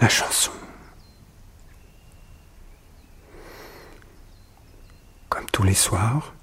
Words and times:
la 0.00 0.08
chanson. 0.08 0.52
Comme 5.28 5.46
tous 5.52 5.62
les 5.62 5.74
soirs, 5.74 6.34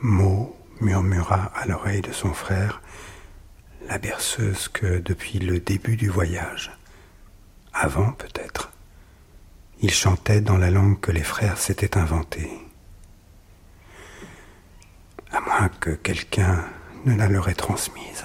Mo 0.00 0.56
murmura 0.80 1.52
à 1.54 1.66
l'oreille 1.66 2.00
de 2.00 2.12
son 2.12 2.32
frère 2.32 2.80
la 3.86 3.98
berceuse 3.98 4.68
que 4.68 4.98
depuis 4.98 5.38
le 5.38 5.60
début 5.60 5.96
du 5.96 6.08
voyage, 6.08 6.72
avant 7.74 8.12
peut-être, 8.12 8.72
il 9.80 9.90
chantait 9.90 10.40
dans 10.40 10.58
la 10.58 10.70
langue 10.70 11.00
que 11.00 11.12
les 11.12 11.22
frères 11.22 11.58
s'étaient 11.58 11.98
inventée. 11.98 12.50
À 15.30 15.40
moins 15.40 15.68
que 15.68 15.90
quelqu'un 15.90 16.64
ne 17.04 17.16
la 17.16 17.28
leur 17.28 17.48
ait 17.48 17.54
transmise, 17.54 18.24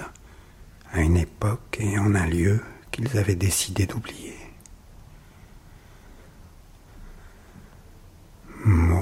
à 0.92 1.00
une 1.00 1.16
époque 1.16 1.76
et 1.80 1.98
en 1.98 2.14
un 2.14 2.26
lieu 2.26 2.62
qu'ils 2.90 3.18
avaient 3.18 3.34
décidé 3.34 3.86
d'oublier. 3.86 4.37
Mm-hmm. 8.68 8.97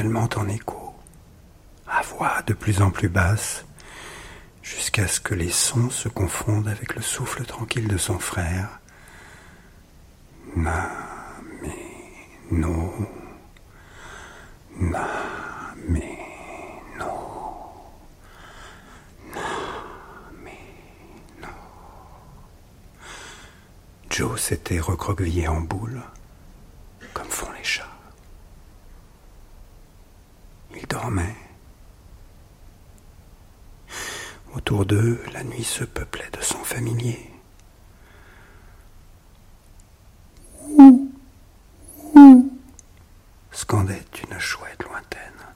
En 0.00 0.48
écho, 0.48 0.94
à 1.88 2.02
voix 2.02 2.42
de 2.46 2.54
plus 2.54 2.82
en 2.82 2.90
plus 2.90 3.08
basse, 3.08 3.64
jusqu'à 4.62 5.08
ce 5.08 5.18
que 5.20 5.34
les 5.34 5.50
sons 5.50 5.90
se 5.90 6.08
confondent 6.08 6.68
avec 6.68 6.94
le 6.94 7.02
souffle 7.02 7.44
tranquille 7.44 7.88
de 7.88 7.96
son 7.96 8.18
frère. 8.20 8.78
Na, 10.54 10.88
me, 11.62 12.56
no. 12.56 12.94
Na, 14.78 15.08
me, 15.88 16.00
no. 16.96 17.10
Na, 19.34 19.40
me, 20.44 21.42
no. 21.42 21.48
Joe 24.10 24.40
s'était 24.40 24.78
recroquevillé 24.78 25.48
en 25.48 25.60
boule, 25.60 26.00
comme 27.12 27.28
font 27.28 27.50
les 27.52 27.64
chats. 27.64 27.84
Il 30.74 30.86
dormait. 30.86 31.34
Autour 34.68 34.84
d'eux, 34.84 35.18
la 35.32 35.42
nuit 35.44 35.64
se 35.64 35.82
peuplait 35.82 36.28
de 36.30 36.42
sons 36.42 36.62
familiers. 36.62 37.30
Scandait 43.50 44.04
une 44.30 44.38
chouette 44.38 44.82
lointaine, 44.84 45.46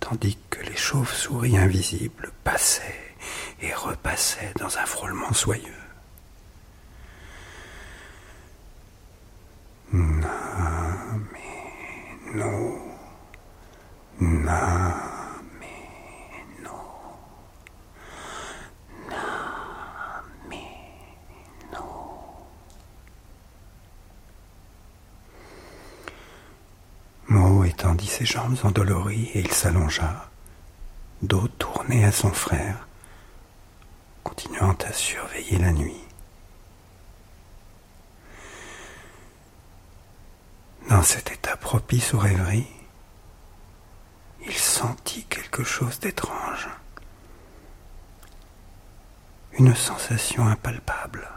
tandis 0.00 0.36
que 0.50 0.60
les 0.60 0.76
chauves-souris 0.76 1.56
invisibles 1.56 2.30
passaient 2.44 3.14
et 3.62 3.72
repassaient 3.72 4.52
dans 4.58 4.76
un 4.76 4.84
frôlement 4.84 5.32
soyeux. 5.32 5.72
Na, 9.94 10.28
me, 11.32 12.38
no. 12.38 12.82
Na, 14.20 15.40
me, 15.58 16.62
no. 16.62 16.72
Na, 19.10 20.22
me, 20.48 20.56
no. 21.72 21.84
Mo 27.28 27.64
étendit 27.64 28.06
ses 28.06 28.21
jambes 28.32 28.64
endolories 28.64 29.30
et 29.34 29.40
il 29.40 29.52
s'allongea, 29.52 30.30
dos 31.20 31.48
tourné 31.58 32.06
à 32.06 32.10
son 32.10 32.32
frère, 32.32 32.88
continuant 34.24 34.74
à 34.88 34.92
surveiller 34.94 35.58
la 35.58 35.70
nuit. 35.70 36.02
Dans 40.88 41.02
cet 41.02 41.30
état 41.30 41.58
propice 41.58 42.14
aux 42.14 42.18
rêveries, 42.18 42.72
il 44.46 44.54
sentit 44.54 45.24
quelque 45.24 45.62
chose 45.62 46.00
d'étrange. 46.00 46.70
Une 49.58 49.74
sensation 49.74 50.46
impalpable, 50.46 51.28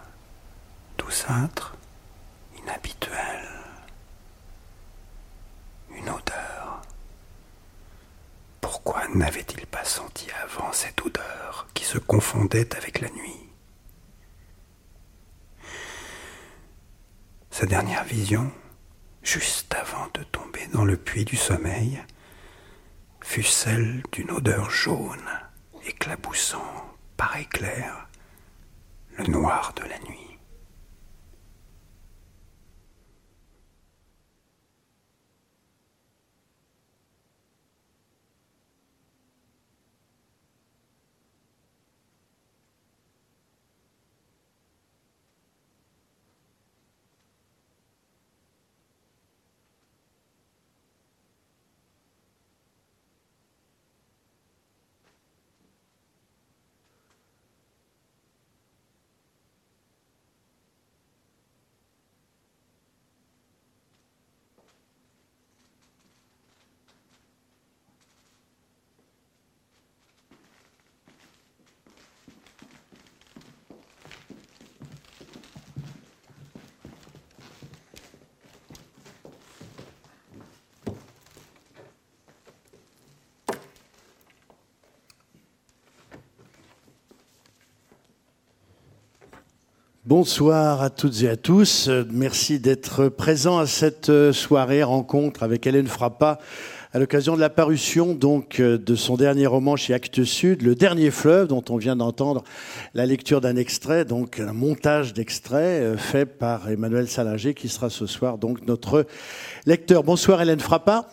douceâtre, 0.98 1.76
inhabituelle. 2.58 3.50
Une 5.98 6.10
odeur. 6.10 6.46
Pourquoi 8.86 9.05
n'avait-il 9.16 9.66
pas 9.66 9.84
senti 9.84 10.28
avant 10.44 10.72
cette 10.74 11.02
odeur 11.06 11.68
qui 11.74 11.86
se 11.86 11.98
confondait 11.98 12.76
avec 12.76 13.00
la 13.02 13.10
nuit? 13.10 13.50
Sa 17.50 17.66
dernière 17.66 18.04
vision, 18.04 18.52
juste 19.24 19.74
avant 19.74 20.08
de 20.14 20.24
tomber 20.24 20.68
dans 20.74 20.84
le 20.84 20.98
puits 20.98 21.26
du 21.26 21.38
sommeil, 21.38 22.04
fut 23.22 23.44
celle 23.44 24.04
d'une 24.12 24.32
odeur 24.32 24.70
jaune 24.70 25.30
éclaboussant 25.86 26.96
par 27.16 27.38
éclair 27.38 28.10
le 29.18 29.26
noir 29.28 29.74
de 29.78 29.84
la 29.84 29.98
nuit. 30.00 30.25
Bonsoir 90.08 90.84
à 90.84 90.92
toutes 90.92 91.24
et 91.24 91.30
à 91.30 91.36
tous. 91.36 91.90
Merci 92.12 92.60
d'être 92.60 93.10
présents 93.10 93.58
à 93.58 93.66
cette 93.66 94.10
euh, 94.10 94.34
soirée 94.34 94.84
rencontre 94.84 95.42
avec 95.42 95.66
Hélène 95.66 95.88
Frappa 95.88 96.38
à 96.94 97.00
l'occasion 97.00 97.36
de 97.36 97.42
la 97.42 97.50
parution 97.50 98.14
donc 98.14 98.60
euh, 98.60 98.78
de 98.78 98.94
son 98.94 99.18
dernier 99.18 99.48
roman 99.48 99.76
chez 99.76 99.96
Actes 99.96 100.24
Sud, 100.24 100.62
Le 100.62 100.76
Dernier 100.76 101.10
Fleuve, 101.10 101.48
dont 101.48 101.64
on 101.70 101.78
vient 101.78 101.96
d'entendre 101.96 102.44
la 102.94 103.08
lecture 103.08 103.42
d'un 103.42 103.56
extrait, 103.56 104.06
donc 104.06 104.40
un 104.40 104.54
montage 104.54 105.12
d'extraits 105.16 105.82
euh, 105.82 105.98
fait 105.98 106.28
par 106.28 106.70
Emmanuel 106.70 107.08
Salinger, 107.08 107.56
qui 107.56 107.68
sera 107.68 107.90
ce 107.90 108.06
soir 108.06 108.38
donc 108.38 108.68
notre 108.68 109.08
lecteur. 109.66 110.04
Bonsoir 110.04 110.40
Hélène 110.40 110.60
Frappa. 110.60 111.10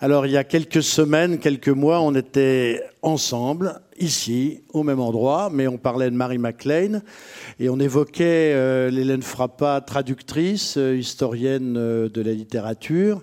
Alors, 0.00 0.26
il 0.26 0.32
y 0.32 0.36
a 0.36 0.44
quelques 0.44 0.82
semaines, 0.82 1.38
quelques 1.38 1.68
mois, 1.68 2.00
on 2.00 2.14
était 2.16 2.82
ensemble, 3.00 3.80
ici, 3.98 4.60
au 4.72 4.82
même 4.82 5.00
endroit, 5.00 5.50
mais 5.52 5.66
on 5.68 5.78
parlait 5.78 6.10
de 6.10 6.16
Marie 6.16 6.38
MacLean 6.38 7.00
et 7.58 7.68
on 7.68 7.78
évoquait 7.78 8.52
euh, 8.54 8.90
l'Hélène 8.90 9.22
Frappa, 9.22 9.80
traductrice, 9.80 10.76
euh, 10.76 10.96
historienne 10.96 11.76
euh, 11.76 12.08
de 12.08 12.20
la 12.20 12.32
littérature. 12.32 13.22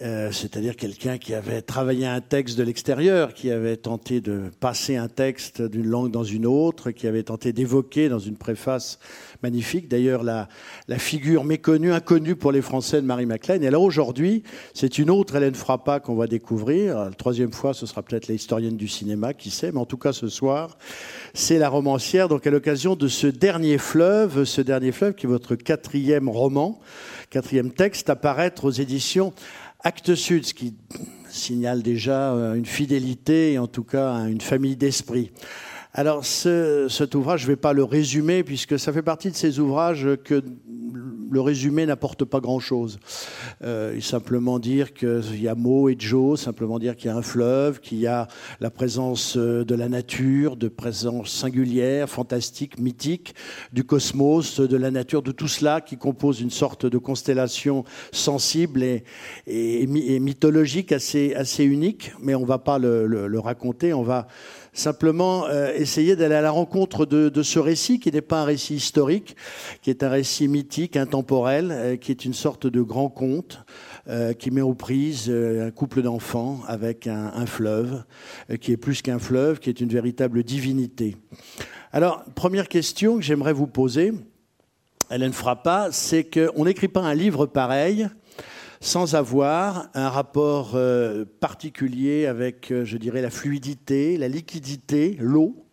Euh, 0.00 0.30
c'est-à-dire 0.30 0.76
quelqu'un 0.76 1.18
qui 1.18 1.34
avait 1.34 1.60
travaillé 1.60 2.06
un 2.06 2.20
texte 2.20 2.56
de 2.56 2.62
l'extérieur, 2.62 3.34
qui 3.34 3.50
avait 3.50 3.76
tenté 3.76 4.20
de 4.20 4.42
passer 4.60 4.94
un 4.94 5.08
texte 5.08 5.60
d'une 5.60 5.88
langue 5.88 6.12
dans 6.12 6.22
une 6.22 6.46
autre, 6.46 6.92
qui 6.92 7.08
avait 7.08 7.24
tenté 7.24 7.52
d'évoquer 7.52 8.08
dans 8.08 8.20
une 8.20 8.36
préface 8.36 9.00
magnifique, 9.42 9.88
d'ailleurs 9.88 10.22
la, 10.22 10.48
la, 10.86 10.98
figure 10.98 11.42
méconnue, 11.42 11.92
inconnue 11.92 12.36
pour 12.36 12.52
les 12.52 12.62
Français 12.62 13.00
de 13.00 13.06
Marie 13.06 13.26
MacLean. 13.26 13.60
Et 13.60 13.66
alors 13.66 13.82
aujourd'hui, 13.82 14.44
c'est 14.72 14.98
une 14.98 15.10
autre 15.10 15.34
Hélène 15.34 15.56
Frappa 15.56 15.98
qu'on 15.98 16.14
va 16.14 16.28
découvrir. 16.28 16.96
La 16.98 17.10
troisième 17.10 17.52
fois, 17.52 17.74
ce 17.74 17.84
sera 17.84 18.02
peut-être 18.02 18.28
l'historienne 18.28 18.76
du 18.76 18.86
cinéma, 18.86 19.34
qui 19.34 19.50
sait, 19.50 19.72
mais 19.72 19.80
en 19.80 19.86
tout 19.86 19.98
cas 19.98 20.12
ce 20.12 20.28
soir, 20.28 20.78
c'est 21.34 21.58
la 21.58 21.68
romancière. 21.68 22.28
Donc 22.28 22.46
à 22.46 22.50
l'occasion 22.50 22.94
de 22.94 23.08
ce 23.08 23.26
dernier 23.26 23.78
fleuve, 23.78 24.44
ce 24.44 24.60
dernier 24.60 24.92
fleuve 24.92 25.14
qui 25.14 25.26
est 25.26 25.28
votre 25.28 25.56
quatrième 25.56 26.28
roman, 26.28 26.78
quatrième 27.30 27.72
texte, 27.72 28.10
à 28.10 28.16
paraître 28.16 28.64
aux 28.64 28.70
éditions 28.70 29.32
Acte 29.84 30.16
Sud, 30.16 30.44
ce 30.44 30.54
qui 30.54 30.74
signale 31.28 31.82
déjà 31.82 32.32
euh, 32.32 32.54
une 32.54 32.66
fidélité 32.66 33.52
et 33.52 33.58
en 33.58 33.68
tout 33.68 33.84
cas 33.84 34.26
une 34.26 34.40
famille 34.40 34.76
d'esprit. 34.76 35.30
Alors 35.94 36.24
cet 36.24 37.14
ouvrage, 37.14 37.40
je 37.40 37.46
ne 37.46 37.52
vais 37.52 37.56
pas 37.56 37.72
le 37.72 37.84
résumer 37.84 38.42
puisque 38.42 38.78
ça 38.78 38.92
fait 38.92 39.02
partie 39.02 39.30
de 39.30 39.36
ces 39.36 39.58
ouvrages 39.60 40.08
que 40.24 40.42
le 41.30 41.40
résumé 41.40 41.86
n'apporte 41.86 42.24
pas 42.24 42.40
grand-chose. 42.40 42.98
Euh, 43.62 44.00
simplement 44.00 44.58
dire 44.58 44.94
qu'il 44.94 45.40
y 45.40 45.48
a 45.48 45.54
Mo 45.54 45.88
et 45.88 45.96
Joe, 45.98 46.40
simplement 46.40 46.78
dire 46.78 46.96
qu'il 46.96 47.10
y 47.10 47.10
a 47.10 47.16
un 47.16 47.22
fleuve, 47.22 47.80
qu'il 47.80 47.98
y 47.98 48.06
a 48.06 48.28
la 48.60 48.70
présence 48.70 49.36
euh, 49.36 49.64
de 49.64 49.74
la 49.74 49.88
nature, 49.88 50.56
de 50.56 50.68
présence 50.68 51.30
singulière, 51.30 52.08
fantastique, 52.08 52.78
mythique, 52.78 53.34
du 53.72 53.84
cosmos, 53.84 54.60
de 54.60 54.76
la 54.76 54.90
nature, 54.90 55.22
de 55.22 55.32
tout 55.32 55.48
cela 55.48 55.80
qui 55.80 55.96
compose 55.96 56.40
une 56.40 56.50
sorte 56.50 56.86
de 56.86 56.98
constellation 56.98 57.84
sensible 58.12 58.82
et, 58.82 59.04
et, 59.46 59.86
mythologique 60.20 60.92
assez, 60.92 61.34
assez 61.34 61.64
unique. 61.64 62.12
Mais 62.22 62.34
on 62.34 62.42
ne 62.42 62.46
va 62.46 62.58
pas 62.58 62.78
le, 62.78 63.06
le 63.06 63.38
raconter, 63.38 63.92
on 63.92 64.02
va 64.02 64.28
simplement 64.78 65.46
euh, 65.46 65.72
essayer 65.74 66.16
d'aller 66.16 66.34
à 66.34 66.40
la 66.40 66.50
rencontre 66.50 67.06
de, 67.06 67.42
ce 67.42 67.58
récit 67.58 68.00
qui 68.00 68.10
n'est 68.10 68.20
pas 68.20 68.42
un 68.42 68.44
récit 68.44 68.74
historique, 68.74 69.36
qui 69.82 69.90
est 69.90 70.02
un 70.02 70.08
récit 70.08 70.48
mythique, 70.48 70.96
intemporel, 70.96 71.70
euh, 71.70 71.96
qui 71.96 72.10
est 72.10 72.24
une 72.24 72.34
sorte 72.34 72.66
de 72.66 72.80
grand 72.82 73.08
conte. 73.08 73.60
Euh, 74.08 74.32
qui 74.32 74.50
met 74.50 74.62
aux 74.62 74.72
prises 74.72 75.28
un 75.30 75.70
couple 75.70 76.00
d'enfants 76.00 76.60
avec 76.66 77.06
un, 77.06 77.44
fleuve, 77.44 78.04
qui 78.58 78.72
est 78.72 78.78
plus 78.78 79.02
qu'un 79.02 79.18
fleuve, 79.18 79.58
qui 79.58 79.68
est 79.68 79.82
une 79.82 79.90
véritable 79.90 80.44
divinité. 80.44 81.14
Alors, 81.92 82.24
première 82.34 82.68
question 82.68 83.16
que 83.16 83.22
j'aimerais 83.22 83.52
vous 83.52 83.66
poser, 83.66 84.14
Hélène 85.10 85.34
Frappa, 85.34 85.88
c'est 85.92 86.24
qu'on 86.24 86.64
n'écrit 86.64 86.88
pas 86.88 87.02
un 87.02 87.12
livre 87.12 87.44
pareil 87.44 88.08
sans 88.80 89.14
avoir 89.14 89.88
un 89.94 90.08
rapport 90.08 90.72
euh, 90.74 91.24
particulier 91.40 92.26
avec, 92.26 92.70
euh, 92.70 92.84
je 92.84 92.96
dirais, 92.96 93.22
la 93.22 93.30
fluidité, 93.30 94.16
la 94.16 94.28
liquidité, 94.28 95.16
l'eau, 95.18 95.64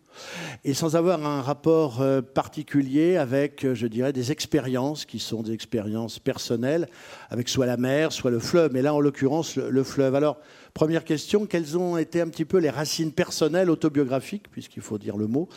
et 0.64 0.72
sans 0.72 0.96
avoir 0.96 1.24
un 1.26 1.42
rapport 1.42 2.00
euh, 2.00 2.22
particulier 2.22 3.16
avec, 3.16 3.66
je 3.74 3.86
dirais, 3.86 4.14
des 4.14 4.32
expériences 4.32 5.04
qui 5.04 5.18
sont 5.18 5.42
des 5.42 5.52
expériences 5.52 6.18
personnelles, 6.18 6.88
avec 7.28 7.48
soit 7.48 7.66
la 7.66 7.76
mer, 7.76 8.12
soit 8.12 8.30
le 8.30 8.38
fleuve, 8.38 8.72
mais 8.72 8.82
là, 8.82 8.94
en 8.94 9.00
l'occurrence, 9.00 9.56
le, 9.56 9.84
fleuve. 9.84 10.14
Alors, 10.14 10.38
première 10.72 11.04
question, 11.04 11.44
quelles 11.46 11.76
ont 11.76 11.98
été 11.98 12.22
un 12.22 12.28
petit 12.28 12.46
peu 12.46 12.58
les 12.58 12.70
racines 12.70 13.12
personnelles, 13.12 13.70
autobiographiques, 13.70 14.50
puisqu'il 14.50 14.82
faut 14.82 14.98
dire 14.98 15.18
le 15.18 15.26
mot, 15.26 15.48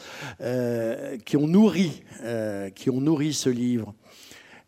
qui, 1.26 1.38
ont 1.38 1.48
nourri, 1.48 2.04
qui 2.76 2.90
ont 2.90 3.00
nourri 3.00 3.34
ce 3.34 3.50
livre? 3.50 3.96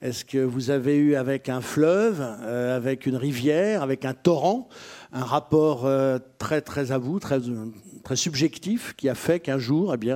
Est-ce 0.02 0.26
que 0.26 0.40
vous 0.40 0.72
avez 0.72 0.96
eu 0.96 1.16
avec 1.16 1.48
un 1.48 1.62
fleuve, 1.62 2.26
euh, 2.42 2.76
avec 2.76 3.06
une 3.06 3.16
rivière, 3.16 3.84
avec 3.84 4.04
un 4.04 4.16
torrent, 4.16 4.68
un 5.14 5.24
rapport 5.24 5.86
euh, 5.86 6.18
très 6.40 6.62
très 6.62 6.92
à 6.92 6.98
vous, 6.98 7.20
très, 7.20 7.40
subjectif, 8.16 8.96
qui 8.98 9.10
a 9.10 9.16
fait 9.16 9.40
qu'un 9.40 9.60
jour, 9.60 9.94
eh 9.94 10.14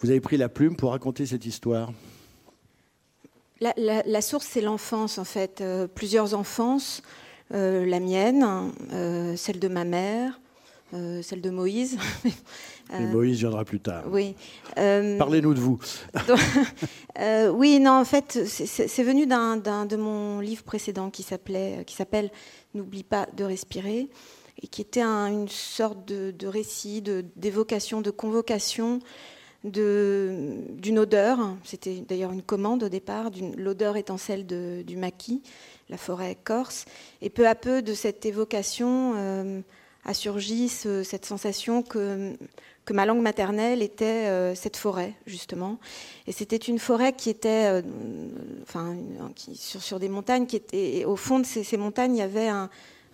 vous 0.00 0.10
avez 0.10 0.20
pris 0.20 0.36
la 0.36 0.48
plume 0.48 0.76
pour 0.76 0.92
raconter 0.92 1.26
cette 1.26 1.44
histoire? 1.44 1.92
La, 3.60 4.20
source, 4.20 4.46
c'est 4.46 4.60
l'enfance, 4.60 5.18
en 5.18 5.24
fait. 5.24 5.60
Euh, 5.60 5.88
plusieurs 5.88 6.34
enfances. 6.34 7.02
la 7.50 8.00
mienne, 8.00 8.46
celle 9.36 9.58
de 9.58 9.68
ma 9.68 9.84
mère, 9.84 10.38
celle 10.92 11.40
de 11.40 11.50
Moïse. 11.50 11.98
Euh, 12.94 13.12
Moïse 13.12 13.38
viendra 13.38 13.64
plus 13.64 13.80
tard. 13.80 14.04
Oui. 14.08 14.34
Euh, 14.78 15.18
Parlez-nous 15.18 15.54
de 15.54 15.60
vous. 15.60 15.78
Euh, 17.18 17.48
oui, 17.48 17.80
non, 17.80 17.92
en 17.92 18.04
fait, 18.04 18.44
c'est 18.44 19.02
venu 19.02 19.26
d'un 19.26 19.56
de 19.56 19.96
mon 19.96 20.38
livre 20.40 20.62
précédent 20.62 21.08
qui 21.08 21.22
s'appelait, 21.22 21.82
qui 21.86 21.94
s'appelle 21.94 22.30
N'oublie 22.74 23.04
pas 23.04 23.26
de 23.34 23.42
respirer, 23.42 24.10
et 24.62 24.66
qui 24.66 24.82
était 24.82 25.00
une 25.00 25.48
sorte 25.48 26.04
de, 26.06 26.46
récit, 26.46 27.02
d'évocation, 27.36 28.02
de, 28.02 28.10
convocation 28.10 28.98
d'une 29.64 30.98
odeur. 30.98 31.38
C'était 31.64 32.04
d'ailleurs 32.06 32.32
une 32.32 32.42
commande 32.42 32.82
au 32.82 32.90
départ, 32.90 33.30
l'odeur 33.56 33.96
étant 33.96 34.18
celle 34.18 34.46
du 34.46 34.96
maquis, 34.98 35.42
la 35.88 35.96
forêt 35.96 36.36
corse. 36.44 36.84
Et 37.22 37.30
peu 37.30 37.48
à 37.48 37.54
peu, 37.54 37.80
de 37.80 37.94
cette 37.94 38.26
évocation 38.26 39.64
a 40.06 40.14
surgi 40.14 40.68
cette 40.68 41.26
sensation 41.26 41.82
que 41.82 42.36
que 42.86 42.92
ma 42.92 43.04
langue 43.04 43.20
maternelle 43.20 43.82
était 43.82 44.28
euh, 44.28 44.54
cette 44.54 44.76
forêt, 44.76 45.12
justement. 45.26 45.78
Et 46.28 46.32
c'était 46.32 46.56
une 46.56 46.78
forêt 46.78 47.12
qui 47.12 47.28
était, 47.28 47.66
euh, 47.66 47.82
enfin, 48.62 48.96
sur, 49.54 49.82
sur, 49.82 49.98
des 49.98 50.08
montagnes, 50.08 50.46
qui 50.46 50.56
étaient, 50.56 51.04
au 51.04 51.16
fond 51.16 51.40
de 51.40 51.44
ces, 51.44 51.76
montagnes, 51.76 52.14
il 52.14 52.20
y 52.20 52.22
avait 52.22 52.48
un, 52.48 52.70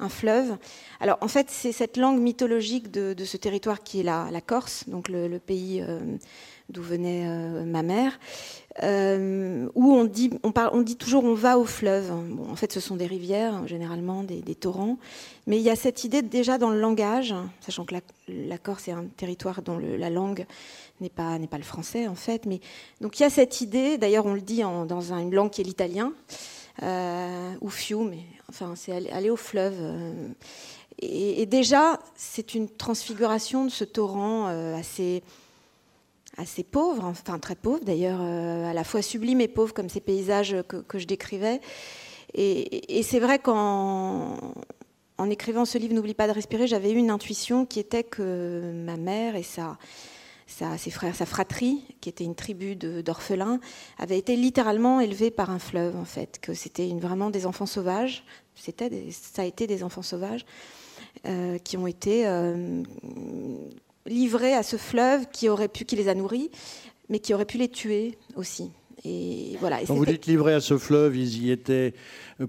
fleuve. 0.09 0.57
Alors, 0.99 1.17
en 1.21 1.29
fait, 1.29 1.47
c'est 1.49 1.71
cette 1.71 1.97
langue 1.97 2.21
mythologique 2.21 2.91
de, 2.91 3.15
ce 3.25 3.37
territoire 3.37 3.85
qui 3.85 4.01
est 4.01 4.03
la, 4.03 4.31
la 4.33 4.41
Corse, 4.41 4.89
donc 4.89 5.09
le, 5.09 5.39
pays 5.39 5.81
euh, 5.81 6.01
d'où 6.73 6.83
venait 6.83 7.27
ma 7.65 7.83
mère, 7.83 8.19
euh, 8.83 9.69
où 9.75 9.93
on 9.93 10.05
dit, 10.05 10.31
on, 10.43 10.53
parle, 10.53 10.71
on 10.73 10.81
dit 10.81 10.97
toujours 10.97 11.25
on 11.25 11.35
va 11.35 11.59
au 11.59 11.65
fleuve. 11.65 12.11
Bon, 12.31 12.51
en 12.51 12.57
fait, 12.57 12.73
ce 12.73 12.81
sont 12.81 12.97
des 12.97 13.07
rivières, 13.07 13.67
généralement 13.67 14.23
des, 14.23 14.43
torrents. 14.55 14.99
Mais 15.47 15.59
il 15.59 15.63
y 15.63 15.71
a 15.71 15.77
cette 15.77 16.05
idée 16.05 16.23
déjà 16.23 16.57
dans 16.57 16.71
le 16.71 16.81
langage, 16.81 17.35
sachant 17.61 17.85
que 17.85 17.95
la, 18.29 18.59
Corse 18.59 18.89
est 18.89 18.93
un 18.93 19.05
territoire 19.17 19.61
dont 19.63 19.79
la 19.79 20.09
langue 20.09 20.47
n'est 21.01 21.11
pas, 21.11 21.39
pas 21.51 21.59
le 21.59 21.65
français, 21.65 22.09
en 22.09 22.15
fait. 22.15 22.47
Mais, 22.47 22.61
donc 23.01 23.19
il 23.21 23.25
y 23.25 23.27
a 23.27 23.31
cette 23.31 23.61
idée, 23.61 23.99
d'ailleurs 23.99 24.25
on 24.25 24.35
le 24.35 24.41
dit 24.41 24.63
dans 24.63 25.13
une 25.13 25.35
langue 25.35 25.51
qui 25.51 25.61
est 25.61 25.65
l'italien, 25.65 26.13
euh, 26.83 27.53
ou 27.61 27.71
enfin 28.49 28.75
c'est 28.75 29.11
aller, 29.11 29.29
au 29.29 29.37
fleuve. 29.37 29.77
Euh. 29.79 30.29
et, 30.99 31.45
déjà, 31.45 31.99
c'est 32.15 32.55
une 32.55 32.71
transfiguration 32.71 33.67
de 33.67 33.71
ce 33.71 33.85
torrent 33.85 34.49
euh, 34.49 34.77
assez 34.77 35.23
assez 36.37 36.63
pauvre, 36.63 37.05
enfin 37.05 37.39
très 37.39 37.55
pauvre 37.55 37.85
d'ailleurs, 37.85 38.21
euh, 38.23 38.71
à 38.71 38.73
la 38.73 38.85
fois 38.85 39.03
sublime 39.03 39.41
et 39.41 39.49
pauvre 39.49 39.75
comme 39.75 39.89
ces 39.89 40.01
paysages 40.01 40.57
que, 40.69 40.99
je 40.99 41.07
décrivais. 41.07 41.61
Et, 42.35 43.03
c'est 43.03 43.21
vrai 43.21 43.39
qu'en 43.39 44.39
en 45.19 45.31
écrivant 45.31 45.67
ce 45.67 45.77
livre 45.77 45.95
N'oublie 45.95 46.15
pas 46.15 46.27
de 46.27 46.33
respirer, 46.33 46.67
j'avais 46.67 46.93
eu 46.93 46.97
une 46.97 47.11
intuition 47.11 47.67
qui 47.67 47.79
était 47.79 48.05
que 48.05 48.73
ma 48.75 48.97
mère 48.97 49.37
et 49.37 49.43
sa, 49.43 49.77
ses 50.47 50.91
frères, 50.91 51.15
sa 51.15 51.27
fratrie, 51.27 51.85
qui 52.01 52.09
était 52.09 52.25
une 52.25 52.35
tribu 52.35 52.75
d'orphelins, 52.77 53.61
avaient 53.99 54.19
été 54.19 54.35
littéralement 54.37 55.01
élevés 55.01 55.31
par 55.31 55.51
un 55.51 55.59
fleuve 55.59 55.97
en 55.97 56.07
fait, 56.07 56.39
que 56.41 56.55
c'était 56.55 56.89
vraiment 56.95 57.29
des 57.29 57.45
enfants 57.45 57.67
sauvages. 57.67 58.25
Ça 58.55 59.43
a 59.43 59.45
été 59.45 59.67
des 59.67 59.83
enfants 59.83 60.03
sauvages. 60.03 60.47
Euh, 61.27 61.59
qui 61.59 61.77
ont 61.77 61.87
été 61.87 62.27
euh, 62.27 62.83
livrés 64.07 64.55
à 64.55 64.63
ce 64.63 64.77
fleuve 64.77 65.27
qui 65.33 65.49
aurait 65.49 65.69
pu, 65.69 65.85
qui 65.85 65.97
les 65.97 66.09
a 66.09 66.15
nourris, 66.15 66.51
mais 67.09 67.19
qui 67.19 67.35
aurait 67.35 67.45
pu 67.45 67.59
les 67.59 67.69
tuer 67.69 68.17
aussi. 68.37 68.71
Et 69.05 69.57
voilà. 69.59 69.81
Quand 69.85 69.95
vous 69.95 70.07
dites 70.07 70.27
livrés 70.27 70.55
à 70.55 70.61
ce 70.61 70.79
fleuve, 70.79 71.17
ils 71.17 71.45
y 71.45 71.51
étaient 71.51 71.93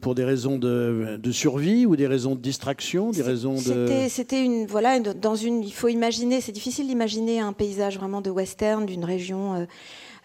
pour 0.01 0.13
des 0.13 0.23
raisons 0.23 0.59
de, 0.59 1.19
survie 1.31 1.85
ou 1.87 1.95
des 1.95 2.05
raisons 2.05 2.35
de 2.35 2.41
distraction, 2.41 3.09
des 3.09 3.23
raisons 3.23 3.55
de. 3.55 4.07
C'était 4.07 4.43
une 4.43 4.67
voilà 4.67 4.99
dans 4.99 5.35
une. 5.35 5.63
Il 5.63 5.73
faut 5.73 5.87
imaginer. 5.87 6.41
C'est 6.41 6.51
difficile 6.51 6.87
d'imaginer 6.87 7.39
un 7.39 7.53
paysage 7.53 7.97
vraiment 7.97 8.21
de 8.21 8.29
western 8.29 8.85
d'une 8.85 9.05
région. 9.05 9.55
Euh, 9.55 9.65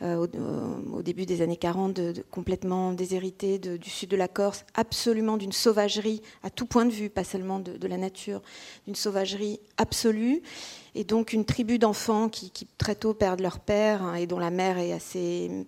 euh, 0.00 0.26
au, 0.92 1.02
début 1.02 1.26
des 1.26 1.42
années 1.42 1.56
40, 1.56 1.92
de, 1.92 2.14
complètement 2.30 2.92
déshéritée 2.92 3.58
du 3.58 3.90
sud 3.90 4.08
de 4.08 4.16
la 4.16 4.28
Corse, 4.28 4.64
absolument 4.74 5.36
d'une 5.36 5.50
sauvagerie 5.50 6.22
à 6.44 6.50
tout 6.50 6.66
point 6.66 6.86
de 6.86 6.92
vue, 6.92 7.10
pas 7.10 7.24
seulement 7.24 7.58
de, 7.58 7.88
la 7.88 7.96
nature, 7.96 8.40
d'une 8.86 8.94
sauvagerie 8.94 9.58
absolue, 9.76 10.40
et 10.94 11.04
donc 11.04 11.32
une 11.32 11.44
tribu 11.44 11.78
d'enfants 11.78 12.28
qui, 12.28 12.50
très 12.78 12.94
tôt 12.94 13.14
perdent 13.14 13.40
leur 13.40 13.60
père 13.60 14.02
hein, 14.02 14.14
et 14.14 14.26
dont 14.26 14.38
la 14.38 14.50
mère 14.50 14.78
est 14.78 14.92
assez 14.92 15.66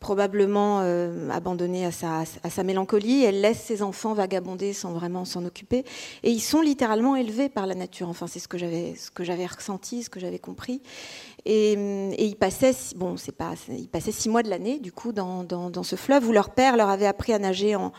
probablement 0.00 0.80
euh, 0.82 1.30
abandonnée 1.30 1.86
à 1.86 1.90
sa, 1.92 2.24
à 2.42 2.50
sa, 2.50 2.62
mélancolie. 2.62 3.24
Elle 3.24 3.40
laisse 3.40 3.60
ses 3.60 3.82
enfants 3.82 4.12
vagabonder 4.12 4.72
sans 4.72 4.92
vraiment 4.92 5.24
s'en 5.24 5.44
occuper. 5.44 5.84
Et 6.22 6.30
ils 6.30 6.40
sont 6.40 6.60
littéralement 6.60 7.16
élevés 7.16 7.48
par 7.48 7.66
la 7.66 7.74
nature. 7.74 8.08
Enfin, 8.08 8.26
c'est 8.26 8.38
ce 8.38 8.48
que 8.48 8.58
j'avais, 8.58 8.94
ce 8.96 9.10
que 9.10 9.24
j'avais 9.24 9.46
ressenti, 9.46 10.02
ce 10.02 10.10
que 10.10 10.20
j'avais 10.20 10.38
compris. 10.38 10.82
Et, 11.46 11.72
et 11.72 12.24
ils 12.24 12.36
passaient, 12.36 12.74
bon, 12.96 13.16
c'est 13.16 13.36
pas, 13.36 13.52
ils 13.68 13.88
passaient 13.88 14.12
six 14.12 14.28
mois 14.28 14.42
de 14.42 14.48
l'année, 14.48 14.78
du 14.78 14.92
coup, 14.92 15.12
dans, 15.12 15.44
dans, 15.44 15.68
dans, 15.68 15.82
ce 15.82 15.96
fleuve 15.96 16.26
où 16.28 16.32
leur 16.32 16.50
père 16.50 16.76
leur 16.76 16.88
avait 16.88 17.06
appris 17.06 17.34
à 17.34 17.38
nager 17.38 17.76
en, 17.76 17.92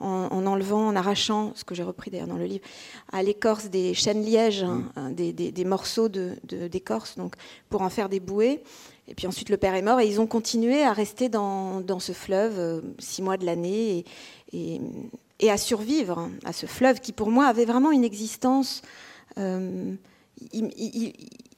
en, 0.00 0.28
en 0.30 0.46
enlevant, 0.46 0.88
en 0.88 0.96
arrachant, 0.96 1.52
ce 1.54 1.64
que 1.64 1.74
j'ai 1.74 1.82
repris 1.82 2.10
d'ailleurs 2.10 2.26
dans 2.26 2.36
le 2.36 2.44
livre, 2.44 2.64
à 3.10 3.22
l'écorce 3.22 3.70
des 3.70 3.94
chênes 3.94 4.22
lièges, 4.22 4.64
hein, 4.64 4.84
mmh. 4.96 5.12
des, 5.14 5.32
des, 5.32 5.50
des, 5.50 5.64
morceaux 5.64 6.10
de, 6.10 6.36
de, 6.44 6.68
d'écorce, 6.68 7.16
donc 7.16 7.36
pour 7.70 7.80
en 7.80 7.90
faire 7.90 8.08
des 8.10 8.20
bouées. 8.20 8.62
Et 9.10 9.14
puis 9.14 9.26
ensuite, 9.26 9.48
le 9.48 9.56
père 9.56 9.74
est 9.74 9.82
mort 9.82 10.00
et 10.00 10.06
ils 10.06 10.20
ont 10.20 10.26
continué 10.26 10.82
à 10.82 10.92
rester 10.92 11.28
dans, 11.28 11.80
dans 11.80 11.98
ce 11.98 12.12
fleuve 12.12 12.58
euh, 12.58 12.80
six 13.00 13.22
mois 13.22 13.36
de 13.36 13.44
l'année 13.44 14.04
et, 14.52 14.76
et, 14.76 14.80
et, 15.40 15.50
à 15.50 15.58
survivre 15.58 16.18
hein, 16.18 16.30
à 16.44 16.52
ce 16.52 16.66
fleuve 16.66 17.00
qui, 17.00 17.12
pour 17.12 17.30
moi, 17.30 17.46
avait 17.46 17.64
vraiment 17.64 17.90
une 17.90 18.04
existence. 18.04 18.82
Euh, 19.36 19.92
il, 20.52 20.70
il, 20.78 21.12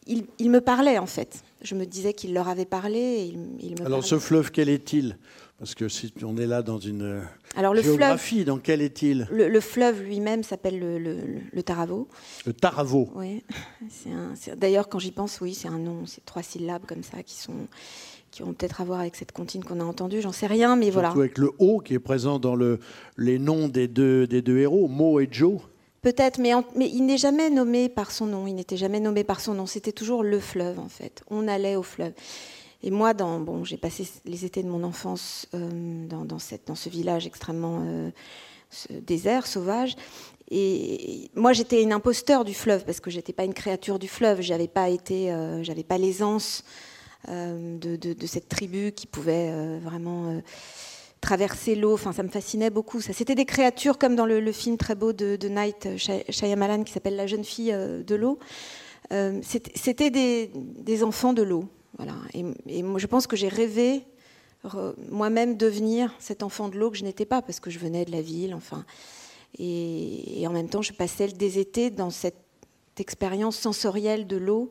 il, 0.07 0.25
il, 0.39 0.51
me 0.51 0.61
parlait 0.61 0.99
en 0.99 1.07
fait. 1.07 1.43
Je 1.61 1.75
me 1.75 1.85
disais 1.85 2.15
qu'il 2.15 2.33
leur 2.33 2.49
avait 2.49 2.65
parlé. 2.65 2.99
Et 2.99 3.25
il, 3.61 3.73
me 3.73 3.81
Alors, 3.81 4.01
parlait. 4.01 4.03
ce 4.03 4.19
fleuve, 4.19 4.51
quel 4.51 4.69
est-il? 4.71 5.19
Parce 5.63 5.77
que 5.77 5.89
si 5.89 6.13
on 6.25 6.37
est 6.39 6.47
là 6.49 6.61
dans 6.61 6.81
une 6.81 7.23
Alors, 7.55 7.73
le 7.73 7.83
géographie, 7.83 8.35
fleuve, 8.35 8.47
dans 8.47 8.59
quel 8.59 8.83
est-il? 8.83 9.29
Le, 9.31 9.47
le, 9.47 9.61
fleuve 9.61 10.03
lui-même 10.03 10.43
s'appelle 10.43 10.77
le, 10.77 10.99
le, 10.99 11.19
le, 11.53 11.63
Taravo. 11.63 12.09
Le 12.45 12.53
Taravo. 12.53 13.09
Oui. 13.15 13.45
D'ailleurs, 14.57 14.89
quand 14.89 14.99
j'y 14.99 15.13
pense, 15.13 15.41
oui, 15.41 15.55
c'est 15.55 15.69
un 15.69 15.79
nom, 15.79 16.05
c'est 16.05 16.25
trois 16.25 16.43
syllabes 16.43 16.85
comme 16.85 17.05
ça 17.05 17.23
qui 17.23 17.37
sont 17.37 17.69
qui 18.33 18.43
ont 18.43 18.55
peut-être 18.55 18.81
à 18.81 18.85
voir 18.85 18.99
avec 18.99 19.15
cette 19.15 19.31
comptine 19.31 19.63
qu'on 19.63 19.79
a 19.79 19.85
entendue, 19.85 20.21
j'en 20.21 20.33
sais 20.33 20.49
rien, 20.49 20.75
mais 20.75 20.87
Surtout 20.87 20.95
voilà. 20.95 21.11
avec 21.11 21.39
le 21.39 21.53
O 21.61 21.79
qui 21.79 21.95
est 21.95 22.01
présent 22.01 22.41
dans 22.41 22.57
le, 22.57 22.81
les 23.17 23.39
noms 23.39 23.69
des 23.69 23.87
deux, 23.87 24.27
des 24.27 24.43
deux 24.43 24.59
héros, 24.59 24.89
Mo 24.89 25.21
et 25.21 25.29
Joe. 25.31 25.61
Peut-être, 26.01 26.41
mais, 26.41 26.55
en, 26.55 26.65
mais, 26.75 26.89
il 26.89 27.07
n'est 27.07 27.19
jamais 27.19 27.51
nommé 27.51 27.89
par 27.89 28.11
son 28.11 28.27
nom. 28.27 28.49
Il 28.49 28.55
n'était 28.57 28.77
jamais 28.77 28.99
nommé 28.99 29.23
par 29.23 29.41
son 29.41 29.55
nom. 29.55 29.67
C'était 29.67 29.93
toujours 29.93 30.25
le 30.25 30.41
fleuve, 30.41 30.81
en 30.81 30.89
fait. 30.89 31.23
On 31.31 31.47
allait 31.47 31.77
au 31.77 31.85
fleuve. 31.85 32.15
Et 32.83 32.91
moi, 32.91 33.15
bon, 33.15 33.65
j'ai 33.65 33.77
passé 33.77 34.09
les 34.25 34.45
étés 34.45 34.63
de 34.63 34.69
mon 34.69 34.83
enfance 34.83 35.47
euh, 35.55 36.07
dans, 36.07 36.39
ce 36.39 36.89
village 36.89 37.27
extrêmement 37.27 37.85
euh, 37.87 38.11
désert, 38.91 39.47
sauvage. 39.47 39.95
Et 40.51 41.31
moi, 41.35 41.53
j'étais 41.53 41.83
une 41.83 41.93
imposteur 41.93 42.45
du 42.45 42.55
fleuve 42.55 42.85
parce 42.85 43.01
que 43.01 43.11
j'étais 43.11 43.33
pas 43.33 43.45
une 43.45 43.55
créature 43.55 43.99
du 43.99 44.09
fleuve. 44.09 44.41
J'avais 44.41 44.69
pas 44.69 44.89
euh, 44.91 45.65
pas 45.89 45.99
l'aisance 45.99 46.65
de, 47.29 48.27
cette 48.27 48.49
tribu 48.49 48.91
qui 48.93 49.07
pouvait 49.07 49.79
vraiment 49.79 50.43
traverser 51.21 51.77
l'eau. 51.77 51.95
Enfin, 51.95 52.13
ça 52.13 52.25
me 52.25 52.29
fascinait 52.29 52.69
beaucoup. 52.69 53.01
Ça, 53.01 53.13
c'était 53.13 53.37
des 53.37 53.45
créatures 53.45 53.97
comme 53.97 54.17
dans 54.17 54.27
le, 54.27 54.53
film 54.53 54.77
très 54.77 54.97
beau 54.97 55.13
de, 55.13 55.37
de 55.37 55.49
Night 55.49 55.89
Shyamalan 55.97 56.83
qui 56.83 56.93
s'appelle 56.93 57.17
La 57.17 57.29
jeune 57.29 57.45
fille 57.45 57.73
de 57.73 58.15
l'eau. 58.15 58.41
c'était 59.43 60.11
des, 60.11 61.05
enfants 61.05 61.33
de 61.33 61.43
l'eau. 61.43 61.69
Voilà. 61.97 62.15
Et, 62.35 62.45
et, 62.67 62.83
moi, 62.83 62.99
je 62.99 63.07
pense 63.07 63.27
que 63.27 63.37
j'ai 63.37 63.49
rêvé 63.49 64.05
moi-même 65.11 65.57
devenir 65.57 66.15
cet 66.19 66.43
enfant 66.43 66.69
de 66.69 66.79
l'eau 66.79 66.91
que 66.91 66.97
je 66.97 67.03
n'étais 67.03 67.25
pas 67.27 67.43
parce 67.43 67.59
que 67.59 67.69
je 67.69 67.79
venais 67.79 68.05
de 68.05 68.13
la 68.13 68.23
ville. 68.23 68.55
Enfin, 68.55 68.85
et, 69.59 70.41
et 70.41 70.47
en 70.47 70.53
même 70.53 70.69
temps, 70.69 70.83
je 70.83 70.93
passais 70.93 71.29
des 71.29 71.59
étés 71.59 71.91
dans 71.91 72.11
cette 72.11 72.37
expérience 72.99 73.57
sensorielle 73.57 74.27
de 74.27 74.37
l'eau 74.37 74.71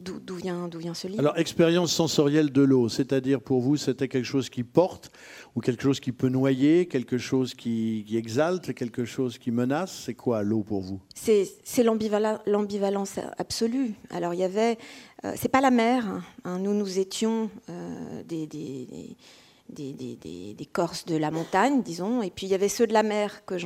d'où 0.00 0.36
vient, 0.36 0.68
vient 0.78 0.94
ce 0.94 1.06
livre. 1.06 1.20
Alors, 1.20 1.36
expérience 1.38 1.92
sensorielle 1.92 2.50
de 2.50 2.62
l'eau, 2.62 2.88
c'est-à-dire 2.88 3.40
pour 3.40 3.60
vous, 3.60 3.76
c'était 3.76 4.08
quelque 4.08 4.24
chose 4.24 4.48
qui 4.48 4.64
porte, 4.64 5.10
ou 5.54 5.60
quelque 5.60 5.82
chose 5.82 6.00
qui 6.00 6.12
peut 6.12 6.28
noyer, 6.28 6.86
quelque 6.86 7.18
chose 7.18 7.54
qui, 7.54 8.04
qui 8.06 8.16
exalte, 8.16 8.72
quelque 8.74 9.04
chose 9.04 9.38
qui 9.38 9.50
menace 9.50 10.04
C'est 10.06 10.14
quoi 10.14 10.42
l'eau 10.42 10.62
pour 10.62 10.80
vous? 10.80 11.00
C'est 11.14 11.82
l'ambivalence 11.82 13.18
absolue. 13.36 13.94
Alors, 14.10 14.34
il 14.34 14.40
y 14.40 14.44
avait. 14.44 14.78
Euh, 15.24 15.32
c'est 15.36 15.48
pas 15.48 15.60
la 15.60 15.70
mer. 15.70 16.06
Hein. 16.44 16.58
Nous, 16.58 16.74
nous 16.74 16.98
étions 16.98 17.50
euh, 17.70 18.22
des, 18.24 18.46
des, 18.46 18.86
des 18.86 19.16
des, 19.70 19.92
des, 19.94 20.16
des, 20.16 20.54
des, 20.54 20.66
Corses 20.66 21.06
de 21.06 21.16
la 21.16 21.30
montagne, 21.30 21.82
disons, 21.82 22.22
et 22.22 22.30
puis 22.30 22.46
il 22.46 22.50
y 22.50 22.54
avait 22.54 22.68
ceux 22.68 22.86
de 22.86 22.92
la 22.92 23.02
mer 23.02 23.46
que 23.46 23.56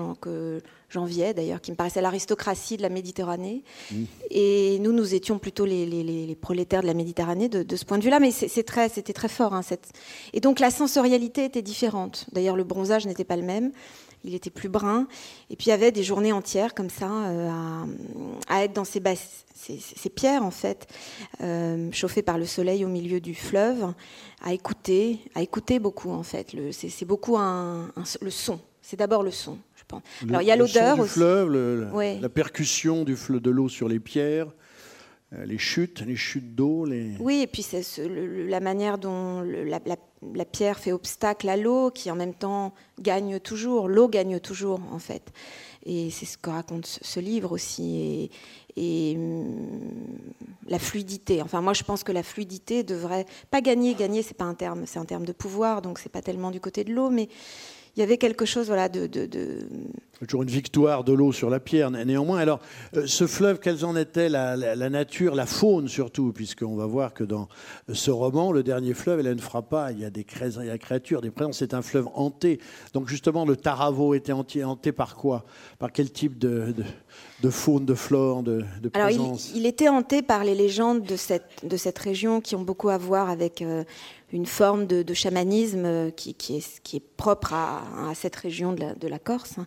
j'enviais 0.91 1.35
d'ailleurs, 1.35 1.61
qui 1.61 1.73
me 1.73 1.77
paraissaient 1.77 2.01
l'aristocratie 2.01 2.77
de 2.77 2.83
la 2.83 2.89
Méditerranée. 2.89 3.65
Mmh. 3.91 4.05
Et 4.31 4.79
nous, 4.79 4.93
nous 4.93 5.15
étions 5.15 5.41
plutôt 5.41 5.65
les, 5.65 5.87
les, 5.87 6.05
les 6.05 6.37
prolétaires 6.37 6.83
de 6.83 6.87
la 6.87 6.95
Méditerranée 6.95 7.49
de, 7.49 7.65
de 7.65 7.77
ce 7.77 7.85
point 7.85 7.99
de 7.99 8.05
vue-là, 8.05 8.21
mais 8.21 8.31
c'était 8.31 8.63
très, 8.63 8.89
très 8.89 9.29
fort. 9.29 9.55
Hein, 9.55 9.63
cette... 9.63 9.91
Et 10.33 10.41
donc 10.41 10.61
la 10.61 10.71
sensorialité 10.71 11.45
était 11.45 11.63
différente. 11.63 12.27
D'ailleurs, 12.33 12.57
le 12.57 12.65
bronzage 12.65 13.05
n'était 13.07 13.25
pas 13.25 13.37
le 13.37 13.43
même. 13.43 13.73
Il 14.25 14.35
était 14.35 14.51
plus 14.51 14.69
brun. 14.69 15.07
Et 15.51 15.57
puis 15.57 15.67
il 15.67 15.71
y 15.71 15.73
avait 15.73 15.93
des 15.93 16.03
journées 16.03 16.33
entières 16.33 16.75
comme 16.75 16.91
ça 16.91 17.11
euh, 17.11 17.49
à, 17.49 17.85
à, 18.49 18.65
être 18.65 18.73
dans 18.73 18.85
ces, 18.85 19.01
basses, 19.01 19.45
ces, 19.55 19.79
ces 19.79 20.11
pierres, 20.11 20.43
en 20.43 20.51
fait, 20.51 20.87
euh, 21.41 21.91
chauffées 21.93 22.23
par 22.23 22.39
le 22.39 22.47
soleil 22.47 22.85
au 22.85 22.89
milieu 22.89 23.21
du 23.21 23.35
fleuve, 23.35 23.93
à 24.43 24.53
écouter, 24.53 25.21
à 25.35 25.43
écouter 25.43 25.79
beaucoup, 25.79 26.11
en 26.11 26.23
fait. 26.23 26.55
C'est 26.73 27.05
beaucoup 27.05 27.37
un, 27.37 27.87
un, 27.97 28.05
le 28.21 28.31
son. 28.31 28.61
C'est 28.83 28.97
d'abord 28.97 29.23
le 29.23 29.31
son, 29.31 29.59
je 29.77 30.29
Alors 30.29 30.41
il 30.41 30.47
y 30.47 30.51
a 30.51 30.57
l'odeur 30.57 30.99
aussi. 30.99 31.11
fleuve, 31.11 31.51
le, 31.51 31.89
ouais. 31.93 32.19
la 32.23 32.31
percussion 32.31 33.05
du 33.05 33.17
fleuve 33.17 33.43
de 33.43 33.51
l'eau 33.51 33.69
sur 33.69 33.87
les 33.87 34.01
pierres. 34.01 34.47
Euh, 35.35 35.45
les 35.45 35.59
chutes, 35.59 36.01
les 36.01 36.17
chutes 36.17 36.55
d'eau. 36.55 36.87
Oui, 37.21 37.41
et 37.43 37.47
puis 37.47 37.63
c'est 37.63 37.85
la 38.09 38.61
manière 38.61 38.97
dont 38.97 39.43
la, 39.43 40.45
pierre 40.47 40.79
fait 40.79 40.93
obstacle 40.93 41.49
à 41.51 41.57
l'eau, 41.57 41.91
qui 41.91 42.11
en 42.11 42.17
même 42.17 42.33
temps 42.33 42.73
gagne 42.99 43.39
toujours. 43.39 43.89
L'eau 43.89 44.09
gagne 44.09 44.41
toujours, 44.41 44.81
en 44.91 44.99
fait. 44.99 45.31
Et 45.85 46.11
c'est 46.11 46.25
ce 46.25 46.39
que 46.39 46.49
raconte 46.49 46.87
ce, 46.87 47.21
livre 47.21 47.53
aussi. 47.53 48.31
Et, 48.77 49.11
et 49.13 49.17
hum, 49.19 49.69
la 50.67 50.79
fluidité. 50.79 51.43
Enfin, 51.43 51.61
moi, 51.61 51.75
je 51.75 51.83
pense 51.83 52.05
que 52.05 52.13
la 52.13 52.23
fluidité 52.23 52.83
devrait 52.83 53.27
pas 53.51 53.61
gagner. 53.61 53.95
Gagner, 53.95 54.23
c'est 54.23 54.37
pas 54.37 54.45
un 54.45 54.55
terme, 54.55 54.85
c'est 54.87 54.99
un 54.99 55.05
terme 55.05 55.27
de 55.27 55.33
pouvoir, 55.33 55.83
donc 55.83 55.99
c'est 55.99 56.09
pas 56.09 56.23
tellement 56.23 56.51
du 56.51 56.61
côté 56.61 56.85
de 56.85 56.93
l'eau, 56.95 57.11
mais 57.11 57.29
il 57.99 58.03
y 58.03 58.05
avait 58.05 58.17
quelque 58.17 58.45
chose 58.45 58.69
voilà, 58.69 58.89
de. 58.89 59.09
Toujours 60.29 60.45
une 60.45 60.49
victoire 60.49 61.03
de 61.03 61.13
l'eau 61.13 61.33
sur 61.33 61.51
la 61.51 61.59
pierre, 61.59 61.91
néanmoins. 61.91 62.39
Alors, 62.39 62.61
euh, 62.97 63.09
ce 63.09 63.27
fleuve, 63.27 63.59
quelles 63.59 63.85
en 63.85 63.97
étaient 63.97 64.29
la, 64.29 64.57
nature, 64.89 65.35
la 65.35 65.47
faune 65.47 65.89
surtout, 65.89 66.33
puisqu'on 66.33 66.77
va 66.77 66.87
voir 66.87 67.13
que 67.13 67.25
dans 67.25 67.49
ce 67.93 68.13
roman, 68.13 68.53
le 68.53 68.63
dernier 68.63 68.95
fleuve, 68.95 69.27
elle 69.27 69.35
ne 69.35 69.41
fera 69.41 69.63
pas, 69.63 69.91
il 69.91 69.99
y 69.99 70.05
a 70.05 70.11
des 70.11 70.23
créatures, 70.23 71.21
des 71.21 71.33
présences, 71.33 71.59
c'est 71.59 71.75
un 71.75 71.83
fleuve 71.83 72.07
hanté. 72.15 72.61
Donc 72.93 73.09
justement, 73.09 73.45
le 73.45 73.57
Taravo 73.57 74.15
était 74.15 74.33
hanté, 74.33 74.63
hanté 74.63 74.93
par 74.93 75.17
quoi? 75.17 75.45
Par 75.81 75.91
quel 75.91 76.13
type 76.13 76.39
de, 76.39 76.73
de, 77.43 77.51
faune, 77.51 77.85
de 77.85 77.95
flore, 77.95 78.43
de, 78.43 78.65
de 78.83 78.91
Alors, 78.95 79.09
présence 79.09 79.51
il, 79.55 79.63
il, 79.63 79.67
était 79.67 79.89
hanté 79.89 80.23
par 80.23 80.45
les 80.45 80.55
légendes 80.55 81.03
de 81.03 81.17
cette, 81.17 81.65
de 81.65 81.77
cette 81.77 81.99
région 81.99 82.41
qui 82.41 82.55
ont 82.57 82.63
beaucoup 82.63 82.89
à 82.89 82.99
voir 82.99 83.31
avec... 83.31 83.63
Euh, 83.63 83.85
une 84.33 84.47
forme 84.47 84.87
de, 84.87 85.03
de 85.03 85.15
chamanisme 85.15 86.11
qui, 86.13 86.35
qui, 86.35 86.57
est, 86.57 86.81
qui, 86.83 86.97
est, 86.97 87.03
propre 87.17 87.55
à, 87.55 88.11
à 88.11 88.15
cette 88.15 88.37
région 88.37 88.73
de 88.73 88.81
la, 88.81 88.95
de 88.95 89.09
la 89.09 89.19
Corse, 89.19 89.59
hein, 89.59 89.67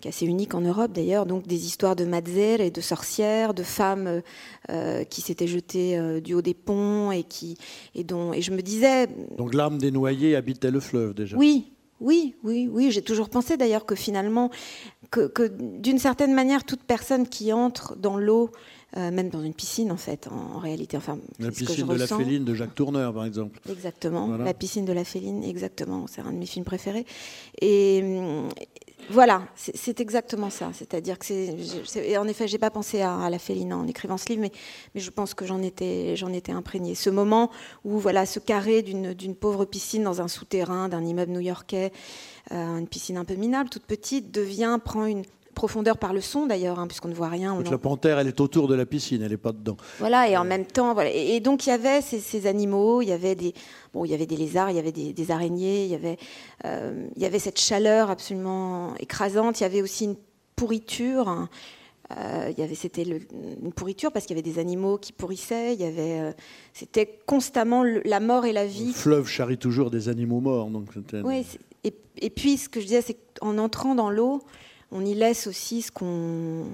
qui 0.00 0.08
est 0.08 0.10
assez 0.10 0.26
unique 0.26 0.54
en 0.54 0.60
Europe 0.60 0.92
d'ailleurs. 0.92 1.26
Donc 1.26 1.46
des 1.46 1.66
histoires 1.66 1.94
de 1.94 2.04
mazères 2.04 2.60
et 2.60 2.70
de 2.70 2.80
sorcières, 2.80 3.54
de 3.54 3.62
femmes 3.62 4.22
euh, 4.70 5.04
qui 5.04 5.20
s'étaient 5.20 5.46
jetées 5.46 5.96
euh, 5.96 6.20
du 6.20 6.34
haut 6.34 6.42
des 6.42 6.54
ponts 6.54 7.12
et 7.12 7.22
qui 7.22 7.56
et 7.94 8.02
dont 8.02 8.32
et 8.32 8.42
je 8.42 8.50
me 8.50 8.60
disais. 8.60 9.06
Donc 9.36 9.54
l'âme 9.54 9.78
des 9.78 9.90
noyés 9.90 10.34
habitait 10.34 10.70
le 10.70 10.80
fleuve 10.80 11.14
déjà. 11.14 11.36
Oui. 11.36 11.72
Oui, 12.02 12.34
oui, 12.42 12.68
oui. 12.70 12.90
J'ai 12.90 13.02
toujours 13.02 13.30
pensé 13.30 13.56
d'ailleurs 13.56 13.86
que 13.86 13.94
finalement, 13.94 14.50
que, 15.10 15.28
que 15.28 15.50
d'une 15.78 15.98
certaine 15.98 16.34
manière, 16.34 16.64
toute 16.64 16.82
personne 16.82 17.28
qui 17.28 17.52
entre 17.52 17.96
dans 17.96 18.16
l'eau 18.18 18.50
euh, 18.98 19.10
même 19.10 19.30
dans 19.30 19.42
une 19.42 19.54
piscine 19.54 19.90
en 19.90 19.96
fait, 19.96 20.28
en, 20.30 20.56
en 20.56 20.58
réalité. 20.58 20.98
Enfin, 20.98 21.18
la 21.38 21.50
piscine 21.50 21.86
de 21.86 21.92
ressens. 21.92 22.18
la 22.18 22.24
Féline 22.24 22.44
de 22.44 22.52
Jacques 22.52 22.74
Tourneur, 22.74 23.14
par 23.14 23.24
exemple. 23.24 23.58
Exactement, 23.70 24.26
voilà. 24.26 24.44
la 24.44 24.52
piscine 24.52 24.84
de 24.84 24.92
la 24.92 25.04
Féline, 25.04 25.42
exactement. 25.44 26.06
C'est 26.06 26.20
un 26.20 26.30
de 26.30 26.36
mes 26.36 26.44
films 26.44 26.66
préférés. 26.66 27.06
Et 27.62 28.04
voilà, 29.10 29.42
c'est 29.54 30.00
exactement 30.00 30.50
ça. 30.50 30.70
C'est-à-dire 30.72 31.18
que 31.18 31.26
c'est, 31.26 32.16
en 32.16 32.26
effet, 32.28 32.48
j'ai 32.48 32.58
pas 32.58 32.70
pensé 32.70 33.02
à, 33.02 33.28
la 33.30 33.38
Féline 33.38 33.72
en 33.72 33.86
écrivant 33.86 34.16
ce 34.16 34.28
livre, 34.28 34.42
mais, 34.42 34.52
je 34.94 35.10
pense 35.10 35.34
que 35.34 35.44
j'en 35.44 35.62
étais, 35.62 36.14
imprégnée. 36.48 36.94
Ce 36.94 37.10
moment 37.10 37.50
où 37.84 37.98
voilà, 37.98 38.26
ce 38.26 38.38
carré 38.38 38.82
d'une, 38.82 39.14
d'une 39.14 39.34
pauvre 39.34 39.64
piscine 39.64 40.02
dans 40.02 40.20
un 40.20 40.28
souterrain 40.28 40.88
d'un 40.88 41.04
immeuble 41.04 41.32
new-yorkais, 41.32 41.92
euh, 42.52 42.78
une 42.78 42.88
piscine 42.88 43.16
un 43.16 43.24
peu 43.24 43.34
minable, 43.34 43.70
toute 43.70 43.86
petite, 43.86 44.30
devient 44.30 44.78
prend 44.82 45.06
une 45.06 45.24
profondeur 45.54 45.98
par 45.98 46.12
le 46.12 46.20
son 46.20 46.46
d'ailleurs, 46.46 46.78
hein, 46.78 46.86
puisqu'on 46.86 47.08
ne 47.08 47.14
voit 47.14 47.28
rien. 47.28 47.54
Donc 47.54 47.70
la 47.70 47.78
panthère, 47.78 48.18
elle 48.18 48.28
est 48.28 48.40
autour 48.40 48.68
de 48.68 48.74
la 48.74 48.86
piscine, 48.86 49.22
elle 49.22 49.30
n'est 49.30 49.36
pas 49.36 49.52
dedans. 49.52 49.76
Voilà, 49.98 50.28
et 50.28 50.36
en 50.36 50.44
même 50.44 50.66
temps, 50.66 50.94
voilà. 50.94 51.10
Et, 51.10 51.36
et 51.36 51.40
donc 51.40 51.66
il 51.66 51.70
y 51.70 51.72
avait 51.72 52.00
ces, 52.00 52.20
ces, 52.20 52.46
animaux, 52.46 53.02
il 53.02 53.08
y 53.08 53.12
avait 53.12 53.34
des, 53.34 53.54
bon, 53.92 54.04
il 54.04 54.10
y 54.10 54.14
avait 54.14 54.26
des 54.26 54.36
lézards, 54.36 54.70
il 54.70 54.76
y 54.76 54.78
avait 54.78 54.92
des, 54.92 55.12
des 55.12 55.30
araignées, 55.30 55.84
il 55.84 55.90
y 55.90 55.94
avait, 55.94 56.18
euh, 56.64 57.06
il 57.16 57.22
y 57.22 57.26
avait 57.26 57.38
cette 57.38 57.60
chaleur 57.60 58.10
absolument 58.10 58.94
écrasante. 58.98 59.60
Il 59.60 59.64
y 59.64 59.66
avait 59.66 59.82
aussi 59.82 60.04
une 60.04 60.16
pourriture. 60.56 61.28
Hein, 61.28 61.48
Euh, 62.16 62.50
il 62.50 62.58
y 62.58 62.62
avait, 62.62 62.74
c'était 62.74 63.04
une 63.04 63.72
pourriture 63.72 64.12
parce 64.12 64.26
qu'il 64.26 64.36
y 64.36 64.40
avait 64.40 64.50
des 64.50 64.58
animaux 64.60 64.98
qui 64.98 65.12
pourrissaient. 65.12 65.74
Il 65.74 65.80
y 65.80 65.84
avait, 65.84 66.20
euh, 66.20 66.32
c'était 66.72 67.20
constamment 67.26 67.84
la 68.04 68.20
mort 68.20 68.44
et 68.44 68.52
la 68.52 68.66
vie. 68.66 68.88
Le 68.88 68.92
fleuve 68.92 69.26
charrie 69.28 69.58
toujours 69.58 69.90
des 69.90 70.08
animaux 70.08 70.40
morts, 70.40 70.68
donc. 70.68 70.88
Oui, 71.24 71.46
et, 71.84 71.94
et, 72.18 72.30
puis 72.30 72.58
ce 72.58 72.68
que 72.68 72.80
je 72.80 72.86
disais, 72.86 73.02
c'est 73.02 73.16
qu'en 73.40 73.56
entrant 73.58 73.94
dans 73.94 74.10
l'eau, 74.10 74.42
on 74.92 75.04
y 75.04 75.14
laisse 75.14 75.46
aussi 75.46 75.82
ce 75.82 75.90
qu'on, 75.90 76.66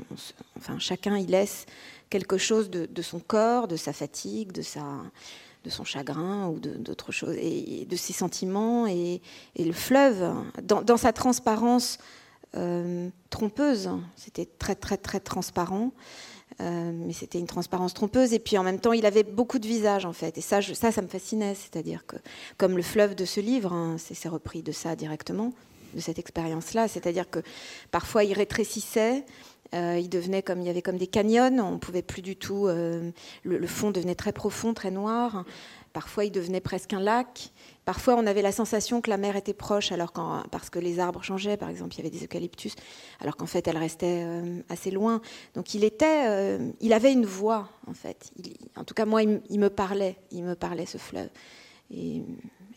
enfin, 0.59 0.79
chacun 0.79 1.17
y 1.17 1.27
laisse 1.27 1.67
quelque 2.11 2.39
chose 2.39 2.71
de, 2.71 3.03
son 3.03 3.21
corps, 3.21 3.69
de 3.69 3.77
sa 3.77 3.93
fatigue, 3.93 4.53
de 4.53 4.63
sa, 4.63 4.83
de 5.65 5.71
son 5.71 5.85
chagrin 5.85 6.49
ou 6.49 6.59
d'autres 6.59 7.13
choses, 7.13 7.37
et, 7.39 7.87
de 7.89 7.97
ses 7.97 8.13
sentiments. 8.13 8.87
Et, 8.87 9.21
le 9.59 9.73
fleuve, 9.73 10.35
dans, 10.63 10.83
dans 10.83 10.97
sa 10.97 11.13
transparence 11.13 11.99
euh, 12.57 13.11
trompeuse. 13.29 13.91
C'était 14.17 14.47
très 14.47 14.75
très 14.75 14.97
très 14.97 15.21
transparent. 15.21 15.93
Euh, 16.61 16.93
mais 16.93 17.13
c'était 17.13 17.39
une 17.39 17.47
transparence 17.47 17.93
trompeuse. 17.95 18.33
Et 18.33 18.39
puis 18.39 18.57
en 18.57 18.63
même 18.63 18.81
temps, 18.81 18.93
il 18.93 19.05
avait 19.05 19.23
beaucoup 19.23 19.59
de 19.59 19.67
visages 19.67 20.07
en 20.07 20.13
fait. 20.13 20.39
Et 20.39 20.41
ça, 20.41 20.63
ça, 20.63 20.91
ça 20.91 21.03
me 21.03 21.09
fascinait. 21.09 21.55
C'est-à-dire 21.55 22.07
que, 22.07 22.17
comme 22.57 22.77
le 22.77 22.83
fleuve 22.83 23.15
de 23.15 23.25
ce 23.25 23.41
livre, 23.41 23.73
hein, 23.73 23.97
c'est 23.99 24.29
repris 24.29 24.63
de 24.63 24.73
ça 24.73 24.97
directement, 24.97 25.53
de 25.95 26.00
cette 26.00 26.18
expérience-là. 26.18 26.88
C'est-à-dire 26.88 27.28
que 27.30 27.40
parfois, 27.90 28.25
il 28.25 28.33
rétrécissait. 28.33 29.25
Euh, 29.75 29.99
il 30.00 30.09
devenait 30.09 30.42
comme 30.42 30.62
il 30.62 30.66
y 30.66 30.71
avait 30.71 30.83
comme 30.83 30.97
des 30.97 31.07
canyons. 31.07 31.59
On 31.59 31.78
pouvait 31.78 32.02
plus 32.02 32.23
du 32.23 32.37
tout. 32.37 32.66
le, 32.66 33.12
le, 33.42 33.66
fond 33.66 33.90
devenait 33.90 34.14
très 34.14 34.33
profond, 34.33 34.73
très 34.73 34.90
noir. 34.90 35.45
Parfois, 35.92 36.25
il 36.25 36.30
devenait 36.30 36.61
presque 36.61 36.92
un 36.92 37.00
lac. 37.00 37.50
Parfois, 37.85 38.14
on 38.16 38.26
avait 38.26 38.42
la 38.42 38.52
sensation 38.52 39.00
que 39.00 39.11
la 39.11 39.16
mer 39.16 39.35
était 39.35 39.54
proche, 39.54 39.92
alors 39.92 40.12
parce 40.50 40.71
que 40.71 40.78
les 40.78 41.00
arbres 41.00 41.23
changeaient, 41.23 41.57
par 41.57 41.71
exemple, 41.71 41.95
il 41.95 41.99
y 41.99 42.00
avait 42.02 42.11
des 42.11 42.25
eucalyptus, 42.25 42.75
alors 43.21 43.37
qu'en 43.37 43.47
fait, 43.47 43.66
elle 43.66 43.78
restait 43.78 44.23
euh, 44.25 44.61
assez 44.68 44.90
loin. 44.90 45.21
Donc, 45.54 45.75
il 45.75 45.85
était, 45.85 46.28
euh, 46.28 46.71
il 46.80 46.92
avait 46.92 47.12
une 47.12 47.25
voix, 47.25 47.68
en 47.87 47.95
fait. 47.95 48.30
en 48.76 48.85
tout 48.85 48.95
cas, 48.95 49.07
moi, 49.07 49.23
il, 49.23 49.59
me 49.59 49.71
parlait, 49.71 50.16
il 50.30 50.45
me 50.45 50.54
parlait 50.54 50.87
ce 50.87 50.99
fleuve. 50.99 51.30
Et, 51.90 52.23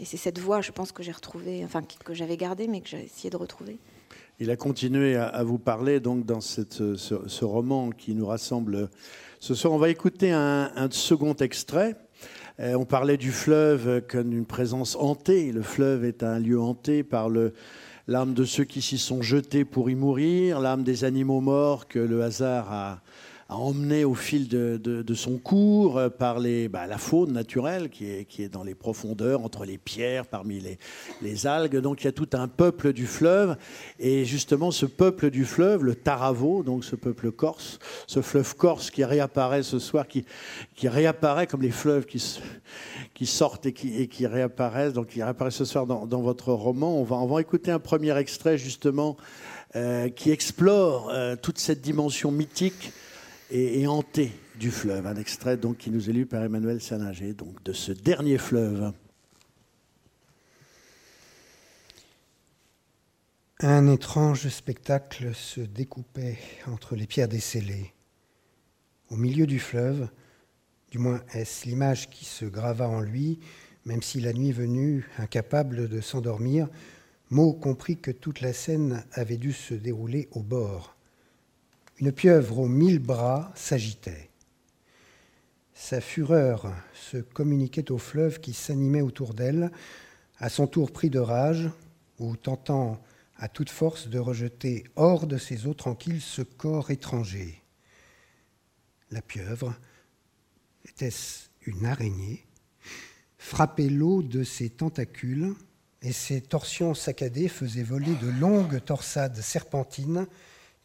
c'est 0.06 0.18
cette 0.18 0.40
voix, 0.40 0.62
je 0.62 0.72
pense, 0.72 0.92
que 0.92 1.04
j'ai 1.04 1.12
retrouvée, 1.12 1.64
enfin, 1.64 1.82
que, 1.82 2.14
j'avais 2.14 2.38
gardée, 2.38 2.68
mais 2.68 2.82
que 2.82 2.90
j'ai 2.90 3.04
essayé 3.04 3.30
de 3.30 3.38
retrouver. 3.38 3.78
Il 4.40 4.50
a 4.50 4.56
continué 4.56 5.16
à, 5.16 5.44
vous 5.44 5.60
parler 5.60 6.00
donc 6.00 6.26
dans 6.26 6.42
ce, 6.42 7.44
roman 7.44 7.92
qui 7.92 8.16
nous 8.16 8.26
rassemble 8.26 8.90
ce 9.40 9.54
soir. 9.54 9.74
On 9.74 9.78
va 9.78 9.90
écouter 9.90 10.32
un, 10.32 10.72
un 10.76 10.90
second 10.90 11.36
extrait. 11.36 11.96
Euh, 12.60 12.74
on 12.76 12.86
parlait 12.86 13.18
du 13.18 13.32
fleuve 13.32 14.02
comme 14.08 14.34
une 14.34 14.46
présence 14.46 14.96
hantée. 14.96 15.52
Le 15.52 15.62
fleuve 15.62 16.06
est 16.06 16.24
un 16.24 16.40
lieu 16.40 16.60
hanté 16.60 17.04
par 17.04 17.30
l'âme 18.08 18.34
de 18.34 18.44
ceux 18.46 18.64
qui 18.64 18.82
s'y 18.82 18.98
sont 18.98 19.22
jetés 19.22 19.66
pour 19.66 19.90
y 19.90 19.96
mourir, 19.96 20.60
l'âme 20.60 20.84
des 20.84 21.04
animaux 21.04 21.42
morts 21.42 21.88
que 21.88 22.00
le 22.00 22.24
hasard 22.24 22.72
a, 22.72 23.02
a 23.52 23.58
emmené 23.58 24.06
au 24.06 24.16
fil 24.16 24.48
de, 24.48 25.14
son 25.14 25.38
cours 25.38 25.98
euh, 25.98 26.10
par 26.10 26.40
bah, 26.70 26.88
la 26.88 26.98
faune 26.98 27.34
naturelle 27.34 27.90
qui 27.90 28.06
est, 28.06 28.50
dans 28.50 28.64
les 28.64 28.76
profondeurs, 28.76 29.44
entre 29.44 29.66
les 29.66 29.78
pierres, 29.78 30.26
parmi 30.26 30.64
les, 31.22 31.48
algues. 31.48 31.78
Donc 31.78 32.02
il 32.02 32.06
y 32.06 32.08
a 32.08 32.14
tout 32.14 32.30
un 32.32 32.48
peuple 32.48 32.94
du 32.94 33.06
fleuve. 33.06 33.58
Et 34.00 34.24
justement, 34.24 34.72
ce 34.72 34.86
peuple 34.86 35.30
du 35.30 35.44
fleuve, 35.44 35.84
le 35.84 35.96
Taravo, 35.96 36.64
donc 36.64 36.86
ce 36.86 36.96
peuple 36.96 37.30
corse, 37.32 37.80
ce 38.08 38.22
fleuve 38.22 38.56
corse 38.56 38.90
qui 38.90 39.04
réapparaît 39.04 39.64
ce 39.64 39.80
soir, 39.80 40.08
qui, 40.08 40.26
réapparaît 40.82 41.46
comme 41.46 41.62
les 41.62 41.72
fleuves 41.72 42.06
qui, 42.06 43.26
sortent 43.26 43.66
et 43.66 43.74
qui, 43.74 44.28
réapparaissent, 44.28 44.94
donc 44.94 45.08
qui 45.08 45.22
réapparaît 45.22 45.52
ce 45.52 45.66
soir 45.66 45.86
dans, 45.86 46.06
dans, 46.06 46.22
votre 46.22 46.54
roman. 46.54 46.98
On 46.98 47.04
va, 47.04 47.18
on 47.18 47.28
va 47.28 47.42
écouter 47.42 47.72
un 47.72 47.80
premier 47.80 48.18
extrait 48.18 48.58
justement 48.58 49.18
euh, 49.76 50.08
qui 50.08 50.32
explore 50.32 51.10
euh, 51.12 51.36
toute 51.36 51.58
cette 51.58 51.82
dimension 51.82 52.32
mythique 52.32 52.94
et, 53.52 53.86
hanté 53.88 54.32
du 54.56 54.72
fleuve. 54.72 55.06
Un 55.06 55.16
extrait 55.16 55.58
donc 55.58 55.78
qui 55.78 55.92
nous 55.92 56.10
est 56.10 56.14
lu 56.14 56.26
par 56.26 56.44
Emmanuel 56.44 56.82
Sanager, 56.82 57.34
donc 57.34 57.62
de 57.64 57.74
ce 57.74 57.92
dernier 57.92 58.38
fleuve. 58.38 58.94
Un 63.60 63.88
étrange 63.88 64.48
spectacle 64.48 65.36
se 65.36 65.62
découpait 65.62 66.40
entre 66.68 66.96
les 66.96 67.06
pierres 67.06 67.28
décellées. 67.28 67.94
Au 69.10 69.18
milieu 69.18 69.46
du 69.46 69.60
fleuve, 69.60 70.10
du 70.90 70.98
moins 70.98 71.22
est-ce 71.34 71.68
l'image 71.68 72.10
qui 72.10 72.26
se 72.26 72.46
grava 72.46 72.88
en 72.88 73.02
lui, 73.02 73.40
même 73.86 74.02
si 74.02 74.20
la 74.20 74.34
nuit 74.34 74.52
venue, 74.52 75.08
incapable 75.18 75.90
de 75.90 76.02
s'endormir, 76.02 76.70
Mo 77.30 77.54
comprit 77.54 77.98
que 77.98 78.12
toute 78.12 78.42
la 78.42 78.52
scène 78.52 79.06
avait 79.14 79.38
dû 79.38 79.54
se 79.54 79.74
dérouler 79.74 80.28
au 80.32 80.44
bord. 80.44 80.98
Une 82.02 82.12
pieuvre 82.12 82.58
aux 82.58 82.68
mille 82.68 82.98
bras 82.98 83.52
s'agitait. 83.54 84.32
Sa 85.76 86.02
fureur 86.02 86.74
se 86.96 87.18
communiquait 87.18 87.92
au 87.92 88.00
fleuve 88.00 88.40
qui 88.40 88.54
s'animait 88.54 89.04
autour 89.04 89.36
d'elle, 89.36 89.72
à 90.40 90.50
son 90.50 90.66
tour 90.66 90.92
pris 90.92 91.12
de 91.12 91.20
rage, 91.20 91.70
ou 92.18 92.36
tentant 92.38 93.00
à 93.38 93.48
toute 93.48 93.70
force 93.70 94.08
de 94.08 94.18
rejeter 94.18 94.84
hors 94.96 95.28
de 95.28 95.38
ses 95.38 95.68
eaux 95.68 95.76
tranquilles 95.76 96.22
ce 96.22 96.42
corps 96.42 96.90
étranger. 96.90 97.62
La 99.12 99.22
pieuvre, 99.22 99.76
était-ce 100.86 101.50
une 101.68 101.86
araignée, 101.86 102.44
frappait 103.38 103.90
l'eau 103.90 104.24
de 104.24 104.44
ses 104.44 104.72
tentacules, 104.72 105.54
et 106.02 106.14
ses 106.14 106.42
torsions 106.42 106.96
saccadées 106.96 107.48
faisaient 107.48 107.84
voler 107.84 108.16
de 108.16 108.28
longues 108.40 108.84
torsades 108.84 109.40
serpentines 109.40 110.26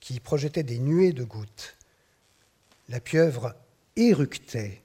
qui 0.00 0.20
projetait 0.20 0.62
des 0.62 0.78
nuées 0.78 1.12
de 1.12 1.24
gouttes. 1.24 1.76
La 2.88 3.00
pieuvre 3.00 3.54
éructait. 3.96 4.82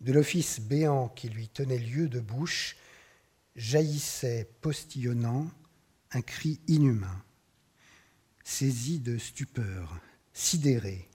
De 0.00 0.12
l'office 0.12 0.60
béant 0.60 1.08
qui 1.08 1.28
lui 1.28 1.48
tenait 1.48 1.78
lieu 1.78 2.08
de 2.08 2.20
bouche, 2.20 2.76
jaillissait, 3.56 4.48
postillonnant, 4.60 5.50
un 6.12 6.20
cri 6.20 6.60
inhumain. 6.68 7.22
Saisi 8.44 9.00
de 9.00 9.18
stupeur, 9.18 10.00
sidéré, 10.32 11.08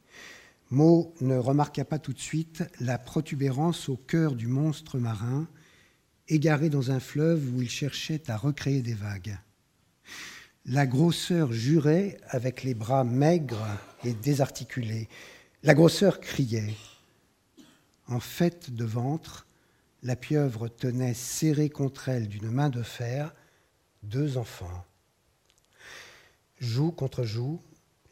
Mo 0.73 1.13
ne 1.21 1.37
remarqua 1.37 1.85
pas 1.85 1.99
tout 1.99 2.13
de 2.13 2.19
suite 2.19 2.63
la 2.79 2.97
protubérance 2.97 3.89
au 3.89 3.95
cœur 3.95 4.33
du 4.33 4.47
monstre 4.47 4.97
marin, 4.97 5.47
égaré 6.27 6.69
dans 6.69 6.89
un 6.89 6.99
fleuve 6.99 7.53
où 7.53 7.61
il 7.61 7.69
cherchait 7.69 8.27
à 8.27 8.37
recréer 8.37 8.81
des 8.81 8.95
vagues. 8.95 9.37
La 10.65 10.85
grosseur 10.87 11.51
jurait 11.51 12.17
avec 12.29 12.63
les 12.63 12.73
bras 12.73 13.03
maigres 13.03 13.67
et 14.05 14.13
désarticulés. 14.13 15.09
La 15.61 15.73
grosseur 15.73 16.21
criait. 16.21 16.75
En 18.07 18.21
fait 18.21 18.71
de 18.71 18.85
ventre, 18.85 19.45
la 20.03 20.15
pieuvre 20.15 20.69
tenait 20.69 21.13
serrée 21.13 21.69
contre 21.69 22.07
elle 22.07 22.29
d'une 22.29 22.49
main 22.49 22.69
de 22.69 22.81
fer 22.81 23.33
deux 24.03 24.37
enfants. 24.37 24.85
Joue 26.59 26.91
contre 26.91 27.25
joue, 27.25 27.61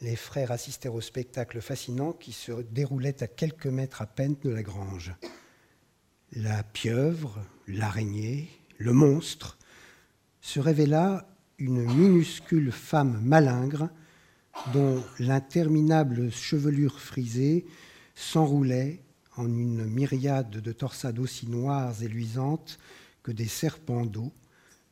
les 0.01 0.17
frères 0.17 0.51
assistèrent 0.51 0.95
au 0.95 1.01
spectacle 1.01 1.61
fascinant 1.61 2.11
qui 2.11 2.33
se 2.33 2.63
déroulait 2.63 3.23
à 3.23 3.27
quelques 3.27 3.67
mètres 3.67 4.01
à 4.01 4.07
peine 4.07 4.35
de 4.43 4.49
la 4.49 4.63
grange. 4.63 5.13
La 6.33 6.63
pieuvre, 6.63 7.45
l'araignée, 7.67 8.49
le 8.77 8.91
monstre 8.91 9.57
se 10.41 10.59
révéla 10.59 11.30
une 11.61 11.83
minuscule 11.83 12.71
femme 12.71 13.21
malingre 13.23 13.89
dont 14.73 15.03
l'interminable 15.19 16.31
chevelure 16.31 16.99
frisée 16.99 17.65
s'enroulait 18.15 19.03
en 19.37 19.45
une 19.45 19.85
myriade 19.85 20.49
de 20.49 20.71
torsades 20.71 21.19
aussi 21.19 21.47
noires 21.47 22.01
et 22.01 22.07
luisantes 22.07 22.79
que 23.21 23.31
des 23.31 23.47
serpents 23.47 24.07
d'eau 24.07 24.33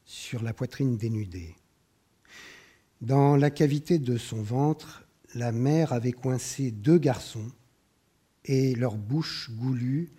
sur 0.05 0.43
la 0.43 0.53
poitrine 0.53 0.95
dénudée. 0.95 1.55
Dans 3.01 3.36
la 3.36 3.49
cavité 3.49 3.97
de 3.97 4.17
son 4.17 4.43
ventre, 4.43 5.03
la 5.34 5.51
mère 5.51 5.91
avait 5.91 6.12
coincé 6.12 6.69
deux 6.69 6.99
garçons 6.99 7.51
et 8.45 8.75
leur 8.75 8.95
bouche 8.95 9.49
goulue 9.53 10.12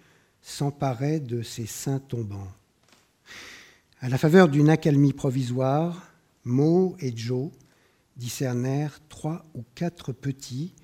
s'emparait 0.42 1.20
de 1.20 1.42
ses 1.42 1.66
seins 1.66 2.00
tombants. 2.00 2.52
À 4.00 4.08
la 4.08 4.18
faveur 4.18 4.48
d'une 4.48 4.68
accalmie 4.68 5.12
provisoire, 5.12 6.09
Mo 6.44 6.96
et 7.00 7.16
Joe 7.16 7.50
discernèrent 8.16 9.00
trois 9.08 9.44
ou 9.54 9.64
quatre 9.74 10.12
petits 10.12 10.74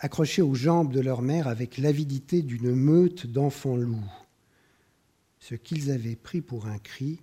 accrochés 0.00 0.42
aux 0.42 0.54
jambes 0.54 0.92
de 0.92 1.00
leur 1.00 1.22
mère 1.22 1.48
avec 1.48 1.78
l'avidité 1.78 2.42
d'une 2.42 2.74
meute 2.74 3.26
d'enfants 3.26 3.76
loups. 3.76 4.12
Ce 5.40 5.54
qu'ils 5.54 5.90
avaient 5.90 6.16
pris 6.16 6.40
pour 6.40 6.66
un 6.66 6.78
cri 6.78 7.20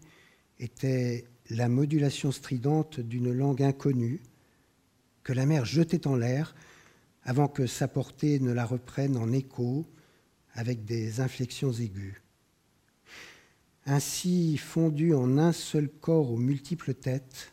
était 0.59 1.25
la 1.49 1.69
modulation 1.69 2.31
stridente 2.31 2.99
d'une 2.99 3.31
langue 3.31 3.61
inconnue 3.61 4.21
que 5.23 5.33
la 5.33 5.45
mère 5.45 5.65
jetait 5.65 6.07
en 6.07 6.15
l'air 6.15 6.55
avant 7.23 7.47
que 7.47 7.65
sa 7.65 7.87
portée 7.87 8.39
ne 8.39 8.51
la 8.51 8.65
reprenne 8.65 9.17
en 9.17 9.31
écho 9.31 9.85
avec 10.53 10.85
des 10.85 11.19
inflexions 11.19 11.71
aiguës. 11.71 12.15
Ainsi 13.85 14.57
fondue 14.57 15.13
en 15.13 15.37
un 15.37 15.51
seul 15.51 15.89
corps 15.89 16.31
aux 16.31 16.37
multiples 16.37 16.93
têtes, 16.93 17.51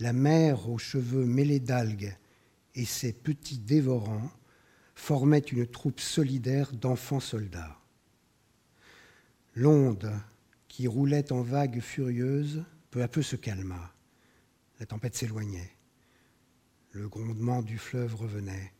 la 0.00 0.12
mère 0.12 0.68
aux 0.68 0.78
cheveux 0.78 1.24
mêlés 1.24 1.60
d'algues 1.60 2.16
et 2.74 2.84
ses 2.84 3.12
petits 3.12 3.58
dévorants 3.58 4.30
formaient 4.94 5.38
une 5.38 5.66
troupe 5.66 6.00
solidaire 6.00 6.72
d'enfants 6.72 7.20
soldats. 7.20 7.78
L'onde 9.54 10.12
qui 10.68 10.88
roulait 10.88 11.32
en 11.32 11.42
vagues 11.42 11.80
furieuses 11.80 12.64
peu 12.90 13.02
à 13.02 13.08
peu 13.08 13.22
se 13.22 13.36
calma. 13.36 13.92
La 14.80 14.86
tempête 14.86 15.14
s'éloignait. 15.14 15.70
Le 16.90 17.08
grondement 17.08 17.62
du 17.62 17.78
fleuve 17.78 18.14
revenait. 18.16 18.72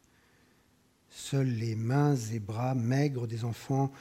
Seuls 1.08 1.48
les 1.48 1.76
mains 1.76 2.16
et 2.16 2.40
bras 2.40 2.74
maigres 2.74 3.28
des 3.28 3.44
enfants 3.44 3.92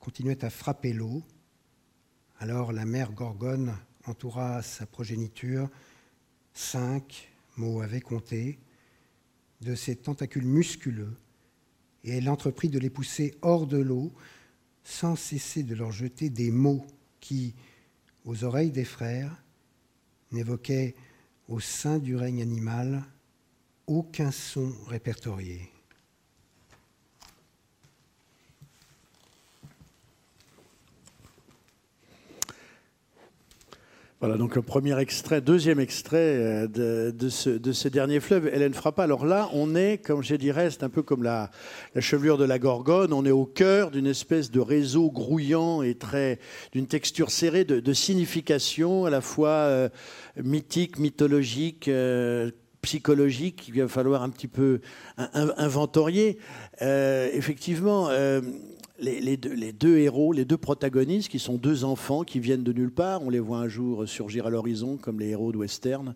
continuaient 0.00 0.44
à 0.44 0.50
frapper 0.50 0.92
l'eau. 0.92 1.22
Alors 2.40 2.72
la 2.72 2.84
mère 2.84 3.12
Gorgone 3.12 3.76
entoura 4.06 4.62
sa 4.62 4.86
progéniture. 4.86 5.68
Cinq 6.52 7.30
mots 7.56 7.80
avaient 7.80 8.00
compté 8.00 8.58
de 9.60 9.74
ses 9.74 9.96
tentacules 9.96 10.46
musculeux 10.46 11.16
et 12.04 12.16
elle 12.16 12.28
entreprit 12.28 12.68
de 12.68 12.78
les 12.78 12.90
pousser 12.90 13.36
hors 13.42 13.66
de 13.66 13.78
l'eau 13.78 14.12
sans 14.84 15.16
cesser 15.16 15.62
de 15.62 15.74
leur 15.74 15.92
jeter 15.92 16.30
des 16.30 16.50
mots 16.50 16.86
qui, 17.20 17.54
aux 18.24 18.44
oreilles 18.44 18.70
des 18.70 18.84
frères, 18.84 19.42
n'évoquaient 20.32 20.94
au 21.48 21.60
sein 21.60 21.98
du 21.98 22.16
règne 22.16 22.42
animal 22.42 23.04
aucun 23.86 24.30
son 24.30 24.72
répertorié. 24.86 25.68
Voilà 34.20 34.36
donc 34.36 34.54
le 34.54 34.60
premier 34.60 35.00
extrait, 35.00 35.40
deuxième 35.40 35.80
extrait 35.80 36.18
euh, 36.18 37.10
de, 37.10 37.28
ce, 37.30 37.48
de 37.48 37.72
ce, 37.72 37.88
dernier 37.88 38.20
fleuve, 38.20 38.48
Hélène 38.48 38.74
Frappa. 38.74 39.02
Alors 39.02 39.24
là, 39.24 39.48
on 39.54 39.74
est, 39.74 39.96
comme 39.96 40.22
je 40.22 40.34
dirais, 40.34 40.68
c'est 40.70 40.82
un 40.82 40.90
peu 40.90 41.00
comme 41.00 41.22
la, 41.22 41.50
la, 41.94 42.02
chevelure 42.02 42.36
de 42.36 42.44
la 42.44 42.58
Gorgone, 42.58 43.14
on 43.14 43.24
est 43.24 43.30
au 43.30 43.46
cœur 43.46 43.90
d'une 43.90 44.06
espèce 44.06 44.50
de 44.50 44.60
réseau 44.60 45.10
grouillant 45.10 45.80
et 45.80 45.94
très 45.94 46.38
d'une 46.72 46.86
texture 46.86 47.30
serrée 47.30 47.64
de, 47.64 47.80
de, 47.80 47.92
signification 47.94 49.06
à 49.06 49.10
la 49.10 49.22
fois 49.22 49.48
euh, 49.48 49.88
mythique, 50.36 50.98
mythologique, 50.98 51.88
euh, 51.88 52.50
psychologique 52.82 53.56
qu'il 53.56 53.80
va 53.80 53.88
falloir 53.88 54.22
un 54.22 54.28
petit 54.28 54.48
peu 54.48 54.80
inventorier. 55.16 56.36
Euh, 56.82 57.30
effectivement, 57.32 58.10
les, 59.00 59.36
deux, 59.36 59.98
héros, 59.98 60.32
les 60.32 60.44
deux 60.44 60.56
protagonistes, 60.56 61.28
qui 61.28 61.38
sont 61.38 61.56
deux 61.56 61.84
enfants 61.84 62.22
qui 62.22 62.38
viennent 62.38 62.62
de 62.62 62.72
nulle 62.72 62.92
part. 62.92 63.22
On 63.22 63.30
les 63.30 63.40
voit 63.40 63.58
un 63.58 63.68
jour 63.68 64.06
surgir 64.06 64.46
à 64.46 64.50
l'horizon 64.50 64.96
comme 64.96 65.18
les 65.20 65.28
héros 65.28 65.52
de 65.52 65.58
western. 65.58 66.14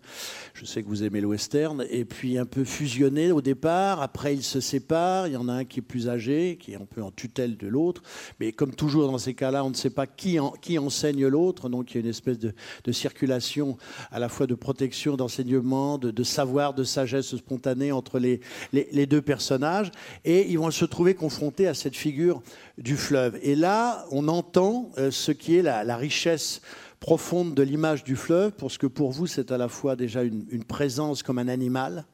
Je 0.53 0.65
sais 0.65 0.83
que 0.83 0.87
vous 0.87 1.03
aimez 1.03 1.21
le 1.21 1.27
western. 1.27 1.85
Et 1.89 2.05
puis 2.05 2.37
un 2.37 2.45
peu 2.45 2.63
fusionnés 2.63 3.31
au 3.31 3.41
départ. 3.41 4.01
Après, 4.01 4.35
ils 4.35 4.43
se 4.43 4.59
séparent. 4.59 5.27
Il 5.27 5.33
y 5.33 5.37
en 5.37 5.49
a 5.49 5.53
un 5.53 5.65
qui 5.65 5.79
est 5.79 5.83
plus 5.83 6.09
âgé, 6.09 6.57
qui 6.59 6.73
est 6.73 6.75
un 6.75 6.85
peu 6.85 7.01
en 7.01 7.11
tutelle 7.11 7.57
de 7.57 7.67
l'autre. 7.67 8.03
Mais 8.39 8.51
comme 8.51 8.75
toujours 8.75 9.11
dans 9.11 9.17
ces 9.17 9.33
cas-là, 9.33 9.63
on 9.63 9.69
ne 9.69 9.75
sait 9.75 9.89
pas 9.89 10.07
qui, 10.07 10.39
en, 10.39 10.51
qui 10.51 10.77
enseigne 10.77 11.25
l'autre. 11.27 11.69
Donc 11.69 11.91
il 11.91 11.95
y 11.95 11.97
a 11.97 12.01
une 12.01 12.09
espèce 12.09 12.39
de, 12.39 12.53
circulation 12.91 13.77
à 14.11 14.19
la 14.19 14.29
fois 14.29 14.47
de 14.47 14.55
protection, 14.55 15.17
d'enseignement, 15.17 15.97
de, 15.97 16.23
savoir, 16.23 16.73
de 16.73 16.83
sagesse 16.83 17.35
spontanée 17.35 17.91
entre 17.91 18.19
les 18.19 19.05
deux 19.05 19.21
personnages. 19.21 19.91
Et 20.23 20.49
ils 20.49 20.59
vont 20.59 20.71
se 20.71 20.85
trouver 20.85 21.15
confrontés 21.15 21.67
à 21.67 21.73
cette 21.73 21.95
figure 21.95 22.41
du 22.77 22.97
fleuve. 22.97 23.37
Et 23.41 23.55
là, 23.55 24.05
on 24.11 24.27
entend 24.27 24.91
euh, 24.97 25.11
ce 25.11 25.31
qui 25.31 25.57
est 25.57 25.61
la, 25.61 25.97
richesse 25.97 26.61
profonde 26.99 27.53
de 27.53 27.63
l'image 27.63 28.03
du 28.03 28.15
fleuve, 28.15 28.51
parce 28.51 28.77
que 28.77 28.87
pour 28.87 29.11
vous, 29.11 29.27
c'est 29.27 29.51
à 29.51 29.57
la 29.57 29.67
fois 29.67 29.95
déjà 29.95 30.23
une, 30.23 30.63
présence 30.63 31.23
comme 31.23 31.37
un 31.37 31.47
animal. 31.47 32.05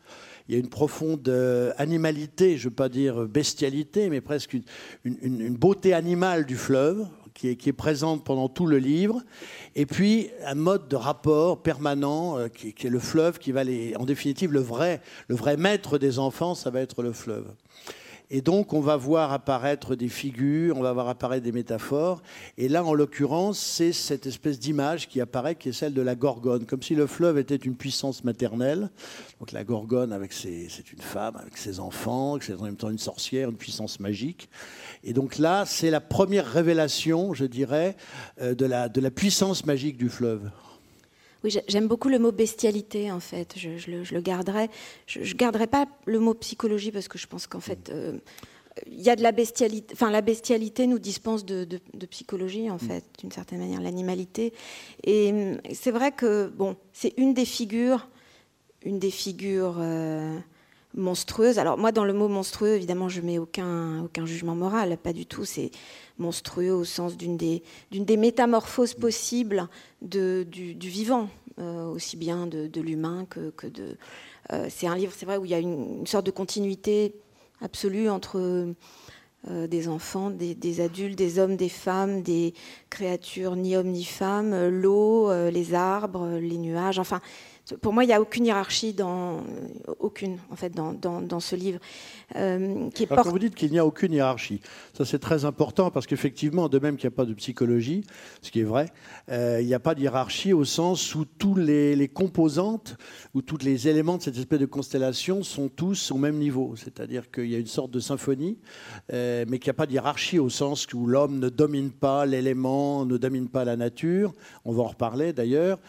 Il 0.47 0.55
y 0.55 0.57
a 0.57 0.59
une 0.59 0.69
profonde 0.69 1.27
euh, 1.29 1.71
animalité, 1.77 2.57
je 2.57 2.65
ne 2.65 2.69
veux 2.69 2.75
pas 2.75 2.89
dire 2.89 3.25
bestialité, 3.27 4.09
mais 4.09 4.21
presque 4.21 4.57
une, 5.03 5.55
beauté 5.55 5.93
animale 5.93 6.45
du 6.45 6.57
fleuve, 6.57 7.07
qui 7.33 7.47
est, 7.49 7.73
présente 7.73 8.23
pendant 8.23 8.49
tout 8.49 8.67
le 8.67 8.77
livre, 8.77 9.23
et 9.75 9.85
puis 9.87 10.29
un 10.45 10.53
mode 10.53 10.89
de 10.89 10.95
rapport 10.95 11.63
permanent 11.63 12.37
euh, 12.37 12.49
qui, 12.49 12.73
qui, 12.73 12.85
est 12.85 12.91
le 12.91 12.99
fleuve, 12.99 13.39
qui 13.39 13.51
va 13.51 13.63
les, 13.63 13.95
en 13.95 14.05
définitive, 14.05 14.51
le 14.51 14.59
vrai, 14.59 15.01
le 15.27 15.35
vrai 15.35 15.57
maître 15.57 15.97
des 15.97 16.19
enfants, 16.19 16.53
ça 16.53 16.69
va 16.69 16.81
être 16.81 17.01
le 17.01 17.13
fleuve. 17.13 17.47
Et 18.33 18.41
donc, 18.41 18.71
on 18.71 18.79
va 18.79 18.95
voir 18.95 19.33
apparaître 19.33 19.95
des 19.95 20.07
figures, 20.07 20.77
on 20.77 20.81
va 20.81 20.93
voir 20.93 21.09
apparaître 21.09 21.43
des 21.43 21.51
métaphores. 21.51 22.23
Et 22.57 22.69
là, 22.69 22.81
en 22.81 22.93
l'occurrence, 22.93 23.59
c'est 23.59 23.91
cette 23.91 24.25
espèce 24.25 24.57
d'image 24.57 25.09
qui 25.09 25.19
apparaît, 25.19 25.55
qui 25.55 25.67
est 25.67 25.73
celle 25.73 25.93
de 25.93 26.01
la 26.01 26.15
Gorgone, 26.15 26.65
comme 26.65 26.81
si 26.81 26.95
le 26.95 27.07
fleuve 27.07 27.37
était 27.37 27.57
une 27.57 27.75
puissance 27.75 28.23
maternelle. 28.23 28.89
Donc, 29.41 29.51
la 29.51 29.65
Gorgone, 29.65 30.13
avec 30.13 30.31
ses, 30.31 30.69
c'est 30.69 30.93
une 30.93 31.01
femme, 31.01 31.35
avec 31.35 31.57
ses 31.57 31.81
enfants, 31.81 32.37
c'est 32.39 32.55
en 32.55 32.63
même 32.63 32.77
temps 32.77 32.89
une 32.89 32.97
sorcière, 32.97 33.49
une 33.49 33.57
puissance 33.57 33.99
magique. 33.99 34.49
Et 35.03 35.11
donc 35.11 35.37
là, 35.37 35.65
c'est 35.65 35.89
la 35.89 35.99
première 35.99 36.45
révélation, 36.45 37.33
je 37.33 37.43
dirais, 37.43 37.97
euh, 38.41 38.55
de 38.55 38.65
la, 38.65 38.87
de 38.87 39.01
la 39.01 39.11
puissance 39.11 39.65
magique 39.65 39.97
du 39.97 40.07
fleuve. 40.07 40.49
Oui, 41.43 41.55
j'aime 41.67 41.87
beaucoup 41.87 42.09
le 42.09 42.19
mot 42.19 42.31
bestialité, 42.31 43.11
en 43.11 43.19
fait. 43.19 43.55
Je, 43.57 43.77
je, 43.77 43.91
le, 43.91 44.03
je 44.03 44.13
le, 44.13 44.21
garderai. 44.21 44.69
Je 45.07 45.19
ne 45.19 45.33
garderai 45.33 45.67
pas 45.67 45.87
le 46.05 46.19
mot 46.19 46.33
psychologie 46.35 46.91
parce 46.91 47.07
que 47.07 47.17
je 47.17 47.27
pense 47.27 47.47
qu'en 47.47 47.59
fait, 47.59 47.89
euh, 47.89 48.19
il 48.85 49.01
y 49.01 49.09
a 49.09 49.15
de 49.15 49.23
la 49.23 49.31
bestialité. 49.31 49.93
Enfin, 49.93 50.11
la 50.11 50.21
bestialité 50.21 50.85
nous 50.85 50.99
dispense 50.99 51.43
de, 51.43 51.63
de, 51.63 51.79
de 51.93 52.05
psychologie, 52.05 52.69
en 52.69 52.77
fait, 52.77 53.03
d'une 53.19 53.31
certaine 53.31 53.59
manière, 53.59 53.81
l'animalité. 53.81 54.53
Et 55.03 55.33
c'est 55.73 55.91
vrai 55.91 56.11
que, 56.11 56.47
bon, 56.55 56.75
c'est 56.93 57.13
une 57.17 57.33
des 57.33 57.45
figures, 57.45 58.07
une 58.83 58.99
des 58.99 59.11
figures. 59.11 59.77
Euh, 59.79 60.37
monstrueuse. 60.95 61.59
Alors 61.59 61.77
moi, 61.77 61.91
dans 61.91 62.03
le 62.03 62.13
mot 62.13 62.27
monstrueux, 62.27 62.75
évidemment, 62.75 63.09
je 63.09 63.21
mets 63.21 63.37
aucun, 63.37 64.07
jugement 64.25 64.55
moral, 64.55 64.97
pas 64.97 65.13
du 65.13 65.25
tout. 65.25 65.45
C'est 65.45 65.71
monstrueux 66.17 66.73
au 66.73 66.83
sens 66.83 67.17
d'une 67.17 67.37
des, 67.37 67.63
d'une 67.91 68.05
des 68.05 68.17
métamorphoses 68.17 68.93
possibles 68.93 69.67
de, 70.01 70.45
du, 70.49 70.73
vivant, 70.89 71.29
euh, 71.59 71.87
aussi 71.87 72.17
bien 72.17 72.47
de, 72.47 72.81
l'humain 72.81 73.25
que, 73.29 73.67
de... 73.67 73.97
Euh, 74.51 74.67
c'est 74.69 74.87
un 74.87 74.95
livre, 74.95 75.13
c'est 75.15 75.25
vrai, 75.25 75.37
où 75.37 75.45
il 75.45 75.51
y 75.51 75.55
a 75.55 75.59
une, 75.59 76.05
sorte 76.05 76.25
de 76.25 76.31
continuité 76.31 77.15
absolue 77.61 78.09
entre 78.09 78.39
euh, 79.49 79.67
des 79.67 79.87
enfants, 79.87 80.29
des, 80.29 80.55
des, 80.55 80.81
adultes, 80.81 81.17
des 81.17 81.39
hommes, 81.39 81.55
des 81.55 81.69
femmes, 81.69 82.21
des 82.21 82.53
créatures 82.89 83.55
ni 83.55 83.75
hommes 83.75 83.91
ni 83.91 84.03
femmes, 84.03 84.67
l'eau, 84.67 85.31
les 85.49 85.73
arbres, 85.73 86.37
les 86.39 86.57
nuages, 86.57 86.99
enfin 86.99 87.21
pour 87.81 87.93
moi, 87.93 88.03
il 88.03 88.07
n'y 88.07 88.13
a 88.13 88.21
aucune 88.21 88.45
hiérarchie 88.45 88.93
dans 88.93 89.43
aucune 89.99 90.37
en 90.49 90.55
fait 90.55 90.69
dans, 90.69 90.93
dans, 90.93 91.21
dans 91.21 91.39
ce 91.39 91.55
livre. 91.55 91.79
Euh, 92.35 92.89
qui 92.91 93.03
est 93.03 93.11
Alors, 93.11 93.25
quand 93.25 93.31
vous 93.31 93.39
dites 93.39 93.55
qu'il 93.55 93.71
n'y 93.71 93.79
a 93.79 93.85
aucune 93.85 94.13
hiérarchie, 94.13 94.61
ça 94.93 95.05
c'est 95.05 95.19
très 95.19 95.45
important 95.45 95.91
parce 95.91 96.07
qu'effectivement, 96.07 96.69
de 96.69 96.79
même 96.79 96.97
qu'il 96.97 97.09
n'y 97.09 97.13
a 97.13 97.15
pas 97.15 97.25
de 97.25 97.33
psychologie, 97.33 98.03
ce 98.41 98.51
qui 98.51 98.61
est 98.61 98.65
vrai, 98.65 98.87
euh, 99.29 99.59
il 99.61 99.67
n'y 99.67 99.73
a 99.73 99.79
pas 99.79 99.95
de 99.95 100.01
hiérarchie 100.01 100.53
au 100.53 100.63
sens 100.63 101.13
où 101.15 101.25
tous 101.25 101.55
les, 101.55 101.95
les, 101.95 102.07
composantes 102.07 102.97
ou 103.33 103.41
tous 103.41 103.57
les 103.57 103.87
éléments 103.87 104.17
de 104.17 104.21
cette 104.21 104.37
espèce 104.37 104.59
de 104.59 104.65
constellation 104.65 105.43
sont 105.43 105.69
tous 105.69 106.11
au 106.11 106.17
même 106.17 106.37
niveau. 106.37 106.75
C'est-à-dire 106.75 107.29
qu'il 107.31 107.49
y 107.49 107.55
a 107.55 107.59
une 107.59 107.67
sorte 107.67 107.91
de 107.91 107.99
symphonie, 107.99 108.57
euh, 109.13 109.45
mais 109.47 109.59
qu'il 109.59 109.67
n'y 109.67 109.75
a 109.75 109.75
pas 109.75 109.85
de 109.85 109.93
hiérarchie 109.93 110.39
au 110.39 110.49
sens 110.49 110.87
où 110.93 111.05
l'homme 111.05 111.39
ne 111.39 111.49
domine 111.49 111.91
pas 111.91 112.25
l'élément, 112.25 113.05
ne 113.05 113.17
domine 113.17 113.49
pas 113.49 113.65
la 113.65 113.75
nature. 113.75 114.33
On 114.65 114.71
va 114.71 114.83
en 114.83 114.87
reparler 114.87 115.33
d'ailleurs 115.33 115.79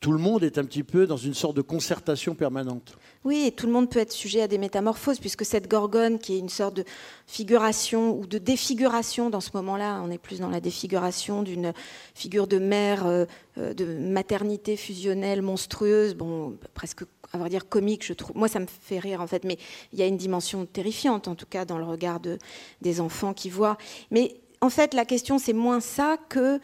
tout 0.00 0.12
le 0.12 0.18
monde 0.18 0.42
est 0.42 0.56
un 0.56 0.64
petit 0.64 0.82
peu 0.82 1.06
dans 1.06 1.18
une 1.18 1.34
sorte 1.34 1.54
de 1.56 1.60
concertation 1.60 2.34
permanente. 2.34 2.96
Oui, 3.22 3.44
et 3.46 3.52
tout 3.52 3.66
le 3.66 3.72
monde 3.72 3.90
peut 3.90 3.98
être 3.98 4.12
sujet 4.12 4.40
à 4.40 4.48
des 4.48 4.56
métamorphoses, 4.56 5.20
puisque 5.20 5.44
cette 5.44 5.68
gorgone, 5.68 6.18
qui 6.18 6.34
est 6.36 6.38
une 6.38 6.48
sorte 6.48 6.74
de 6.74 6.84
figuration 7.26 8.18
ou 8.18 8.26
de 8.26 8.38
défiguration 8.38 9.28
dans 9.28 9.42
ce 9.42 9.50
moment-là, 9.54 10.00
on 10.02 10.10
est 10.10 10.18
plus 10.18 10.40
dans 10.40 10.48
la 10.48 10.60
défiguration 10.60 11.42
d'une 11.42 11.74
figure 12.14 12.46
de 12.46 12.58
mère, 12.58 13.06
euh, 13.06 13.26
de 13.56 13.84
maternité 13.84 14.76
fusionnelle 14.76 15.42
monstrueuse, 15.42 16.14
bon, 16.14 16.56
presque 16.72 17.02
à 17.32 17.38
vrai 17.38 17.50
dire 17.50 17.68
comique, 17.68 18.04
je 18.04 18.14
trouve. 18.14 18.36
Moi, 18.36 18.48
ça 18.48 18.58
me 18.58 18.66
fait 18.66 18.98
rire 18.98 19.20
en 19.20 19.26
fait, 19.26 19.44
mais 19.44 19.58
il 19.92 19.98
y 19.98 20.02
a 20.02 20.06
une 20.06 20.16
dimension 20.16 20.64
terrifiante, 20.64 21.28
en 21.28 21.34
tout 21.34 21.46
cas, 21.46 21.66
dans 21.66 21.78
le 21.78 21.84
regard 21.84 22.20
de, 22.20 22.38
des 22.80 23.00
enfants 23.00 23.34
qui 23.34 23.50
voient. 23.50 23.76
Mais 24.10 24.40
en 24.62 24.70
fait, 24.70 24.94
la 24.94 25.04
question, 25.04 25.38
c'est 25.38 25.52
moins 25.52 25.80
ça 25.80 26.16
que 26.28 26.60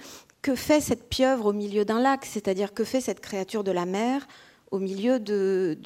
que 0.47 0.55
fait 0.55 0.81
cette 0.81 1.09
pieuvre 1.09 1.47
au 1.47 1.53
milieu 1.53 1.85
d'un 1.85 2.01
lac 2.01 2.25
C'est-à-dire 2.25 2.73
que 2.73 2.85
fait 2.85 3.01
cette 3.01 3.19
créature 3.19 3.65
de 3.65 3.73
la 3.73 3.85
mer 3.85 4.29
au 4.71 4.79
milieu 4.79 5.19
de, 5.19 5.77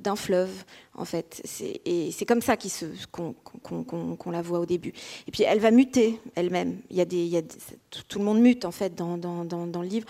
d'un 0.00 0.14
fleuve, 0.14 0.64
en 0.94 1.04
fait. 1.04 1.40
C'est, 1.44 1.80
et 1.84 2.12
c'est 2.12 2.24
comme 2.24 2.40
ça 2.40 2.56
qu'on, 3.10 4.30
la 4.30 4.42
voit 4.42 4.60
au 4.60 4.66
début. 4.66 4.92
Et 5.26 5.32
puis 5.32 5.42
elle 5.42 5.58
va 5.58 5.72
muter 5.72 6.20
elle-même. 6.36 6.78
Tout 8.08 8.18
le 8.20 8.24
monde 8.24 8.40
mute, 8.40 8.64
en 8.64 8.70
fait, 8.70 8.94
dans, 8.94 9.16
le 9.16 9.88
livre. 9.88 10.06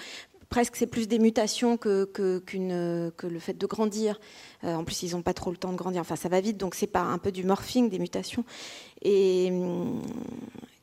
Presque 0.51 0.77
c'est 0.77 0.87
plus 0.87 1.09
des 1.09 1.19
mutations 1.19 1.79
que 1.79 2.11
le 2.19 3.39
fait 3.39 3.57
de 3.57 3.67
grandir. 3.67 4.21
Euh, 4.65 4.75
en 4.75 4.85
plus, 4.85 5.03
ils 5.03 5.13
n'ont 5.13 5.23
pas 5.23 5.35
trop 5.35 5.51
le 5.51 5.57
temps 5.57 5.73
de 5.73 5.77
grandir. 5.77 6.03
Enfin, 6.03 6.17
ça 6.17 6.29
va 6.29 6.41
vite, 6.43 6.59
donc 6.59 6.75
c'est 6.75 6.87
pas 6.87 7.03
un 7.03 7.19
peu 7.19 7.33
du 7.33 7.45
morphing, 7.45 7.89
des 7.89 7.99
mutations. 7.99 8.45
Et, 9.03 9.51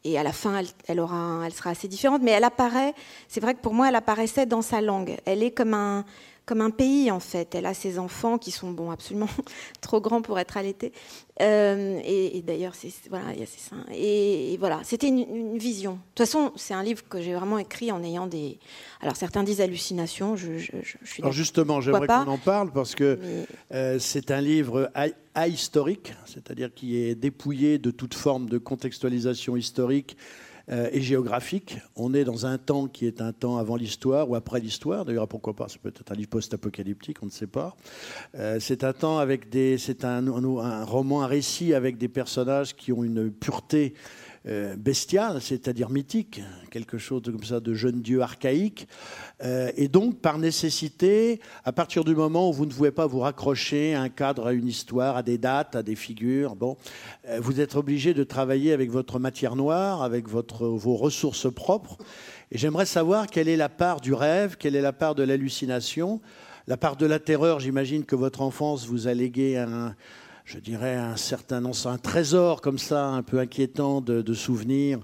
et 0.03 0.17
à 0.17 0.23
la 0.23 0.33
fin, 0.33 0.61
elle, 0.87 0.99
aura 0.99 1.41
elle 1.45 1.53
sera 1.53 1.71
assez 1.71 1.87
différente, 1.87 2.21
mais 2.23 2.31
elle 2.31 2.43
apparaît, 2.43 2.93
c'est 3.27 3.39
vrai 3.39 3.53
que 3.53 3.59
pour 3.59 3.73
moi, 3.73 3.89
elle 3.89 3.95
apparaissait 3.95 4.45
dans 4.45 4.61
sa 4.61 4.81
langue. 4.81 5.17
Elle 5.25 5.43
est 5.43 5.51
comme 5.51 5.73
un, 5.73 6.05
comme 6.51 6.59
un 6.59 6.69
pays 6.69 7.11
en 7.11 7.21
fait. 7.21 7.55
Elle 7.55 7.65
a 7.65 7.73
ses 7.73 7.97
enfants 7.97 8.37
qui 8.37 8.51
sont 8.51 8.71
bon 8.71 8.91
absolument 8.91 9.29
trop 9.79 10.01
grands 10.01 10.21
pour 10.21 10.37
être 10.37 10.57
allaités. 10.57 10.91
Euh, 11.39 12.01
et, 12.03 12.41
d'ailleurs, 12.41 12.75
c'est 12.75 12.91
voilà, 13.09 13.33
il 13.33 13.39
y 13.39 13.43
a 13.43 13.45
ces 13.45 13.59
seins. 13.59 13.85
Et, 13.93 14.57
voilà, 14.59 14.81
c'était 14.83 15.07
une, 15.07 15.57
vision. 15.57 15.93
De 15.93 15.97
toute 16.13 16.25
façon, 16.25 16.51
c'est 16.57 16.73
un 16.73 16.83
livre 16.83 17.07
que 17.07 17.21
j'ai 17.21 17.33
vraiment 17.33 17.57
écrit 17.57 17.89
en 17.93 18.03
ayant 18.03 18.27
des. 18.27 18.59
Alors 18.99 19.15
certains 19.15 19.43
disent 19.43 19.61
hallucinations. 19.61 20.35
Je, 20.35 20.57
je, 20.57 20.73
suis. 21.05 21.23
Alors 21.23 21.31
justement, 21.31 21.79
j'aimerais 21.79 22.07
qu'on 22.07 22.27
en 22.27 22.37
parle 22.37 22.73
parce 22.73 22.95
que 22.95 23.17
euh, 23.73 23.97
c'est 23.97 24.29
un 24.29 24.41
livre 24.41 24.91
ahistorique, 25.33 26.13
c'est-à-dire 26.25 26.73
qui 26.73 26.97
est 26.97 27.15
dépouillé 27.15 27.77
de 27.77 27.91
toute 27.91 28.13
forme 28.13 28.49
de 28.49 28.57
contextualisation 28.57 29.55
historique 29.55 30.17
et 30.69 31.01
géographique. 31.01 31.77
On 31.95 32.13
est 32.13 32.23
dans 32.23 32.45
un 32.45 32.57
temps 32.57 32.87
qui 32.87 33.05
est 33.05 33.21
un 33.21 33.33
temps 33.33 33.57
avant 33.57 33.75
l'histoire 33.75 34.29
ou 34.29 34.35
après 34.35 34.59
l'histoire. 34.59 35.05
D'ailleurs, 35.05 35.27
pourquoi 35.27 35.53
pas 35.53 35.67
C'est 35.67 35.81
peut-être 35.81 36.11
un 36.11 36.15
livre 36.15 36.29
post-apocalyptique, 36.29 37.17
on 37.21 37.25
ne 37.25 37.31
sait 37.31 37.47
pas. 37.47 37.75
Euh, 38.35 38.59
c'est 38.59 38.83
un 38.83 38.93
temps 38.93 39.17
avec 39.17 39.49
des, 39.49 39.77
c'est 39.77 40.05
un, 40.05 40.27
un, 40.27 40.83
roman, 40.85 41.23
un 41.23 41.27
récit 41.27 41.73
avec 41.73 41.97
des 41.97 42.07
personnages 42.07 42.75
qui 42.75 42.91
ont 42.91 43.03
une 43.03 43.31
pureté 43.31 43.93
euh, 43.95 44.20
bestial, 44.43 45.39
c'est-à-dire 45.39 45.89
mythique, 45.89 46.41
quelque 46.71 46.97
chose 46.97 47.21
comme 47.23 47.43
ça 47.43 47.59
de 47.59 47.73
jeune 47.73 48.01
dieu 48.01 48.21
archaïque. 48.21 48.87
Euh, 49.43 49.71
et 49.75 49.87
donc, 49.87 50.19
par 50.19 50.37
nécessité, 50.37 51.39
à 51.65 51.71
partir 51.71 52.03
du 52.03 52.15
moment 52.15 52.49
où 52.49 52.53
vous 52.53 52.65
ne 52.65 52.71
pouvez 52.71 52.91
pas 52.91 53.05
vous 53.05 53.19
raccrocher 53.19 53.93
à 53.93 54.01
un 54.01 54.09
cadre, 54.09 54.47
à 54.47 54.53
une 54.53 54.67
histoire, 54.67 55.17
à 55.17 55.23
des 55.23 55.37
dates, 55.37 55.75
à 55.75 55.83
des 55.83 55.95
figures, 55.95 56.55
bon, 56.55 56.77
euh, 57.27 57.39
vous 57.41 57.59
êtes 57.59 57.75
obligé 57.75 58.13
de 58.13 58.23
travailler 58.23 58.73
avec 58.73 58.89
votre 58.89 59.19
matière 59.19 59.55
noire, 59.55 60.01
avec 60.01 60.27
votre, 60.27 60.67
vos 60.67 60.95
ressources 60.95 61.51
propres. 61.51 61.97
Et 62.51 62.57
j'aimerais 62.57 62.85
savoir 62.85 63.27
quelle 63.27 63.47
est 63.47 63.57
la 63.57 63.69
part 63.69 64.01
du 64.01 64.13
rêve, 64.13 64.57
quelle 64.57 64.75
est 64.75 64.81
la 64.81 64.93
part 64.93 65.15
de 65.15 65.23
l'hallucination. 65.23 66.21
La 66.67 66.77
part 66.77 66.95
de 66.95 67.05
la 67.05 67.19
terreur, 67.19 67.59
j'imagine 67.59 68.05
que 68.05 68.15
votre 68.15 68.41
enfance 68.41 68.85
vous 68.85 69.07
a 69.07 69.13
légué 69.13 69.57
un, 69.57 69.95
je 70.51 70.59
dirais, 70.59 70.95
un 70.95 71.15
certain 71.15 71.63
un 71.65 71.97
trésor 71.97 72.59
comme 72.59 72.77
ça, 72.77 73.07
un 73.07 73.23
peu 73.23 73.39
inquiétant 73.39 74.01
de, 74.01 74.33
souvenirs 74.33 74.99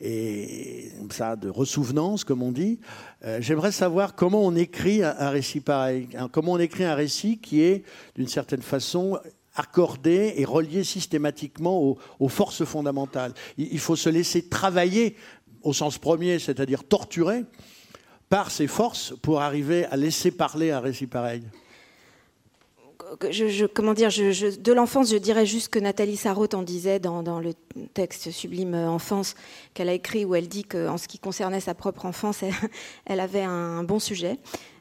et 0.00 0.90
ça, 1.10 1.36
de 1.36 1.50
ressouvenance, 1.50 2.24
comme 2.24 2.42
on 2.42 2.50
dit. 2.50 2.78
Euh, 3.22 3.38
j'aimerais 3.42 3.72
savoir 3.72 4.14
comment 4.14 4.42
on 4.42 4.56
écrit 4.56 5.02
un, 5.02 5.28
récit 5.28 5.60
pareil, 5.60 6.08
comment 6.32 6.52
on 6.52 6.58
écrit 6.58 6.84
un 6.84 6.94
récit 6.94 7.36
qui 7.38 7.60
est, 7.60 7.84
d'une 8.14 8.28
certaine 8.28 8.62
façon, 8.62 9.18
accordé 9.54 10.32
et 10.36 10.46
relié 10.46 10.82
systématiquement 10.82 11.98
aux, 12.18 12.28
forces 12.28 12.64
fondamentales. 12.64 13.34
il, 13.58 13.78
faut 13.78 13.96
se 13.96 14.08
laisser 14.08 14.48
travailler 14.48 15.16
au 15.62 15.74
sens 15.74 15.98
premier, 15.98 16.38
c'est-à-dire 16.38 16.84
torturer 16.84 17.44
par 18.30 18.50
ces 18.50 18.66
forces 18.66 19.12
pour 19.20 19.42
arriver 19.42 19.84
à 19.86 19.96
laisser 19.96 20.30
parler 20.30 20.70
un 20.70 20.80
récit 20.80 21.06
pareil 21.06 21.42
comment 23.74 23.94
dire, 23.94 24.10
de 24.10 24.72
l'enfance, 24.72 25.10
je 25.10 25.16
dirais 25.16 25.46
juste 25.46 25.68
que 25.68 25.78
Nathalie 25.78 26.16
Sarraute 26.16 26.54
en 26.54 26.62
disait 26.62 26.98
dans, 26.98 27.40
le 27.40 27.54
texte 27.94 28.30
sublime 28.30 28.74
Enfance 28.74 29.34
qu'elle 29.74 29.88
a 29.88 29.92
écrit, 29.92 30.24
où 30.24 30.34
elle 30.34 30.48
dit 30.48 30.64
qu'en 30.64 30.96
ce 30.96 31.08
qui 31.08 31.18
concernait 31.18 31.60
sa 31.60 31.74
propre 31.74 32.06
enfance, 32.06 32.42
elle, 33.04 33.20
avait 33.20 33.42
un 33.42 33.82
bon 33.82 33.98
sujet. 33.98 34.38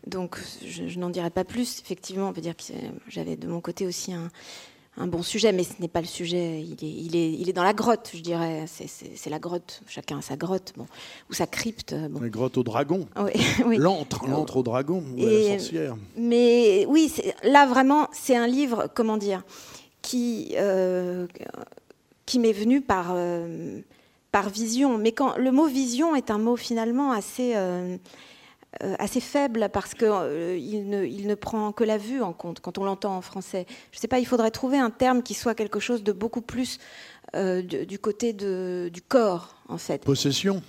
Donc 0.08 0.39
je, 0.65 0.99
n'en 0.99 1.10
dirai 1.10 1.30
pas 1.30 1.43
plus. 1.43 1.80
Effectivement, 1.80 2.30
on 2.30 2.34
peut 2.34 2.41
dire 2.41 2.56
que 2.56 2.63
j'avais 3.08 3.36
de 3.36 3.47
mon 3.47 3.62
côté 3.62 3.86
aussi 3.86 4.13
un, 4.13 4.30
un 4.97 5.08
bon 5.08 5.23
sujet, 5.23 5.51
mais 5.51 5.63
ce 5.63 5.73
n'est 5.79 5.88
pas 5.88 6.01
le 6.01 6.08
sujet. 6.08 6.62
Il 6.62 6.86
est, 6.86 6.91
il 6.91 7.15
est, 7.15 7.34
il 7.34 7.49
est 7.49 7.53
dans 7.53 7.63
la 7.63 7.73
grotte, 7.73 8.12
je 8.13 8.21
dirais. 8.21 8.65
C'est 8.67 9.29
la 9.29 9.39
grotte. 9.39 9.81
Chacun 9.88 10.19
a 10.19 10.21
sa 10.21 10.38
grotte, 10.38 10.73
bon, 10.77 10.86
ou 11.29 11.34
sa 11.34 11.47
crypte. 11.47 11.93
Bon. 12.10 12.21
La 12.21 12.29
grotte 12.29 12.58
au 12.58 12.63
dragon. 12.63 13.08
Oui, 13.17 13.31
oui. 13.65 13.77
L'antre, 13.77 14.27
l'antre 14.27 14.58
au 14.58 14.63
dragon, 14.63 15.03
ou 15.17 15.25
la 15.25 15.60
sorcière. 15.60 15.95
Mais 16.17 16.86
oui, 16.88 17.13
là 17.43 17.65
vraiment, 17.65 18.08
c'est 18.13 18.36
un 18.36 18.47
livre, 18.47 18.89
comment 18.93 19.17
dire, 19.17 19.43
qui, 20.01 20.53
euh, 20.55 21.27
qui 22.25 22.39
m'est 22.39 22.53
venu 22.53 22.81
par, 22.81 23.12
euh, 23.13 23.81
par 24.31 24.49
vision. 24.49 24.97
Mais 24.97 25.12
quand 25.12 25.38
le 25.38 25.51
mot 25.51 25.67
vision 25.67 26.15
est 26.15 26.31
un 26.31 26.38
mot 26.38 26.55
finalement 26.55 27.12
assez. 27.12 27.53
Euh, 27.55 27.75
euh, 27.86 27.97
assez 28.99 29.19
faible 29.19 29.69
parce 29.71 29.93
qu'il 29.93 30.07
euh, 30.09 30.55
ne, 30.57 31.05
il 31.05 31.27
ne 31.27 31.35
prend 31.35 31.71
que 31.71 31.83
la 31.83 31.97
vue 31.97 32.21
en 32.21 32.33
compte 32.33 32.59
quand 32.59 32.77
on 32.77 32.83
l'entend 32.83 33.15
en 33.15 33.21
français. 33.21 33.65
Je 33.91 33.97
ne 33.97 34.01
sais 34.01 34.07
pas, 34.07 34.19
il 34.19 34.25
faudrait 34.25 34.51
trouver 34.51 34.77
un 34.77 34.89
terme 34.89 35.23
qui 35.23 35.33
soit 35.33 35.55
quelque 35.55 35.79
chose 35.79 36.03
de 36.03 36.11
beaucoup 36.11 36.41
plus 36.41 36.79
euh, 37.35 37.61
du 37.61 37.99
côté 37.99 38.33
de, 38.33 38.89
du 38.93 39.01
corps, 39.01 39.55
en 39.69 39.77
fait. 39.77 40.03
Possession 40.03 40.61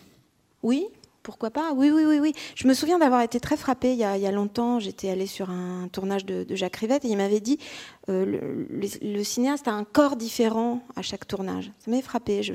Oui, 0.63 0.87
pourquoi 1.23 1.51
pas? 1.51 1.73
Oui, 1.73 1.91
oui, 1.91 2.05
oui, 2.07 2.19
oui. 2.21 2.33
Je 2.55 2.69
me 2.69 2.75
souviens 2.75 2.99
d'avoir 2.99 3.23
été 3.23 3.41
très 3.41 3.57
frappée 3.57 3.93
il 3.93 3.99
y 3.99 4.05
a, 4.05 4.17
il 4.17 4.23
y 4.23 4.27
a 4.27 4.33
longtemps. 4.33 4.79
J'étais 4.79 5.11
allée 5.11 5.27
sur 5.27 5.51
un 5.51 5.89
tournage 5.89 6.25
de, 6.25 6.47
Jacques 6.55 6.77
Rivette 6.77 7.05
et 7.05 7.09
il 7.09 7.17
m'avait 7.17 7.41
dit 7.41 7.59
le, 8.09 8.69
le, 8.71 9.25
cinéaste 9.25 9.67
a 9.67 9.73
un 9.73 9.85
corps 9.85 10.17
différent 10.17 10.81
à 10.95 11.03
chaque 11.03 11.27
tournage. 11.27 11.73
Ça 11.81 11.91
m'avait 11.91 12.03
frappée. 12.03 12.45
Je, 12.45 12.55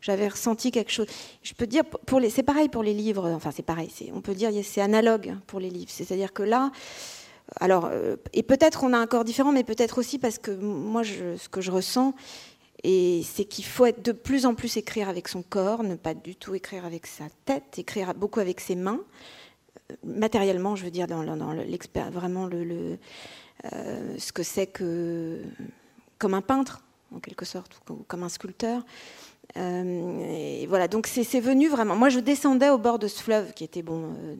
j'avais 0.00 0.28
ressenti 0.28 0.70
quelque 0.70 0.90
chose. 0.90 1.06
Je 1.42 1.54
peux 1.54 1.66
dire, 1.66 1.82
c'est 2.30 2.42
pareil 2.42 2.68
pour 2.68 2.82
les 2.82 2.94
livres, 2.94 3.28
enfin 3.30 3.50
c'est 3.50 3.64
pareil, 3.64 3.90
on 4.14 4.20
peut 4.20 4.34
dire 4.34 4.50
c'est 4.62 4.80
analogue 4.80 5.34
pour 5.46 5.60
les 5.60 5.70
livres. 5.70 5.90
C'est-à-dire 5.90 6.32
que 6.32 6.42
là, 6.42 6.70
alors, 7.58 7.86
euh, 7.86 8.16
et 8.32 8.42
peut-être 8.42 8.84
on 8.84 8.92
a 8.92 8.98
un 8.98 9.06
corps 9.06 9.24
différent, 9.24 9.52
mais 9.52 9.64
peut-être 9.64 9.98
aussi 9.98 10.18
parce 10.18 10.38
que 10.38 10.50
moi, 10.52 11.02
ce 11.04 11.48
que 11.48 11.60
je 11.60 11.70
ressens, 11.70 12.14
c'est 12.84 13.44
qu'il 13.48 13.64
faut 13.64 13.86
être 13.86 14.04
de 14.04 14.12
plus 14.12 14.46
en 14.46 14.54
plus 14.54 14.76
écrire 14.76 15.08
avec 15.08 15.28
son 15.28 15.42
corps, 15.42 15.82
ne 15.82 15.96
pas 15.96 16.14
du 16.14 16.36
tout 16.36 16.54
écrire 16.54 16.84
avec 16.84 17.06
sa 17.06 17.24
tête, 17.44 17.78
écrire 17.78 18.14
beaucoup 18.14 18.40
avec 18.40 18.60
ses 18.60 18.76
mains, 18.76 19.00
euh, 19.90 19.94
matériellement, 20.04 20.76
je 20.76 20.84
veux 20.84 20.90
dire, 20.90 21.06
dans 21.06 21.24
vraiment 22.10 22.48
euh, 22.52 22.96
ce 24.18 24.32
que 24.32 24.42
c'est 24.42 24.66
que 24.66 25.42
comme 26.18 26.34
un 26.34 26.42
peintre, 26.42 26.82
en 27.14 27.18
quelque 27.18 27.44
sorte, 27.44 27.80
ou 27.90 28.04
comme 28.06 28.22
un 28.22 28.28
sculpteur. 28.28 28.82
Euh, 29.56 30.60
et 30.62 30.66
voilà, 30.66 30.88
donc 30.88 31.06
c'est 31.06 31.40
venu 31.40 31.68
vraiment. 31.68 31.96
Moi, 31.96 32.08
je 32.08 32.20
descendais 32.20 32.70
au 32.70 32.78
bord 32.78 32.98
de 32.98 33.08
ce 33.08 33.22
fleuve 33.22 33.52
qui 33.52 33.64
était 33.64 33.82
bon 33.82 34.04
euh, 34.04 34.36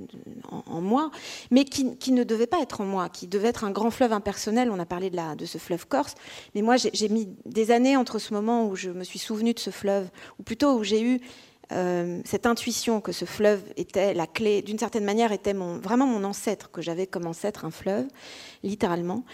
en, 0.51 0.81
moi, 0.81 1.11
mais 1.51 1.65
qui, 1.65 2.13
ne 2.13 2.25
devait 2.25 2.47
pas 2.47 2.61
être 2.61 2.81
en 2.81 2.85
moi, 2.85 3.09
qui 3.09 3.27
devait 3.27 3.49
être 3.49 3.65
un 3.65 3.71
grand 3.71 3.91
fleuve 3.91 4.13
impersonnel. 4.13 4.71
On 4.71 4.79
a 4.79 4.87
parlé 4.87 5.11
de, 5.11 5.47
ce 5.47 5.59
fleuve 5.59 5.87
corse, 5.87 6.15
mais 6.55 6.63
moi, 6.63 6.77
j'ai 6.77 7.09
mis 7.09 7.29
des 7.47 7.71
années 7.71 7.97
entre 7.97 8.19
ce 8.19 8.35
moment 8.35 8.67
où 8.69 8.77
je 8.77 8.91
me 8.91 9.05
suis 9.05 9.19
souvenu 9.19 9.55
de 9.55 9.59
ce 9.59 9.71
fleuve, 9.71 10.09
ou 10.39 10.43
plutôt 10.43 10.75
où 10.79 10.85
j'ai 10.85 11.03
eu 11.03 11.21
euh, 11.73 12.21
cette 12.25 12.47
intuition 12.47 13.01
que 13.01 13.13
ce 13.13 13.25
fleuve 13.25 13.63
était 13.77 14.13
la 14.13 14.27
clé, 14.27 14.63
d'une 14.63 14.79
certaine 14.79 15.05
manière, 15.05 15.33
était 15.33 15.53
vraiment 15.53 16.07
mon 16.07 16.25
ancêtre, 16.25 16.71
que 16.71 16.83
j'avais 16.83 17.07
comme 17.07 17.27
ancêtre 17.27 17.65
un 17.65 17.71
fleuve, 17.71 18.07
littéralement. 18.63 19.25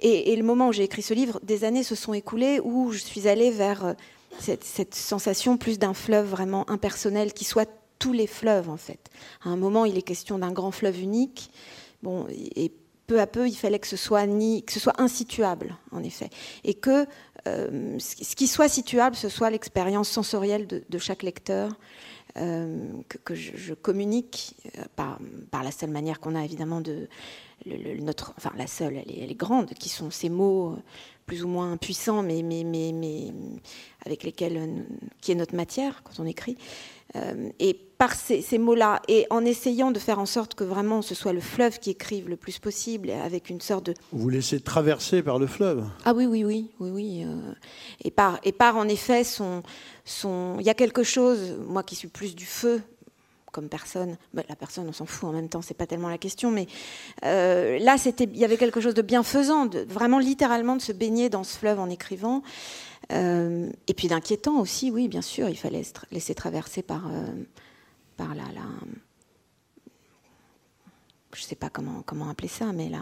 Et 0.00 0.34
le 0.34 0.42
moment 0.42 0.68
où 0.68 0.72
j'ai 0.72 0.84
écrit 0.84 1.02
ce 1.02 1.14
livre, 1.14 1.38
des 1.42 1.64
années 1.64 1.82
se 1.82 1.94
sont 1.94 2.14
écoulées 2.14 2.60
où 2.64 2.92
je 2.92 2.98
suis 2.98 3.28
allée 3.28 3.50
vers 3.50 3.94
cette, 4.38 4.94
sensation 4.94 5.56
plus 5.56 5.78
d'un 5.78 5.94
fleuve 5.94 6.26
vraiment 6.26 6.68
impersonnel 6.70 7.32
qui 7.32 7.44
soit 7.44 7.68
tous 7.98 8.12
les 8.12 8.26
fleuves 8.26 8.68
en 8.68 8.76
fait. 8.76 9.10
À 9.44 9.50
un 9.50 9.56
moment, 9.56 9.84
il 9.84 9.96
est 9.96 10.02
question 10.02 10.38
d'un 10.38 10.52
grand 10.52 10.70
fleuve 10.70 11.00
unique. 11.00 11.50
Bon, 12.02 12.26
et 12.30 12.72
peu 13.06 13.20
à 13.20 13.26
peu, 13.26 13.48
il 13.48 13.54
fallait 13.54 13.78
que 13.78 13.86
ce 13.86 13.96
soit 13.96 14.26
ni, 14.26 14.62
que 14.64 14.72
ce 14.72 14.80
soit 14.80 15.00
insituable, 15.00 15.76
en 15.90 16.02
effet, 16.02 16.30
et 16.64 16.74
que 16.74 17.06
euh, 17.46 17.98
ce 17.98 18.34
qui 18.34 18.46
soit 18.46 18.68
situable, 18.68 19.16
ce 19.16 19.28
soit 19.28 19.50
l'expérience 19.50 20.08
sensorielle 20.08 20.66
de, 20.66 20.98
chaque 20.98 21.22
lecteur, 21.22 21.72
euh, 22.38 22.88
que, 23.24 23.34
je, 23.34 23.74
communique 23.74 24.54
euh, 24.78 24.84
par, 24.96 25.18
la 25.62 25.70
seule 25.70 25.90
manière 25.90 26.20
qu'on 26.20 26.34
a 26.34 26.44
évidemment 26.44 26.80
de 26.80 27.08
notre, 28.00 28.34
enfin 28.36 28.52
la 28.56 28.66
seule, 28.66 28.96
elle 28.96 29.10
est, 29.10 29.22
elle 29.22 29.30
est, 29.30 29.36
grande, 29.36 29.74
qui 29.74 29.88
sont 29.88 30.10
ces 30.10 30.28
mots 30.28 30.76
plus 31.26 31.44
ou 31.44 31.48
moins 31.48 31.76
puissants, 31.76 32.22
mais, 32.22 32.42
mais, 32.42 32.64
mais, 32.64 32.92
mais 32.92 33.32
avec 34.04 34.22
lesquels, 34.24 34.56
euh, 34.56 34.66
qui 35.20 35.32
est 35.32 35.34
notre 35.34 35.54
matière 35.54 36.02
quand 36.02 36.20
on 36.22 36.26
écrit. 36.26 36.56
Euh, 37.14 37.50
et 37.58 37.74
par 37.98 38.14
ces, 38.14 38.58
mots-là, 38.58 39.00
et 39.06 39.26
en 39.30 39.44
essayant 39.44 39.92
de 39.92 39.98
faire 39.98 40.18
en 40.18 40.26
sorte 40.26 40.54
que 40.54 40.64
vraiment 40.64 41.02
ce 41.02 41.14
soit 41.14 41.32
le 41.32 41.40
fleuve 41.40 41.78
qui 41.78 41.90
écrive 41.90 42.28
le 42.28 42.36
plus 42.36 42.58
possible, 42.58 43.10
avec 43.10 43.48
une 43.48 43.60
sorte 43.60 43.86
de... 43.86 43.94
Vous 44.12 44.28
laissez 44.28 44.60
traverser 44.60 45.22
par 45.22 45.38
le 45.38 45.46
fleuve 45.46 45.84
Ah 46.04 46.14
oui, 46.14 46.26
oui, 46.26 46.44
oui, 46.44 46.70
oui, 46.80 46.90
oui. 46.90 47.24
Euh, 47.24 47.52
et, 48.02 48.10
par, 48.10 48.40
et 48.42 48.52
par, 48.52 48.76
en 48.76 48.88
effet, 48.88 49.24
son, 49.24 49.62
son... 50.04 50.56
il 50.58 50.66
y 50.66 50.70
a 50.70 50.74
quelque 50.74 51.02
chose, 51.02 51.56
moi 51.68 51.82
qui 51.82 51.94
suis 51.94 52.08
plus 52.08 52.34
du 52.34 52.46
feu, 52.46 52.82
comme 53.52 53.68
personne. 53.68 54.16
Bah, 54.34 54.42
la 54.48 54.56
personne, 54.56 54.88
on 54.88 54.92
s'en 54.92 55.06
fout 55.06 55.28
en 55.28 55.32
même 55.32 55.48
temps, 55.48 55.62
c'est 55.62 55.74
pas 55.74 55.86
tellement 55.86 56.08
la 56.08 56.18
question, 56.18 56.50
mais 56.50 56.66
euh, 57.24 57.78
là, 57.78 57.98
c'était, 57.98 58.24
il 58.24 58.36
y 58.38 58.44
avait 58.44 58.56
quelque 58.56 58.80
chose 58.80 58.94
de 58.94 59.02
bienfaisant, 59.02 59.66
de, 59.66 59.80
vraiment 59.80 60.18
littéralement 60.18 60.74
de 60.74 60.82
se 60.82 60.92
baigner 60.92 61.28
dans 61.28 61.44
ce 61.44 61.56
fleuve 61.56 61.78
en 61.78 61.88
écrivant, 61.88 62.42
euh, 63.12 63.70
et 63.86 63.94
puis 63.94 64.08
d'inquiétant 64.08 64.58
aussi, 64.58 64.90
oui, 64.90 65.06
bien 65.06 65.22
sûr, 65.22 65.48
il 65.48 65.56
fallait 65.56 65.84
se 65.84 65.92
laisser 66.10 66.34
traverser 66.34 66.82
par, 66.82 67.06
euh, 67.06 67.26
par 68.16 68.34
la, 68.34 68.44
la, 68.54 68.66
je 71.34 71.42
sais 71.42 71.56
pas 71.56 71.68
comment 71.68 72.02
comment 72.04 72.28
appeler 72.28 72.48
ça, 72.48 72.72
mais 72.72 72.88
là. 72.88 73.00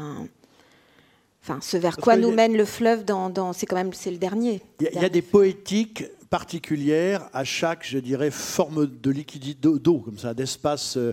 Enfin, 1.42 1.58
ce 1.62 1.78
vers 1.78 1.96
quoi 1.96 2.16
nous 2.16 2.32
mène 2.32 2.54
le 2.54 2.66
fleuve, 2.66 3.04
dans, 3.06 3.30
dans 3.30 3.54
c'est 3.54 3.64
quand 3.64 3.76
même 3.76 3.94
c'est 3.94 4.10
le 4.10 4.18
dernier. 4.18 4.60
Il 4.80 4.90
y, 4.92 5.04
a 5.04 5.08
des 5.08 5.22
poétiques 5.22 6.04
particulière 6.31 7.29
à 7.33 7.43
chaque, 7.43 7.85
je 7.85 7.99
dirais, 7.99 8.31
forme 8.31 8.87
de 8.87 9.11
liquidité 9.11 9.69
d'eau, 9.81 9.99
comme 9.99 10.16
ça, 10.16 10.33
d'espace 10.33 10.97
euh, 10.97 11.12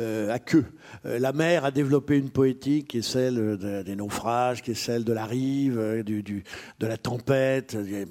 euh, 0.00 0.32
à 0.32 0.40
queue. 0.40 0.64
Euh, 1.06 1.20
la 1.20 1.32
mer 1.32 1.64
a 1.64 1.70
développé 1.70 2.18
une 2.18 2.30
poétique 2.30 2.88
qui 2.88 2.98
est 2.98 3.02
celle 3.02 3.56
des 3.56 3.94
naufrages, 3.94 4.62
qui 4.62 4.72
est 4.72 4.74
celle 4.74 5.04
de 5.04 5.12
la 5.12 5.26
rive, 5.26 6.02
du, 6.04 6.42
de 6.80 6.86
la 6.86 6.96
tempête. 6.96 7.76
il 7.80 7.92
y 7.92 7.96
a 7.96 8.04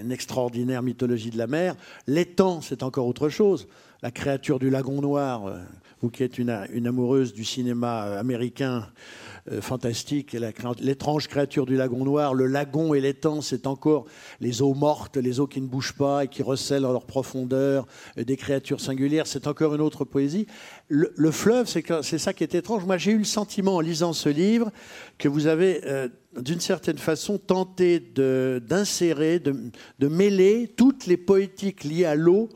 une, 0.00 0.12
extraordinaire 0.12 0.82
mythologie 0.82 1.30
de 1.30 1.38
la 1.38 1.48
mer. 1.48 1.74
L'étang, 2.06 2.60
c'est 2.60 2.84
encore 2.84 3.08
autre 3.08 3.28
chose. 3.28 3.66
La 4.00 4.12
créature 4.12 4.60
du 4.60 4.70
lagon 4.70 5.00
noir, 5.00 5.52
vous 6.00 6.10
qui 6.10 6.22
êtes 6.22 6.38
une, 6.38 6.50
amoureuse 6.86 7.34
du 7.34 7.44
cinéma 7.44 8.16
américain, 8.18 8.86
fantastique, 9.60 10.34
l'étrange 10.80 11.28
créature 11.28 11.66
du 11.66 11.76
lagon 11.76 12.04
noir. 12.04 12.32
Le 12.32 12.46
lagon 12.46 12.94
et 12.94 13.00
l'étang, 13.00 13.42
c'est 13.42 13.66
encore 13.66 14.06
les 14.40 14.62
eaux 14.62 14.74
mortes, 14.74 15.16
les 15.16 15.40
eaux 15.40 15.46
qui 15.46 15.60
ne 15.60 15.66
bougent 15.66 15.92
pas 15.92 16.24
et 16.24 16.28
qui 16.28 16.42
recèlent 16.42 16.82
leur 16.82 17.04
profondeur, 17.04 17.86
euh, 18.18 18.24
des 18.24 18.36
créatures 18.36 18.80
singulières. 18.80 19.26
C'est 19.26 19.46
encore 19.46 19.74
une 19.74 19.80
autre 19.80 20.04
poésie. 20.04 20.46
Le, 20.88 21.30
fleuve, 21.30 21.66
c'est 21.66 22.18
ça 22.18 22.32
qui 22.32 22.42
est 22.42 22.54
étrange. 22.54 22.84
Moi, 22.84 22.96
j'ai 22.96 23.12
eu 23.12 23.18
le 23.18 23.24
sentiment 23.24 23.76
en 23.76 23.80
lisant 23.80 24.12
ce 24.12 24.28
livre 24.28 24.70
que 25.18 25.28
vous 25.28 25.46
avez, 25.46 25.82
euh, 25.84 26.08
d'une 26.38 26.60
certaine 26.60 26.98
façon, 26.98 27.38
tenté 27.38 28.00
d'insérer, 28.00 29.40
de 29.40 30.08
mêler 30.08 30.72
toutes 30.76 31.06
les 31.06 31.16
poétiques 31.16 31.84
liées 31.84 32.04
à 32.04 32.14
l'eau 32.14 32.48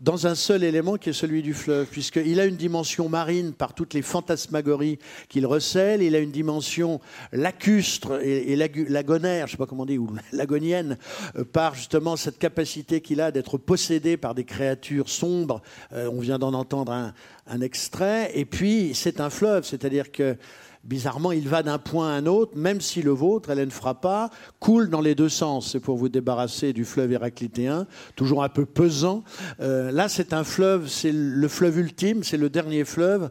dans 0.00 0.26
un 0.26 0.34
seul 0.34 0.64
élément 0.64 0.96
qui 0.96 1.10
est 1.10 1.14
celui 1.14 1.42
du 1.42 1.54
fleuve, 1.54 1.86
puisqu'il 1.86 2.40
a 2.40 2.44
une 2.44 2.56
dimension 2.56 3.08
marine 3.08 3.52
par 3.52 3.74
toutes 3.74 3.94
les 3.94 4.02
fantasmagories 4.02 4.98
qu'il 5.28 5.46
recèle, 5.46 6.02
il 6.02 6.14
a 6.14 6.18
une 6.18 6.30
dimension 6.30 7.00
lacustre 7.32 8.20
et, 8.22 8.56
lagonaire, 8.56 9.46
je 9.46 9.52
ne 9.52 9.56
sais 9.56 9.56
pas 9.56 9.66
comment 9.66 9.82
on 9.82 9.86
dit, 9.86 9.98
ou 9.98 10.08
lagonienne, 10.32 10.98
euh, 11.36 11.44
par 11.44 11.74
justement 11.74 12.16
cette 12.16 12.38
capacité 12.38 13.00
qu'il 13.00 13.20
a 13.20 13.30
d'être 13.30 13.58
possédé 13.58 14.16
par 14.16 14.34
des 14.34 14.44
créatures 14.44 15.08
sombres. 15.08 15.62
Euh, 15.92 16.10
on 16.12 16.20
vient 16.20 16.38
d'en 16.38 16.54
entendre 16.54 16.92
un, 16.92 17.12
un 17.46 17.60
extrait. 17.60 18.30
Et 18.34 18.44
puis, 18.44 18.92
c'est 18.94 19.20
un 19.20 19.30
fleuve, 19.30 19.64
c'est-à-dire 19.64 20.12
que 20.12 20.36
bizarrement, 20.84 21.32
il 21.32 21.48
va 21.48 21.62
d'un 21.62 21.78
point 21.78 22.08
à 22.08 22.12
un 22.12 22.26
autre, 22.26 22.56
même 22.56 22.80
si 22.80 23.02
le 23.02 23.10
vôtre, 23.10 23.50
Hélène 23.50 23.70
Frappa, 23.70 24.30
coule 24.58 24.90
dans 24.90 25.00
les 25.00 25.14
deux 25.14 25.28
sens. 25.28 25.72
C'est 25.72 25.80
pour 25.80 25.96
vous 25.96 26.08
débarrasser 26.08 26.72
du 26.72 26.84
fleuve 26.84 27.12
héraclitéen, 27.12 27.86
toujours 28.16 28.42
un 28.42 28.48
peu 28.48 28.64
pesant. 28.64 29.24
Euh, 29.60 29.90
là, 29.90 30.08
c'est 30.08 30.32
un 30.32 30.44
fleuve, 30.44 30.88
c'est 30.88 31.12
le 31.12 31.48
fleuve 31.48 31.78
ultime, 31.78 32.24
c'est 32.24 32.36
le 32.36 32.50
dernier 32.50 32.84
fleuve, 32.84 33.30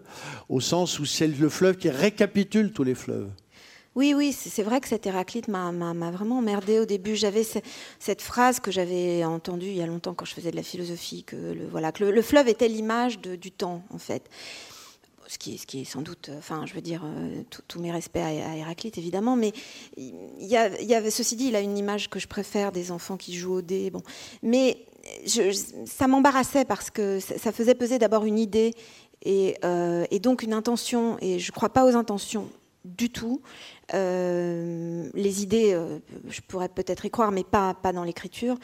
au 0.49 0.59
sens 0.59 0.99
où 0.99 1.05
c'est 1.05 1.27
le 1.27 1.49
fleuve 1.49 1.77
qui 1.77 1.89
récapitule 1.89 2.71
tous 2.71 2.83
les 2.83 2.95
fleuves. 2.95 3.29
Oui, 3.95 4.13
oui, 4.15 4.31
c'est 4.31 4.61
vrai 4.61 4.79
que 4.79 4.87
cet 4.87 5.07
Héraclite 5.07 5.47
m'a 5.47 5.71
vraiment 6.11 6.37
emmerdé 6.37 6.77
au 6.77 6.85
début. 6.85 7.15
J'avais 7.15 7.43
cette 7.97 8.21
phrase 8.21 8.59
que 8.59 8.69
j'avais 8.69 9.25
entendue 9.25 9.65
il 9.65 9.75
y 9.75 9.81
a 9.81 9.87
longtemps 9.87 10.13
quand 10.13 10.25
je 10.25 10.35
faisais 10.35 10.51
de 10.51 10.55
la 10.55 10.61
philosophie, 10.61 11.23
que 11.23 11.35
le, 11.35 11.65
voilà, 11.65 11.91
que 11.91 12.03
le 12.03 12.21
fleuve 12.21 12.47
était 12.47 12.67
l'image 12.67 13.17
du 13.19 13.51
temps, 13.51 13.81
en 13.89 13.97
fait 13.97 14.29
ce 15.27 15.37
qui, 15.37 15.55
est, 15.55 15.83
sans 15.83 16.01
doute, 16.01 16.31
enfin, 16.37 16.65
je 16.65 16.73
veux 16.73 16.81
dire, 16.81 17.03
euh, 17.05 17.43
tous 17.67 17.79
mes 17.79 17.91
respects 17.91 18.17
à, 18.17 18.31
Héraclite, 18.55 18.97
évidemment, 18.97 19.35
mais 19.35 19.51
il 19.97 20.15
y, 20.39 20.55
avait, 20.55 21.11
ceci 21.11 21.35
dit, 21.35 21.47
il 21.47 21.55
a 21.55 21.61
une 21.61 21.77
image 21.77 22.09
que 22.09 22.19
je 22.19 22.27
préfère 22.27 22.71
des 22.71 22.91
enfants 22.91 23.17
qui 23.17 23.35
jouent 23.35 23.55
au 23.55 23.61
dé, 23.61 23.89
bon. 23.89 24.01
Mais 24.41 24.85
ça 25.85 26.07
m'embarrassait 26.07 26.65
parce 26.65 26.89
que 26.89 27.19
ça, 27.19 27.51
faisait 27.51 27.75
peser 27.75 27.99
d'abord 27.99 28.25
une 28.25 28.39
idée 28.39 28.73
et, 29.23 29.57
euh, 29.65 30.05
donc 30.21 30.43
une 30.43 30.53
intention, 30.53 31.17
et 31.21 31.39
je 31.39 31.51
ne 31.51 31.55
crois 31.55 31.69
pas 31.69 31.85
aux 31.85 31.95
intentions 31.95 32.49
du 32.85 33.09
tout. 33.09 33.41
Euh, 33.93 35.09
les 35.13 35.43
idées, 35.43 35.77
je 36.29 36.39
pourrais 36.41 36.69
peut-être 36.69 37.05
y 37.05 37.09
croire, 37.09 37.31
mais 37.31 37.43
pas 37.43 37.75
dans 37.93 38.03
l'écriture. 38.03 38.55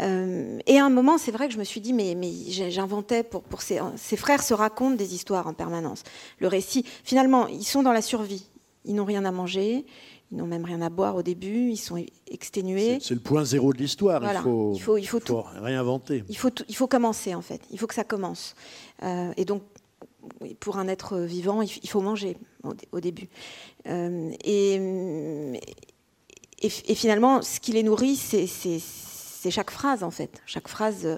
Euh, 0.00 0.58
et 0.66 0.78
à 0.78 0.84
un 0.84 0.90
moment, 0.90 1.18
c'est 1.18 1.30
vrai 1.30 1.48
que 1.48 1.54
je 1.54 1.58
me 1.58 1.64
suis 1.64 1.80
dit, 1.80 1.92
mais, 1.92 2.14
mais 2.14 2.32
j'inventais 2.70 3.22
pour, 3.22 3.42
pour 3.42 3.62
ces, 3.62 3.80
frères 4.16 4.42
se 4.42 4.54
racontent 4.54 4.96
des 4.96 5.14
histoires 5.14 5.46
en 5.46 5.54
permanence. 5.54 6.02
Le 6.38 6.48
récit, 6.48 6.84
finalement, 7.04 7.46
ils 7.46 7.64
sont 7.64 7.82
dans 7.82 7.92
la 7.92 8.02
survie. 8.02 8.46
Ils 8.84 8.94
n'ont 8.94 9.04
rien 9.04 9.24
à 9.24 9.30
manger, 9.30 9.84
ils 10.32 10.38
n'ont 10.38 10.46
même 10.46 10.64
rien 10.64 10.80
à 10.80 10.88
boire 10.88 11.16
au 11.16 11.22
début, 11.22 11.70
ils 11.70 11.76
sont 11.76 12.02
exténués. 12.30 12.98
C'est 13.00 13.14
le 13.14 13.20
point 13.20 13.44
zéro 13.44 13.72
de 13.72 13.78
l'histoire. 13.78 14.22
Il, 14.22 14.38
faut, 14.38 14.72
il, 14.74 14.80
faut, 14.80 14.96
il 14.96 15.06
faut, 15.06 15.20
tout, 15.20 15.42
réinventer. 15.60 16.24
Il 16.28 16.36
faut, 16.36 16.50
il 16.68 16.76
faut 16.76 16.86
commencer, 16.86 17.34
en 17.34 17.42
fait. 17.42 17.60
Il 17.70 17.78
faut 17.78 17.86
que 17.86 17.94
ça 17.94 18.04
commence. 18.04 18.54
Euh, 19.02 19.32
et 19.36 19.44
donc, 19.44 19.62
pour 20.60 20.78
un 20.78 20.88
être 20.88 21.18
vivant, 21.18 21.60
il 21.62 21.88
faut 21.88 22.00
manger 22.00 22.36
au, 22.92 23.00
début. 23.00 23.28
Euh, 23.86 24.30
et, 24.44 24.74
et, 26.62 26.66
et, 26.88 26.94
finalement, 26.94 27.42
ce 27.42 27.58
qui 27.60 27.72
les 27.72 27.82
nourrit, 27.82 28.16
c'est 28.16 28.46
c'est 29.40 29.50
chaque 29.50 29.70
phrase 29.70 30.02
en 30.02 30.10
fait. 30.10 30.42
Chaque 30.44 30.68
phrase 30.68 31.06
euh, 31.06 31.16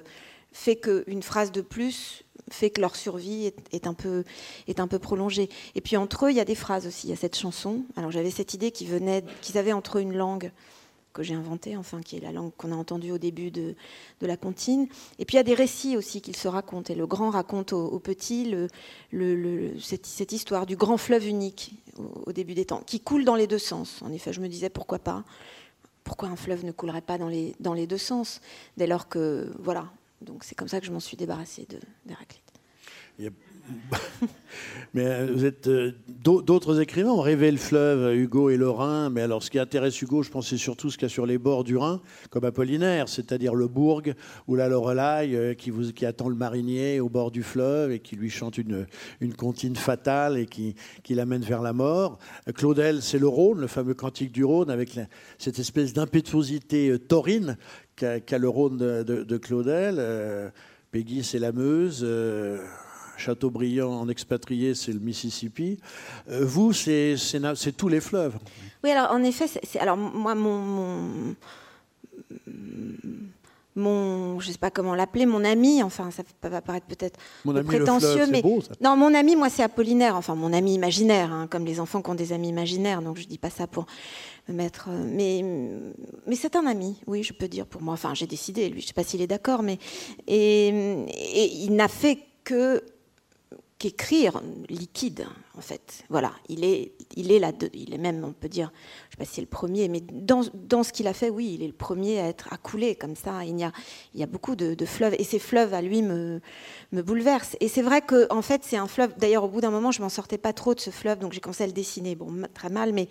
fait 0.52 0.76
qu'une 0.76 1.24
phrase 1.24 1.50
de 1.50 1.60
plus 1.60 2.22
fait 2.50 2.70
que 2.70 2.80
leur 2.80 2.94
survie 2.94 3.52
est, 3.72 3.86
un 3.86 3.94
peu, 3.94 4.22
est 4.68 4.78
un 4.78 4.86
peu 4.86 5.00
prolongée. 5.00 5.48
Et 5.74 5.80
puis 5.80 5.96
entre 5.96 6.26
eux, 6.26 6.30
il 6.30 6.36
y 6.36 6.40
a 6.40 6.44
des 6.44 6.54
phrases 6.54 6.86
aussi. 6.86 7.08
Il 7.08 7.10
y 7.10 7.12
a 7.12 7.16
cette 7.16 7.36
chanson. 7.36 7.84
Alors 7.96 8.12
j'avais 8.12 8.30
cette 8.30 8.54
idée 8.54 8.70
qu'ils 8.70 8.88
venait, 8.88 9.24
qu'ils 9.40 9.58
avaient 9.58 9.72
entre 9.72 9.98
eux 9.98 10.02
une 10.02 10.16
langue 10.16 10.52
que 11.12 11.24
j'ai 11.24 11.34
inventée, 11.34 11.76
enfin 11.76 12.00
qui 12.00 12.16
est 12.16 12.20
la 12.20 12.32
langue 12.32 12.52
qu'on 12.56 12.70
a 12.70 12.76
entendue 12.76 13.10
au 13.10 13.18
début 13.18 13.50
de, 13.50 13.74
de, 14.20 14.26
la 14.26 14.36
comptine. 14.36 14.86
Et 15.18 15.24
puis 15.24 15.34
il 15.34 15.38
y 15.38 15.40
a 15.40 15.44
des 15.44 15.54
récits 15.54 15.96
aussi 15.96 16.20
qu'ils 16.20 16.36
se 16.36 16.46
racontent. 16.46 16.92
Et 16.92 16.96
le 16.96 17.06
grand 17.06 17.30
raconte 17.30 17.72
au, 17.72 17.98
petit 17.98 18.54
le, 19.10 19.78
cette, 19.80 20.32
histoire 20.32 20.64
du 20.64 20.76
grand 20.76 20.96
fleuve 20.96 21.26
unique 21.26 21.74
au, 22.26 22.32
début 22.32 22.54
des 22.54 22.66
temps, 22.66 22.82
qui 22.86 23.00
coule 23.00 23.24
dans 23.24 23.34
les 23.34 23.48
deux 23.48 23.58
sens. 23.58 24.00
En 24.02 24.12
effet, 24.12 24.32
je 24.32 24.40
me 24.40 24.48
disais 24.48 24.70
pourquoi 24.70 25.00
pas 25.00 25.24
pourquoi 26.04 26.28
un 26.28 26.36
fleuve 26.36 26.64
ne 26.64 26.72
coulerait 26.72 27.02
pas 27.02 27.18
dans 27.18 27.28
les, 27.28 27.54
dans 27.60 27.74
les 27.74 27.86
deux 27.86 27.98
sens 27.98 28.40
Dès 28.76 28.86
lors 28.86 29.08
que, 29.08 29.52
voilà, 29.58 29.90
donc 30.20 30.44
c'est 30.44 30.54
comme 30.54 30.68
ça 30.68 30.80
que 30.80 30.86
je 30.86 30.92
m'en 30.92 31.00
suis 31.00 31.16
débarrassée 31.16 31.66
d'Héraclite. 32.06 32.42
mais 34.94 35.06
euh, 35.06 35.28
vous 35.32 35.44
êtes 35.44 35.66
euh, 35.68 35.92
d'autres 36.08 36.80
écrivains 36.80 37.10
ont 37.10 37.20
rêvé 37.20 37.50
le 37.50 37.56
fleuve, 37.56 38.14
Hugo 38.14 38.50
et 38.50 38.56
le 38.56 38.68
Rhin. 38.68 39.10
Mais 39.10 39.22
alors, 39.22 39.42
ce 39.42 39.50
qui 39.50 39.58
intéresse 39.58 40.00
Hugo, 40.00 40.22
je 40.22 40.30
pense, 40.30 40.48
c'est 40.48 40.56
surtout 40.56 40.90
ce 40.90 40.96
qu'il 40.96 41.06
y 41.06 41.10
a 41.10 41.14
sur 41.14 41.26
les 41.26 41.38
bords 41.38 41.64
du 41.64 41.76
Rhin, 41.76 42.00
comme 42.30 42.44
Apollinaire, 42.44 43.08
c'est-à-dire 43.08 43.54
le 43.54 43.68
bourg 43.68 44.02
ou 44.48 44.54
la 44.54 44.68
Lorelai 44.68 45.34
euh, 45.34 45.54
qui, 45.54 46.06
attend 46.06 46.28
le 46.28 46.34
marinier 46.34 47.00
au 47.00 47.08
bord 47.08 47.30
du 47.30 47.42
fleuve 47.42 47.92
et 47.92 48.00
qui 48.00 48.16
lui 48.16 48.30
chante 48.30 48.58
une, 48.58 48.86
une 49.20 49.34
comptine 49.34 49.76
fatale 49.76 50.38
et 50.38 50.46
qui, 50.46 50.74
l'amène 51.10 51.42
vers 51.42 51.62
la 51.62 51.72
mort. 51.72 52.18
Claudel, 52.54 53.02
c'est 53.02 53.18
le 53.18 53.28
Rhône, 53.28 53.60
le 53.60 53.66
fameux 53.66 53.94
cantique 53.94 54.32
du 54.32 54.44
Rhône, 54.44 54.70
avec 54.70 54.98
cette 55.38 55.58
espèce 55.58 55.92
d'impétuosité 55.92 56.98
taurine 56.98 57.58
qu'a 57.96 58.38
le 58.38 58.48
Rhône 58.48 58.78
de, 58.78 59.02
de, 59.02 59.36
Claudel. 59.36 60.00
Peggy, 60.90 61.22
c'est 61.22 61.38
la 61.38 61.52
Meuse. 61.52 62.06
Châteaubriand 63.22 63.92
en 63.92 64.08
expatrié, 64.08 64.74
c'est 64.74 64.92
le 64.92 64.98
Mississippi. 64.98 65.78
Euh, 66.28 66.44
vous, 66.44 66.72
c'est 66.72 67.16
tous 67.76 67.88
les 67.88 68.00
fleuves. 68.00 68.36
Oui, 68.82 68.90
alors 68.90 69.12
en 69.12 69.22
effet, 69.22 69.46
c'est 69.46 69.78
alors 69.78 69.96
moi 69.96 70.34
mon, 70.34 71.36
mon 73.76 74.40
je 74.40 74.50
sais 74.50 74.58
pas 74.58 74.70
comment 74.70 74.96
l'appeler, 74.96 75.24
mon 75.24 75.44
ami, 75.44 75.82
enfin 75.82 76.10
ça 76.10 76.24
va 76.48 76.60
paraître 76.60 76.86
peut-être 76.86 77.18
prétentieux, 77.64 78.26
mais 78.28 78.42
beau, 78.42 78.60
non, 78.80 78.96
mon 78.96 79.14
ami, 79.14 79.36
moi 79.36 79.48
c'est 79.50 79.62
Apollinaire, 79.62 80.16
enfin 80.16 80.34
mon 80.34 80.52
ami 80.52 80.74
imaginaire, 80.74 81.32
hein, 81.32 81.46
comme 81.48 81.64
les 81.64 81.78
enfants 81.78 82.02
qui 82.02 82.10
ont 82.10 82.16
des 82.16 82.32
amis 82.32 82.48
imaginaires, 82.48 83.02
donc 83.02 83.18
je 83.18 83.26
dis 83.26 83.38
pas 83.38 83.50
ça 83.50 83.68
pour 83.68 83.86
me 84.48 84.54
mettre, 84.54 84.88
euh, 84.90 85.04
mais 85.06 85.44
mais 86.26 86.34
c'est 86.34 86.56
un 86.56 86.66
ami, 86.66 87.00
oui, 87.06 87.22
je 87.22 87.32
peux 87.32 87.48
dire 87.48 87.66
pour 87.66 87.82
moi. 87.82 87.94
Enfin, 87.94 88.14
j'ai 88.14 88.26
décidé, 88.26 88.68
lui, 88.68 88.80
je 88.80 88.88
sais 88.88 88.94
pas 88.94 89.04
s'il 89.04 89.22
est 89.22 89.28
d'accord, 89.28 89.62
mais 89.62 89.78
et, 90.26 90.68
et 90.68 91.46
il 91.64 91.76
n'a 91.76 91.88
fait 91.88 92.18
que 92.42 92.82
qu'écrire 93.82 94.40
liquide, 94.68 95.26
en 95.58 95.60
fait. 95.60 96.04
Voilà, 96.08 96.32
il 96.48 96.62
est, 96.62 96.92
il 97.16 97.32
est 97.32 97.40
là, 97.40 97.50
il 97.74 97.92
est 97.92 97.98
même, 97.98 98.22
on 98.22 98.32
peut 98.32 98.48
dire, 98.48 98.70
si 99.24 99.34
c'est 99.36 99.40
le 99.40 99.46
premier, 99.46 99.88
mais 99.88 100.00
dans, 100.00 100.42
dans 100.54 100.82
ce 100.82 100.92
qu'il 100.92 101.06
a 101.06 101.12
fait, 101.12 101.30
oui, 101.30 101.54
il 101.54 101.62
est 101.62 101.66
le 101.66 101.72
premier 101.72 102.20
à 102.20 102.28
être 102.28 102.52
à 102.52 102.56
couler 102.56 102.94
comme 102.94 103.16
ça. 103.16 103.44
Il 103.44 103.58
y 103.58 103.64
a, 103.64 103.72
il 104.14 104.20
y 104.20 104.22
a 104.22 104.26
beaucoup 104.26 104.56
de, 104.56 104.76
fleuves, 104.84 105.14
et 105.18 105.24
ces 105.24 105.38
fleuves 105.38 105.74
à 105.74 105.82
lui 105.82 106.02
me, 106.02 106.40
me 106.92 107.02
bouleversent. 107.02 107.56
Et 107.60 107.68
c'est 107.68 107.82
vrai 107.82 108.02
que, 108.02 108.26
en 108.32 108.42
fait, 108.42 108.62
c'est 108.64 108.76
un 108.76 108.88
fleuve. 108.88 109.14
D'ailleurs, 109.18 109.44
au 109.44 109.48
bout 109.48 109.60
d'un 109.60 109.70
moment, 109.70 109.90
je 109.90 110.02
m'en 110.02 110.08
sortais 110.08 110.38
pas 110.38 110.52
trop 110.52 110.74
de 110.74 110.80
ce 110.80 110.90
fleuve, 110.90 111.18
donc 111.18 111.32
j'ai 111.32 111.40
commencé 111.40 111.64
à 111.64 111.66
le 111.66 111.72
dessiner. 111.72 112.14
Bon, 112.14 112.30
très 112.54 112.70
mal, 112.70 112.92
mais 112.92 113.08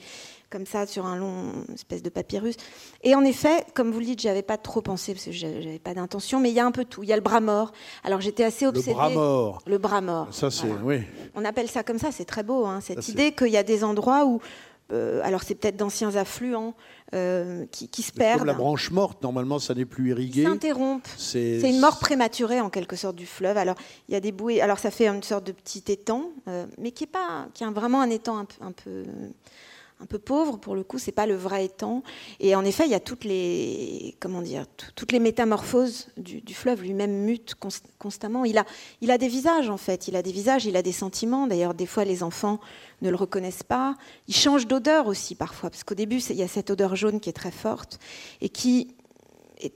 comme 0.52 0.66
ça 0.66 0.86
sur 0.86 1.06
un 1.06 1.16
long 1.16 1.54
espèce 1.74 2.04
de 2.04 2.10
papyrus. 2.10 2.56
Et 3.04 3.16
en 3.16 3.24
effet, 3.24 3.66
comme 3.74 3.90
vous 3.92 4.00
le 4.00 4.06
dites, 4.06 4.22
j'avais 4.22 4.44
pas 4.44 4.58
trop 4.58 4.82
pensé 4.82 5.14
parce 5.14 5.26
que 5.26 5.32
j'avais 5.32 5.80
pas 5.80 5.94
d'intention, 5.94 6.40
mais 6.40 6.50
il 6.50 6.56
y 6.56 6.60
a 6.60 6.66
un 6.66 6.72
peu 6.72 6.86
tout. 6.86 7.04
Il 7.04 7.10
y 7.10 7.14
a 7.14 7.16
le 7.16 7.22
bras 7.22 7.40
mort. 7.40 7.72
Alors 8.04 8.20
j'étais 8.22 8.44
assez 8.44 8.68
obsédée. 8.68 8.92
Le 8.92 8.96
bras 8.96 9.10
mort. 9.10 9.62
Le 9.66 9.78
bras 9.78 10.02
mort. 10.02 10.28
Ça 10.32 10.52
c'est 10.52 10.68
oui. 10.84 11.02
On 11.36 11.46
appelle 11.46 11.70
ça 11.70 11.84
comme 11.84 11.98
ça. 11.98 12.12
C'est 12.12 12.26
très 12.26 12.44
beau. 12.44 12.66
Hein, 12.66 12.82
cette 12.82 13.08
idée 13.08 13.32
qu'il 13.32 13.48
y 13.48 13.58
a 13.58 13.64
des 13.64 13.84
endroits 13.84 14.26
où 14.26 14.42
euh, 14.92 15.22
alors 15.24 15.44
c'est 15.44 15.56
peut-être 15.56 15.78
d'anciens 15.78 16.16
affluents 16.16 16.76
euh, 17.14 17.66
qui, 17.72 18.02
se 18.02 18.12
perdent. 18.12 18.40
Comme 18.40 18.48
la 18.48 18.54
branche 18.54 18.92
morte, 18.92 19.22
normalement, 19.22 19.60
ça 19.60 19.74
n'est 19.74 19.86
plus 19.86 20.10
irrigué. 20.10 20.44
S'interrompent. 20.44 21.08
C'est 21.18 21.60
une 21.62 21.80
mort 21.80 22.00
prématurée 22.00 22.62
en 22.62 22.70
quelque 22.70 22.96
sorte 22.96 23.16
du 23.16 23.26
fleuve. 23.26 23.58
Alors 23.58 23.76
il 24.08 24.14
y 24.14 24.16
a 24.16 24.20
des 24.20 24.32
bouées. 24.32 24.62
Alors 24.62 24.80
ça 24.80 24.92
fait 24.92 25.08
une 25.08 25.24
sorte 25.24 25.46
de 25.46 25.52
petit 25.52 25.84
étang, 25.88 26.32
euh, 26.48 26.66
mais 26.78 26.92
qui 26.92 27.06
est 27.06 27.08
pas, 27.08 27.48
qui 27.54 27.64
a 27.64 27.72
vraiment 27.72 28.02
un 28.02 28.10
étang 28.10 28.46
un 28.62 28.72
peu 28.72 29.04
un 30.02 30.06
peu 30.06 30.20
pauvre 30.20 30.58
pour 30.58 30.76
le 30.76 30.84
coup, 30.84 30.98
c'est 30.98 31.12
pas 31.12 31.26
le 31.26 31.36
vrai 31.36 31.66
étang. 31.66 32.04
Et 32.40 32.56
en 32.56 32.66
effet, 32.66 32.86
il 32.86 32.92
y 32.92 32.96
a 32.96 33.00
toutes 33.00 33.24
les 33.24 34.16
comment 34.20 34.42
dire, 34.42 34.66
toutes 34.96 35.12
les 35.12 35.20
métamorphoses 35.20 36.08
du, 36.18 36.42
fleuve 36.54 36.82
lui-même 36.82 37.12
mute 37.12 37.56
constamment. 38.00 38.46
Il 38.46 38.58
a, 38.58 38.66
il 39.02 39.12
a 39.12 39.18
des 39.18 39.28
visages 39.28 39.70
en 39.70 39.78
fait, 39.78 40.08
il 40.08 40.16
a 40.16 40.22
des 40.22 40.32
visages, 40.32 40.66
il 40.66 40.76
a 40.76 40.82
des 40.82 40.92
sentiments. 40.92 41.48
D'ailleurs, 41.48 41.74
des 41.74 41.86
fois, 41.86 42.04
les 42.04 42.24
enfants 42.24 42.60
ne 43.02 43.10
le 43.10 43.16
reconnaissent 43.16 43.64
pas. 43.64 43.96
Il 44.28 44.36
change 44.36 44.68
d'odeur 44.68 45.08
aussi 45.08 45.36
parfois, 45.36 45.70
parce 45.70 45.84
qu'au 45.84 45.96
début, 45.96 46.18
il 46.18 46.36
y 46.36 46.44
a 46.44 46.48
cette 46.48 46.70
odeur 46.72 46.96
jaune 46.96 47.20
qui 47.20 47.30
est 47.30 47.34
très 47.34 47.52
forte 47.52 48.00
et 48.42 48.50
qui 48.50 48.96
est, 49.60 49.74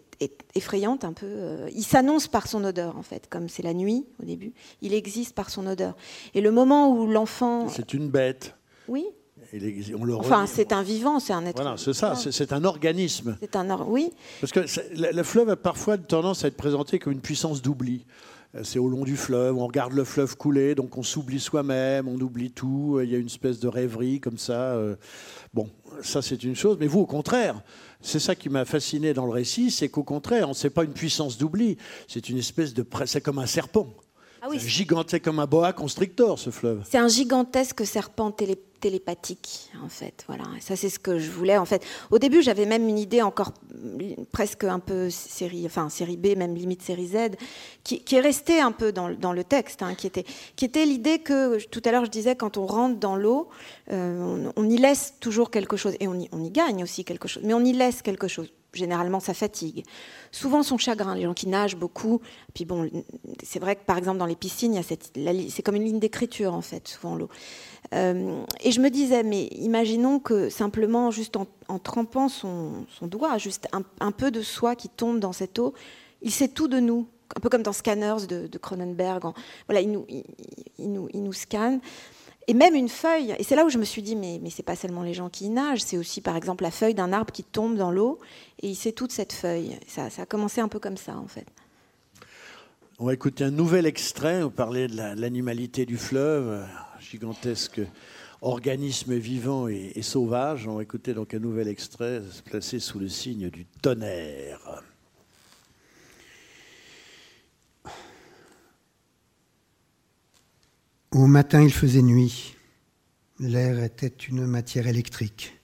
effrayante 0.55 1.03
un 1.03 1.11
peu. 1.11 1.27
Euh, 1.27 1.69
il 1.75 1.83
s'annonce 1.83 2.29
par 2.29 2.47
son 2.47 2.63
odeur 2.63 2.97
en 2.97 3.03
fait, 3.03 3.27
comme 3.29 3.49
c'est 3.49 3.63
la 3.63 3.73
nuit 3.73 4.05
au 4.21 4.25
début. 4.25 4.53
Il 4.81 4.93
existe 4.93 5.35
par 5.35 5.49
son 5.49 5.67
odeur. 5.67 5.95
Et 6.33 6.39
le 6.39 6.51
moment 6.51 6.89
où 6.89 7.05
l'enfant, 7.05 7.67
c'est 7.67 7.93
une 7.93 8.09
bête. 8.09 8.55
Oui, 8.87 9.05
enfin, 10.19 10.45
c'est 10.47 10.73
un 10.73 10.81
vivant, 10.83 11.19
c'est 11.19 11.33
un 11.33 11.45
être. 11.45 11.61
Voilà, 11.61 11.77
c'est 11.77 11.93
ça, 11.93 12.15
c'est 12.15 12.53
un 12.53 12.63
organisme. 12.63 13.37
C'est 13.39 13.55
un 13.55 13.65
oui. 13.85 14.11
Parce 14.41 14.51
que 14.51 14.61
le 14.95 15.23
fleuve 15.23 15.49
a 15.49 15.55
parfois 15.55 15.97
tendance 15.97 16.43
à 16.43 16.47
être 16.47 16.57
présenté 16.57 16.99
comme 16.99 17.13
une 17.13 17.21
puissance 17.21 17.61
d'oubli. 17.61 18.05
Euh, 18.55 18.61
c'est 18.63 18.79
au 18.79 18.87
long 18.87 19.03
du 19.03 19.17
fleuve, 19.17 19.57
on 19.57 19.67
regarde 19.67 19.93
le 19.93 20.03
fleuve 20.03 20.37
couler, 20.37 20.75
donc 20.75 20.97
on 20.97 21.03
s'oublie 21.03 21.39
soi-même, 21.39 22.07
on 22.07 22.19
oublie 22.19 22.51
tout. 22.51 22.99
Il 23.03 23.09
y 23.09 23.15
a 23.15 23.17
une 23.17 23.25
espèce 23.25 23.59
de 23.59 23.67
rêverie 23.67 24.19
comme 24.19 24.37
ça. 24.37 24.73
Euh. 24.75 24.95
Bon, 25.53 25.69
ça 26.01 26.21
c'est 26.21 26.43
une 26.43 26.55
chose, 26.55 26.77
mais 26.79 26.87
vous, 26.87 27.01
au 27.01 27.05
contraire, 27.05 27.61
c'est 28.01 28.19
ça 28.19 28.35
qui 28.35 28.49
m'a 28.49 28.65
fasciné 28.65 29.13
dans 29.13 29.25
le 29.25 29.31
récit, 29.31 29.71
c'est 29.71 29.89
qu'au 29.89 30.03
contraire, 30.03 30.49
ce 30.53 30.67
n'est 30.67 30.71
pas 30.71 30.83
une 30.83 30.93
puissance 30.93 31.37
d'oubli, 31.37 31.77
c'est 32.07 32.29
une 32.29 32.37
espèce 32.37 32.73
de, 32.73 32.85
c'est 33.05 33.21
comme 33.21 33.39
un 33.39 33.45
serpent. 33.45 33.87
Ah 34.41 34.47
oui, 34.49 34.59
gigantesque 34.59 35.23
comme 35.23 35.39
un 35.39 35.47
boa 35.47 35.73
constrictor, 35.73 36.37
ce 36.37 36.51
fleuve. 36.51 36.83
C'est 36.87 36.99
un 36.99 37.07
gigantesque 37.07 37.83
serpent 37.85 38.29
télé 38.29 38.55
télépathique, 38.85 39.71
en 39.83 39.89
fait. 39.89 40.25
Voilà. 40.27 40.43
ça, 40.59 40.75
c'est 40.75 40.89
ce 40.89 40.99
que 40.99 41.17
je 41.17 41.31
voulais. 41.31 41.57
En 41.57 41.65
fait, 41.65 41.83
au 42.11 42.19
début, 42.19 42.43
j'avais 42.43 42.67
même 42.67 42.87
une 42.87 42.99
idée 42.99 43.23
encore 43.23 43.51
presque 44.31 44.63
un 44.63 44.77
peu 44.77 45.09
série, 45.09 45.65
enfin 45.65 45.89
série 45.89 46.17
B, 46.17 46.37
même 46.37 46.53
limite 46.53 46.83
série 46.83 47.07
Z, 47.07 47.31
qui, 47.83 48.03
est 48.11 48.19
restée 48.19 48.59
un 48.59 48.71
peu 48.71 48.91
dans, 48.91 49.07
le 49.07 49.43
texte, 49.43 49.81
hein, 49.81 49.95
qui 49.95 50.05
était, 50.05 50.23
qui 50.55 50.65
était 50.65 50.85
l'idée 50.85 51.17
que 51.17 51.57
tout 51.65 51.81
à 51.83 51.91
l'heure 51.91 52.05
je 52.05 52.11
disais, 52.11 52.35
quand 52.35 52.57
on 52.57 52.67
rentre 52.67 52.99
dans 52.99 53.15
l'eau, 53.15 53.49
euh, 53.91 54.51
on, 54.55 54.69
y 54.69 54.77
laisse 54.77 55.15
toujours 55.19 55.49
quelque 55.49 55.77
chose, 55.77 55.95
et 55.99 56.07
on 56.07 56.19
y, 56.19 56.29
on 56.31 56.43
y 56.43 56.51
gagne 56.51 56.83
aussi 56.83 57.03
quelque 57.05 57.27
chose, 57.27 57.41
mais 57.43 57.55
on 57.55 57.65
y 57.65 57.73
laisse 57.73 58.03
quelque 58.03 58.27
chose 58.27 58.51
généralement 58.75 59.19
ça 59.19 59.33
fatigue. 59.33 59.83
Souvent 60.31 60.63
son 60.63 60.77
chagrin, 60.77 61.15
les 61.15 61.23
gens 61.23 61.33
qui 61.33 61.47
nagent 61.47 61.77
beaucoup. 61.77 62.21
Puis 62.53 62.65
bon, 62.65 62.89
c'est 63.43 63.59
vrai 63.59 63.75
que 63.75 63.85
par 63.85 63.97
exemple 63.97 64.17
dans 64.17 64.25
les 64.25 64.35
piscines, 64.35 64.79
c'est 64.83 65.61
comme 65.63 65.75
une 65.75 65.85
ligne 65.85 65.99
d'écriture 65.99 66.53
en 66.53 66.61
fait, 66.61 66.87
souvent 66.87 67.15
l'eau. 67.15 67.29
Euh, 67.93 68.43
et 68.61 68.71
je 68.71 68.81
me 68.81 68.89
disais, 68.89 69.23
mais 69.23 69.45
imaginons 69.45 70.19
que 70.19 70.49
simplement 70.49 71.11
juste 71.11 71.37
en, 71.37 71.79
trempant 71.79 72.29
son, 72.29 72.85
doigt, 73.01 73.37
juste 73.37 73.67
un, 73.99 74.11
peu 74.11 74.31
de 74.31 74.41
soi 74.41 74.75
qui 74.75 74.89
tombe 74.89 75.19
dans 75.19 75.33
cette 75.33 75.59
eau, 75.59 75.73
il 76.21 76.31
sait 76.31 76.47
tout 76.47 76.67
de 76.67 76.79
nous, 76.79 77.07
un 77.35 77.39
peu 77.39 77.49
comme 77.49 77.63
dans 77.63 77.73
Scanners 77.73 78.27
de, 78.27 78.57
Cronenberg. 78.57 79.23
voilà, 79.67 79.81
il 79.81 79.91
nous, 79.91 81.33
scanne. 81.33 81.79
Et 82.47 82.53
même 82.53 82.75
une 82.75 82.89
feuille, 82.89 83.33
et 83.39 83.43
c'est 83.43 83.55
là 83.55 83.65
où 83.65 83.69
je 83.69 83.79
me 83.79 83.85
suis 83.85 84.03
dit, 84.03 84.15
mais, 84.15 84.39
mais 84.41 84.51
c'est 84.51 84.61
pas 84.61 84.75
seulement 84.75 85.01
les 85.01 85.15
gens 85.15 85.29
qui 85.29 85.49
nagent, 85.49 85.81
c'est 85.81 85.97
aussi 85.97 86.21
par 86.21 86.35
exemple 86.35 86.63
la 86.63 86.69
feuille 86.69 86.93
d'un 86.93 87.11
arbre 87.11 87.31
qui 87.31 87.43
tombe 87.43 87.75
dans 87.75 87.89
l'eau, 87.89 88.19
et 88.61 88.69
il 88.69 88.75
sait 88.75 88.91
toute 88.91 89.11
cette 89.11 89.33
feuille. 89.33 89.77
Ça, 89.87 90.11
ça, 90.11 90.23
a 90.23 90.25
commencé 90.27 90.61
un 90.61 90.67
peu 90.67 90.79
comme 90.79 90.97
ça, 90.97 91.17
en 91.17 91.27
fait. 91.27 91.47
On 92.99 93.07
va 93.07 93.13
écouter 93.13 93.43
un 93.43 93.51
nouvel 93.51 93.87
extrait, 93.87 94.43
on 94.43 94.51
parlait 94.51 94.87
de 94.87 94.95
l'animalité 94.95 95.85
du 95.85 95.97
fleuve, 95.97 96.65
gigantesque 97.15 97.79
organisme 98.41 99.15
vivant 99.15 99.69
et, 99.69 99.93
et, 99.95 100.01
sauvage. 100.01 100.67
On 100.67 100.81
écouter 100.81 101.13
donc 101.13 101.33
un 101.33 101.39
nouvel 101.39 101.69
extrait 101.69 102.21
placé 102.43 102.79
sous 102.79 102.99
le 102.99 103.07
signe 103.07 103.49
du 103.49 103.65
tonnerre. 103.81 104.83
Au 111.11 111.27
matin, 111.27 111.61
il 111.61 111.71
faisait 111.71 112.01
nuit. 112.01 112.57
L'air 113.39 113.81
était 113.81 114.07
une 114.07 114.45
matière 114.45 114.87
électrique. 114.87 115.57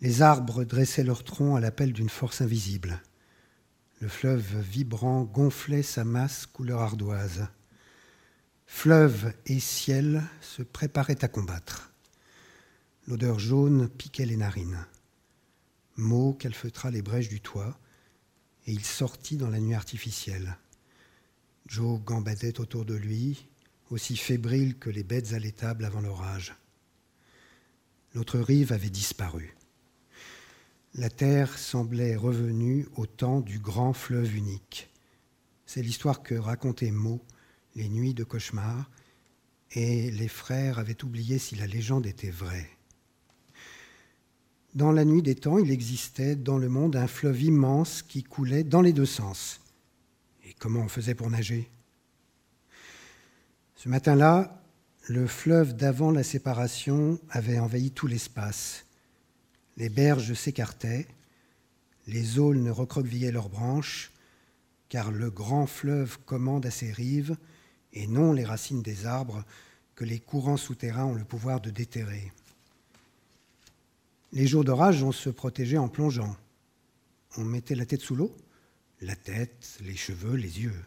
Les 0.00 0.22
arbres 0.22 0.64
dressaient 0.64 1.04
leurs 1.04 1.24
troncs 1.24 1.58
à 1.58 1.60
l'appel 1.60 1.92
d'une 1.92 2.08
force 2.08 2.40
invisible. 2.40 3.02
Le 4.00 4.08
fleuve 4.08 4.60
vibrant 4.60 5.24
gonflait 5.24 5.82
sa 5.82 6.04
masse 6.04 6.46
couleur 6.46 6.80
ardoise. 6.80 7.48
Fleuve 8.78 9.32
et 9.46 9.58
ciel 9.58 10.22
se 10.42 10.62
préparaient 10.62 11.24
à 11.24 11.28
combattre. 11.28 11.94
L'odeur 13.08 13.38
jaune 13.38 13.88
piquait 13.88 14.26
les 14.26 14.36
narines. 14.36 14.84
Mo 15.96 16.34
calfeutra 16.34 16.90
les 16.90 17.00
brèches 17.00 17.30
du 17.30 17.40
toit, 17.40 17.80
et 18.66 18.72
il 18.72 18.84
sortit 18.84 19.38
dans 19.38 19.48
la 19.48 19.60
nuit 19.60 19.74
artificielle. 19.74 20.58
Joe 21.66 22.02
gambadait 22.04 22.60
autour 22.60 22.84
de 22.84 22.92
lui, 22.92 23.48
aussi 23.88 24.14
fébrile 24.14 24.78
que 24.78 24.90
les 24.90 25.04
bêtes 25.04 25.32
à 25.32 25.38
l'étable 25.38 25.86
avant 25.86 26.02
l'orage. 26.02 26.54
L'autre 28.14 28.38
rive 28.38 28.72
avait 28.72 28.90
disparu. 28.90 29.56
La 30.94 31.08
terre 31.08 31.58
semblait 31.58 32.14
revenue 32.14 32.86
au 32.96 33.06
temps 33.06 33.40
du 33.40 33.58
grand 33.58 33.94
fleuve 33.94 34.36
unique. 34.36 34.90
C'est 35.64 35.82
l'histoire 35.82 36.22
que 36.22 36.34
racontait 36.34 36.90
Mo 36.90 37.22
les 37.76 37.88
nuits 37.88 38.14
de 38.14 38.24
cauchemar, 38.24 38.90
et 39.72 40.10
les 40.10 40.28
frères 40.28 40.78
avaient 40.78 41.04
oublié 41.04 41.38
si 41.38 41.54
la 41.54 41.66
légende 41.66 42.06
était 42.06 42.30
vraie. 42.30 42.68
Dans 44.74 44.92
la 44.92 45.04
nuit 45.04 45.22
des 45.22 45.34
temps, 45.34 45.58
il 45.58 45.70
existait 45.70 46.36
dans 46.36 46.58
le 46.58 46.68
monde 46.68 46.96
un 46.96 47.06
fleuve 47.06 47.42
immense 47.42 48.02
qui 48.02 48.22
coulait 48.22 48.64
dans 48.64 48.82
les 48.82 48.92
deux 48.92 49.06
sens. 49.06 49.60
Et 50.44 50.54
comment 50.58 50.80
on 50.80 50.88
faisait 50.88 51.14
pour 51.14 51.30
nager? 51.30 51.68
Ce 53.74 53.88
matin-là, 53.88 54.62
le 55.08 55.26
fleuve 55.26 55.76
d'avant 55.76 56.10
la 56.10 56.22
séparation 56.22 57.18
avait 57.30 57.58
envahi 57.58 57.90
tout 57.90 58.06
l'espace. 58.06 58.84
Les 59.76 59.88
berges 59.88 60.34
s'écartaient, 60.34 61.06
les 62.06 62.38
aulnes 62.38 62.70
recroquevillaient 62.70 63.32
leurs 63.32 63.48
branches, 63.48 64.10
car 64.88 65.10
le 65.10 65.30
grand 65.30 65.66
fleuve 65.66 66.18
commande 66.24 66.66
à 66.66 66.70
ses 66.70 66.92
rives, 66.92 67.36
et 67.96 68.06
non 68.06 68.32
les 68.34 68.44
racines 68.44 68.82
des 68.82 69.06
arbres 69.06 69.42
que 69.94 70.04
les 70.04 70.20
courants 70.20 70.58
souterrains 70.58 71.06
ont 71.06 71.14
le 71.14 71.24
pouvoir 71.24 71.62
de 71.62 71.70
déterrer. 71.70 72.30
Les 74.32 74.46
jours 74.46 74.64
d'orage, 74.64 75.02
on 75.02 75.12
se 75.12 75.30
protégeait 75.30 75.78
en 75.78 75.88
plongeant. 75.88 76.36
On 77.38 77.44
mettait 77.44 77.74
la 77.74 77.86
tête 77.86 78.02
sous 78.02 78.14
l'eau, 78.14 78.36
la 79.00 79.16
tête, 79.16 79.78
les 79.80 79.96
cheveux, 79.96 80.36
les 80.36 80.60
yeux. 80.60 80.84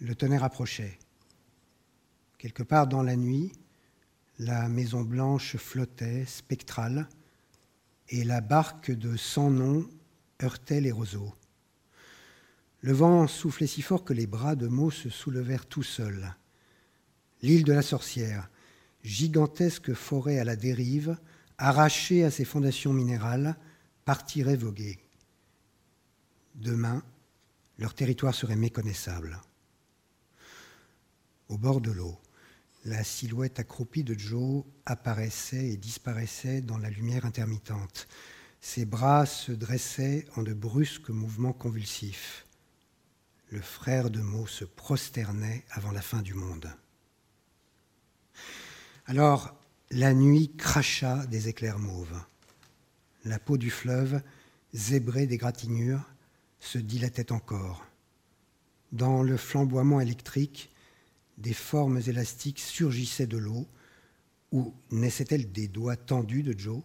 Le 0.00 0.14
tonnerre 0.14 0.44
approchait. 0.44 0.98
Quelque 2.36 2.62
part 2.62 2.86
dans 2.86 3.02
la 3.02 3.16
nuit, 3.16 3.52
la 4.38 4.68
maison 4.68 5.02
blanche 5.02 5.56
flottait, 5.56 6.26
spectrale, 6.26 7.08
et 8.10 8.24
la 8.24 8.42
barque 8.42 8.90
de 8.90 9.16
sans 9.16 9.50
nom 9.50 9.88
heurtait 10.42 10.80
les 10.82 10.92
roseaux. 10.92 11.32
Le 12.82 12.92
vent 12.92 13.26
soufflait 13.26 13.66
si 13.66 13.82
fort 13.82 14.04
que 14.04 14.12
les 14.12 14.26
bras 14.26 14.56
de 14.56 14.66
Meaux 14.66 14.90
se 14.90 15.10
soulevèrent 15.10 15.66
tout 15.66 15.82
seuls. 15.82 16.34
L'île 17.42 17.64
de 17.64 17.72
la 17.72 17.82
sorcière, 17.82 18.50
gigantesque 19.02 19.92
forêt 19.92 20.38
à 20.38 20.44
la 20.44 20.56
dérive, 20.56 21.18
arrachée 21.58 22.24
à 22.24 22.30
ses 22.30 22.44
fondations 22.44 22.92
minérales, 22.92 23.56
partirait 24.04 24.56
voguer. 24.56 24.98
Demain, 26.54 27.02
leur 27.78 27.94
territoire 27.94 28.34
serait 28.34 28.56
méconnaissable. 28.56 29.40
Au 31.48 31.58
bord 31.58 31.80
de 31.80 31.90
l'eau, 31.90 32.18
la 32.84 33.04
silhouette 33.04 33.60
accroupie 33.60 34.04
de 34.04 34.18
Joe 34.18 34.64
apparaissait 34.86 35.68
et 35.68 35.76
disparaissait 35.76 36.62
dans 36.62 36.78
la 36.78 36.88
lumière 36.88 37.26
intermittente. 37.26 38.08
Ses 38.60 38.86
bras 38.86 39.26
se 39.26 39.52
dressaient 39.52 40.26
en 40.36 40.42
de 40.42 40.54
brusques 40.54 41.10
mouvements 41.10 41.52
convulsifs. 41.52 42.46
Le 43.50 43.60
frère 43.60 44.10
de 44.10 44.20
Mo 44.20 44.46
se 44.46 44.64
prosternait 44.64 45.64
avant 45.70 45.90
la 45.90 46.02
fin 46.02 46.22
du 46.22 46.34
monde. 46.34 46.72
Alors, 49.06 49.58
la 49.90 50.14
nuit 50.14 50.52
cracha 50.56 51.26
des 51.26 51.48
éclairs 51.48 51.80
mauves. 51.80 52.22
La 53.24 53.40
peau 53.40 53.58
du 53.58 53.70
fleuve, 53.70 54.22
zébrée 54.72 55.26
d'égratignures, 55.26 56.08
se 56.60 56.78
dilatait 56.78 57.32
encore. 57.32 57.84
Dans 58.92 59.24
le 59.24 59.36
flamboiement 59.36 60.00
électrique, 60.00 60.70
des 61.36 61.54
formes 61.54 62.00
élastiques 62.06 62.60
surgissaient 62.60 63.26
de 63.26 63.38
l'eau, 63.38 63.66
ou 64.52 64.72
naissaient-elles 64.92 65.50
des 65.50 65.66
doigts 65.66 65.96
tendus 65.96 66.44
de 66.44 66.56
Joe? 66.56 66.82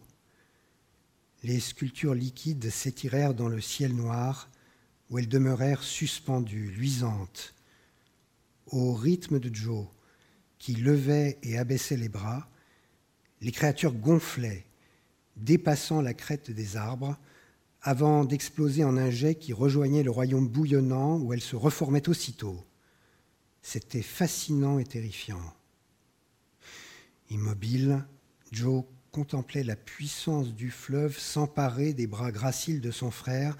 Les 1.43 1.59
sculptures 1.59 2.15
liquides 2.15 2.71
s'étirèrent 2.71 3.35
dans 3.35 3.49
le 3.49 3.61
ciel 3.61 3.95
noir, 3.95 4.49
où 5.09 5.19
elles 5.19 5.27
demeurèrent 5.27 5.83
suspendues, 5.83 6.71
luisantes. 6.71 7.53
Au 8.67 8.93
rythme 8.93 9.39
de 9.39 9.53
Joe, 9.53 9.85
qui 10.57 10.73
levait 10.73 11.37
et 11.43 11.57
abaissait 11.57 11.97
les 11.97 12.09
bras, 12.09 12.49
Les 13.41 13.51
créatures 13.51 13.93
gonflaient, 13.93 14.65
dépassant 15.35 16.01
la 16.01 16.13
crête 16.13 16.49
des 16.49 16.77
arbres, 16.77 17.17
avant 17.81 18.25
d'exploser 18.25 18.83
en 18.83 18.97
un 18.97 19.11
jet 19.11 19.35
qui 19.35 19.53
rejoignait 19.53 20.01
le 20.01 20.09
royaume 20.09 20.47
bouillonnant 20.47 21.19
où 21.19 21.33
elles 21.33 21.41
se 21.41 21.55
reformaient 21.55 22.09
aussitôt. 22.09 22.65
C'était 23.61 24.01
fascinant 24.01 24.79
et 24.79 24.85
terrifiant. 24.85 25.53
Immobile, 27.29 28.03
Joe 28.51 28.85
contemplait 29.11 29.63
la 29.63 29.75
puissance 29.75 30.53
du 30.53 30.71
fleuve 30.71 31.17
s'emparer 31.17 31.93
des 31.93 32.07
bras 32.07 32.31
graciles 32.31 32.81
de 32.81 32.91
son 32.91 33.11
frère 33.11 33.55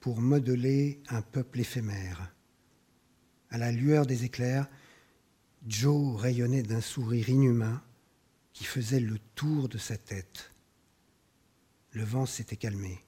pour 0.00 0.20
modeler 0.20 1.02
un 1.08 1.22
peuple 1.22 1.60
éphémère. 1.60 2.34
À 3.50 3.58
la 3.58 3.70
lueur 3.70 4.06
des 4.06 4.24
éclairs, 4.24 4.68
Joe 5.66 6.18
rayonnait 6.18 6.62
d'un 6.62 6.80
sourire 6.80 7.28
inhumain 7.28 7.82
qui 8.54 8.64
faisait 8.64 9.00
le 9.00 9.18
tour 9.34 9.68
de 9.68 9.78
sa 9.78 9.98
tête. 9.98 10.52
Le 11.92 12.02
vent 12.02 12.24
s'était 12.24 12.56
calmé. 12.56 12.98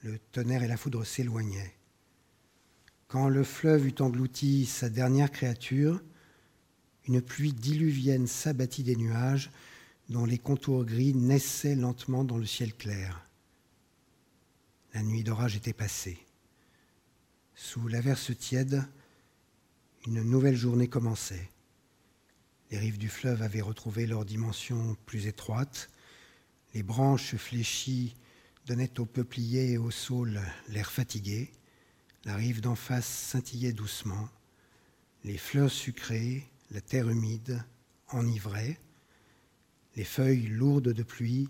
Le 0.00 0.18
tonnerre 0.18 0.62
et 0.62 0.68
la 0.68 0.76
foudre 0.76 1.04
s'éloignaient. 1.04 1.74
Quand 3.08 3.28
le 3.28 3.44
fleuve 3.44 3.86
eut 3.86 4.00
englouti 4.00 4.66
sa 4.66 4.90
dernière 4.90 5.30
créature, 5.30 6.02
une 7.06 7.22
pluie 7.22 7.52
diluvienne 7.52 8.26
s'abattit 8.26 8.82
des 8.82 8.96
nuages 8.96 9.50
dont 10.10 10.26
les 10.26 10.38
contours 10.38 10.84
gris 10.84 11.14
naissaient 11.14 11.76
lentement 11.76 12.24
dans 12.24 12.38
le 12.38 12.46
ciel 12.46 12.74
clair. 12.74 13.26
La 14.94 15.02
nuit 15.02 15.24
d'orage 15.24 15.56
était 15.56 15.72
passée. 15.72 16.24
Sous 17.56 17.88
l'averse 17.88 18.30
tiède, 18.38 18.84
une 20.06 20.22
nouvelle 20.22 20.54
journée 20.54 20.86
commençait. 20.86 21.50
Les 22.70 22.78
rives 22.78 22.98
du 22.98 23.08
fleuve 23.08 23.42
avaient 23.42 23.60
retrouvé 23.60 24.06
leur 24.06 24.24
dimension 24.24 24.96
plus 25.04 25.26
étroite. 25.26 25.90
Les 26.74 26.84
branches 26.84 27.34
fléchies 27.34 28.14
donnaient 28.66 29.00
aux 29.00 29.04
peupliers 29.04 29.72
et 29.72 29.78
aux 29.78 29.90
saules 29.90 30.40
l'air 30.68 30.92
fatigué. 30.92 31.50
La 32.24 32.36
rive 32.36 32.60
d'en 32.60 32.76
face 32.76 33.08
scintillait 33.08 33.72
doucement. 33.72 34.28
Les 35.24 35.38
fleurs 35.38 35.72
sucrées, 35.72 36.48
la 36.70 36.80
terre 36.80 37.08
humide 37.08 37.64
enivraient. 38.10 38.78
Les 39.96 40.04
feuilles 40.04 40.46
lourdes 40.46 40.92
de 40.92 41.02
pluie 41.02 41.48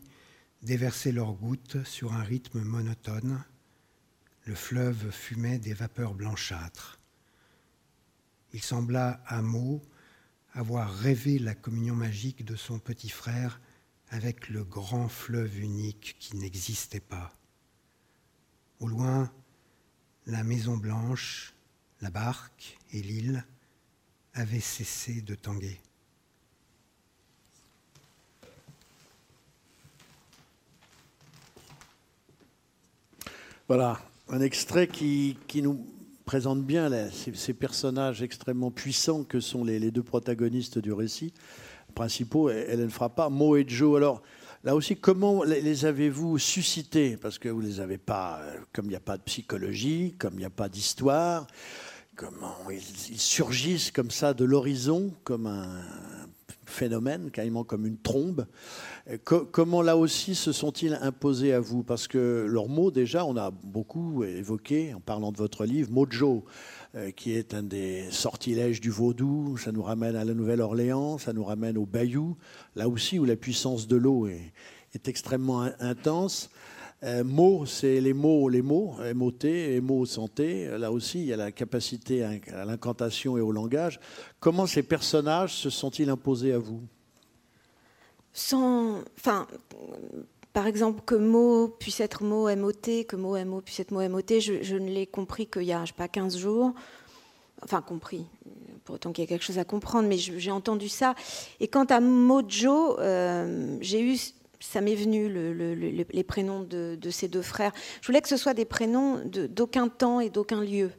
déversaient 0.64 1.12
leurs 1.12 1.34
gouttes 1.34 1.84
sur 1.84 2.14
un 2.14 2.22
rythme 2.22 2.62
monotone. 2.62 3.44
Le 4.44 4.54
fleuve 4.54 5.10
fumait 5.10 5.58
des 5.58 5.74
vapeurs 5.74 6.14
blanchâtres. 6.14 6.98
Il 8.52 8.62
sembla 8.62 9.22
à 9.26 9.42
Meaux 9.42 9.82
avoir 10.52 10.92
rêvé 10.94 11.38
la 11.38 11.54
communion 11.54 11.94
magique 11.94 12.44
de 12.44 12.56
son 12.56 12.78
petit 12.78 13.08
frère 13.08 13.60
avec 14.10 14.48
le 14.48 14.64
grand 14.64 15.08
fleuve 15.08 15.58
unique 15.58 16.16
qui 16.18 16.36
n'existait 16.36 17.00
pas. 17.00 17.32
Au 18.78 18.86
loin, 18.86 19.32
la 20.26 20.44
maison 20.44 20.76
blanche, 20.76 21.54
la 22.00 22.10
barque 22.10 22.78
et 22.92 23.02
l'île 23.02 23.44
avaient 24.32 24.60
cessé 24.60 25.20
de 25.20 25.34
tanguer. 25.34 25.80
Voilà, 33.66 33.98
un 34.28 34.42
extrait 34.42 34.88
qui, 34.88 35.38
qui 35.46 35.62
nous 35.62 35.86
présente 36.26 36.62
bien 36.62 36.90
ces, 37.10 37.54
personnages 37.54 38.20
extrêmement 38.22 38.70
puissants 38.70 39.24
que 39.24 39.40
sont 39.40 39.64
les, 39.64 39.90
deux 39.90 40.02
protagonistes 40.02 40.78
du 40.78 40.92
récit 40.92 41.32
principaux, 41.94 42.50
Hélène 42.50 42.90
Frappa, 42.90 43.30
Mo 43.30 43.56
et 43.56 43.64
Joe. 43.66 43.96
Alors, 43.96 44.22
là 44.64 44.74
aussi, 44.74 44.96
comment 44.96 45.44
les 45.44 45.86
avez-vous 45.86 46.38
suscités? 46.38 47.16
Parce 47.16 47.38
que 47.38 47.48
vous 47.48 47.62
ne 47.62 47.66
les 47.66 47.80
avez 47.80 47.96
pas, 47.96 48.40
euh, 48.42 48.56
comme 48.74 48.86
il 48.86 48.90
n'y 48.90 48.96
a 48.96 49.00
pas 49.00 49.16
de 49.16 49.22
psychologie, 49.22 50.14
comme 50.18 50.34
il 50.34 50.40
n'y 50.40 50.44
a 50.44 50.50
pas 50.50 50.68
d'histoire, 50.68 51.46
comment 52.16 52.56
ils, 52.70 53.18
surgissent 53.18 53.90
comme 53.90 54.10
ça 54.10 54.34
de 54.34 54.44
l'horizon, 54.44 55.14
comme 55.24 55.46
un 55.46 55.80
phénomène, 56.66 57.30
carrément 57.30 57.64
comme 57.64 57.86
une 57.86 57.98
trombe. 57.98 58.46
comment 59.24 59.82
là 59.82 59.96
aussi 59.96 60.34
se 60.34 60.52
sont-ils 60.52 60.94
imposés 61.00 61.52
à 61.52 61.60
vous? 61.60 61.82
Parce 61.82 62.08
que 62.08 62.46
leurs 62.48 62.68
mots, 62.68 62.90
déjà, 62.90 63.24
on 63.24 63.36
a 63.36 63.50
beaucoup 63.50 64.24
évoqué 64.24 64.94
en 64.94 65.00
parlant 65.00 65.32
de 65.32 65.36
votre 65.36 65.64
livre, 65.64 65.90
Mojo, 65.90 66.44
euh, 66.94 67.10
qui 67.10 67.32
est 67.32 67.54
un 67.54 67.62
des 67.62 68.10
sortilèges 68.10 68.80
du 68.80 68.90
vaudou, 68.90 69.56
ça 69.56 69.72
nous 69.72 69.82
ramène 69.82 70.16
à 70.16 70.24
la 70.24 70.34
Nouvelle-Orléans, 70.34 71.18
ça 71.18 71.32
nous 71.32 71.44
ramène 71.44 71.76
au 71.76 71.86
Bayou, 71.86 72.36
là 72.76 72.88
aussi 72.88 73.18
où 73.18 73.24
la 73.24 73.36
puissance 73.36 73.86
de 73.86 73.96
l'eau 73.96 74.26
est 74.26 75.08
extrêmement 75.08 75.68
intense. 75.80 76.50
Euh, 77.04 77.22
mots, 77.22 77.66
c'est 77.66 78.00
les 78.00 78.14
mots, 78.14 78.48
les 78.48 78.62
mots, 78.62 78.96
MOT, 79.14 79.80
mots 79.82 80.06
santé. 80.06 80.66
Là 80.78 80.90
aussi, 80.90 81.18
il 81.20 81.26
y 81.26 81.32
a 81.34 81.36
la 81.36 81.52
capacité 81.52 82.24
à 82.24 82.64
l'incantation 82.64 83.36
et 83.36 83.42
au 83.42 83.52
langage. 83.52 84.00
Comment 84.40 84.66
ces 84.66 84.82
personnages 84.82 85.54
se 85.54 85.68
sont-ils 85.68 86.08
imposés 86.08 86.52
à 86.52 86.58
vous? 86.58 86.80
Sans, 88.32 89.00
enfin, 89.18 89.46
par 90.54 90.66
exemple, 90.66 91.02
que 91.04 91.14
mot 91.14 91.68
puisse 91.68 92.00
être 92.00 92.24
mot 92.24 92.48
MOT, 92.56 93.04
que 93.06 93.16
mot 93.16 93.36
MO 93.44 93.60
puisse 93.60 93.80
être 93.80 93.90
mot 93.90 94.08
MOT, 94.08 94.40
je, 94.40 94.74
ne 94.74 94.88
l'ai 94.88 95.06
compris 95.06 95.46
qu'il 95.46 95.64
y 95.64 95.74
a, 95.74 95.84
je 95.84 95.88
sais 95.90 95.96
pas, 95.96 96.08
15 96.08 96.38
jours. 96.38 96.72
Enfin, 97.62 97.82
compris, 97.82 98.24
pour 98.84 98.94
autant 98.94 99.12
qu'il 99.12 99.22
y 99.22 99.24
ait 99.24 99.28
quelque 99.28 99.44
chose 99.44 99.58
à 99.58 99.64
comprendre, 99.64 100.08
mais 100.08 100.16
j'ai 100.16 100.50
entendu 100.50 100.88
ça. 100.88 101.14
Et 101.60 101.68
quant 101.68 101.84
à 101.84 102.00
Mojo, 102.00 102.98
euh, 102.98 103.76
j'ai 103.82 104.00
eu 104.00 104.16
ça 104.70 104.80
m'est 104.80 104.94
venu 104.94 105.28
les 105.28 106.24
prénoms 106.24 106.60
de, 106.60 107.10
ces 107.10 107.28
deux 107.28 107.42
frères. 107.42 107.72
Je 108.00 108.06
voulais 108.06 108.20
que 108.20 108.28
ce 108.28 108.36
soit 108.36 108.54
des 108.54 108.64
prénoms 108.64 109.20
d'aucun 109.24 109.88
temps 109.88 110.20
et 110.20 110.30
d'aucun 110.30 110.62
lieu. 110.62 110.90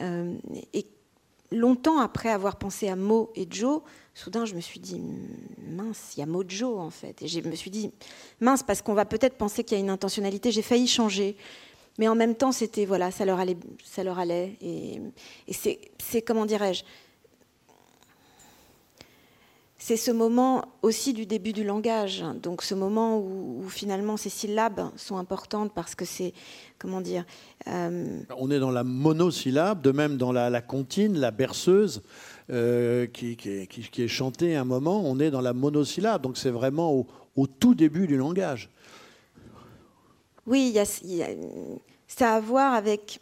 Euh, 0.00 0.34
et 0.74 0.86
longtemps 1.52 2.00
après 2.00 2.30
avoir 2.30 2.56
pensé 2.56 2.88
à 2.88 2.96
Mo 2.96 3.30
et 3.34 3.46
Joe, 3.48 3.80
soudain 4.12 4.44
je 4.44 4.54
me 4.54 4.60
suis 4.60 4.80
dit 4.80 5.00
mince, 5.66 6.12
il 6.16 6.20
y 6.20 6.22
a 6.22 6.26
Mojo 6.26 6.78
en 6.78 6.90
fait. 6.90 7.22
Et 7.22 7.28
je 7.28 7.40
me 7.40 7.54
suis 7.54 7.70
dit 7.70 7.90
mince 8.40 8.62
parce 8.62 8.82
qu'on 8.82 8.94
va 8.94 9.04
peut-être 9.04 9.36
penser 9.36 9.62
qu'il 9.62 9.78
y 9.78 9.80
a 9.80 9.84
une 9.84 9.90
intentionnalité. 9.90 10.50
J'ai 10.50 10.62
failli 10.62 10.88
changer. 10.88 11.36
Mais 11.98 12.08
en 12.08 12.14
même 12.14 12.34
temps, 12.34 12.52
c'était 12.52 12.84
voilà, 12.84 13.10
ça 13.10 13.24
leur 13.24 13.38
allait, 13.40 13.56
ça 13.82 14.04
leur 14.04 14.18
allait, 14.18 14.58
et 14.60 15.00
c'est 15.98 16.20
comment 16.20 16.44
dirais-je, 16.44 16.84
c'est 19.86 19.96
ce 19.96 20.10
moment 20.10 20.64
aussi 20.82 21.12
du 21.12 21.26
début 21.26 21.52
du 21.52 21.62
langage, 21.62 22.24
donc 22.42 22.62
ce 22.62 22.74
moment 22.74 23.20
où, 23.20 23.62
finalement 23.68 24.16
ces 24.16 24.30
syllabes 24.30 24.90
sont 24.96 25.16
importantes 25.16 25.70
parce 25.72 25.94
que 25.94 26.04
c'est, 26.04 26.32
comment 26.76 27.00
dire... 27.00 27.24
Euh, 27.68 28.18
On 28.36 28.50
est 28.50 28.58
dans 28.58 28.72
la 28.72 28.82
monosyllabe, 28.82 29.82
de 29.82 29.92
même 29.92 30.16
dans 30.16 30.32
la, 30.32 30.60
comptine, 30.60 31.16
la 31.16 31.30
berceuse, 31.30 32.02
euh, 32.50 33.06
qui, 33.06 33.36
est 33.38 34.08
chantée 34.08 34.56
à 34.56 34.62
un 34.62 34.64
moment, 34.64 35.02
on 35.04 35.20
est 35.20 35.30
dans 35.30 35.40
la 35.40 35.52
monosyllabe, 35.52 36.20
donc 36.20 36.36
c'est 36.36 36.50
vraiment 36.50 37.06
au, 37.36 37.46
tout 37.46 37.76
début 37.76 38.08
du 38.08 38.16
langage. 38.16 38.70
Oui, 40.48 40.76
ça 42.08 42.32
a 42.32 42.34
à 42.34 42.40
voir 42.40 42.74
avec 42.74 43.20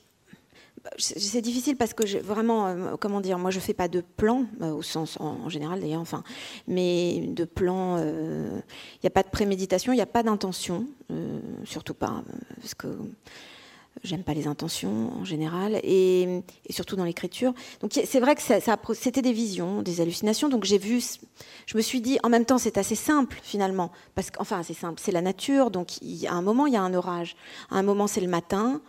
c'est 0.98 1.40
difficile 1.40 1.76
parce 1.76 1.94
que 1.94 2.18
vraiment, 2.20 2.66
euh, 2.66 2.96
comment 3.00 3.20
dire, 3.20 3.38
moi 3.38 3.50
je 3.50 3.60
fais 3.60 3.74
pas 3.74 3.88
de 3.88 4.00
plan 4.00 4.44
euh, 4.60 4.72
au 4.72 4.82
sens 4.82 5.18
en, 5.20 5.48
général 5.48 5.80
d'ailleurs, 5.80 6.00
enfin, 6.00 6.22
mais 6.68 7.20
de 7.28 7.44
plan, 7.44 7.98
il 7.98 8.02
euh, 8.04 8.60
n'y 9.02 9.06
a 9.06 9.10
pas 9.10 9.22
de 9.22 9.28
préméditation, 9.28 9.92
il 9.92 9.96
n'y 9.96 10.02
a 10.02 10.06
pas 10.06 10.22
d'intention, 10.22 10.86
surtout 11.64 11.94
pas 11.94 12.22
parce 12.60 12.74
que 12.74 12.88
j'aime 14.02 14.24
pas 14.24 14.34
les 14.34 14.46
intentions 14.46 15.12
en 15.14 15.24
général 15.24 15.80
et, 15.82 16.42
surtout 16.70 16.96
dans 16.96 17.04
l'écriture. 17.04 17.54
Donc 17.80 17.92
c'est 17.92 18.20
vrai 18.20 18.34
que 18.34 18.42
c'était 18.94 19.22
des 19.22 19.32
visions, 19.32 19.82
des 19.82 20.00
hallucinations. 20.00 20.48
Donc 20.48 20.64
j'ai 20.64 20.78
vu, 20.78 21.02
je 21.66 21.76
me 21.76 21.82
suis 21.82 22.00
dit, 22.00 22.18
en 22.22 22.28
même 22.28 22.44
temps 22.44 22.58
c'est 22.58 22.78
assez 22.78 22.96
simple 22.96 23.38
finalement, 23.42 23.90
parce 24.14 24.30
qu'enfin 24.30 24.62
c'est 24.62 24.74
simple, 24.74 25.00
c'est 25.02 25.12
la 25.12 25.22
nature. 25.22 25.70
Donc 25.70 25.88
à 26.28 26.32
un 26.32 26.42
moment 26.42 26.66
il 26.66 26.74
y 26.74 26.76
a 26.76 26.82
un 26.82 26.94
orage, 26.94 27.36
à 27.70 27.76
un 27.76 27.82
moment 27.82 28.06
c'est 28.06 28.20
le 28.20 28.28
matin. 28.28 28.80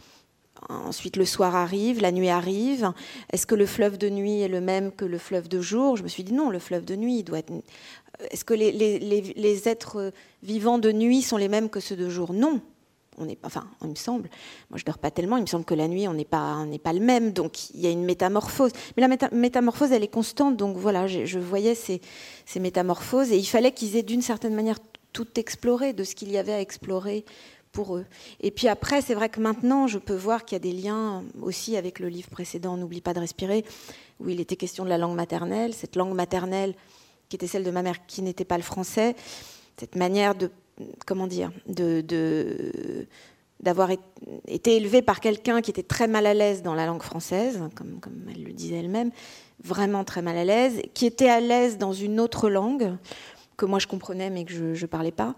Ensuite, 0.70 1.18
le 1.18 1.26
soir 1.26 1.56
arrive, 1.56 2.01
la 2.01 2.12
nuit 2.12 2.30
arrive. 2.30 2.91
Est-ce 3.32 3.45
que 3.45 3.56
le 3.56 3.66
fleuve 3.66 3.97
de 3.97 4.10
nuit 4.10 4.41
est 4.41 4.47
le 4.47 4.62
même 4.62 4.91
que 4.91 5.06
le 5.06 5.18
fleuve 5.18 5.47
de 5.47 5.62
jour? 5.62 5.95
Je 5.97 6.03
me 6.03 6.08
suis 6.08 6.24
dit 6.24 6.34
non, 6.34 6.49
le 6.49 6.60
fleuve 6.60 6.86
de 6.86 6.95
nuit 6.95 7.24
doit 7.24 7.39
être. 7.39 7.51
Est-ce 8.32 8.45
que 8.45 8.53
les, 8.53 9.68
êtres 9.68 10.12
vivants 10.41 10.80
de 10.80 10.91
nuit 10.91 11.22
sont 11.22 11.38
les 11.38 11.49
mêmes 11.49 11.70
que 11.70 11.80
ceux 11.80 11.95
de 11.95 12.10
jour? 12.10 12.34
Non. 12.34 12.62
On 13.18 13.30
est, 13.30 13.38
enfin, 13.43 13.66
il 13.82 13.89
me 13.89 13.95
semble. 13.95 14.30
Moi, 14.70 14.78
je 14.78 14.84
dors 14.84 14.97
pas 14.97 15.12
tellement. 15.12 15.38
Il 15.38 15.41
me 15.41 15.47
semble 15.47 15.66
que 15.66 15.74
la 15.74 15.88
nuit, 15.88 16.08
on 16.08 16.14
n'est 16.14 16.26
pas, 16.26 16.56
on 16.58 16.66
n'est 16.66 16.80
pas 16.80 16.93
le 16.93 16.99
même. 16.99 17.32
Donc, 17.32 17.70
il 17.70 17.80
y 17.80 17.88
a 17.88 17.89
une 17.89 18.03
métamorphose. 18.03 18.72
Mais 18.97 19.08
la 19.08 19.30
métamorphose, 19.32 19.91
elle 19.91 20.03
est 20.03 20.10
constante. 20.10 20.58
Donc, 20.58 20.76
voilà, 20.78 21.08
je, 21.08 21.39
voyais 21.39 21.76
ces, 21.76 22.01
ces, 22.45 22.60
métamorphoses 22.60 23.32
et 23.32 23.38
il 23.38 23.45
fallait 23.45 23.72
qu'ils 23.72 23.95
aient 23.95 24.03
d'une 24.03 24.22
certaine 24.22 24.53
manière 24.53 24.80
tout 25.14 25.28
exploré 25.39 25.93
de 25.93 26.03
ce 26.03 26.14
qu'il 26.14 26.30
y 26.30 26.38
avait 26.38 26.53
à 26.53 26.60
explorer 26.60 27.24
eux. 27.84 28.05
Et 28.41 28.51
puis 28.51 28.67
après, 28.67 29.01
c'est 29.01 29.13
vrai 29.13 29.30
que 29.30 29.39
maintenant, 29.39 29.88
je 29.88 29.97
peux 29.97 30.15
voir 30.15 30.45
qu'il 30.45 30.55
y 30.55 30.57
a 30.57 30.59
des 30.59 30.71
liens 30.71 31.23
aussi 31.41 31.78
avec 31.78 31.99
le 31.99 32.07
livre 32.07 32.30
précédent, 32.30 32.78
N'oublie 32.78 33.01
pas 33.01 33.13
de 33.13 33.19
respirer, 33.19 33.65
où 34.19 34.30
il 34.30 34.39
était 34.39 34.55
question 34.55 34.84
de 34.84 34.89
la 34.89 34.97
langue 34.97 35.15
maternelle, 35.15 35.73
cette 35.73 35.95
langue 35.95 36.13
maternelle 36.13 36.73
qui 37.30 37.36
était 37.36 37.47
celle 37.47 37.63
de 37.63 37.71
ma 37.71 37.82
mère, 37.82 38.05
qui 38.05 38.21
n'était 38.21 38.45
pas 38.45 38.57
le 38.57 38.63
français. 38.63 39.15
cette 39.78 39.95
manière 39.95 40.36
de, 40.36 40.51
comment 41.05 41.28
dire, 41.28 41.51
de, 41.67 42.03
d'avoir 43.59 43.89
été 44.47 44.76
élevée 44.76 45.01
par 45.01 45.19
quelqu'un 45.19 45.61
qui 45.61 45.71
était 45.71 45.84
très 45.84 46.07
mal 46.07 46.26
à 46.26 46.34
l'aise 46.34 46.61
dans 46.61 46.76
la 46.76 46.86
langue 46.86 47.01
française, 47.01 47.61
comme, 47.76 47.99
comme 47.99 48.28
elle 48.30 48.43
le 48.43 48.53
disait 48.53 48.78
elle-même, 48.78 49.11
vraiment 49.63 50.03
très 50.03 50.21
mal 50.21 50.38
à 50.38 50.45
l'aise, 50.45 50.82
qui 50.93 51.05
était 51.05 51.30
à 51.30 51.39
l'aise 51.39 51.78
dans 51.78 51.93
une 51.93 52.19
autre 52.19 52.49
langue 52.49 52.95
que 53.57 53.65
moi 53.65 53.80
je 53.80 53.88
comprenais 53.88 54.30
mais 54.30 54.43
que 54.43 54.73
je 54.73 54.82
ne 54.82 54.88
parlais 54.88 55.11
pas, 55.11 55.34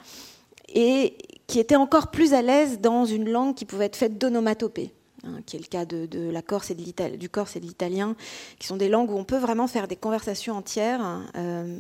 et 0.74 1.18
qui 1.48 1.60
était 1.60 1.76
encore 1.76 2.12
plus 2.12 2.34
à 2.34 2.42
l'aise 2.42 2.80
dans 2.80 3.06
une 3.06 3.30
langue 3.30 3.56
qui 3.56 3.66
pouvait 3.66 3.86
être 3.86 3.96
faite 3.96 4.18
d'onomatopées. 4.18 4.94
Hein, 5.24 5.40
qui 5.46 5.56
est 5.56 5.60
le 5.60 5.66
cas 5.66 5.86
de, 5.86 6.30
la 6.30 6.42
Corse 6.44 6.70
et 6.70 6.76
de 6.76 7.16
du 7.16 7.30
Corse 7.30 7.56
et 7.56 7.60
de 7.60 7.66
l'italien, 7.66 8.16
qui 8.60 8.68
sont 8.68 8.78
des 8.78 8.88
langues 8.88 9.10
où 9.10 9.18
on 9.18 9.24
peut 9.24 9.38
vraiment 9.38 9.68
faire 9.68 9.88
des 9.88 9.96
conversations 9.96 10.56
entières 10.56 11.24
euh, 11.36 11.80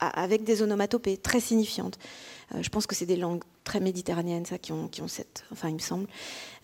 avec 0.00 0.42
des 0.42 0.60
onomatopées 0.62 1.16
très 1.16 1.38
signifiantes. 1.38 1.98
Euh, 2.54 2.62
je 2.62 2.68
pense 2.70 2.86
que 2.86 2.96
c'est 2.96 3.06
des 3.06 3.16
langues 3.16 3.44
très 3.62 3.78
méditerranéennes, 3.78 4.44
ça, 4.44 4.58
qui 4.58 4.72
ont, 4.72 4.88
qui 4.88 5.02
ont 5.02 5.08
cette. 5.08 5.44
Enfin, 5.52 5.68
il 5.68 5.74
me 5.74 5.80
semble. 5.80 6.08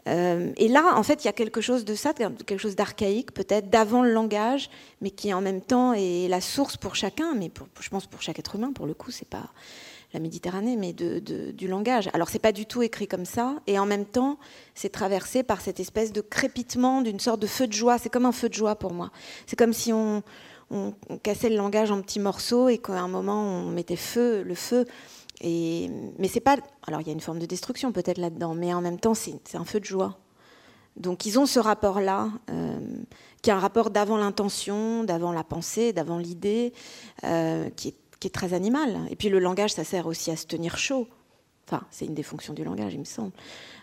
Euh, 0.09 0.53
et 0.57 0.66
là, 0.66 0.95
en 0.97 1.03
fait, 1.05 1.22
il 1.24 1.26
y 1.26 1.30
a 1.30 1.32
quelque 1.32 1.61
chose 1.61 1.84
de 1.84 1.95
ça, 1.95 2.12
quelque 2.12 2.59
chose 2.59 2.74
d'archaïque, 2.74 3.32
peut-être, 3.32 3.70
d'avant 3.70 4.03
le 4.03 4.12
langage, 4.12 4.68
mais 5.01 5.11
qui 5.11 5.32
en 5.32 5.41
même 5.41 5.61
temps 5.61 5.93
est 5.93 6.26
la 6.28 6.41
source 6.41 6.76
pour 6.76 6.97
chacun, 6.97 7.34
mais 7.34 7.51
je 7.80 7.88
pense 7.88 8.07
pour 8.07 8.20
chaque 8.20 8.38
être 8.38 8.57
humain, 8.57 8.72
pour 8.72 8.86
le 8.86 8.95
coup, 8.95 9.11
c'est 9.11 9.28
pas 9.28 9.51
la 10.12 10.20
Méditerranée, 10.20 10.76
mais 10.76 10.92
du 10.92 11.68
langage. 11.68 12.11
Alors 12.12 12.28
c'est 12.28 12.38
pas 12.38 12.52
du 12.52 12.66
tout 12.66 12.82
écrit 12.82 13.06
comme 13.06 13.24
ça, 13.24 13.56
et 13.66 13.78
en 13.78 13.86
même 13.86 14.04
temps 14.04 14.38
c'est 14.74 14.90
traversé 14.90 15.42
par 15.42 15.61
cette 15.61 15.80
espèce 15.80 16.12
de 16.12 16.20
crépitement, 16.20 17.02
d'une 17.02 17.20
sorte 17.20 17.40
de 17.40 17.46
feu 17.46 17.66
de 17.66 17.72
joie. 17.72 17.98
C'est 17.98 18.08
comme 18.08 18.26
un 18.26 18.32
feu 18.32 18.48
de 18.48 18.54
joie 18.54 18.76
pour 18.76 18.92
moi. 18.92 19.11
C'est 19.46 19.56
comme 19.56 19.72
si 19.72 19.92
on, 19.92 20.22
cassait 21.24 21.48
le 21.48 21.56
langage 21.56 21.90
en 21.90 22.00
petits 22.00 22.20
morceaux 22.20 22.68
et 22.68 22.78
qu'à 22.78 23.00
un 23.00 23.08
moment 23.08 23.42
on 23.42 23.70
mettait 23.70 23.96
feu, 23.96 24.42
le 24.42 24.54
feu. 24.54 24.86
Et, 25.40 25.90
mais 26.18 26.28
c'est 26.28 26.40
pas. 26.40 26.56
Alors 26.86 27.00
il 27.00 27.06
y 27.06 27.11
a 27.11 27.12
une 27.12 27.20
forme 27.20 27.38
de 27.38 27.46
destruction 27.46 27.92
peut-être 27.92 28.18
là-dedans, 28.18 28.54
mais 28.54 28.72
en 28.74 28.80
même 28.80 29.00
temps 29.00 29.14
c'est 29.14 29.40
un 29.54 29.64
feu 29.64 29.80
de 29.80 29.84
joie. 29.84 30.18
Donc 30.96 31.24
ils 31.24 31.38
ont 31.38 31.46
ce 31.46 31.58
rapport-là, 31.58 32.30
euh, 32.50 32.78
qui 33.42 33.50
est 33.50 33.52
un 33.52 33.58
rapport 33.58 33.90
d'avant 33.90 34.16
l'intention, 34.16 35.04
d'avant 35.04 35.32
la 35.32 35.44
pensée, 35.44 35.92
d'avant 35.92 36.18
l'idée, 36.18 36.72
euh, 37.24 37.70
qui 37.70 37.88
est 37.88 37.96
qui 38.20 38.28
est 38.28 38.30
très 38.30 38.52
animal. 38.52 39.00
Et 39.10 39.16
puis 39.16 39.30
le 39.30 39.38
langage, 39.38 39.72
ça 39.72 39.82
sert 39.82 40.06
aussi 40.06 40.30
à 40.30 40.36
se 40.36 40.46
tenir 40.46 40.76
chaud. 40.76 41.08
Enfin, 41.66 41.84
c'est 41.90 42.04
une 42.04 42.14
des 42.14 42.22
fonctions 42.22 42.52
du 42.52 42.64
langage, 42.64 42.94
il 42.94 43.00
me 43.00 43.04
semble. 43.04 43.32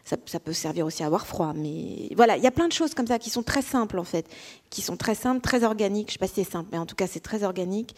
Ça, 0.03 0.39
peut 0.39 0.53
servir 0.53 0.85
aussi 0.85 1.03
à 1.03 1.05
avoir 1.05 1.25
froid. 1.25 1.53
Mais 1.53 2.09
voilà, 2.15 2.38
il 2.38 2.43
y 2.43 2.47
a 2.47 2.51
plein 2.51 2.67
de 2.67 2.73
choses 2.73 2.93
comme 2.93 3.07
ça 3.07 3.19
qui 3.19 3.29
sont 3.29 3.43
très 3.43 3.61
simples, 3.61 3.99
en 3.99 4.03
fait. 4.03 4.25
Qui 4.69 4.81
sont 4.81 4.95
très 4.95 5.15
simples, 5.15 5.41
très 5.41 5.63
organiques. 5.63 6.09
Je 6.09 6.11
ne 6.11 6.13
sais 6.13 6.19
pas 6.19 6.27
si 6.27 6.45
c'est 6.45 6.51
simple, 6.51 6.69
mais 6.71 6.77
en 6.77 6.85
tout 6.85 6.95
cas, 6.95 7.07
c'est 7.07 7.19
très 7.19 7.43
organique. 7.43 7.95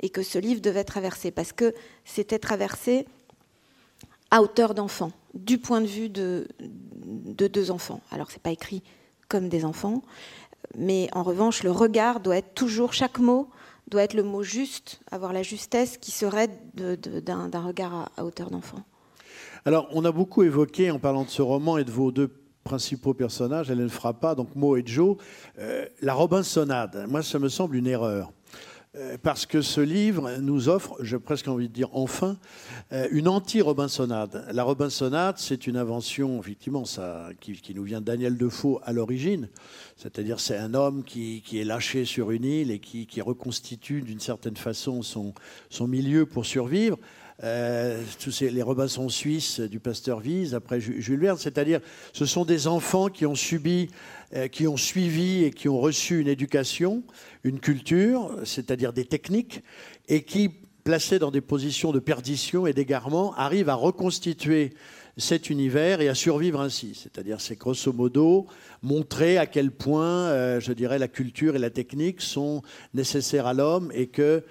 Et 0.00 0.08
que 0.08 0.22
ce 0.22 0.38
livre 0.38 0.60
devait 0.60 0.84
traverser. 0.84 1.30
Parce 1.30 1.52
que 1.52 1.74
c'était 2.04 2.38
traversé 2.38 3.06
à 4.30 4.42
hauteur 4.42 4.74
d'enfant, 4.74 5.12
du 5.34 5.58
point 5.58 5.80
de 5.80 5.86
vue 5.86 6.08
de, 6.08 6.48
de 6.60 7.46
deux 7.46 7.70
enfants. 7.70 8.00
Alors, 8.10 8.30
ce 8.30 8.36
n'est 8.36 8.42
pas 8.42 8.50
écrit 8.50 8.82
comme 9.28 9.48
des 9.48 9.64
enfants. 9.64 10.02
Mais 10.76 11.08
en 11.12 11.22
revanche, 11.22 11.62
le 11.62 11.70
regard 11.70 12.20
doit 12.20 12.36
être 12.36 12.54
toujours, 12.54 12.92
chaque 12.92 13.18
mot 13.18 13.48
doit 13.88 14.02
être 14.02 14.14
le 14.14 14.22
mot 14.22 14.42
juste, 14.42 15.00
avoir 15.10 15.32
la 15.32 15.42
justesse 15.42 15.98
qui 15.98 16.10
serait 16.10 16.48
d'un 16.74 17.60
regard 17.60 18.10
à, 18.16 18.24
hauteur 18.24 18.50
d'enfant. 18.50 18.80
Alors, 19.64 19.88
on 19.92 20.04
a 20.04 20.12
beaucoup 20.12 20.42
évoqué, 20.42 20.90
en 20.90 20.98
parlant 20.98 21.24
de 21.24 21.30
ce 21.30 21.42
roman 21.42 21.78
et 21.78 21.84
de 21.84 21.90
vos 21.90 22.12
deux 22.12 22.30
principaux 22.64 23.14
personnages, 23.14 23.70
Hélène 23.70 23.90
Frappa, 23.90 24.34
donc 24.34 24.54
Mo 24.54 24.76
et 24.76 24.82
Joe, 24.84 25.16
euh, 25.58 25.86
la 26.00 26.14
Robinsonade. 26.14 27.06
Moi, 27.08 27.22
ça 27.22 27.38
me 27.38 27.48
semble 27.48 27.76
une 27.76 27.86
erreur. 27.86 28.32
Euh, 28.96 29.16
parce 29.20 29.44
que 29.44 29.60
ce 29.60 29.80
livre 29.80 30.36
nous 30.40 30.68
offre, 30.68 30.94
j'ai 31.00 31.18
presque 31.18 31.48
envie 31.48 31.68
de 31.68 31.72
dire 31.72 31.88
enfin, 31.94 32.36
euh, 32.92 33.08
une 33.10 33.26
anti-Robinsonade. 33.26 34.46
La 34.52 34.62
Robinsonade, 34.62 35.34
c'est 35.36 35.66
une 35.66 35.76
invention, 35.76 36.38
effectivement, 36.38 36.84
ça, 36.84 37.30
qui, 37.40 37.74
nous 37.74 37.82
vient 37.82 38.00
de 38.00 38.06
Daniel 38.06 38.36
Defoe 38.36 38.78
à 38.84 38.92
l'origine. 38.92 39.48
C'est-à-dire, 39.96 40.38
c'est 40.38 40.56
un 40.56 40.74
homme 40.74 41.02
qui, 41.02 41.42
est 41.54 41.64
lâché 41.64 42.04
sur 42.04 42.30
une 42.30 42.44
île 42.44 42.70
et 42.70 42.78
qui, 42.78 43.20
reconstitue 43.20 44.00
d'une 44.00 44.20
certaine 44.20 44.56
façon 44.56 45.02
son, 45.02 45.34
milieu 45.88 46.24
pour 46.24 46.46
survivre. 46.46 46.96
Euh, 47.42 48.00
tous 48.20 48.42
les 48.42 48.62
Robinson 48.62 49.08
suisses 49.08 49.58
du 49.58 49.80
pasteur 49.80 50.20
Vise, 50.20 50.54
après 50.54 50.78
Jules 50.80 51.18
Verne, 51.18 51.36
c'est-à-dire 51.36 51.80
ce 52.12 52.26
sont 52.26 52.44
des 52.44 52.68
enfants 52.68 53.08
qui 53.08 53.26
ont 53.26 53.34
subi, 53.34 53.88
qui 54.50 54.66
ont 54.66 54.76
suivi 54.76 55.44
et 55.44 55.50
qui 55.50 55.68
ont 55.68 55.80
reçu 55.80 56.20
une 56.20 56.28
éducation, 56.28 57.02
une 57.44 57.60
culture, 57.60 58.36
c'est-à-dire 58.44 58.92
des 58.92 59.04
techniques, 59.04 59.62
et 60.08 60.22
qui, 60.22 60.50
placés 60.82 61.18
dans 61.18 61.30
des 61.30 61.40
positions 61.40 61.92
de 61.92 61.98
perdition 61.98 62.66
et 62.66 62.72
d'égarement, 62.72 63.34
arrivent 63.36 63.68
à 63.68 63.74
reconstituer 63.74 64.72
cet 65.16 65.50
univers 65.50 66.00
et 66.00 66.08
à 66.08 66.14
survivre 66.14 66.60
ainsi. 66.60 66.92
C'est-à-dire, 66.94 67.40
c'est 67.40 67.56
grosso 67.56 67.92
modo 67.92 68.46
montrer 68.82 69.38
à 69.38 69.46
quel 69.46 69.70
point, 69.70 70.28
euh, 70.28 70.60
je 70.60 70.72
dirais, 70.72 70.98
la 70.98 71.08
culture 71.08 71.56
et 71.56 71.58
la 71.58 71.70
technique 71.70 72.20
sont 72.20 72.62
nécessaires 72.94 73.46
à 73.46 73.54
l'homme 73.54 73.90
et 73.94 74.08
que 74.08 74.42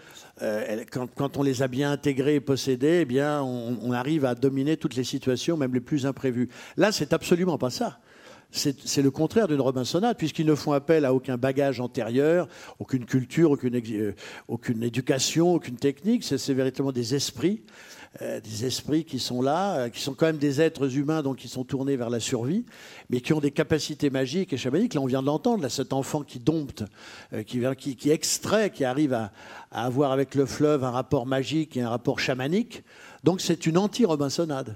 euh, 0.41 0.83
quand, 0.89 1.37
on 1.37 1.43
les 1.43 1.61
a 1.61 1.67
bien 1.67 1.91
intégrés 1.91 2.35
et 2.35 2.39
possédés, 2.39 2.99
eh 3.01 3.05
bien, 3.05 3.43
on, 3.43 3.91
arrive 3.91 4.25
à 4.25 4.35
dominer 4.35 4.77
toutes 4.77 4.95
les 4.95 5.03
situations, 5.03 5.57
même 5.57 5.73
les 5.73 5.81
plus 5.81 6.05
imprévues. 6.05 6.49
Là, 6.75 6.91
c'est 6.91 7.13
absolument 7.13 7.57
pas 7.57 7.69
ça. 7.69 7.99
C'est 8.53 9.01
le 9.01 9.11
contraire 9.11 9.47
d'une 9.47 9.61
Robinsonade, 9.61 10.17
puisqu'ils 10.17 10.45
ne 10.45 10.55
font 10.55 10.73
appel 10.73 11.05
à 11.05 11.13
aucun 11.13 11.37
bagage 11.37 11.79
antérieur, 11.79 12.47
aucune 12.79 13.05
culture, 13.05 13.51
aucune, 13.51 13.81
euh, 13.91 14.13
aucune 14.47 14.83
éducation, 14.83 15.55
aucune 15.55 15.75
technique. 15.75 16.23
C'est 16.23 16.53
véritablement 16.53 16.91
des 16.91 17.15
esprits 17.15 17.63
euh, 18.21 18.39
des 18.41 18.65
esprits 18.65 19.05
qui 19.05 19.17
sont 19.17 19.41
là, 19.41 19.73
euh, 19.73 19.89
qui 19.89 19.99
sont 19.99 20.13
quand 20.13 20.27
même 20.27 20.37
des 20.37 20.61
êtres 20.61 20.97
humains, 20.97 21.23
donc 21.23 21.37
qui 21.37 21.47
sont 21.47 21.63
tournés 21.63 21.95
vers 21.95 22.11
la 22.11 22.19
survie, 22.19 22.63
mais 23.09 23.21
qui 23.21 23.33
ont 23.33 23.39
des 23.39 23.49
capacités 23.49 24.11
magiques 24.11 24.53
et 24.53 24.57
chamaniques. 24.57 24.93
Là, 24.93 25.01
on 25.01 25.07
vient 25.07 25.21
de 25.21 25.25
l'entendre, 25.25 25.63
là, 25.63 25.69
cet 25.69 25.93
enfant 25.93 26.21
qui 26.21 26.37
dompte, 26.37 26.83
euh, 27.33 27.41
qui, 27.41 27.63
qui, 27.75 27.95
qui, 27.95 28.11
extrait, 28.11 28.69
qui 28.69 28.85
arrive 28.85 29.13
à, 29.13 29.31
avoir 29.71 30.11
avec 30.11 30.35
le 30.35 30.45
fleuve 30.45 30.83
un 30.83 30.91
rapport 30.91 31.25
magique 31.25 31.75
et 31.75 31.81
un 31.81 31.89
rapport 31.89 32.19
chamanique. 32.19 32.83
Donc, 33.23 33.41
c'est 33.41 33.65
une 33.65 33.79
anti-Robinsonade. 33.79 34.75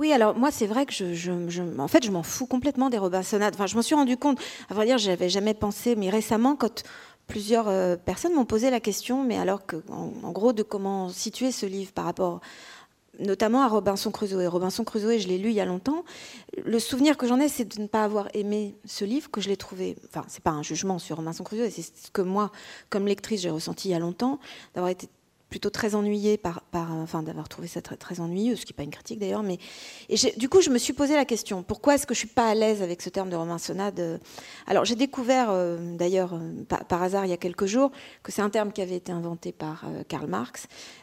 Oui, 0.00 0.14
alors 0.14 0.34
moi, 0.34 0.50
c'est 0.50 0.66
vrai 0.66 0.86
que 0.86 0.94
je, 0.94 1.12
je, 1.12 1.60
en 1.78 1.86
fait, 1.86 2.02
je 2.02 2.10
m'en 2.10 2.22
fous 2.22 2.46
complètement 2.46 2.88
des 2.88 2.96
Robinsonades. 2.96 3.52
Enfin, 3.52 3.66
je 3.66 3.76
m'en 3.76 3.82
suis 3.82 3.94
rendu 3.94 4.16
compte. 4.16 4.40
À 4.70 4.74
vrai 4.74 4.86
dire, 4.86 4.96
j'avais 4.96 5.28
jamais 5.28 5.52
pensé, 5.52 5.94
mais 5.94 6.08
récemment, 6.08 6.56
quand 6.56 6.84
plusieurs 7.26 7.68
euh, 7.68 7.96
personnes 7.96 8.32
m'ont 8.32 8.46
posé 8.46 8.70
la 8.70 8.80
question, 8.80 9.22
mais 9.22 9.36
alors 9.36 9.66
que, 9.66 9.76
en, 9.90 10.32
gros, 10.32 10.54
de 10.54 10.62
comment 10.62 11.10
situer 11.10 11.52
ce 11.52 11.66
livre 11.66 11.92
par 11.92 12.06
rapport 12.06 12.40
notamment 13.18 13.60
à 13.60 13.68
Robinson 13.68 14.10
Crusoe. 14.10 14.40
Et 14.40 14.46
Robinson 14.46 14.84
Crusoe, 14.84 15.18
je 15.18 15.28
l'ai 15.28 15.36
lu 15.36 15.50
il 15.50 15.54
y 15.54 15.60
a 15.60 15.66
longtemps. 15.66 16.06
Le 16.64 16.78
souvenir 16.78 17.18
que 17.18 17.26
j'en 17.26 17.38
ai, 17.38 17.48
c'est 17.48 17.66
de 17.66 17.82
ne 17.82 17.86
pas 17.86 18.02
avoir 18.02 18.28
aimé 18.32 18.76
ce 18.86 19.04
livre, 19.04 19.30
que 19.30 19.42
je 19.42 19.50
l'ai 19.50 19.58
trouvé. 19.58 19.96
Enfin, 20.08 20.24
c'est 20.28 20.42
pas 20.42 20.52
un 20.52 20.62
jugement 20.62 20.98
sur 20.98 21.18
Robinson 21.18 21.44
Crusoe, 21.44 21.68
c'est 21.68 21.82
ce 21.82 22.10
que 22.10 22.22
moi, 22.22 22.52
comme 22.88 23.06
lectrice, 23.06 23.42
j'ai 23.42 23.50
ressenti 23.50 23.88
il 23.88 23.90
y 23.90 23.94
a 23.94 23.98
longtemps, 23.98 24.40
d'avoir 24.74 24.88
été 24.88 25.10
plutôt 25.50 25.70
très 25.70 25.94
ennuyée 25.94 26.38
par, 26.38 26.62
par 26.70 26.92
enfin 26.92 27.22
d'avoir 27.22 27.48
trouvé 27.48 27.68
ça 27.68 27.82
très, 27.82 27.96
très 27.96 28.20
ennuyeux, 28.20 28.56
ce 28.56 28.64
qui 28.64 28.72
n'est 28.72 28.76
pas 28.76 28.84
une 28.84 28.90
critique 28.90 29.18
d'ailleurs, 29.18 29.42
mais 29.42 29.58
et 30.08 30.16
du 30.36 30.48
coup 30.48 30.60
je 30.60 30.70
me 30.70 30.78
suis 30.78 30.92
posé 30.92 31.14
la 31.14 31.24
question 31.24 31.62
pourquoi 31.62 31.96
est-ce 31.96 32.06
que 32.06 32.14
je 32.14 32.20
suis 32.20 32.28
pas 32.28 32.48
à 32.48 32.54
l'aise 32.54 32.82
avec 32.82 33.02
ce 33.02 33.10
terme 33.10 33.28
de 33.28 33.36
romansonnade 33.36 34.20
Alors 34.66 34.84
j'ai 34.84 34.94
découvert 34.94 35.48
euh, 35.50 35.96
d'ailleurs 35.96 36.34
euh, 36.34 36.64
par, 36.88 37.02
hasard 37.02 37.26
il 37.26 37.30
y 37.30 37.34
a 37.34 37.36
quelques 37.36 37.66
jours 37.66 37.90
que 38.22 38.32
c'est 38.32 38.42
un 38.42 38.50
terme 38.50 38.72
qui 38.72 38.80
avait 38.80 38.96
été 38.96 39.12
inventé 39.12 39.52
par 39.52 39.84
euh, 39.86 40.02
Karl 40.06 40.26
Marx 40.26 40.64
euh, 40.64 40.99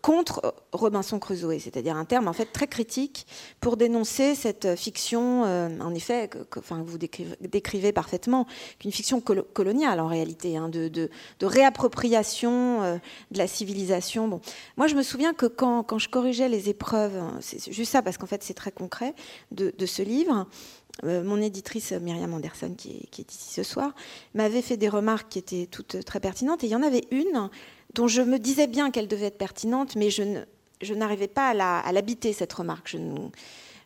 contre 0.00 0.54
Robinson 0.72 1.18
Crusoe, 1.18 1.58
c'est-à-dire 1.58 1.96
un 1.96 2.04
terme 2.04 2.28
en 2.28 2.32
fait 2.32 2.46
très 2.46 2.66
critique 2.66 3.26
pour 3.60 3.76
dénoncer 3.76 4.34
cette 4.34 4.76
fiction, 4.76 5.44
euh, 5.44 5.68
en 5.80 5.94
effet, 5.94 6.28
que, 6.28 6.60
vous 6.60 6.98
décrivez, 6.98 7.92
parfaitement, 7.92 8.46
qu'une 8.78 8.92
fiction 8.92 9.20
coloniale 9.20 10.00
en 10.00 10.06
réalité, 10.06 10.56
hein, 10.56 10.68
de, 10.68 11.10
réappropriation 11.42 12.82
euh, 12.82 12.96
de 13.30 13.38
la 13.38 13.46
civilisation. 13.46 14.28
Bon, 14.28 14.40
moi 14.76 14.86
je 14.86 14.94
me 14.94 15.02
souviens 15.02 15.34
que 15.34 15.46
quand, 15.46 15.98
je 15.98 16.08
corrigeais 16.08 16.48
les 16.48 16.68
épreuves, 16.68 17.16
hein, 17.16 17.36
c'est 17.40 17.72
juste 17.72 17.92
ça 17.92 18.02
parce 18.02 18.18
qu'en 18.18 18.26
fait 18.26 18.42
c'est 18.42 18.54
très 18.54 18.72
concret 18.72 19.14
de, 19.50 19.72
ce 19.86 20.02
livre. 20.02 20.46
mon 21.02 21.40
éditrice 21.40 21.92
Myriam 21.92 22.32
Anderson, 22.32 22.74
qui 22.76 23.08
est, 23.18 23.32
ici 23.32 23.54
ce 23.54 23.62
soir, 23.62 23.92
m'avait 24.34 24.62
fait 24.62 24.76
des 24.76 24.88
remarques 24.88 25.28
qui 25.30 25.38
étaient 25.38 25.66
toutes 25.66 26.04
très 26.04 26.20
pertinentes. 26.20 26.62
Et 26.64 26.68
il 26.68 26.70
y 26.70 26.76
en 26.76 26.82
avait 26.82 27.04
une 27.10 27.50
dont 27.94 28.06
je 28.06 28.22
me 28.22 28.38
disais 28.38 28.66
bien 28.66 28.90
qu'elle 28.90 29.08
devait 29.08 29.26
être 29.26 29.38
pertinente, 29.38 29.96
mais 29.96 30.10
je, 30.10 30.94
n'arrivais 30.94 31.28
pas 31.28 31.50
à 31.50 31.92
l'habiter, 31.92 32.32
cette 32.32 32.52
remarque. 32.52 32.96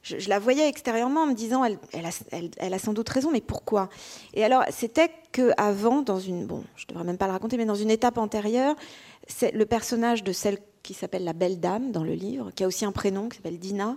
Je, 0.03 0.29
la 0.29 0.39
voyais 0.39 0.69
extérieurement 0.69 1.23
en 1.23 1.27
me 1.27 1.35
disant, 1.35 1.65
elle, 1.65 2.75
a, 2.75 2.79
sans 2.79 2.93
doute 2.93 3.09
raison, 3.09 3.31
mais 3.31 3.41
pourquoi? 3.41 3.89
Et 4.35 4.45
alors, 4.45 4.65
c'était 4.71 5.11
qu'avant, 5.33 6.03
dans 6.03 6.21
une, 6.21 6.47
bon, 6.47 6.63
je 6.77 6.85
ne 6.85 6.89
devrais 6.89 7.05
même 7.05 7.19
pas 7.19 7.27
le 7.27 7.33
raconter, 7.33 7.57
mais 7.57 7.65
dans 7.65 7.75
une 7.75 7.91
étape 7.91 8.19
antérieure, 8.19 8.77
c'est 9.27 9.53
le 9.53 9.65
personnage 9.65 10.23
de 10.23 10.33
celle 10.33 10.59
qui 10.83 10.93
s'appelle 10.93 11.25
la 11.25 11.33
Belle 11.33 11.61
Dame 11.61 11.93
dans 11.93 12.05
le 12.05 12.13
livre, 12.13 12.51
qui 12.55 12.65
a 12.65 12.67
aussi 12.67 12.85
un 12.85 12.93
prénom 12.93 13.31
qui 13.31 13.39
s'appelle 13.39 13.59
Dina, 13.59 13.97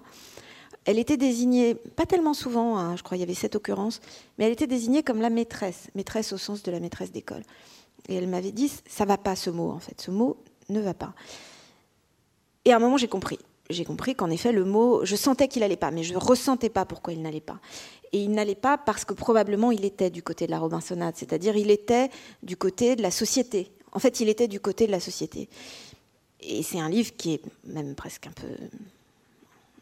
elle 0.88 1.00
était 1.00 1.18
désignée, 1.18 1.76
pas 1.76 2.06
tellement 2.06 2.34
souvent, 2.34 2.78
hein, 2.78 2.96
je 2.96 3.04
crois 3.04 3.18
qu'il 3.18 3.28
y 3.28 3.30
avait 3.30 3.34
sept 3.34 3.58
occurrences, 3.58 4.00
mais 4.38 4.46
elle 4.46 4.54
était 4.54 4.68
désignée 4.68 5.04
comme 5.04 5.20
la 5.22 5.30
maîtresse, 5.30 5.90
maîtresse 5.96 6.32
au 6.32 6.38
sens 6.38 6.64
de 6.64 6.72
la 6.72 6.80
maîtresse 6.80 7.12
d'école. 7.12 7.44
Et 8.08 8.16
elle 8.16 8.28
m'avait 8.28 8.52
dit, 8.52 8.72
ça 8.88 9.06
va 9.06 9.18
pas 9.18 9.36
ce 9.36 9.50
mot 9.50 9.72
en 9.72 9.80
fait, 9.80 10.00
ce 10.00 10.12
mot 10.12 10.38
ne 10.70 10.80
va 10.80 10.94
pas. 10.94 11.14
Et 12.66 12.74
à 12.74 12.76
un 12.76 12.80
moment, 12.80 12.98
j'ai 12.98 13.08
compris. 13.08 13.40
J'ai 13.70 13.84
compris 13.84 14.16
qu'en 14.16 14.30
effet, 14.30 14.52
le 14.52 14.64
mot, 14.64 15.04
je 15.04 15.16
sentais 15.16 15.48
qu'il 15.48 15.62
n'allait 15.62 15.76
pas, 15.76 15.92
mais 15.92 16.04
je 16.04 16.14
ne 16.14 16.18
ressentais 16.18 16.70
pas 16.70 16.86
pourquoi 16.86 17.14
il 17.14 17.22
n'allait 17.22 17.42
pas. 17.42 17.60
Et 18.14 18.20
il 18.20 18.32
n'allait 18.32 18.56
pas 18.56 18.78
parce 18.78 19.04
que 19.04 19.14
probablement 19.14 19.72
il 19.72 19.84
était 19.84 20.10
du 20.10 20.24
côté 20.24 20.46
de 20.46 20.52
la 20.52 20.60
Robinsonade, 20.60 21.16
c'est-à-dire 21.18 21.58
il 21.58 21.70
était 21.70 22.10
du 22.44 22.56
côté 22.56 22.96
de 22.96 23.02
la 23.02 23.12
société. 23.12 23.72
En 23.92 24.00
fait, 24.00 24.20
il 24.22 24.30
était 24.30 24.48
du 24.48 24.60
côté 24.60 24.88
de 24.88 24.92
la 24.92 25.00
société. 25.00 25.50
Et 26.40 26.64
c'est 26.64 26.80
un 26.80 26.90
livre 26.90 27.12
qui 27.18 27.34
est 27.34 27.42
même 27.66 27.96
presque 27.96 28.28
un 28.28 28.32
peu 28.32 28.48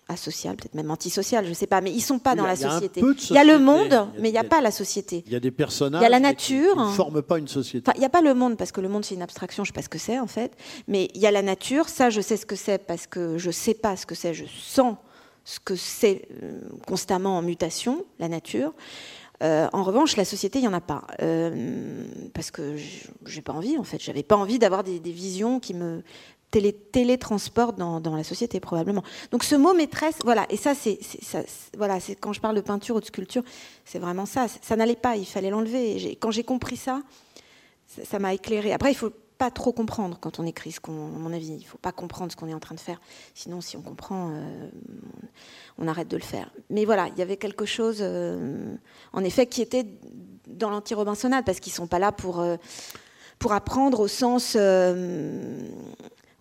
asocial, 0.08 0.56
peut-être 0.56 0.76
même 0.76 0.92
antisocial, 0.92 1.46
je 1.46 1.50
ne 1.50 1.56
sais 1.56 1.68
pas, 1.68 1.82
mais 1.82 1.92
ils 1.92 1.98
ne 1.98 2.02
sont 2.02 2.20
pas 2.20 2.36
dans 2.36 2.46
la 2.46 2.56
société. 2.56 3.02
Il 3.30 3.36
y 3.36 3.38
a 3.38 3.44
le 3.44 3.60
monde, 3.60 4.08
mais 4.20 4.30
il 4.30 4.32
n'y 4.32 4.38
a, 4.38 4.44
pas 4.44 4.62
la 4.62 4.72
société. 4.72 5.24
Il 5.26 5.34
y 5.34 5.36
a 5.36 5.40
des 5.40 5.52
personnages. 5.52 6.02
Il 6.02 6.04
y 6.04 6.08
a 6.08 6.10
la 6.10 6.20
nature. 6.20 6.74
Qui 6.74 6.80
ne 6.80 6.86
forment 6.88 7.22
pas 7.22 7.40
une 7.40 7.48
société. 7.48 7.92
il 7.96 8.00
n'y 8.00 8.06
a 8.06 8.10
pas 8.10 8.22
le 8.22 8.34
monde, 8.34 8.58
parce 8.58 8.72
que 8.72 8.82
le 8.82 8.90
monde, 8.90 9.06
c'est 9.06 9.16
une 9.16 9.22
abstraction, 9.22 9.64
je 9.64 9.72
ne 9.72 9.74
sais 9.74 9.80
pas 9.80 9.84
ce 9.84 9.90
que 9.90 9.98
c'est, 9.98 10.20
en 10.20 10.28
fait. 10.28 10.56
Mais 10.88 11.10
il 11.16 11.22
y 11.22 11.28
a 11.28 11.32
la 11.32 11.42
nature, 11.42 11.90
ça, 11.90 12.10
je 12.10 12.22
sais 12.22 12.38
ce 12.38 12.46
que 12.46 12.56
c'est, 12.56 12.86
parce 12.86 13.08
que 13.08 13.38
je 13.38 13.48
ne 13.48 13.52
sais 13.52 13.74
pas 13.74 13.96
ce 13.96 14.06
que 14.06 14.16
c'est, 14.16 14.34
je 14.34 14.46
sens 14.46 14.96
ce 15.44 15.60
que 15.60 15.76
c'est 15.76 16.28
euh, 16.44 16.60
constamment 16.88 17.38
en 17.38 17.42
mutation, 17.42 18.04
la 18.20 18.28
nature. 18.28 18.74
Euh, 19.44 19.68
en 19.74 19.84
revanche, 19.84 20.16
la 20.16 20.26
société, 20.26 20.60
il 20.60 20.64
n'y 20.64 20.68
en 20.68 20.74
a 20.74 20.82
pas. 20.82 21.06
Euh, 21.22 22.06
parce 22.34 22.52
que 22.52 22.76
j'ai 23.26 23.42
pas 23.42 23.54
envie, 23.54 23.78
en 23.78 23.84
fait. 23.84 24.02
J'avais 24.02 24.24
pas 24.24 24.38
envie 24.38 24.60
d'avoir 24.60 24.84
des, 24.84 25.00
visions 25.00 25.60
qui 25.60 25.74
me 25.74 26.04
télé, 26.56 26.72
télétransportent 26.72 27.78
dans, 27.78 28.00
dans, 28.00 28.16
la 28.16 28.24
société, 28.24 28.62
probablement. 28.62 29.04
Donc 29.32 29.44
ce 29.44 29.56
mot 29.56 29.74
maîtresse, 29.74 30.16
voilà, 30.24 30.46
et 30.50 30.56
ça, 30.56 30.74
c'est 30.74 30.98
voilà, 31.78 31.98
quand 32.22 32.32
je 32.32 32.40
parle 32.40 32.56
de 32.56 32.62
peinture 32.62 32.96
ou 32.96 33.02
de 33.02 33.06
sculpture, 33.06 33.44
c'est 33.84 34.00
vraiment 34.00 34.26
ça. 34.26 34.48
Ça 34.62 34.78
n'allait 34.78 34.96
pas, 34.96 35.18
il 35.18 35.26
fallait 35.26 35.50
l'enlever. 35.50 36.18
Quand 36.22 36.32
j'ai 36.32 36.46
compris 36.46 36.78
ça, 36.78 37.02
ça 38.06 38.20
m'a 38.20 38.34
éclairé. 38.34 38.72
Après, 38.72 38.90
il 38.92 38.96
faut 38.96 39.12
pas 39.38 39.52
trop 39.52 39.74
comprendre 39.74 40.18
quand 40.22 40.40
on 40.40 40.46
écrit 40.46 40.72
ce 40.72 40.80
qu'on, 40.80 40.94
à 40.94 41.20
mon 41.20 41.34
avis. 41.34 41.58
Il 41.60 41.66
faut 41.66 41.78
pas 41.78 41.92
comprendre 41.92 42.32
ce 42.32 42.38
qu'on 42.38 42.48
est 42.48 42.54
en 42.54 42.62
train 42.62 42.76
de 42.76 42.80
faire. 42.80 43.02
Sinon, 43.34 43.60
si 43.60 43.76
on 43.76 43.82
comprend, 43.82 44.30
euh, 44.32 44.70
on 45.78 45.90
arrête 45.90 46.08
de 46.08 46.16
le 46.16 46.24
faire. 46.24 46.50
Mais 46.70 46.86
voilà, 46.86 47.10
il 47.10 47.20
y 47.20 47.22
avait 47.22 47.36
quelque 47.36 47.66
chose, 47.66 47.98
euh, 48.00 48.74
en 49.12 49.26
effet, 49.26 49.46
qui 49.46 49.62
était 49.62 49.86
dans 50.48 50.70
l'anti-Robinsonade, 50.70 51.44
parce 51.44 51.60
qu'ils 51.60 51.74
sont 51.74 51.88
pas 51.88 52.00
là 52.00 52.14
pour, 52.14 52.40
euh, 52.40 52.56
pour 53.40 53.52
apprendre 53.52 54.00
au 54.00 54.08
sens 54.08 54.56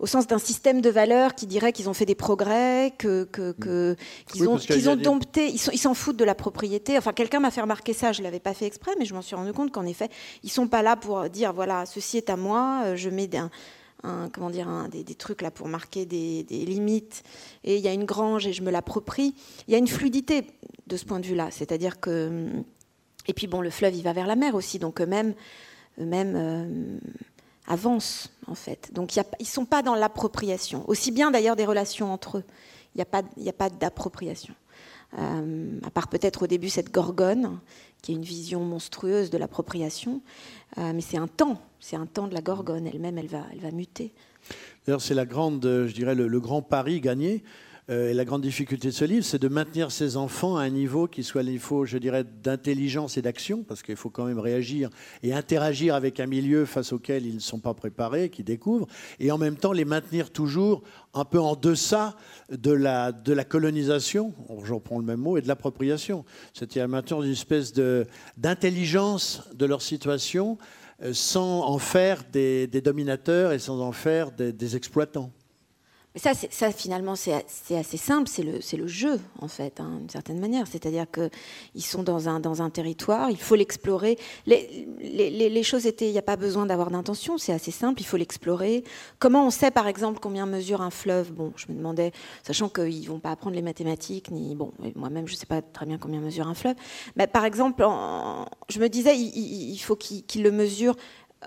au 0.04 0.06
sens 0.06 0.26
d'un 0.26 0.38
système 0.38 0.82
de 0.82 0.90
valeurs 0.90 1.34
qui 1.34 1.46
dirait 1.46 1.72
qu'ils 1.72 1.88
ont 1.88 1.94
fait 1.94 2.04
des 2.04 2.14
progrès, 2.14 2.92
que, 2.98 3.22
mm. 3.22 3.96
qu'ils 4.30 4.46
ont, 4.46 4.58
qu'ils 4.58 4.90
ont 4.90 4.96
dompté, 4.96 5.48
ils, 5.48 5.58
s'en 5.58 5.94
foutent 5.94 6.18
de 6.18 6.26
la 6.26 6.34
propriété. 6.34 6.98
Enfin, 6.98 7.14
quelqu'un 7.14 7.40
m'a 7.40 7.50
fait 7.50 7.62
remarquer 7.62 7.94
ça, 7.94 8.12
je 8.12 8.20
ne 8.20 8.24
l'avais 8.24 8.38
pas 8.38 8.52
fait 8.52 8.66
exprès, 8.66 8.90
mais 8.98 9.06
je 9.06 9.14
m'en 9.14 9.22
suis 9.22 9.34
rendu 9.34 9.54
compte 9.54 9.72
qu'en 9.72 9.86
effet, 9.86 10.10
ils 10.42 10.50
sont 10.50 10.68
pas 10.68 10.82
là 10.82 10.96
pour 10.96 11.30
dire, 11.30 11.54
voilà, 11.54 11.86
ceci 11.86 12.18
est 12.18 12.28
à 12.28 12.36
moi, 12.36 12.82
euh, 12.84 12.96
je 12.96 13.08
mets 13.08 13.30
un, 14.02 14.28
comment 14.28 14.50
dire, 14.50 14.68
des, 14.90 15.14
trucs 15.14 15.40
là 15.40 15.50
pour 15.50 15.68
marquer 15.68 16.04
des, 16.04 16.44
limites, 16.50 17.22
et 17.64 17.78
il 17.78 17.82
y 17.82 17.88
a 17.88 17.92
une 17.94 18.04
grange 18.04 18.46
et 18.46 18.52
je 18.52 18.60
me 18.60 18.70
l'approprie. 18.70 19.34
Il 19.68 19.72
y 19.72 19.74
a 19.74 19.78
une 19.78 19.88
fluidité 19.88 20.44
de 20.86 20.98
ce 20.98 21.06
point 21.06 21.18
de 21.18 21.24
vue-là, 21.24 21.48
c'est-à-dire 21.50 21.98
que... 21.98 22.46
Et 23.26 23.32
puis 23.32 23.46
bon, 23.46 23.62
le 23.62 23.70
fleuve, 23.70 23.94
il 23.94 24.02
va 24.02 24.12
vers 24.12 24.26
la 24.26 24.36
mer 24.36 24.54
aussi, 24.54 24.78
donc 24.78 25.00
eux-mêmes... 25.00 25.32
Eux-mêmes 25.98 26.34
euh, 26.36 26.98
avancent, 27.66 28.30
en 28.46 28.54
fait. 28.54 28.90
Donc, 28.92 29.16
ils 29.16 29.22
ne 29.40 29.44
sont 29.44 29.64
pas 29.64 29.82
dans 29.82 29.94
l'appropriation. 29.94 30.84
Aussi 30.88 31.10
bien, 31.10 31.30
d'ailleurs, 31.30 31.56
des 31.56 31.64
relations 31.64 32.12
entre 32.12 32.38
eux. 32.38 32.44
Il 32.94 32.98
n'y 32.98 33.02
a 33.02 33.06
pas, 33.06 33.22
a 33.22 33.52
pas 33.52 33.70
d'appropriation. 33.70 34.54
Euh, 35.18 35.78
à 35.84 35.90
part 35.90 36.08
peut-être 36.08 36.42
au 36.42 36.46
début 36.46 36.68
cette 36.68 36.92
gorgone, 36.92 37.58
qui 38.02 38.12
est 38.12 38.14
une 38.16 38.24
vision 38.24 38.60
monstrueuse 38.60 39.30
de 39.30 39.38
l'appropriation. 39.38 40.20
Euh, 40.78 40.92
mais 40.94 41.00
c'est 41.00 41.18
un 41.18 41.28
temps, 41.28 41.60
c'est 41.80 41.96
un 41.96 42.06
temps 42.06 42.26
de 42.26 42.34
la 42.34 42.40
gorgone. 42.40 42.86
Elle-même, 42.86 43.18
elle 43.18 43.28
va, 43.28 43.44
elle 43.52 43.60
va 43.60 43.70
muter. 43.70 44.12
D'ailleurs, 44.86 45.00
c'est 45.00 45.14
la 45.14 45.24
grande, 45.24 45.62
je 45.64 45.92
dirais, 45.92 46.14
le, 46.14 46.26
le 46.28 46.40
grand 46.40 46.62
pari 46.62 47.00
gagné 47.00 47.42
euh, 47.90 48.14
la 48.14 48.24
grande 48.24 48.40
difficulté 48.40 48.88
de 48.88 48.94
ce 48.94 49.04
livre, 49.04 49.26
c'est 49.26 49.38
de 49.38 49.48
maintenir 49.48 49.92
ces 49.92 50.16
enfants 50.16 50.56
à 50.56 50.62
un 50.62 50.70
niveau 50.70 51.06
qui 51.06 51.22
soit 51.22 51.42
niveau, 51.42 51.84
je 51.84 51.98
dirais, 51.98 52.24
d'intelligence 52.24 53.18
et 53.18 53.22
d'action, 53.22 53.62
parce 53.62 53.82
qu'il 53.82 53.96
faut 53.96 54.08
quand 54.08 54.24
même 54.24 54.38
réagir 54.38 54.88
et 55.22 55.34
interagir 55.34 55.94
avec 55.94 56.18
un 56.18 56.24
milieu 56.24 56.64
face 56.64 56.94
auquel 56.94 57.26
ils 57.26 57.34
ne 57.34 57.40
sont 57.40 57.58
pas 57.60 57.74
préparés, 57.74 58.30
qu'ils 58.30 58.46
découvrent, 58.46 58.86
et 59.20 59.30
en 59.30 59.36
même 59.36 59.56
temps 59.56 59.72
les 59.72 59.84
maintenir 59.84 60.30
toujours 60.30 60.82
un 61.12 61.26
peu 61.26 61.38
en 61.38 61.56
deçà 61.56 62.16
de 62.50 62.72
la, 62.72 63.12
colonisation, 63.46 64.32
j'en 64.64 64.80
prends 64.80 64.98
le 64.98 65.04
même 65.04 65.20
mot, 65.20 65.36
et 65.36 65.42
de 65.42 65.48
l'appropriation. 65.48 66.24
C'est-à-dire 66.54 66.88
maintenir 66.88 67.22
une 67.22 67.32
espèce 67.32 67.74
d'intelligence 68.38 69.42
de, 69.54 69.66
leur 69.66 69.82
situation 69.82 70.56
euh, 71.02 71.12
sans 71.12 71.60
en 71.60 71.78
faire 71.78 72.24
des, 72.32 72.66
dominateurs 72.66 73.52
et 73.52 73.58
sans 73.58 73.80
en 73.80 73.92
faire 73.92 74.32
des 74.32 74.74
exploitants 74.74 75.30
ça, 76.16 76.32
ça, 76.34 76.70
finalement, 76.70 77.16
c'est 77.16 77.34
assez 77.76 77.96
simple, 77.96 78.28
c'est 78.28 78.44
le, 78.44 78.60
le, 78.76 78.86
jeu, 78.86 79.18
en 79.40 79.48
fait, 79.48 79.80
hein, 79.80 79.96
d'une 79.98 80.08
certaine 80.08 80.38
manière. 80.38 80.68
C'est-à-dire 80.68 81.06
qu'ils 81.10 81.82
sont 81.82 82.04
dans 82.04 82.28
un, 82.28 82.38
dans 82.38 82.62
un 82.62 82.70
territoire, 82.70 83.30
il 83.30 83.36
faut 83.36 83.56
l'explorer. 83.56 84.16
Les, 84.46 84.86
les, 85.00 85.50
les, 85.50 85.62
choses 85.64 85.86
étaient, 85.86 86.06
il 86.06 86.12
n'y 86.12 86.18
a 86.18 86.22
pas 86.22 86.36
besoin 86.36 86.66
d'avoir 86.66 86.92
d'intention, 86.92 87.36
c'est 87.36 87.52
assez 87.52 87.72
simple, 87.72 88.00
il 88.00 88.04
faut 88.04 88.16
l'explorer. 88.16 88.84
Comment 89.18 89.44
on 89.44 89.50
sait, 89.50 89.72
par 89.72 89.88
exemple, 89.88 90.20
combien 90.22 90.46
mesure 90.46 90.82
un 90.82 90.90
fleuve? 90.90 91.32
Bon, 91.32 91.52
je 91.56 91.66
me 91.68 91.76
demandais, 91.76 92.12
sachant 92.44 92.68
qu'ils 92.68 93.02
ne 93.02 93.08
vont 93.08 93.18
pas 93.18 93.32
apprendre 93.32 93.56
les 93.56 93.62
mathématiques, 93.62 94.30
ni. 94.30 94.54
Bon, 94.54 94.72
moi-même, 94.94 95.26
je 95.26 95.32
ne 95.32 95.38
sais 95.38 95.46
pas 95.46 95.62
très 95.62 95.84
bien 95.84 95.98
combien 95.98 96.20
mesure 96.20 96.46
un 96.46 96.54
fleuve. 96.54 96.76
Mais 97.16 97.26
par 97.26 97.44
exemple, 97.44 97.84
je 98.68 98.78
me 98.78 98.88
disais, 98.88 99.18
il, 99.18 99.72
il 99.72 99.78
faut 99.78 99.96
qu'ils 99.96 100.44
le 100.44 100.52
mesurent 100.52 100.96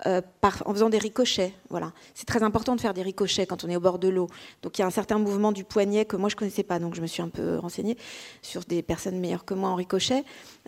euh, 0.06 0.20
en 0.64 0.72
faisant 0.72 0.88
des 0.88 0.98
ricochets. 0.98 1.52
Voilà. 1.70 1.92
C'est 2.14 2.26
très 2.26 2.42
important 2.42 2.76
de 2.76 2.80
faire 2.80 2.94
des 2.94 3.02
ricochets 3.02 3.46
quand 3.46 3.64
on 3.64 3.68
est 3.68 3.76
au 3.76 3.80
bord 3.80 3.98
de 3.98 4.08
l'eau. 4.08 4.28
Donc 4.62 4.78
il 4.78 4.82
y 4.82 4.84
a 4.84 4.86
un 4.86 4.90
certain 4.90 5.18
mouvement 5.18 5.52
du 5.52 5.64
poignet 5.64 6.04
que 6.04 6.16
moi 6.16 6.28
je 6.28 6.34
ne 6.34 6.38
connaissais 6.38 6.62
pas, 6.62 6.78
donc 6.78 6.94
je 6.94 7.00
me 7.00 7.06
suis 7.06 7.22
un 7.22 7.28
peu 7.28 7.58
renseignée 7.58 7.96
sur 8.42 8.62
des 8.62 8.82
personnes 8.82 9.18
meilleures 9.18 9.44
que 9.44 9.54
moi 9.54 9.68
en 9.70 9.74
ricochet. 9.74 10.24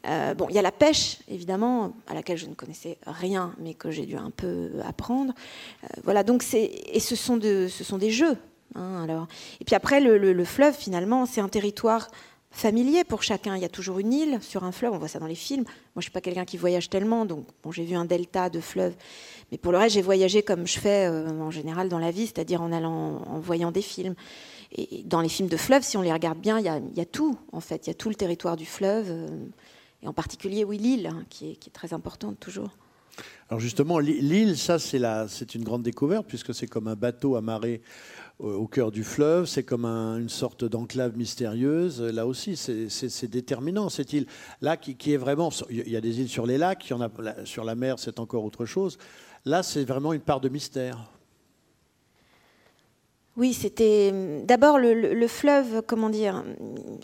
Euh, 0.06 0.34
bon, 0.34 0.46
il 0.48 0.54
y 0.54 0.58
a 0.58 0.62
la 0.62 0.72
pêche, 0.72 1.18
évidemment, 1.28 1.92
à 2.06 2.14
laquelle 2.14 2.38
je 2.38 2.46
ne 2.46 2.54
connaissais 2.54 2.98
rien, 3.06 3.54
mais 3.58 3.74
que 3.74 3.90
j'ai 3.90 4.06
dû 4.06 4.16
un 4.16 4.30
peu 4.30 4.70
apprendre. 4.84 5.34
Euh, 5.84 5.86
voilà, 6.04 6.22
donc 6.22 6.42
c'est 6.42 6.64
et 6.64 7.00
ce 7.00 7.16
sont, 7.16 7.36
de, 7.36 7.68
ce 7.68 7.84
sont 7.84 7.98
des 7.98 8.10
jeux. 8.10 8.36
Hein, 8.74 9.02
alors. 9.02 9.26
Et 9.60 9.64
puis 9.64 9.74
après, 9.74 10.00
le, 10.00 10.16
le 10.18 10.44
fleuve, 10.44 10.74
finalement, 10.74 11.26
c'est 11.26 11.40
un 11.40 11.48
territoire 11.48 12.08
familier 12.50 13.04
pour 13.04 13.22
chacun. 13.22 13.56
Il 13.56 13.62
y 13.62 13.64
a 13.64 13.68
toujours 13.68 13.98
une 13.98 14.12
île 14.12 14.38
sur 14.42 14.64
un 14.64 14.72
fleuve, 14.72 14.92
on 14.92 14.98
voit 14.98 15.08
ça 15.08 15.18
dans 15.18 15.26
les 15.26 15.34
films. 15.34 15.64
Moi, 15.64 15.74
je 15.96 15.98
ne 16.00 16.02
suis 16.02 16.10
pas 16.10 16.20
quelqu'un 16.20 16.44
qui 16.44 16.56
voyage 16.56 16.90
tellement, 16.90 17.24
donc 17.24 17.46
bon, 17.62 17.72
j'ai 17.72 17.84
vu 17.84 17.94
un 17.94 18.04
delta 18.04 18.50
de 18.50 18.60
fleuves. 18.60 18.94
Mais 19.52 19.58
pour 19.58 19.72
le 19.72 19.78
reste, 19.78 19.94
j'ai 19.94 20.02
voyagé 20.02 20.42
comme 20.42 20.66
je 20.66 20.78
fais 20.78 21.06
euh, 21.06 21.28
en 21.40 21.50
général 21.50 21.88
dans 21.88 21.98
la 21.98 22.10
vie, 22.10 22.26
c'est-à-dire 22.26 22.62
en 22.62 22.72
allant, 22.72 23.22
en 23.26 23.38
voyant 23.40 23.70
des 23.70 23.82
films. 23.82 24.14
Et 24.72 25.02
dans 25.04 25.20
les 25.20 25.28
films 25.28 25.48
de 25.48 25.56
fleuve, 25.56 25.82
si 25.82 25.96
on 25.96 26.02
les 26.02 26.12
regarde 26.12 26.38
bien, 26.38 26.58
il 26.58 26.64
y 26.64 27.00
a, 27.00 27.04
tout, 27.04 27.36
en 27.52 27.60
fait. 27.60 27.86
Il 27.86 27.90
y 27.90 27.92
a 27.92 27.94
tout 27.94 28.08
le 28.08 28.14
territoire 28.14 28.56
du 28.56 28.66
fleuve, 28.66 29.06
euh, 29.08 29.28
et 30.02 30.08
en 30.08 30.12
particulier, 30.12 30.64
oui, 30.64 30.78
l'île, 30.78 31.08
hein, 31.08 31.24
qui, 31.28 31.52
est, 31.52 31.54
qui 31.56 31.68
est 31.68 31.72
très 31.72 31.92
importante 31.92 32.38
toujours. 32.38 32.70
Alors 33.48 33.60
justement, 33.60 33.98
l'île, 33.98 34.56
ça, 34.56 34.78
c'est 34.78 35.54
une 35.54 35.64
grande 35.64 35.82
découverte, 35.82 36.26
puisque 36.26 36.54
c'est 36.54 36.68
comme 36.68 36.86
un 36.86 36.94
bateau 36.94 37.34
amarré 37.34 37.82
au 38.40 38.66
cœur 38.66 38.90
du 38.90 39.04
fleuve, 39.04 39.46
c'est 39.46 39.62
comme 39.62 39.84
une 39.84 40.28
sorte 40.28 40.64
d'enclave 40.64 41.16
mystérieuse. 41.16 42.00
Là 42.00 42.26
aussi, 42.26 42.56
c'est 42.56 43.30
déterminant, 43.30 43.88
cette 43.88 44.12
île. 44.12 44.26
Là, 44.60 44.76
qui, 44.76 45.12
est 45.12 45.16
vraiment... 45.16 45.50
Il 45.68 45.88
y 45.88 45.96
a 45.96 46.00
des 46.00 46.20
îles 46.20 46.28
sur 46.28 46.46
les 46.46 46.58
lacs, 46.58 46.88
il 46.88 46.90
y 46.90 46.94
en 46.94 47.00
a, 47.00 47.10
sur 47.44 47.64
la 47.64 47.74
mer, 47.74 47.98
c'est 47.98 48.18
encore 48.18 48.44
autre 48.44 48.64
chose. 48.64 48.98
Là, 49.44 49.62
c'est 49.62 49.84
vraiment 49.84 50.12
une 50.12 50.20
part 50.20 50.40
de 50.40 50.48
mystère. 50.48 50.98
Oui, 53.36 53.54
c'était 53.54 54.12
d'abord 54.44 54.76
le, 54.78 55.26
fleuve, 55.28 55.82
comment 55.86 56.10
dire, 56.10 56.44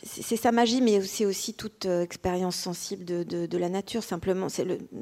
c'est 0.03 0.37
sa 0.37 0.51
magie, 0.51 0.81
mais 0.81 1.01
c'est 1.01 1.25
aussi 1.25 1.55
toute 1.55 1.87
euh, 1.87 2.03
expérience 2.03 2.57
sensible 2.57 3.05
de, 3.05 3.57
la 3.57 3.69
nature. 3.69 4.03
Simplement, 4.03 4.49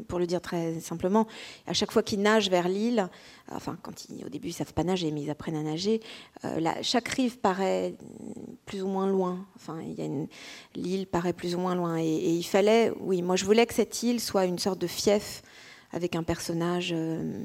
pour 0.07 0.19
le 0.19 0.27
dire 0.27 0.43
très 0.43 0.81
simplement, 0.81 1.27
à 1.67 1.73
chaque 1.73 1.93
fois 1.93 2.03
qu'ils 2.03 2.21
nagent 2.21 2.51
vers 2.51 2.69
l'île, 2.69 3.09
enfin, 3.51 3.79
quand 3.83 4.05
ils, 4.11 4.25
au 4.25 4.29
début 4.29 4.49
ils 4.49 4.53
savent 4.53 4.75
pas 4.75 4.85
nager, 4.85 5.11
mais 5.13 5.23
ils 5.23 5.31
apprennent 5.31 5.57
à 5.57 5.63
nager, 5.63 6.01
euh, 6.45 6.61
chaque 6.83 7.09
rive 7.09 7.39
paraît 7.39 7.95
plus 8.67 8.83
ou 8.83 8.89
moins 8.89 9.09
loin. 9.09 9.47
Enfin, 9.57 9.81
l'île 10.77 11.07
paraît 11.07 11.33
plus 11.33 11.55
ou 11.55 11.59
moins 11.59 11.75
loin, 11.75 11.99
et, 11.99 12.35
il 12.35 12.45
fallait, 12.45 12.93
oui, 13.01 13.23
moi 13.23 13.37
je 13.37 13.47
voulais 13.47 13.65
que 13.65 13.75
cette 13.75 14.03
île 14.03 14.21
soit 14.21 14.45
une 14.45 14.59
sorte 14.59 14.79
de 14.79 14.87
fief 14.87 15.43
avec 15.91 16.17
un 16.17 16.23
personnage. 16.23 16.93
Euh, 16.95 17.45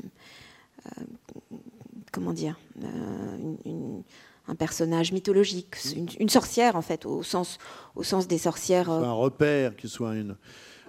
comment 2.12 2.34
dire, 2.34 2.60
euh, 2.84 4.00
un 4.48 4.56
personnage 4.56 5.12
mythologique, 5.12 5.76
une, 6.20 6.30
sorcière 6.30 6.76
en 6.76 6.82
fait, 6.82 7.06
au 7.06 7.24
sens, 7.24 7.58
au 7.96 8.04
sens 8.04 8.28
des 8.28 8.38
sorcières. 8.38 8.90
Un 8.90 9.12
repère, 9.12 9.76
qui 9.76 9.88
soit 9.88 10.16
une, 10.16 10.36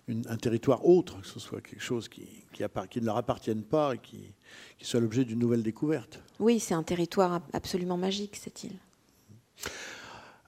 un 0.09 0.37
territoire 0.37 0.87
autre, 0.87 1.21
que 1.21 1.27
ce 1.27 1.39
soit 1.39 1.61
quelque 1.61 1.83
chose 1.83 2.09
qui, 2.09 2.27
qui, 2.53 2.65
qui 2.91 3.01
ne 3.01 3.07
leur 3.07 3.17
appartienne 3.17 3.63
pas 3.63 3.95
et 3.95 3.99
qui, 3.99 4.35
qui 4.79 4.85
soit 4.87 5.01
l'objet 5.01 5.25
d'une 5.25 5.39
nouvelle 5.39 5.63
découverte. 5.63 6.21
Oui, 6.39 6.59
c'est 6.59 6.75
un 6.75 6.83
territoire 6.83 7.43
absolument 7.53 7.97
magique, 7.97 8.37
cette 8.37 8.65
île. 8.65 8.77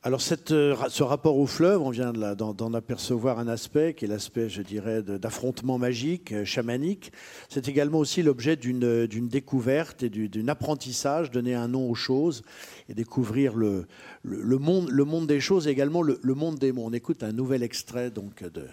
Alors 0.04 0.20
euh, 0.50 0.74
ce 0.88 1.02
rapport 1.04 1.36
au 1.36 1.46
fleuve, 1.46 1.80
on 1.80 1.90
vient 1.90 2.12
d'en 2.12 2.74
apercevoir 2.74 3.38
un 3.38 3.46
aspect 3.46 3.94
qui 3.94 4.04
est 4.04 4.08
l'aspect, 4.08 4.48
je 4.48 4.60
dirais, 4.60 5.00
d'affrontement 5.00 5.78
magique, 5.78 6.32
euh, 6.32 6.44
chamanique. 6.44 7.12
C'est 7.48 7.68
également 7.68 8.00
aussi 8.00 8.24
l'objet 8.24 8.56
d'une 8.56 9.28
découverte 9.28 10.02
et 10.02 10.10
d'un 10.10 10.48
apprentissage, 10.48 11.30
donner 11.30 11.54
un 11.54 11.68
nom 11.68 11.88
aux 11.88 11.94
choses 11.94 12.42
et 12.88 12.94
découvrir 12.94 13.54
le, 13.54 13.86
monde, 14.24 14.90
le 14.90 15.04
monde 15.04 15.28
des 15.28 15.38
choses 15.38 15.68
et 15.68 15.70
également 15.70 16.02
le, 16.02 16.18
monde 16.34 16.58
des 16.58 16.72
mots. 16.72 16.82
On 16.84 16.92
écoute 16.92 17.22
un 17.22 17.32
nouvel 17.32 17.62
extrait 17.62 18.10
donc 18.10 18.42
de, 18.42 18.66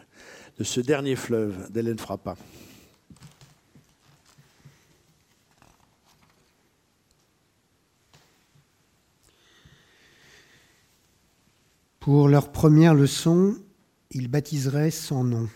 de 0.58 0.64
ce 0.64 0.82
dernier 0.82 1.16
fleuve 1.16 1.72
d'Hélène 1.72 2.00
Frappa. 2.00 2.38
Pour 12.00 12.30
leur 12.30 12.52
première 12.52 12.94
leçon, 12.94 13.56
il 14.12 14.28
baptiserait 14.30 14.92
son 14.92 15.24
nom. 15.24 15.50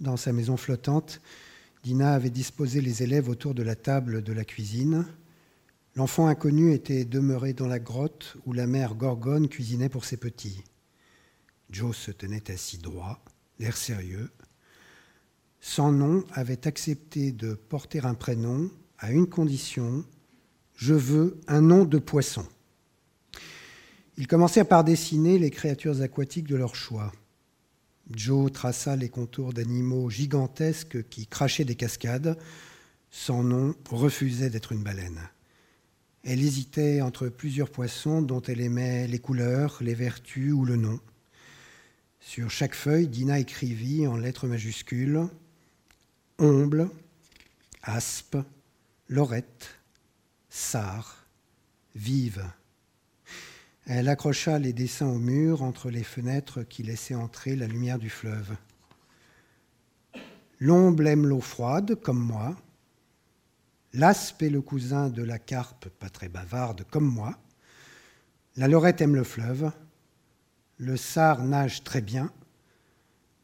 Dans 0.00 0.16
sa 0.16 0.32
maison 0.32 0.56
flottante, 0.56 1.20
Dina 1.82 2.12
avait 2.12 2.30
disposé 2.30 2.80
les 2.80 3.02
élèves 3.02 3.28
autour 3.28 3.54
de 3.54 3.62
la 3.62 3.74
table 3.74 4.22
de 4.22 4.32
la 4.32 4.44
cuisine. 4.44 5.06
L'enfant 5.94 6.26
inconnu 6.26 6.72
était 6.72 7.04
demeuré 7.04 7.54
dans 7.54 7.66
la 7.66 7.78
grotte 7.78 8.36
où 8.44 8.52
la 8.52 8.66
mère 8.66 8.94
Gorgone 8.94 9.48
cuisinait 9.48 9.88
pour 9.88 10.04
ses 10.04 10.18
petits. 10.18 10.62
Joe 11.70 11.96
se 11.96 12.10
tenait 12.10 12.50
assis 12.50 12.78
droit, 12.78 13.24
l'air 13.58 13.76
sérieux. 13.76 14.30
Sans 15.60 15.90
nom 15.90 16.24
avait 16.32 16.66
accepté 16.66 17.32
de 17.32 17.54
porter 17.54 18.04
un 18.04 18.14
prénom 18.14 18.70
à 18.98 19.10
une 19.10 19.26
condition 19.26 20.04
je 20.76 20.92
veux 20.92 21.40
un 21.48 21.62
nom 21.62 21.84
de 21.84 21.98
poisson. 21.98 22.46
Ils 24.18 24.26
commencèrent 24.26 24.68
par 24.68 24.84
dessiner 24.84 25.38
les 25.38 25.50
créatures 25.50 26.00
aquatiques 26.00 26.48
de 26.48 26.56
leur 26.56 26.74
choix. 26.74 27.12
Joe 28.10 28.50
traça 28.52 28.96
les 28.96 29.08
contours 29.08 29.52
d'animaux 29.52 30.08
gigantesques 30.10 31.08
qui 31.08 31.26
crachaient 31.26 31.64
des 31.64 31.74
cascades. 31.74 32.38
Son 33.10 33.42
nom 33.42 33.74
refusait 33.90 34.50
d'être 34.50 34.72
une 34.72 34.82
baleine. 34.82 35.28
Elle 36.22 36.42
hésitait 36.42 37.02
entre 37.02 37.28
plusieurs 37.28 37.70
poissons 37.70 38.22
dont 38.22 38.42
elle 38.42 38.60
aimait 38.60 39.06
les 39.06 39.18
couleurs, 39.18 39.78
les 39.80 39.94
vertus 39.94 40.52
ou 40.52 40.64
le 40.64 40.76
nom. 40.76 40.98
Sur 42.20 42.50
chaque 42.50 42.74
feuille, 42.74 43.06
Dina 43.06 43.38
écrivit 43.38 44.06
en 44.06 44.16
lettres 44.16 44.48
majuscules 44.48 45.28
Omble, 46.38 46.90
Aspe, 47.82 48.38
Lorette, 49.08 49.78
Sar, 50.50 51.24
Vive. 51.94 52.44
Elle 53.88 54.08
accrocha 54.08 54.58
les 54.58 54.72
dessins 54.72 55.06
au 55.06 55.18
mur 55.18 55.62
entre 55.62 55.90
les 55.90 56.02
fenêtres 56.02 56.64
qui 56.64 56.82
laissaient 56.82 57.14
entrer 57.14 57.54
la 57.54 57.68
lumière 57.68 58.00
du 58.00 58.10
fleuve. 58.10 58.56
L'omble 60.58 61.06
aime 61.06 61.24
l'eau 61.24 61.40
froide, 61.40 61.94
comme 61.94 62.18
moi. 62.18 62.56
L'aspe 63.92 64.42
est 64.42 64.50
le 64.50 64.60
cousin 64.60 65.08
de 65.08 65.22
la 65.22 65.38
carpe, 65.38 65.88
pas 65.88 66.10
très 66.10 66.28
bavarde, 66.28 66.84
comme 66.90 67.06
moi. 67.06 67.38
La 68.56 68.66
lorette 68.66 69.00
aime 69.02 69.14
le 69.14 69.22
fleuve. 69.22 69.70
Le 70.78 70.96
sar 70.96 71.44
nage 71.44 71.84
très 71.84 72.00
bien. 72.00 72.32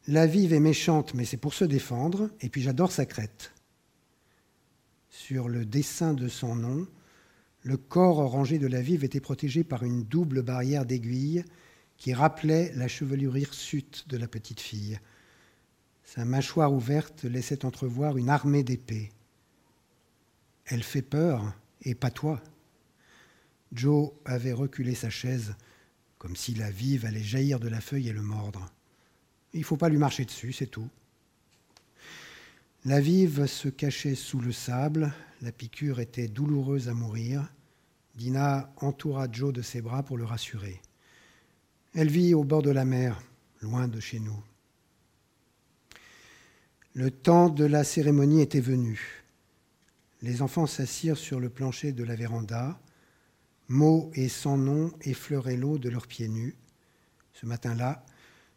La 0.08 0.26
vive 0.26 0.52
est 0.52 0.60
méchante, 0.60 1.14
mais 1.14 1.24
c'est 1.24 1.36
pour 1.36 1.54
se 1.54 1.64
défendre. 1.64 2.30
Et 2.40 2.48
puis 2.48 2.62
j'adore 2.62 2.90
sa 2.90 3.06
crête. 3.06 3.52
Sur 5.08 5.48
le 5.48 5.64
dessin 5.64 6.14
de 6.14 6.26
son 6.26 6.56
nom, 6.56 6.88
le 7.62 7.76
corps 7.76 8.18
orangé 8.18 8.58
de 8.58 8.66
la 8.66 8.80
vive 8.80 9.04
était 9.04 9.20
protégé 9.20 9.62
par 9.64 9.84
une 9.84 10.02
double 10.02 10.42
barrière 10.42 10.84
d'aiguilles 10.84 11.44
qui 11.96 12.12
rappelait 12.12 12.72
la 12.74 12.88
chevelure 12.88 13.36
hirsute 13.36 14.04
de 14.08 14.16
la 14.16 14.26
petite 14.26 14.60
fille. 14.60 14.98
Sa 16.04 16.24
mâchoire 16.24 16.72
ouverte 16.72 17.24
laissait 17.24 17.64
entrevoir 17.64 18.16
une 18.16 18.28
armée 18.28 18.64
d'épées. 18.64 19.10
Elle 20.64 20.82
fait 20.82 21.02
peur, 21.02 21.54
et 21.82 21.94
pas 21.94 22.10
toi. 22.10 22.42
Joe 23.72 24.10
avait 24.24 24.52
reculé 24.52 24.94
sa 24.94 25.10
chaise, 25.10 25.54
comme 26.18 26.36
si 26.36 26.54
la 26.54 26.70
vive 26.70 27.06
allait 27.06 27.22
jaillir 27.22 27.60
de 27.60 27.68
la 27.68 27.80
feuille 27.80 28.08
et 28.08 28.12
le 28.12 28.22
mordre. 28.22 28.70
Il 29.54 29.60
ne 29.60 29.64
faut 29.64 29.76
pas 29.76 29.88
lui 29.88 29.98
marcher 29.98 30.24
dessus, 30.24 30.52
c'est 30.52 30.66
tout. 30.66 30.88
La 32.84 33.00
vive 33.00 33.46
se 33.46 33.68
cachait 33.68 34.16
sous 34.16 34.40
le 34.40 34.50
sable, 34.50 35.12
la 35.40 35.52
piqûre 35.52 36.00
était 36.00 36.26
douloureuse 36.26 36.88
à 36.88 36.94
mourir. 36.94 37.52
Dina 38.16 38.72
entoura 38.78 39.28
Joe 39.30 39.52
de 39.52 39.62
ses 39.62 39.80
bras 39.80 40.02
pour 40.02 40.18
le 40.18 40.24
rassurer. 40.24 40.80
Elle 41.94 42.10
vit 42.10 42.34
au 42.34 42.42
bord 42.42 42.62
de 42.62 42.72
la 42.72 42.84
mer, 42.84 43.22
loin 43.60 43.86
de 43.86 44.00
chez 44.00 44.18
nous. 44.18 44.42
Le 46.94 47.12
temps 47.12 47.50
de 47.50 47.64
la 47.64 47.84
cérémonie 47.84 48.42
était 48.42 48.58
venu. 48.58 49.22
Les 50.20 50.42
enfants 50.42 50.66
s'assirent 50.66 51.16
sur 51.16 51.38
le 51.38 51.50
plancher 51.50 51.92
de 51.92 52.02
la 52.02 52.16
véranda. 52.16 52.80
Mots 53.68 54.10
et 54.14 54.28
sans 54.28 54.56
nom 54.56 54.92
effleuraient 55.02 55.56
l'eau 55.56 55.78
de 55.78 55.88
leurs 55.88 56.08
pieds 56.08 56.28
nus. 56.28 56.56
Ce 57.32 57.46
matin-là, 57.46 58.04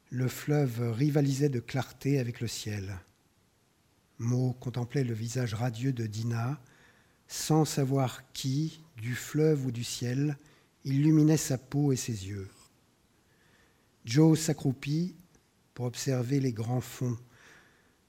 le 0.10 0.28
fleuve 0.28 0.94
rivalisait 0.94 1.50
de 1.50 1.60
clarté 1.60 2.18
avec 2.18 2.42
le 2.42 2.48
ciel. 2.48 2.98
Mo 4.20 4.54
contemplait 4.60 5.04
le 5.04 5.14
visage 5.14 5.54
radieux 5.54 5.94
de 5.94 6.08
Dina, 6.08 6.60
sans 7.28 7.66
savoir 7.66 8.32
qui, 8.32 8.82
du 8.98 9.16
fleuve 9.16 9.66
ou 9.66 9.72
du 9.72 9.84
ciel, 9.84 10.38
illuminait 10.86 11.38
sa 11.38 11.58
peau 11.58 11.92
et 11.92 11.98
ses 11.98 12.28
yeux. 12.28 12.50
Joe 14.06 14.40
s'accroupit 14.40 15.16
pour 15.74 15.86
observer 15.86 16.40
les 16.40 16.54
grands 16.54 16.82
fonds. 16.82 17.18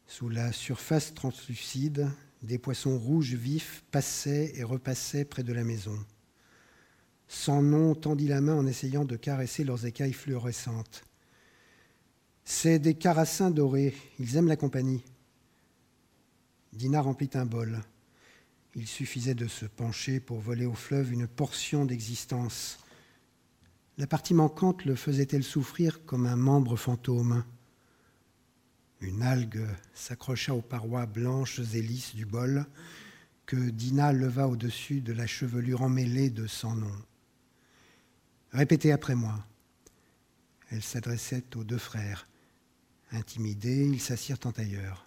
Sous 0.06 0.28
la 0.28 0.52
surface 0.52 1.14
translucide, 1.14 2.08
des 2.42 2.58
poissons 2.58 2.98
rouges 2.98 3.34
vifs 3.34 3.82
passaient 3.90 4.52
et 4.54 4.62
repassaient 4.62 5.24
près 5.24 5.42
de 5.42 5.52
la 5.52 5.64
maison. 5.64 5.98
Sans 7.28 7.62
nom 7.62 7.94
tendit 7.94 8.28
la 8.28 8.40
main 8.40 8.54
en 8.54 8.66
essayant 8.66 9.04
de 9.04 9.16
caresser 9.16 9.64
leurs 9.64 9.86
écailles 9.86 10.12
fluorescentes. 10.12 11.02
C'est 12.44 12.78
des 12.78 12.94
carassins 12.94 13.50
dorés, 13.50 13.94
ils 14.20 14.36
aiment 14.36 14.46
la 14.46 14.56
compagnie. 14.56 15.02
Dina 16.76 17.00
remplit 17.00 17.30
un 17.34 17.46
bol. 17.46 17.80
Il 18.74 18.86
suffisait 18.86 19.34
de 19.34 19.48
se 19.48 19.64
pencher 19.64 20.20
pour 20.20 20.40
voler 20.40 20.66
au 20.66 20.74
fleuve 20.74 21.10
une 21.10 21.26
portion 21.26 21.86
d'existence. 21.86 22.78
La 23.96 24.06
partie 24.06 24.34
manquante 24.34 24.84
le 24.84 24.94
faisait-elle 24.94 25.42
souffrir 25.42 26.04
comme 26.04 26.26
un 26.26 26.36
membre 26.36 26.76
fantôme? 26.76 27.44
Une 29.00 29.22
algue 29.22 29.66
s'accrocha 29.94 30.54
aux 30.54 30.60
parois 30.60 31.06
blanches 31.06 31.60
et 31.60 31.80
lisses 31.80 32.14
du 32.14 32.26
bol 32.26 32.66
que 33.46 33.70
Dina 33.70 34.12
leva 34.12 34.46
au-dessus 34.46 35.00
de 35.00 35.14
la 35.14 35.26
chevelure 35.26 35.80
emmêlée 35.80 36.28
de 36.28 36.46
son 36.46 36.74
nom. 36.74 36.96
Répétez 38.52 38.92
après 38.92 39.14
moi. 39.14 39.46
Elle 40.70 40.82
s'adressait 40.82 41.44
aux 41.54 41.64
deux 41.64 41.78
frères. 41.78 42.28
Intimidés, 43.12 43.86
ils 43.86 44.00
s'assirent 44.00 44.44
en 44.44 44.52
tailleur. 44.52 45.05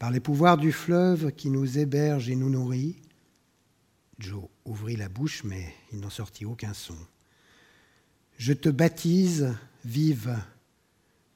Par 0.00 0.10
les 0.10 0.18
pouvoirs 0.18 0.56
du 0.56 0.72
fleuve 0.72 1.30
qui 1.30 1.50
nous 1.50 1.76
héberge 1.76 2.30
et 2.30 2.34
nous 2.34 2.48
nourrit, 2.48 2.96
Joe 4.18 4.44
ouvrit 4.64 4.96
la 4.96 5.10
bouche, 5.10 5.44
mais 5.44 5.74
il 5.92 6.00
n'en 6.00 6.08
sortit 6.08 6.46
aucun 6.46 6.72
son. 6.72 6.96
Je 8.38 8.54
te 8.54 8.70
baptise, 8.70 9.54
vive. 9.84 10.38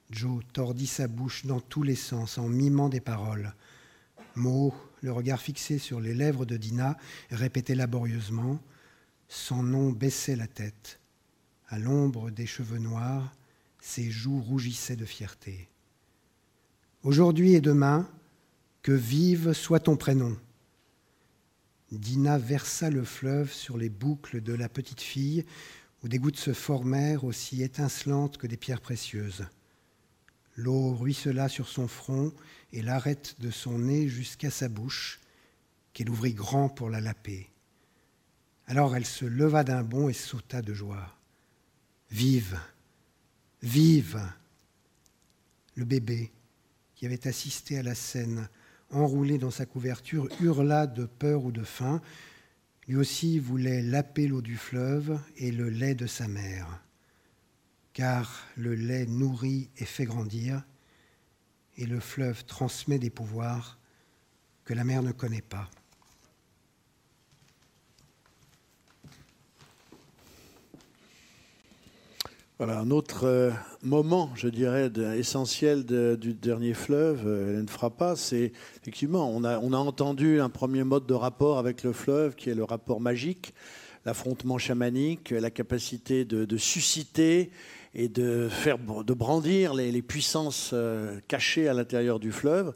Joe 0.09 0.43
tordit 0.51 0.87
sa 0.87 1.07
bouche 1.07 1.45
dans 1.45 1.59
tous 1.59 1.83
les 1.83 1.93
sens 1.93 2.39
en 2.39 2.47
mimant 2.47 2.89
des 2.89 3.01
paroles. 3.01 3.53
Mo, 4.33 4.73
le 5.03 5.11
regard 5.11 5.39
fixé 5.39 5.77
sur 5.77 6.01
les 6.01 6.15
lèvres 6.15 6.47
de 6.47 6.57
Dina, 6.57 6.97
répétait 7.29 7.75
laborieusement. 7.75 8.59
Son 9.27 9.61
nom 9.61 9.91
baissait 9.91 10.35
la 10.35 10.47
tête. 10.47 10.99
À 11.67 11.77
l'ombre 11.77 12.31
des 12.31 12.47
cheveux 12.47 12.79
noirs, 12.79 13.31
ses 13.79 14.09
joues 14.09 14.41
rougissaient 14.41 14.95
de 14.95 15.05
fierté. 15.05 15.69
Aujourd'hui 17.03 17.53
et 17.53 17.61
demain, 17.61 18.09
que 18.85 18.91
vive 18.91 19.53
soit 19.53 19.79
ton 19.79 19.97
prénom. 19.97 20.37
Dina 21.91 22.37
versa 22.37 22.91
le 22.91 23.03
fleuve 23.03 23.51
sur 23.51 23.79
les 23.79 23.89
boucles 23.89 24.41
de 24.41 24.53
la 24.53 24.69
petite 24.69 25.01
fille, 25.01 25.43
où 26.03 26.07
des 26.07 26.19
gouttes 26.19 26.37
se 26.37 26.53
formèrent 26.53 27.23
aussi 27.23 27.63
étincelantes 27.63 28.37
que 28.37 28.45
des 28.45 28.57
pierres 28.57 28.81
précieuses. 28.81 29.47
L'eau 30.55 30.93
ruissela 30.93 31.49
sur 31.49 31.67
son 31.67 31.87
front 31.87 32.31
et 32.73 32.83
l'arrête 32.83 33.37
de 33.39 33.49
son 33.49 33.79
nez 33.79 34.07
jusqu'à 34.07 34.51
sa 34.51 34.69
bouche, 34.69 35.19
qu'elle 35.93 36.11
ouvrit 36.11 36.35
grand 36.35 36.69
pour 36.69 36.91
la 36.91 37.01
laper. 37.01 37.49
Alors 38.67 38.95
elle 38.95 39.07
se 39.07 39.25
leva 39.25 39.63
d'un 39.63 39.81
bond 39.81 40.09
et 40.09 40.13
sauta 40.13 40.61
de 40.61 40.75
joie. 40.75 41.17
Vive, 42.11 42.59
vive 43.63 44.21
Le 45.73 45.85
bébé, 45.85 46.31
qui 46.93 47.07
avait 47.07 47.27
assisté 47.27 47.79
à 47.79 47.83
la 47.83 47.95
scène, 47.95 48.47
enroulé 48.95 49.37
dans 49.37 49.51
sa 49.51 49.65
couverture, 49.65 50.27
hurla 50.41 50.87
de 50.87 51.05
peur 51.05 51.45
ou 51.45 51.51
de 51.51 51.63
faim. 51.63 52.01
Lui 52.87 52.95
aussi 52.95 53.39
voulait 53.39 53.81
laper 53.81 54.27
l'eau 54.27 54.41
du 54.41 54.57
fleuve 54.57 55.19
et 55.37 55.51
le 55.51 55.69
lait 55.69 55.95
de 55.95 56.05
sa 56.05 56.27
mère, 56.27 56.83
car 57.93 58.45
le 58.55 58.75
lait 58.75 59.05
nourrit 59.05 59.69
et 59.77 59.85
fait 59.85 60.05
grandir, 60.05 60.63
et 61.77 61.85
le 61.85 61.99
fleuve 61.99 62.45
transmet 62.45 62.99
des 62.99 63.09
pouvoirs 63.09 63.79
que 64.63 64.73
la 64.73 64.83
mère 64.83 65.03
ne 65.03 65.11
connaît 65.11 65.41
pas. 65.41 65.69
Voilà, 72.57 72.79
un 72.79 72.89
autre 72.89 73.25
euh, 73.25 73.51
moment, 73.83 74.31
je 74.33 74.47
dirais, 74.47 74.89
essentiel 75.17 75.83
du 75.83 76.33
dernier 76.33 76.73
fleuve, 76.73 77.23
euh, 77.25 77.49
Hélène 77.51 77.67
Frappa, 77.67 78.15
c'est 78.15 78.53
effectivement, 78.81 79.29
on 79.29 79.43
a, 79.43 79.57
entendu 79.57 80.39
un 80.39 80.47
premier 80.47 80.85
mode 80.85 81.05
de 81.05 81.13
rapport 81.13 81.57
avec 81.57 81.83
le 81.83 81.91
fleuve 81.91 82.35
qui 82.35 82.49
est 82.49 82.55
le 82.55 82.63
rapport 82.63 83.01
magique, 83.01 83.53
l'affrontement 84.05 84.57
chamanique, 84.57 85.31
la 85.31 85.49
capacité 85.49 86.23
de, 86.23 86.55
susciter 86.55 87.51
et 87.93 88.07
de, 88.07 88.47
faire, 88.49 88.77
de 88.79 89.13
brandir 89.13 89.73
les, 89.73 89.91
les 89.91 90.01
puissances 90.01 90.71
euh, 90.71 91.19
cachées 91.27 91.67
à 91.67 91.73
l'intérieur 91.73 92.21
du 92.21 92.31
fleuve 92.31 92.73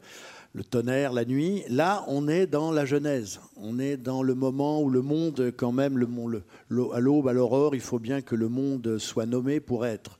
le 0.52 0.64
tonnerre, 0.64 1.12
la 1.12 1.24
nuit. 1.24 1.62
Là, 1.68 2.04
on 2.08 2.28
est 2.28 2.46
dans 2.46 2.72
la 2.72 2.84
Genèse. 2.84 3.40
On 3.56 3.78
est 3.78 3.96
dans 3.96 4.22
le 4.22 4.34
moment 4.34 4.82
où 4.82 4.90
le 4.90 5.02
monde, 5.02 5.52
quand 5.56 5.72
même, 5.72 5.98
le, 5.98 6.08
le, 6.68 6.92
à 6.92 7.00
l'aube, 7.00 7.28
à 7.28 7.32
l'aurore, 7.32 7.74
il 7.74 7.80
faut 7.80 7.98
bien 7.98 8.20
que 8.20 8.34
le 8.34 8.48
monde 8.48 8.98
soit 8.98 9.26
nommé 9.26 9.60
pour 9.60 9.86
être. 9.86 10.18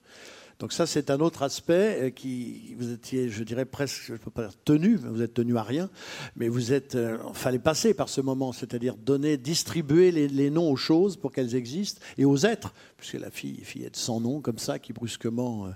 Donc 0.61 0.75
ça, 0.75 0.87
c'est 0.87 1.11
un 1.11 1.21
autre 1.21 1.43
aspect 1.43 1.97
euh, 2.01 2.11
qui 2.11 2.75
vous 2.79 2.93
étiez, 2.93 3.31
je 3.31 3.43
dirais 3.45 3.65
presque, 3.65 4.03
je 4.05 4.15
peux 4.15 4.31
pas 4.31 4.43
dire 4.43 4.53
tenu, 4.63 4.97
vous 4.97 5.23
êtes 5.23 5.33
tenu 5.33 5.57
à 5.57 5.63
rien, 5.63 5.89
mais 6.37 6.49
vous 6.49 6.75
êtes, 6.75 6.97
euh, 6.97 7.17
fallait 7.33 7.59
passer 7.59 7.95
par 7.95 8.11
ce 8.11 8.21
moment, 8.21 8.53
c'est-à-dire 8.53 8.97
donner, 8.97 9.39
distribuer 9.39 10.13
les, 10.13 10.51
noms 10.51 10.71
aux 10.71 10.77
choses 10.77 11.17
pour 11.17 11.33
qu'elles 11.33 11.55
existent 11.55 12.03
et 12.19 12.27
aux 12.27 12.45
êtres, 12.45 12.75
puisque 13.01 13.21
la 13.21 13.31
fille, 13.31 13.61
fillette 13.65 13.97
sans 13.97 14.21
nom 14.21 14.41
comme 14.41 14.59
ça, 14.59 14.79
qui 14.79 14.93
brusquement 14.93 15.67
euh, 15.67 15.71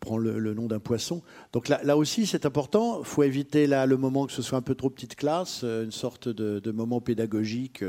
prend 0.00 0.16
le, 0.18 0.54
nom 0.54 0.66
d'un 0.66 0.78
poisson. 0.78 1.22
Donc 1.52 1.68
là, 1.68 1.96
aussi, 1.96 2.26
c'est 2.26 2.46
important. 2.46 3.00
Il 3.00 3.06
faut 3.06 3.22
éviter 3.22 3.66
là 3.66 3.86
le 3.86 3.96
moment 3.96 4.26
que 4.26 4.32
ce 4.32 4.42
soit 4.42 4.58
un 4.58 4.62
peu 4.62 4.74
trop 4.74 4.90
petite 4.90 5.16
classe, 5.16 5.64
une 5.64 5.90
sorte 5.90 6.28
de, 6.28 6.70
moment 6.70 7.00
pédagogique. 7.00 7.82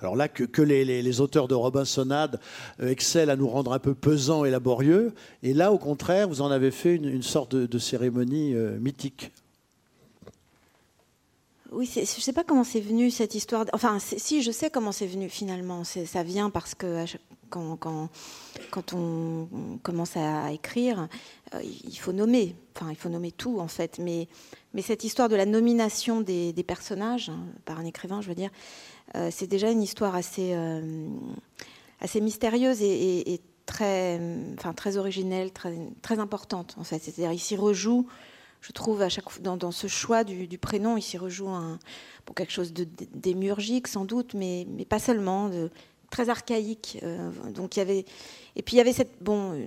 Alors 0.00 0.16
là, 0.16 0.28
que, 0.28 0.62
les, 0.62 1.20
auteurs 1.20 1.48
de 1.48 1.54
Robinsonade 1.54 2.40
excellent 2.80 3.32
à 3.32 3.36
nous 3.36 3.48
rendre 3.48 3.72
un 3.72 3.78
peu 3.78 3.94
pesants 3.94 4.44
et 4.44 4.50
laborieux, 4.50 5.12
et 5.42 5.54
là, 5.54 5.72
au 5.72 5.78
contraire, 5.78 6.28
vous 6.28 6.42
en 6.42 6.50
avez 6.50 6.70
fait 6.70 6.96
une, 6.96 7.22
sorte 7.22 7.54
de, 7.54 7.78
cérémonie 7.78 8.54
euh, 8.54 8.78
mythique. 8.78 9.32
Oui, 11.72 11.88
je 11.92 12.00
ne 12.00 12.04
sais 12.04 12.32
pas 12.32 12.44
comment 12.44 12.64
c'est 12.64 12.80
venu 12.80 13.10
cette 13.10 13.34
histoire. 13.34 13.64
Enfin, 13.72 13.98
si, 14.00 14.42
je 14.42 14.50
sais 14.50 14.70
comment 14.70 14.90
c'est 14.90 15.06
venu 15.06 15.28
finalement. 15.28 15.84
Ça 15.84 16.22
vient 16.24 16.50
parce 16.50 16.74
que 16.74 17.04
quand, 17.50 18.94
on, 18.94 19.48
commence 19.82 20.16
à 20.16 20.52
écrire, 20.52 21.08
euh, 21.54 21.60
il 21.62 21.98
faut 21.98 22.12
nommer. 22.12 22.56
Enfin, 22.74 22.90
il 22.90 22.96
faut 22.96 23.08
nommer 23.08 23.32
tout 23.32 23.60
en 23.60 23.68
fait. 23.68 23.98
Mais, 23.98 24.28
cette 24.82 25.04
histoire 25.04 25.28
de 25.28 25.36
la 25.36 25.46
nomination 25.46 26.20
des, 26.20 26.64
personnages, 26.66 27.28
hein, 27.28 27.44
par 27.64 27.78
un 27.78 27.84
écrivain, 27.84 28.20
je 28.20 28.28
veux 28.28 28.34
dire, 28.34 28.50
euh, 29.16 29.28
c'est 29.32 29.46
déjà 29.46 29.70
une 29.70 29.82
histoire 29.82 30.14
assez, 30.14 30.54
assez 32.00 32.20
mystérieuse 32.20 32.80
et, 32.82 33.40
très, 33.66 34.96
originelle, 34.96 35.50
très, 35.52 36.18
importante 36.18 36.76
en 36.78 36.84
fait. 36.84 36.98
C'est-à-dire, 36.98 37.32
il 37.32 37.38
s'y 37.38 37.56
rejoue, 37.56 38.06
je 38.60 38.72
trouve, 38.72 39.02
à 39.02 39.08
chaque 39.08 39.40
dans, 39.42 39.56
dans 39.56 39.72
ce 39.72 39.86
choix 39.86 40.24
du, 40.24 40.58
prénom, 40.58 40.96
il 40.96 41.02
s'y 41.02 41.18
rejoue 41.18 41.48
un, 41.48 41.78
pour 42.24 42.34
quelque 42.34 42.52
chose 42.52 42.72
de 42.72 42.86
démiurgique 43.14 43.88
sans 43.88 44.04
doute, 44.04 44.34
mais, 44.34 44.66
pas 44.88 44.98
seulement, 44.98 45.50
très 46.10 46.28
archaïque. 46.28 46.98
Euh, 47.02 47.30
donc 47.54 47.76
il 47.76 47.78
y 47.78 47.82
avait, 47.82 48.04
et 48.56 48.62
puis 48.62 48.74
il 48.74 48.78
y 48.78 48.80
avait 48.80 48.92
cette, 48.92 49.22
bon, 49.22 49.60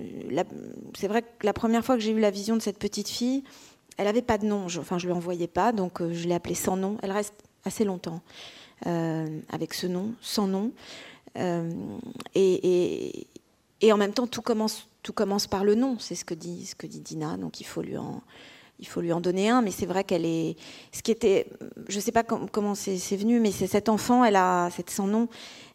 c'est 0.96 1.08
vrai 1.08 1.22
que 1.22 1.44
la 1.44 1.52
première 1.52 1.84
fois 1.84 1.96
que 1.96 2.02
j'ai 2.02 2.12
eu 2.12 2.20
la 2.20 2.30
vision 2.30 2.56
de 2.56 2.62
cette 2.62 2.78
petite 2.78 3.08
fille, 3.08 3.42
elle 3.96 4.06
avait 4.06 4.22
pas 4.22 4.38
de 4.38 4.46
nom, 4.46 4.68
je, 4.68 4.80
enfin 4.80 4.98
je 4.98 5.06
lui 5.06 5.12
envoyais 5.12 5.46
pas, 5.46 5.72
donc 5.72 6.00
euh, 6.00 6.12
je 6.12 6.28
l'ai 6.28 6.34
appelée 6.34 6.54
sans 6.54 6.76
nom. 6.76 6.98
Elle 7.02 7.12
reste 7.12 7.34
assez 7.64 7.84
longtemps 7.84 8.20
euh, 8.86 9.40
avec 9.50 9.74
ce 9.74 9.86
nom, 9.86 10.12
sans 10.20 10.46
nom. 10.46 10.72
et, 12.34 13.26
et 13.80 13.92
en 13.92 13.96
même 13.96 14.12
temps, 14.12 14.26
tout 14.26 14.42
commence, 14.42 14.88
tout 15.02 15.12
commence 15.12 15.46
par 15.46 15.64
le 15.64 15.74
nom, 15.74 15.98
c'est 15.98 16.14
ce 16.14 16.24
que 16.24 16.34
dit, 16.34 16.66
ce 16.66 16.74
que 16.74 16.86
dit 16.86 17.00
Dina, 17.00 17.36
donc 17.36 17.60
il 17.60 17.64
faut 17.64 17.82
lui 17.82 17.96
en, 17.96 18.22
il 18.80 18.86
faut 18.86 19.00
lui 19.00 19.12
en 19.12 19.20
donner 19.20 19.48
un, 19.48 19.62
mais 19.62 19.70
c'est 19.70 19.86
vrai 19.86 20.04
qu'elle 20.04 20.26
est. 20.26 20.56
Ce 20.92 21.02
qui 21.02 21.10
était, 21.10 21.46
je 21.88 21.96
ne 21.96 22.00
sais 22.00 22.12
pas 22.12 22.24
comment 22.24 22.74
c'est 22.74 23.16
venu, 23.16 23.40
mais 23.40 23.52
c'est 23.52 23.66
cet 23.66 23.88
enfant, 23.88 24.24
elle 24.24 24.36
a, 24.36 24.68
c'est 24.70 24.88
sans 24.90 25.06
nom. 25.06 25.28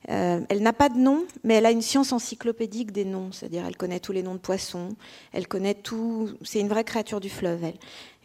Euh, 0.10 0.42
elle 0.50 0.62
n'a 0.62 0.74
pas 0.74 0.90
de 0.90 0.98
nom, 0.98 1.26
mais 1.44 1.56
elle 1.56 1.66
a 1.66 1.72
une 1.72 1.82
science 1.82 2.12
encyclopédique 2.12 2.92
des 2.92 3.06
noms, 3.06 3.32
c'est-à-dire 3.32 3.66
elle 3.66 3.78
connaît 3.78 4.00
tous 4.00 4.12
les 4.12 4.24
noms 4.24 4.34
de 4.34 4.40
poissons, 4.40 4.90
elle 5.34 5.48
connaît 5.48 5.74
tout. 5.74 6.30
C'est 6.44 6.60
une 6.60 6.70
vraie 6.70 6.84
créature 6.84 7.20
du 7.20 7.30
fleuve, 7.30 7.64
elle. 7.64 7.78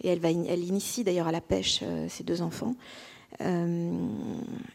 Et 0.03 0.09
elle 0.09 0.20
va, 0.20 0.31
elle 0.31 0.64
initie 0.64 1.05
d'ailleurs 1.05 1.29
à 1.29 1.33
la 1.33 1.41
pêche 1.41 1.81
euh, 1.83 2.09
ses 2.09 2.25
deux 2.25 2.43
enfants. 2.43 2.75
Euh, 3.41 3.93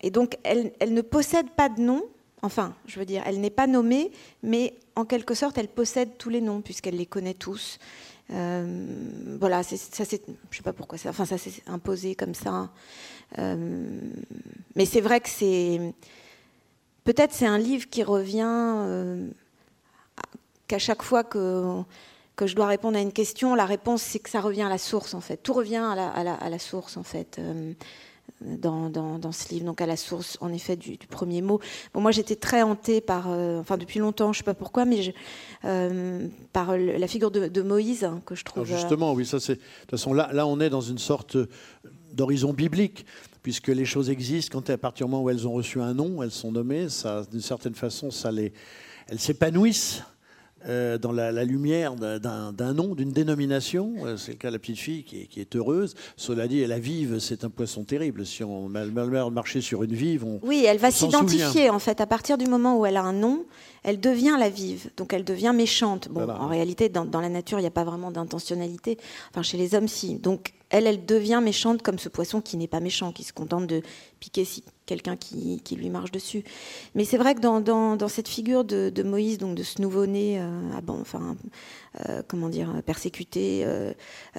et 0.02 0.12
donc, 0.12 0.38
elle, 0.44 0.74
elle 0.80 0.94
ne 0.94 1.02
possède 1.02 1.50
pas 1.52 1.70
de 1.70 1.82
nom, 1.82 2.04
Enfin, 2.42 2.74
je 2.86 3.00
veux 3.00 3.06
dire, 3.06 3.24
elle 3.26 3.42
n'est 3.42 3.50
pas 3.50 3.68
nommée, 3.68 4.12
mais 4.44 4.74
en 4.96 5.04
quelque 5.04 5.34
sorte, 5.34 5.58
elle 5.58 5.68
possède 5.68 6.18
tous 6.18 6.30
les 6.30 6.42
noms 6.42 6.62
puisqu'elle 6.62 6.96
les 6.96 7.06
connaît 7.06 7.34
tous. 7.34 7.80
Euh, 8.32 9.38
voilà, 9.40 9.64
ça 9.64 10.06
c'est, 10.06 10.22
je 10.52 10.58
sais 10.58 10.64
pas 10.64 10.74
pourquoi 10.74 10.98
ça, 10.98 11.10
enfin 11.10 11.26
ça 11.26 11.38
s'est 11.38 11.64
imposé 11.68 12.16
comme 12.16 12.36
ça. 12.36 12.70
Euh, 13.38 14.00
mais 14.76 14.86
c'est 14.86 15.02
vrai 15.02 15.20
que 15.20 15.30
c'est, 15.30 15.94
peut-être 17.04 17.34
c'est 17.34 17.48
un 17.48 17.58
livre 17.58 17.90
qui 17.90 18.04
revient 18.04 18.44
euh, 18.46 19.28
qu'à 20.68 20.80
chaque 20.80 21.04
fois 21.04 21.24
que 21.24 21.82
que 22.36 22.48
je 22.48 22.56
dois 22.56 22.68
répondre 22.68 22.98
à 22.98 23.02
une 23.02 23.12
question, 23.12 23.54
la 23.54 23.66
réponse 23.66 24.02
c'est 24.02 24.20
que 24.20 24.30
ça 24.30 24.40
revient 24.40 24.62
à 24.62 24.70
la 24.70 24.78
source 24.78 25.14
en 25.14 25.20
fait. 25.20 25.38
Tout 25.38 25.52
revient 25.52 25.76
à 25.76 25.96
la, 25.96 26.34
à 26.36 26.50
la 26.50 26.60
source 26.60 26.96
en 26.96 27.04
fait 27.04 27.38
dans, 28.42 28.90
dans, 28.90 29.32
ce 29.32 29.54
livre, 29.54 29.66
donc 29.66 29.82
à 29.82 29.86
la 29.86 29.98
source 29.98 30.38
en 30.42 30.52
effet 30.54 30.76
du, 30.76 30.98
premier 31.10 31.42
mot. 31.42 31.60
Bon, 31.94 32.02
moi 32.02 32.12
j'étais 32.12 32.36
très 32.36 32.62
hantée 32.62 33.02
par, 33.02 33.30
euh, 33.30 33.60
enfin 33.60 33.78
depuis 33.78 34.00
longtemps, 34.00 34.34
je 34.34 34.40
sais 34.40 34.44
pas 34.44 34.54
pourquoi, 34.54 34.86
mais 34.86 35.02
je, 35.02 35.12
euh, 35.66 36.28
par 36.54 36.78
la 36.78 37.08
figure 37.08 37.32
de, 37.32 37.62
Moïse 37.62 38.04
hein, 38.04 38.22
que 38.26 38.36
je 38.36 38.46
trouve. 38.46 38.66
justement, 38.66 39.14
oui, 39.14 39.26
ça 39.26 39.40
c'est. 39.40 39.56
De 39.56 39.60
toute 39.82 39.92
façon, 39.92 40.14
là, 40.14 40.30
là 40.34 40.48
on 40.48 40.60
est 40.60 40.70
dans 40.70 40.82
une 40.82 40.98
sorte 40.98 41.38
d'horizon 42.14 42.54
biblique, 42.54 43.06
puisque 43.44 43.68
les 43.68 43.86
choses 43.86 44.10
existent 44.10 44.58
quand 44.58 44.70
à 44.70 44.78
partir 44.78 45.06
du 45.06 45.12
moment 45.12 45.24
où 45.24 45.30
elles 45.30 45.48
ont 45.48 45.54
reçu 45.54 45.82
un 45.82 45.94
nom, 45.94 46.24
elles 46.24 46.32
sont 46.32 46.52
nommées, 46.52 46.90
ça, 46.90 47.24
d'une 47.30 47.42
certaine 47.42 47.76
façon, 47.76 48.12
ça 48.12 48.32
les, 48.32 48.54
elles 49.08 49.20
s'épanouissent 49.20 50.04
euh, 50.68 50.98
dans 50.98 51.12
la, 51.12 51.44
lumière 51.44 51.96
d'un 51.96 52.74
nom, 52.74 52.96
d'une 52.96 53.12
dénomination. 53.12 53.94
Euh, 54.04 54.18
c'est 54.18 54.32
le 54.32 54.38
cas 54.38 54.50
de 54.50 54.54
la 54.54 54.60
petite 54.60 54.80
fille 54.80 55.04
qui 55.04 55.40
est, 55.40 55.56
heureuse. 55.56 55.96
Cela 56.18 56.48
dit, 56.48 56.66
la 56.66 56.80
vive, 56.80 57.20
c'est 57.20 57.44
un 57.44 57.50
poisson 57.50 57.84
terrible. 57.84 58.26
Si 58.26 58.44
on 58.44 58.70
marcher 59.32 59.62
sur 59.62 59.84
une 59.84 59.94
vive, 59.94 60.26
on. 60.26 60.40
Oui, 60.44 60.66
elle 60.68 60.78
va 60.78 60.92
s'identifier 60.92 61.70
en 61.70 61.80
fait. 61.80 62.02
À 62.02 62.08
partir 62.08 62.38
du 62.38 62.46
moment 62.46 62.78
où 62.78 62.86
elle 62.86 62.98
a 62.98 63.04
un 63.04 63.14
nom, 63.14 63.46
elle 63.84 64.00
devient 64.00 64.36
la 64.38 64.50
vive. 64.50 64.90
Donc 64.98 65.14
elle 65.14 65.24
devient 65.24 65.54
méchante. 65.56 66.10
Bon, 66.10 66.30
en 66.30 66.48
réalité, 66.48 66.90
dans, 66.90 67.06
dans 67.06 67.22
la 67.22 67.30
nature, 67.30 67.60
il 67.60 67.64
n'y 67.64 67.68
a 67.68 67.72
pas 67.72 67.84
vraiment 67.84 68.12
d'intentionnalité. 68.12 68.98
Enfin, 69.32 69.44
chez 69.44 69.58
les 69.58 69.76
hommes, 69.76 69.88
si. 69.88 70.16
Donc 70.16 70.54
elle, 70.70 70.88
elle 70.88 71.06
devient 71.06 71.42
méchante 71.44 71.82
comme 71.82 72.00
ce 72.00 72.10
poisson 72.10 72.42
qui 72.42 72.58
n'est 72.58 72.68
pas 72.68 72.80
méchant, 72.80 73.12
qui 73.12 73.24
se 73.24 73.34
contente 73.34 73.68
de 73.68 73.82
piquer 74.20 74.46
quelqu'un 74.90 75.16
qui, 75.16 75.62
qui, 75.64 75.76
lui 75.76 75.90
marche 75.92 76.12
dessus. 76.12 76.44
Mais 76.96 77.06
c'est 77.06 77.18
vrai 77.18 77.36
que 77.36 77.42
dans, 77.42 77.62
dans, 77.62 78.08
cette 78.08 78.28
figure 78.28 78.64
de, 78.64 79.04
Moïse, 79.04 79.38
donc 79.38 79.56
de 79.56 79.62
ce 79.62 79.82
nouveau-né, 79.82 80.40
euh, 80.42 80.72
enfin, 80.88 81.36
euh, 82.08 82.24
comment 82.28 82.50
dire, 82.50 82.82
persécuté, 82.86 83.64
euh, 83.66 83.94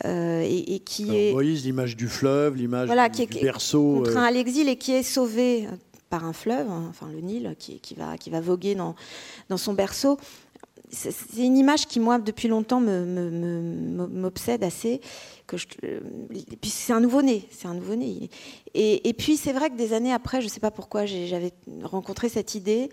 et, 0.05 0.81
qui 0.81 1.17
est... 1.17 1.33
Moïse, 1.33 1.65
l'image 1.65 1.97
du 1.97 2.09
fleuve, 2.09 2.57
l'image 2.57 2.89
du, 2.89 3.27
du, 3.27 3.41
berceau. 3.41 4.03
Contraint 4.05 4.25
à 4.25 4.31
l'exil 4.33 4.69
et 4.69 4.77
qui 4.77 4.93
est 4.93 5.05
sauvé 5.05 5.69
par 6.09 6.25
un 6.25 6.33
fleuve, 6.33 6.69
hein, 6.69 6.87
enfin 6.91 7.07
le 7.13 7.21
Nil, 7.21 7.55
qui, 7.57 7.79
qui, 7.79 7.95
va, 7.95 8.19
qui 8.19 8.31
va 8.31 8.41
voguer 8.41 8.75
dans, 8.75 8.97
dans 9.49 9.57
son 9.57 9.75
berceau 9.75 10.19
c'est 10.93 11.45
une 11.45 11.57
image 11.57 11.87
qui, 11.87 12.01
moi, 12.01 12.19
depuis 12.19 12.49
longtemps, 12.49 12.81
m'obsède 12.81 14.65
assez. 14.65 15.01
Je, 15.57 15.67
puis 16.61 16.71
c'est 16.71 16.93
un 16.93 17.01
nouveau-né, 17.01 17.49
et, 18.75 19.15
puis 19.15 19.37
c'est 19.37 19.53
vrai 19.53 19.71
que 19.71 19.77
des 19.77 19.93
années 19.93 20.13
après, 20.13 20.41
je 20.41 20.47
ne 20.47 20.51
sais 20.51 20.61
pas 20.61 20.71
pourquoi, 20.71 21.07
j'avais 21.07 21.53
rencontré 21.83 22.29
cette 22.29 22.55
idée 22.55 22.91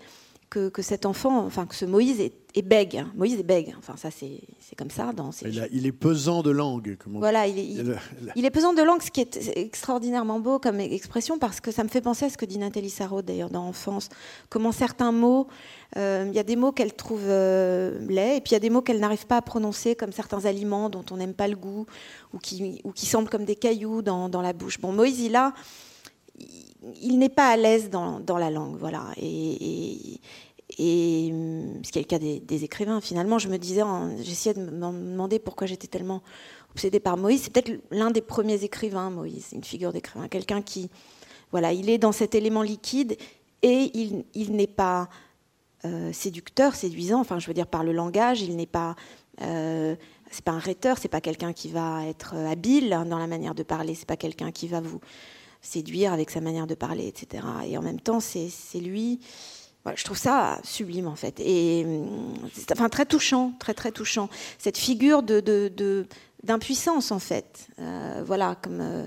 que, 0.50 0.68
que, 0.68 0.82
cet 0.82 1.06
enfant, 1.06 1.44
enfin 1.44 1.66
que 1.66 1.74
ce 1.74 1.84
Moïse 1.84 2.20
est, 2.20 2.32
est 2.54 2.62
bègue. 2.62 3.04
Moïse 3.14 3.38
est 3.38 3.42
bègue. 3.42 3.74
Enfin 3.78 3.96
ça 3.96 4.10
c'est 4.10 4.40
comme 4.76 4.90
ça 4.90 5.12
dans. 5.12 5.30
Il, 5.42 5.68
il, 5.72 5.86
est 5.86 5.92
pesant 5.92 6.42
de 6.42 6.50
langue. 6.50 6.96
Comment... 7.02 7.18
Voilà, 7.18 7.46
il 7.46 7.58
est, 7.58 7.96
il, 8.36 8.44
est, 8.44 8.50
pesant 8.50 8.72
de 8.72 8.82
langue, 8.82 9.02
ce 9.02 9.10
qui 9.10 9.20
est 9.20 9.56
extraordinairement 9.56 10.40
beau 10.40 10.58
comme 10.58 10.80
expression 10.80 11.38
parce 11.38 11.60
que 11.60 11.70
ça 11.70 11.84
me 11.84 11.88
fait 11.88 12.00
penser 12.00 12.26
à 12.26 12.30
ce 12.30 12.36
que 12.36 12.46
dit 12.46 12.58
Nathalie 12.58 12.90
Sarraud 12.90 13.22
d'ailleurs 13.22 13.50
dans 13.50 13.66
Enfance. 13.66 14.08
Comment 14.48 14.72
certains 14.72 15.12
mots, 15.12 15.48
euh, 15.96 16.26
il 16.28 16.34
y 16.34 16.38
a 16.38 16.44
des 16.44 16.56
mots 16.56 16.72
qu'elle 16.72 16.94
trouve 16.94 17.24
euh, 17.24 17.98
laids 18.08 18.36
et 18.36 18.40
puis 18.40 18.50
il 18.50 18.54
y 18.54 18.56
a 18.56 18.60
des 18.60 18.70
mots 18.70 18.82
qu'elle 18.82 19.00
n'arrive 19.00 19.26
pas 19.26 19.36
à 19.36 19.42
prononcer 19.42 19.94
comme 19.94 20.12
certains 20.12 20.44
aliments 20.44 20.88
dont 20.88 21.04
on 21.10 21.16
n'aime 21.16 21.34
pas 21.34 21.48
le 21.48 21.56
goût 21.56 21.86
ou 22.32 22.38
qui, 22.38 22.80
ou 22.84 22.92
qui 22.92 23.06
semblent 23.06 23.28
comme 23.28 23.44
des 23.44 23.56
cailloux 23.56 24.02
dans, 24.02 24.28
dans 24.28 24.42
la 24.42 24.52
bouche. 24.52 24.80
Bon, 24.80 24.92
Moïse 24.92 25.20
il 25.20 25.36
a 25.36 25.52
il 27.02 27.18
n'est 27.18 27.28
pas 27.28 27.48
à 27.48 27.56
l'aise 27.56 27.90
dans, 27.90 28.20
la 28.38 28.50
langue, 28.50 28.76
voilà. 28.78 29.06
Et, 29.16 30.20
et, 30.78 31.32
c'est 31.82 32.00
le 32.00 32.04
cas 32.04 32.18
des, 32.18 32.64
écrivains. 32.64 33.00
Finalement, 33.00 33.38
je 33.38 33.48
me 33.48 33.56
disais, 33.56 33.82
j'essayais 34.20 34.54
de 34.54 34.60
me 34.60 34.70
demander 34.70 35.38
pourquoi 35.38 35.66
j'étais 35.66 35.86
tellement 35.86 36.22
obsédée 36.70 37.00
par 37.00 37.16
Moïse. 37.16 37.42
C'est 37.42 37.52
peut-être 37.52 37.80
l'un 37.90 38.10
des 38.10 38.20
premiers 38.20 38.62
écrivains, 38.64 39.10
Moïse, 39.10 39.48
une 39.52 39.64
figure 39.64 39.92
d'écrivain, 39.92 40.28
quelqu'un 40.28 40.62
qui, 40.62 40.90
voilà, 41.50 41.72
il 41.72 41.90
est 41.90 41.98
dans 41.98 42.12
cet 42.12 42.34
élément 42.34 42.62
liquide 42.62 43.16
et 43.62 43.90
il, 43.94 44.52
n'est 44.52 44.66
pas 44.66 45.08
euh, 45.84 46.12
séducteur, 46.12 46.74
séduisant. 46.74 47.20
Enfin, 47.20 47.38
je 47.38 47.46
veux 47.46 47.54
dire 47.54 47.66
par 47.66 47.82
le 47.82 47.92
langage, 47.92 48.42
il 48.42 48.54
n'est 48.56 48.66
pas 48.66 48.94
euh, 49.40 49.96
c'est 50.30 50.44
pas 50.44 50.52
un 50.52 50.58
rhéteur, 50.58 50.98
c'est 50.98 51.08
pas 51.08 51.20
quelqu'un 51.20 51.52
qui 51.52 51.68
va 51.68 52.06
être 52.06 52.34
habile 52.34 52.90
dans 52.90 53.18
la 53.18 53.26
manière 53.26 53.54
de 53.54 53.62
parler, 53.62 53.94
c'est 53.94 54.06
pas 54.06 54.16
quelqu'un 54.16 54.50
qui 54.50 54.68
va 54.68 54.80
vous 54.80 55.00
séduire 55.60 56.12
avec 56.12 56.30
sa 56.30 56.40
manière 56.40 56.66
de 56.66 56.74
parler, 56.74 57.06
etc. 57.06 57.44
Et 57.66 57.76
en 57.78 57.82
même 57.82 58.00
temps, 58.00 58.20
c'est 58.20 58.50
lui. 58.74 59.20
je 59.94 60.04
trouve 60.04 60.18
ça 60.18 60.58
sublime 60.64 61.06
en 61.06 61.16
fait, 61.16 61.40
et 61.40 61.86
enfin 62.72 62.88
très 62.88 63.06
touchant, 63.06 63.52
très 63.58 63.74
très 63.74 63.92
touchant. 63.92 64.28
Cette 64.58 64.78
figure 64.78 65.22
de 65.22 65.40
d'impuissance 66.44 67.10
en 67.10 67.18
fait, 67.18 67.68
euh, 67.78 68.22
voilà 68.24 68.56
comme. 68.60 68.80
Euh, 68.80 69.06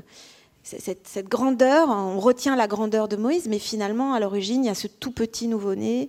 cette, 0.64 1.28
grandeur, 1.28 1.90
on 1.90 2.20
retient 2.20 2.56
la 2.56 2.68
grandeur 2.68 3.08
de 3.08 3.16
Moïse, 3.16 3.48
mais 3.50 3.58
finalement, 3.58 4.14
à 4.14 4.20
l'origine, 4.20 4.64
il 4.64 4.68
y 4.68 4.70
a 4.70 4.76
ce 4.76 4.88
tout 4.88 5.12
petit 5.12 5.48
nouveau-né 5.48 6.08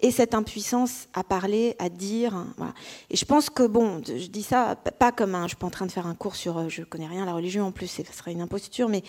et 0.00 0.12
cette 0.12 0.34
impuissance 0.34 1.08
à 1.14 1.24
parler, 1.24 1.74
à 1.80 1.88
dire. 1.88 2.46
Voilà. 2.56 2.74
Et 3.10 3.16
je 3.16 3.24
pense 3.24 3.50
que, 3.50 3.66
bon, 3.66 4.00
je 4.06 4.28
dis 4.28 4.44
ça 4.44 4.76
pas 4.76 5.10
comme 5.10 5.34
un. 5.34 5.42
Je 5.42 5.48
suis 5.48 5.56
pas 5.56 5.66
en 5.66 5.70
train 5.70 5.86
de 5.86 5.90
faire 5.90 6.06
un 6.06 6.14
cours 6.14 6.36
sur. 6.36 6.58
Euh, 6.58 6.68
je 6.68 6.82
connais 6.82 7.08
rien 7.08 7.24
à 7.24 7.26
la 7.26 7.34
religion 7.34 7.66
en 7.66 7.72
plus, 7.72 7.88
ce 7.88 8.02
serait 8.12 8.32
une 8.32 8.40
imposture, 8.40 8.88
mais 8.88 9.02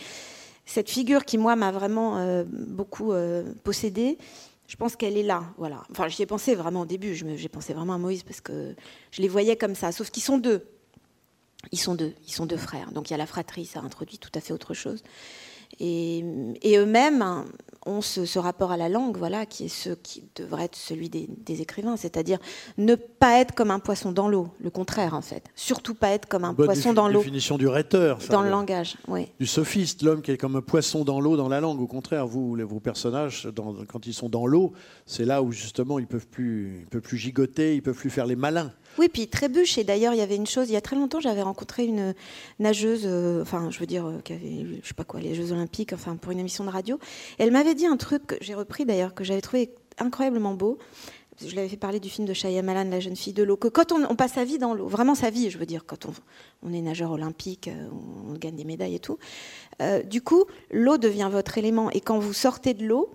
cette 0.70 0.90
figure 0.90 1.26
qui, 1.26 1.40
moi, 1.40 1.56
m'a 1.56 1.72
vraiment 1.72 2.18
euh, 2.18 2.44
beaucoup 2.48 3.12
euh, 3.12 3.44
possédée, 3.64 4.20
je 4.68 4.76
pense 4.76 4.96
qu'elle 4.96 5.18
est 5.18 5.24
là. 5.24 5.46
Voilà. 5.58 5.82
Enfin, 5.90 6.08
j'y 6.08 6.22
ai 6.22 6.28
pensé 6.28 6.54
vraiment 6.54 6.82
au 6.82 6.86
début. 6.86 7.16
J'ai 7.16 7.50
pensé 7.50 7.74
vraiment 7.74 7.94
à 7.94 7.98
Moïse 7.98 8.22
parce 8.22 8.40
que 8.40 8.76
je 9.10 9.22
les 9.24 9.28
voyais 9.28 9.56
comme 9.56 9.74
ça. 9.74 9.92
Sauf 9.92 10.12
qu'ils 10.12 10.22
sont 10.22 10.38
deux. 10.38 10.64
Ils 11.72 11.80
sont 11.80 11.96
deux. 11.96 12.14
Ils 12.28 12.34
sont 12.34 12.46
deux 12.46 12.58
frères. 12.58 12.92
Donc 12.92 13.10
il 13.10 13.14
y 13.14 13.16
a 13.16 13.18
la 13.18 13.26
fratrie, 13.26 13.66
ça 13.66 13.80
introduit 13.80 14.20
tout 14.20 14.30
à 14.36 14.42
fait 14.42 14.54
autre 14.54 14.76
chose. 14.76 15.02
Et, 15.80 16.24
eux-mêmes 16.66 17.46
ont 17.86 18.02
ce, 18.02 18.40
rapport 18.40 18.72
à 18.72 18.78
la 18.78 18.90
langue, 18.90 19.18
voilà, 19.18 19.46
qui 19.46 19.66
est 19.66 19.70
ce 19.70 19.92
qui 19.92 20.24
devrait 20.36 20.66
être 20.66 20.76
celui 20.76 21.10
des, 21.10 21.28
écrivains, 21.62 21.98
c'est-à-dire 21.98 22.40
ne 22.78 22.96
pas 22.96 23.40
être 23.40 23.54
comme 23.54 23.72
un 23.72 23.80
poisson 23.80 24.12
dans 24.12 24.28
l'eau, 24.28 24.50
le 24.62 24.70
contraire 24.70 25.14
en 25.14 25.22
fait. 25.22 25.46
Surtout 25.56 25.96
pas 25.96 26.10
être 26.10 26.28
comme 26.28 26.46
un 26.46 26.54
poisson 26.54 26.94
dans 26.94 27.08
l'eau. 27.08 27.20
Définition 27.20 27.58
du 27.58 27.68
rhéteur. 27.68 28.20
dans 28.30 28.44
le 28.44 28.50
langage, 28.50 28.98
oui. 29.08 29.28
Du 29.40 29.48
sophiste, 29.48 30.04
l'homme 30.04 30.22
qui 30.22 30.32
est 30.32 30.38
comme 30.38 30.56
un 30.56 30.62
poisson 30.62 31.04
dans 31.04 31.20
l'eau, 31.20 31.38
dans 31.38 31.50
la 31.50 31.60
langue. 31.60 31.82
Au 31.82 31.88
contraire, 31.88 32.28
vous, 32.28 32.56
vos 32.56 32.80
personnages, 32.80 33.48
quand 33.88 34.06
ils 34.06 34.14
sont 34.14 34.30
dans 34.30 34.48
l'eau, 34.48 34.74
c'est 35.06 35.26
là 35.26 35.42
où 35.42 35.52
justement 35.52 36.00
ils 36.00 36.08
peuvent 36.08 36.28
plus, 36.28 36.82
ils 36.82 36.88
peuvent 36.88 37.02
plus 37.02 37.18
gigoter, 37.18 37.76
ils 37.76 37.82
peuvent 37.82 37.96
plus 37.96 38.10
faire 38.10 38.26
les 38.26 38.36
malins. 38.36 38.72
Oui, 39.00 39.08
puis 39.08 39.30
trébuche. 39.30 39.78
Et 39.78 39.86
d'ailleurs, 39.86 40.14
il 40.14 40.18
y 40.18 40.22
avait 40.22 40.36
une 40.36 40.46
chose, 40.46 40.70
il 40.70 40.74
y 40.74 40.76
a 40.76 40.82
très 40.82 40.98
longtemps, 40.98 41.22
j'avais 41.22 41.42
rencontré 41.42 41.86
une 41.86 42.14
nageuse, 42.60 43.04
euh, 43.06 43.42
enfin, 43.42 43.70
je 43.72 43.80
veux 43.80 43.86
dire, 43.86 44.06
euh, 44.06 44.20
qui 44.22 44.34
avait, 44.34 44.66
je 44.84 44.88
sais 44.90 44.94
pas 44.94 45.06
quoi, 45.06 45.22
les 45.22 45.36
Jeux 45.36 45.54
Olympiques, 45.54 45.94
enfin, 45.94 46.18
pour 46.18 46.34
une 46.34 46.40
émission 46.40 46.66
de 46.66 46.70
radio. 46.70 47.00
elle 47.38 47.52
m'avait 47.52 47.76
dit 47.76 47.86
un 47.86 47.96
truc 47.96 48.28
que 48.28 48.36
j'ai 48.42 48.54
repris 48.54 48.84
d'ailleurs, 48.84 49.14
que 49.14 49.24
j'avais 49.24 49.40
trouvé 49.40 49.74
incroyablement 50.00 50.54
beau. 50.54 50.80
Je 51.46 51.56
l'avais 51.56 51.70
fait 51.70 51.78
parler 51.78 52.00
du 52.00 52.10
film 52.10 52.28
de 52.28 52.34
Shyamalan, 52.34 52.90
La 52.90 53.00
jeune 53.00 53.16
fille 53.16 53.34
de 53.34 53.44
l'eau. 53.44 53.58
Que 53.58 53.68
quand 53.68 53.92
on, 53.92 54.16
passe 54.16 54.34
sa 54.34 54.44
vie 54.44 54.58
dans 54.58 54.74
l'eau, 54.74 54.88
vraiment 54.88 55.16
sa 55.16 55.30
vie, 55.30 55.50
je 55.50 55.58
veux 55.58 55.66
dire, 55.66 55.86
quand 55.86 56.08
on, 56.64 56.74
est 56.74 56.82
nageur 56.82 57.12
olympique, 57.12 57.68
euh, 57.68 57.88
on, 58.28 58.34
gagne 58.34 58.56
des 58.56 58.66
médailles 58.66 58.96
et 58.96 59.00
tout. 59.00 59.18
du 60.06 60.22
coup, 60.22 60.46
l'eau 60.72 60.98
devient 60.98 61.30
votre 61.32 61.58
élément. 61.58 61.90
Et 61.92 62.02
quand 62.02 62.20
vous 62.20 62.34
sortez 62.34 62.74
de 62.74 62.86
l'eau, 62.86 63.12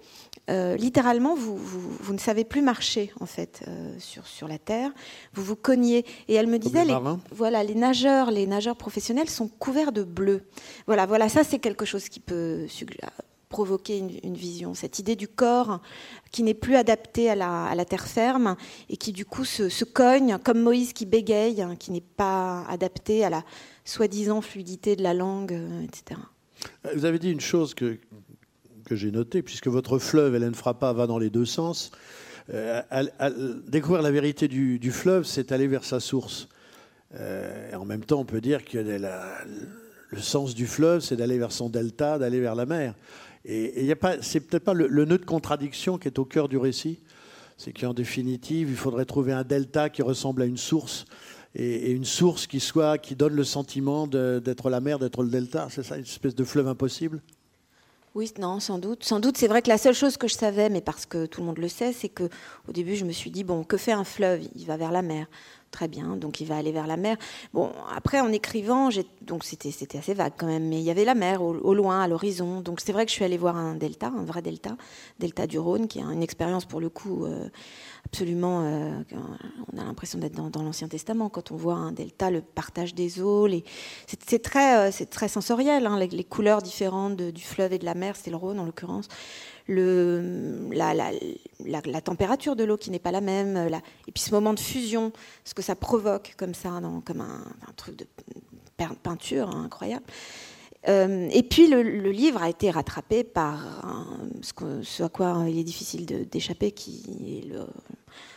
euh, 0.50 0.76
littéralement, 0.76 1.34
vous, 1.34 1.56
vous, 1.56 2.12
ne 2.12 2.18
savez 2.18 2.44
plus 2.44 2.60
marcher 2.60 3.10
en 3.20 3.24
fait 3.26 3.62
euh, 3.66 3.94
sur, 3.98 4.26
sur 4.26 4.46
la 4.46 4.58
terre. 4.58 4.90
Vous 5.32 5.42
vous 5.42 5.56
cognez. 5.56 6.04
Et 6.28 6.34
elle 6.34 6.48
me 6.48 6.58
disait, 6.58 6.84
les, 6.84 6.96
voilà, 7.30 7.64
les 7.64 7.74
nageurs, 7.74 8.30
les 8.30 8.46
nageurs 8.46 8.76
professionnels 8.76 9.30
sont 9.30 9.48
couverts 9.48 9.92
de 9.92 10.02
bleu. 10.02 10.42
Voilà, 10.86 11.06
voilà, 11.06 11.28
ça 11.28 11.44
c'est 11.44 11.58
quelque 11.58 11.86
chose 11.86 12.08
qui 12.08 12.20
peut 12.20 12.66
provoquer 13.54 13.98
une, 13.98 14.34
vision, 14.34 14.74
cette 14.74 14.98
idée 14.98 15.14
du 15.14 15.28
corps 15.28 15.80
qui 16.32 16.42
n'est 16.42 16.54
plus 16.54 16.74
adapté 16.74 17.30
à 17.30 17.36
la, 17.36 17.84
terre 17.84 18.08
ferme 18.08 18.56
et 18.88 18.96
qui 18.96 19.12
du 19.12 19.24
coup 19.24 19.44
se, 19.44 19.84
cogne, 19.84 20.38
comme 20.42 20.60
Moïse 20.60 20.92
qui 20.92 21.06
bégaye, 21.06 21.62
hein, 21.62 21.76
qui 21.78 21.92
n'est 21.92 22.00
pas 22.00 22.64
adapté 22.68 23.24
à 23.24 23.30
la 23.30 23.44
soi-disant 23.84 24.40
fluidité 24.40 24.96
de 24.96 25.04
la 25.04 25.14
langue, 25.14 25.52
euh, 25.52 25.84
etc. 25.84 26.20
Vous 26.96 27.04
avez 27.04 27.20
dit 27.20 27.30
une 27.30 27.40
chose 27.40 27.74
que, 27.74 27.96
que 28.86 28.96
j'ai 28.96 29.12
noté, 29.12 29.40
puisque 29.40 29.68
votre 29.68 30.00
fleuve, 30.00 30.34
Hélène 30.34 30.56
Frappa, 30.56 30.92
va 30.92 31.06
dans 31.06 31.18
les 31.18 31.30
deux 31.30 31.46
sens. 31.46 31.92
Euh, 32.52 32.82
découvrir 33.68 34.02
la 34.02 34.10
vérité 34.10 34.48
du, 34.48 34.90
fleuve, 34.90 35.22
c'est 35.22 35.52
aller 35.52 35.68
vers 35.68 35.84
sa 35.84 36.00
source. 36.00 36.48
Euh, 37.14 37.70
et 37.70 37.76
en 37.76 37.84
même 37.84 38.04
temps, 38.04 38.18
on 38.18 38.24
peut 38.24 38.40
dire 38.40 38.64
que 38.64 38.78
le 38.78 40.20
sens 40.20 40.56
du 40.56 40.66
fleuve, 40.66 41.02
c'est 41.02 41.14
d'aller 41.14 41.38
vers 41.38 41.52
son 41.52 41.68
delta, 41.68 42.18
d'aller 42.18 42.40
vers 42.40 42.56
la 42.56 42.66
mer. 42.66 42.94
Et, 43.44 43.88
et 43.88 43.94
c'est 44.22 44.40
peut-être 44.40 44.64
pas 44.64 44.74
le, 44.74 44.88
nœud 45.04 45.18
de 45.18 45.24
contradiction 45.24 45.98
qui 45.98 46.08
est 46.08 46.18
au 46.18 46.24
cœur 46.24 46.48
du 46.48 46.56
récit. 46.56 47.00
C'est 47.56 47.72
qu'en 47.72 47.94
définitive, 47.94 48.68
il 48.70 48.76
faudrait 48.76 49.04
trouver 49.04 49.32
un 49.32 49.44
delta 49.44 49.88
qui 49.88 50.02
ressemble 50.02 50.42
à 50.42 50.44
une 50.44 50.56
source 50.56 51.04
et, 51.54 51.92
une 51.92 52.04
source 52.04 52.46
qui 52.46 52.60
soit 52.60 52.98
qui 52.98 53.14
donne 53.14 53.34
le 53.34 53.44
sentiment 53.44 54.06
d'être 54.06 54.70
la 54.70 54.80
mer, 54.80 54.98
d'être 54.98 55.22
le 55.22 55.30
delta. 55.30 55.68
C'est 55.70 55.82
ça, 55.82 55.96
une 55.96 56.02
espèce 56.02 56.34
de 56.34 56.44
fleuve 56.44 56.68
impossible? 56.68 57.22
Oui, 58.14 58.32
non, 58.38 58.60
sans 58.60 58.78
doute. 58.78 59.02
Sans 59.02 59.18
doute, 59.18 59.36
c'est 59.36 59.48
vrai 59.48 59.60
que 59.60 59.68
la 59.68 59.78
seule 59.78 59.94
chose 59.94 60.16
que 60.16 60.28
je 60.28 60.34
savais, 60.34 60.70
mais 60.70 60.80
parce 60.80 61.04
que 61.04 61.26
tout 61.26 61.40
le 61.40 61.48
monde 61.48 61.58
le 61.58 61.66
sait, 61.66 61.92
c'est 61.92 62.08
que 62.08 62.28
au 62.68 62.72
début, 62.72 62.94
je 62.94 63.04
me 63.04 63.10
suis 63.10 63.30
dit 63.30 63.42
bon, 63.42 63.64
que 63.64 63.76
fait 63.76 63.92
un 63.92 64.04
fleuve? 64.04 64.42
Il 64.54 64.66
va 64.66 64.76
vers 64.76 64.92
la 64.92 65.02
mer. 65.02 65.26
Très 65.74 65.88
bien, 65.88 66.16
donc 66.16 66.40
il 66.40 66.46
va 66.46 66.56
aller 66.56 66.70
vers 66.70 66.86
la 66.86 66.96
mer. 66.96 67.16
Bon, 67.52 67.72
après, 67.92 68.20
en 68.20 68.30
écrivant, 68.30 68.90
donc 69.22 69.42
c'était 69.42 69.72
c'était 69.72 69.98
assez 69.98 70.14
vague 70.14 70.34
quand 70.36 70.46
même, 70.46 70.68
mais 70.68 70.78
il 70.78 70.84
y 70.84 70.90
avait 70.90 71.04
la 71.04 71.16
mer 71.16 71.42
au, 71.42 71.74
loin, 71.74 72.00
à 72.00 72.06
l'horizon. 72.06 72.60
Donc 72.60 72.78
c'est 72.80 72.92
vrai 72.92 73.04
que 73.04 73.10
je 73.10 73.16
suis 73.16 73.24
allée 73.24 73.36
voir 73.36 73.56
un 73.56 73.74
delta, 73.74 74.06
un 74.06 74.22
vrai 74.22 74.40
delta, 74.40 74.76
delta 75.18 75.48
du 75.48 75.58
Rhône, 75.58 75.88
qui 75.88 75.98
a 76.00 76.04
une 76.04 76.22
expérience 76.22 76.64
pour 76.64 76.80
le 76.80 76.90
coup. 76.90 77.24
Euh, 77.24 77.48
absolument. 78.14 78.62
Euh, 78.62 79.02
on 79.72 79.78
a 79.78 79.84
l'impression 79.84 80.20
d'être 80.20 80.34
dans, 80.34 80.62
l'Ancien 80.62 80.86
Testament 80.86 81.28
quand 81.28 81.50
on 81.50 81.56
voit 81.56 81.74
un 81.74 81.90
delta, 81.90 82.30
le 82.30 82.42
partage 82.42 82.94
des 82.94 83.20
eaux. 83.20 83.48
C'est 84.06 84.40
très, 84.40 84.78
euh, 84.78 84.92
c'est 84.92 85.10
très 85.10 85.26
sensoriel, 85.26 85.84
hein, 85.86 85.98
les, 85.98 86.22
couleurs 86.22 86.62
différentes 86.62 87.16
du 87.16 87.42
fleuve 87.42 87.72
et 87.72 87.78
de 87.78 87.84
la 87.84 87.94
mer, 87.94 88.14
c'est 88.14 88.30
le 88.30 88.36
Rhône 88.36 88.60
en 88.60 88.66
l'occurrence. 88.66 89.08
La, 89.66 91.02
température 92.04 92.54
de 92.54 92.62
l'eau 92.62 92.76
qui 92.76 92.92
n'est 92.92 93.00
pas 93.00 93.10
la 93.10 93.20
même, 93.20 93.56
et 94.06 94.12
puis 94.12 94.22
ce 94.22 94.30
moment 94.30 94.54
de 94.54 94.60
fusion, 94.60 95.10
ce 95.44 95.52
que 95.52 95.62
ça 95.62 95.74
provoque 95.74 96.34
comme 96.36 96.54
ça, 96.54 96.80
comme 97.04 97.20
un, 97.20 97.42
truc 97.76 97.96
de 97.96 98.06
peinture 99.02 99.48
hein, 99.48 99.64
incroyable. 99.64 100.04
Euh, 100.86 101.28
et 101.32 101.42
puis 101.42 101.66
le, 101.66 101.82
livre 102.10 102.42
a 102.42 102.48
été 102.48 102.70
rattrapé 102.70 103.24
par 103.24 103.58
ce, 104.42 105.02
à 105.02 105.08
quoi 105.08 105.46
il 105.48 105.58
est 105.58 105.64
difficile 105.64 106.06
d'échapper, 106.28 106.70
qui 106.72 107.42
est 107.42 107.48
le, 107.48 107.66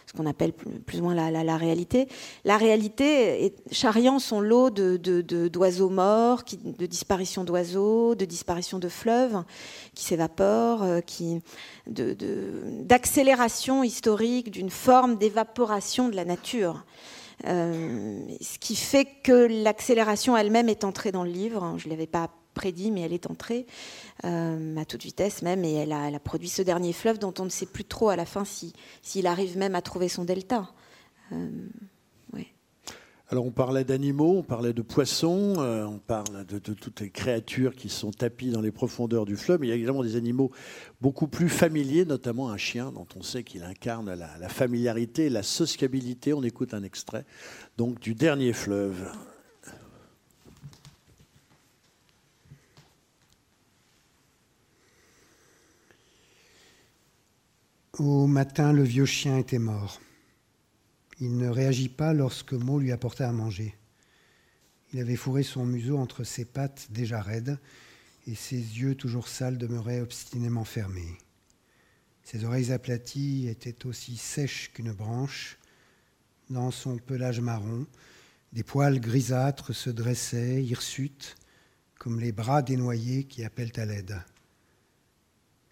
ce 0.07 0.13
qu'on 0.13 0.25
appelle 0.25 0.53
plus, 0.53 0.99
ou 0.99 1.03
moins 1.03 1.15
la, 1.15 1.57
réalité. 1.57 2.07
La 2.45 2.55
réalité 2.57 3.45
est 3.45 3.55
charriant 3.73 4.19
son 4.19 4.39
lot 4.39 4.69
d'oiseaux 4.69 5.89
de, 5.89 5.93
morts, 5.93 6.45
qui, 6.45 6.57
de 6.57 6.85
disparition 6.85 7.43
d'oiseaux, 7.43 8.15
de 8.15 8.23
disparition 8.23 8.79
de 8.79 8.87
fleuves 8.87 9.43
qui 9.93 10.05
s'évaporent, 10.05 10.83
euh, 10.83 11.01
d'accélération 11.87 13.83
historique, 13.83 14.49
d'une 14.49 14.69
forme 14.69 15.17
d'évaporation 15.17 16.07
de 16.07 16.15
la 16.15 16.23
nature. 16.23 16.85
Euh, 17.45 18.19
ce 18.41 18.57
qui 18.59 18.75
fait 18.75 19.05
que 19.23 19.63
l'accélération 19.63 20.35
elle-même 20.37 20.69
est 20.69 20.85
entrée 20.85 21.11
dans 21.11 21.23
le 21.23 21.29
livre. 21.29 21.75
Je 21.77 21.87
ne 21.87 21.91
l'avais 21.91 22.07
pas 22.07 22.29
prédit, 22.57 22.91
mais 22.91 23.01
elle 23.01 23.13
est 23.13 23.29
entrée 23.29 23.67
euh, 24.25 24.75
à 24.77 24.85
toute 24.85 25.03
vitesse 25.03 25.43
même, 25.43 25.63
et 25.63 25.73
elle 25.73 25.93
a, 25.93 26.19
produit 26.19 26.49
ce 26.49 26.63
dernier 26.63 26.91
fleuve 26.91 27.19
dont 27.19 27.33
on 27.37 27.45
ne 27.45 27.49
sait 27.49 27.67
plus 27.67 27.85
trop 27.85 28.09
à 28.09 28.15
la 28.15 28.25
fin 28.25 28.45
s'il 28.45 28.73
si, 29.03 29.25
arrive 29.25 29.57
même 29.57 29.75
à 29.75 29.81
trouver 29.81 30.09
son 30.09 30.25
delta. 30.25 30.69
Euh, 31.31 31.49
alors 33.29 33.45
on 33.45 33.51
parlait 33.51 33.83
d'animaux, 33.83 34.37
on 34.37 34.43
parlait 34.43 34.71
de 34.71 34.81
poissons, 34.81 35.55
on 35.57 35.97
parle 35.97 36.45
de, 36.45 36.59
toutes 36.59 37.01
les 37.01 37.09
créatures 37.09 37.75
qui 37.75 37.89
sont 37.89 38.11
tapies 38.11 38.51
dans 38.51 38.61
les 38.61 38.71
profondeurs 38.71 39.25
du 39.25 39.35
fleuve, 39.35 39.59
mais 39.59 39.67
il 39.67 39.69
y 39.69 39.73
a 39.73 39.75
également 39.75 40.01
des 40.01 40.15
animaux 40.15 40.49
beaucoup 41.01 41.27
plus 41.27 41.49
familiers, 41.49 42.05
notamment 42.05 42.49
un 42.49 42.55
chien 42.55 42.93
dont 42.93 43.07
on 43.17 43.21
sait 43.21 43.43
qu'il 43.43 43.63
incarne 43.63 44.13
la, 44.13 44.29
la 44.39 44.47
familiarité, 44.47 45.29
la 45.29 45.43
sociabilité. 45.43 46.31
On 46.33 46.41
écoute 46.41 46.73
un 46.73 46.83
extrait 46.83 47.25
donc 47.77 47.99
du 47.99 48.15
dernier 48.15 48.53
fleuve. 48.53 49.11
Au 57.99 58.27
matin, 58.27 58.73
le 58.73 58.83
vieux 58.83 59.07
chien 59.07 59.39
était 59.39 59.57
mort. 59.57 59.99
Il 61.19 61.35
ne 61.35 61.47
réagit 61.49 61.89
pas 61.89 62.13
lorsque 62.13 62.53
Mo 62.53 62.77
lui 62.77 62.91
apporta 62.91 63.27
à 63.27 63.31
manger. 63.31 63.73
Il 64.93 64.99
avait 64.99 65.15
fourré 65.15 65.41
son 65.41 65.65
museau 65.65 65.97
entre 65.97 66.23
ses 66.23 66.45
pattes 66.45 66.89
déjà 66.91 67.23
raides 67.23 67.57
et 68.27 68.35
ses 68.35 68.55
yeux 68.55 68.93
toujours 68.93 69.27
sales 69.27 69.57
demeuraient 69.57 70.01
obstinément 70.01 70.63
fermés. 70.63 71.17
Ses 72.23 72.45
oreilles 72.45 72.71
aplaties 72.71 73.47
étaient 73.47 73.87
aussi 73.87 74.15
sèches 74.15 74.71
qu'une 74.73 74.91
branche. 74.91 75.57
Dans 76.51 76.69
son 76.69 76.97
pelage 76.97 77.39
marron, 77.39 77.87
des 78.53 78.61
poils 78.61 78.99
grisâtres 78.99 79.73
se 79.73 79.89
dressaient, 79.89 80.63
hirsutes, 80.63 81.35
comme 81.97 82.19
les 82.19 82.31
bras 82.31 82.61
des 82.61 82.77
noyés 82.77 83.23
qui 83.23 83.43
appellent 83.43 83.73
à 83.77 83.85
l'aide. 83.85 84.21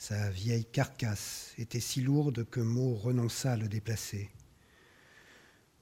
Sa 0.08 0.30
vieille 0.30 0.66
carcasse 0.66 1.56
était 1.58 1.80
si 1.80 2.00
lourde 2.00 2.48
que 2.48 2.60
Mo 2.60 2.94
renonça 2.94 3.54
à 3.54 3.58
le 3.58 3.68
déplacer. 3.68 4.30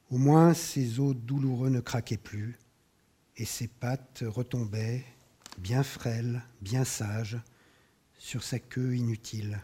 Au 0.10 0.18
moins 0.18 0.54
ses 0.54 1.02
os 1.02 1.14
douloureux 1.14 1.70
ne 1.70 1.82
craquaient 1.82 2.16
plus, 2.16 2.58
et 3.36 3.44
ses 3.44 3.68
pattes 3.68 4.24
retombaient, 4.26 5.04
bien 5.58 5.84
frêles, 5.84 6.42
bien 6.62 6.86
sages, 6.86 7.38
sur 8.18 8.44
sa 8.44 8.60
queue 8.60 8.96
inutile. 8.96 9.62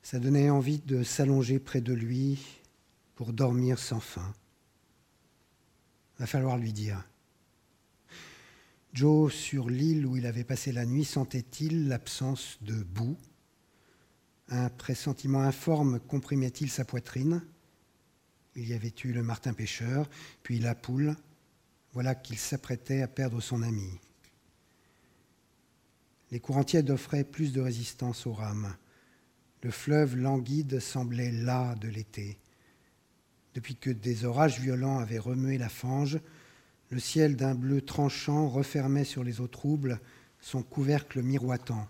Ça 0.00 0.18
donnait 0.18 0.48
envie 0.48 0.78
de 0.78 1.02
s'allonger 1.02 1.58
près 1.58 1.82
de 1.82 1.92
lui 1.92 2.42
pour 3.16 3.34
dormir 3.34 3.78
sans 3.78 4.00
fin. 4.00 4.32
Va 6.18 6.26
falloir 6.26 6.56
lui 6.56 6.72
dire. 6.72 7.04
Joe, 8.98 9.32
sur 9.32 9.70
l'île 9.70 10.06
où 10.06 10.16
il 10.16 10.26
avait 10.26 10.42
passé 10.42 10.72
la 10.72 10.84
nuit, 10.84 11.04
sentait-il 11.04 11.86
l'absence 11.86 12.58
de 12.62 12.82
boue? 12.82 13.16
Un 14.48 14.70
pressentiment 14.70 15.42
informe 15.42 16.00
comprimait-il 16.00 16.68
sa 16.68 16.84
poitrine? 16.84 17.44
Il 18.56 18.68
y 18.68 18.74
avait 18.74 18.92
eu 19.04 19.12
le 19.12 19.22
martin 19.22 19.52
pêcheur, 19.52 20.10
puis 20.42 20.58
la 20.58 20.74
poule. 20.74 21.14
Voilà 21.92 22.16
qu'il 22.16 22.38
s'apprêtait 22.38 23.02
à 23.02 23.06
perdre 23.06 23.40
son 23.40 23.62
ami. 23.62 23.88
Les 26.32 26.40
courants 26.40 26.64
tièdes 26.64 26.90
offraient 26.90 27.22
plus 27.22 27.52
de 27.52 27.60
résistance 27.60 28.26
aux 28.26 28.32
rames. 28.32 28.74
Le 29.62 29.70
fleuve 29.70 30.16
languide 30.16 30.80
semblait 30.80 31.30
las 31.30 31.76
de 31.76 31.86
l'été. 31.86 32.36
Depuis 33.54 33.76
que 33.76 33.90
des 33.90 34.24
orages 34.24 34.58
violents 34.58 34.98
avaient 34.98 35.20
remué 35.20 35.56
la 35.56 35.68
fange, 35.68 36.18
le 36.90 36.98
ciel 36.98 37.36
d'un 37.36 37.54
bleu 37.54 37.82
tranchant 37.82 38.48
refermait 38.48 39.04
sur 39.04 39.24
les 39.24 39.40
eaux 39.40 39.48
troubles 39.48 40.00
son 40.40 40.62
couvercle 40.62 41.22
miroitant. 41.22 41.86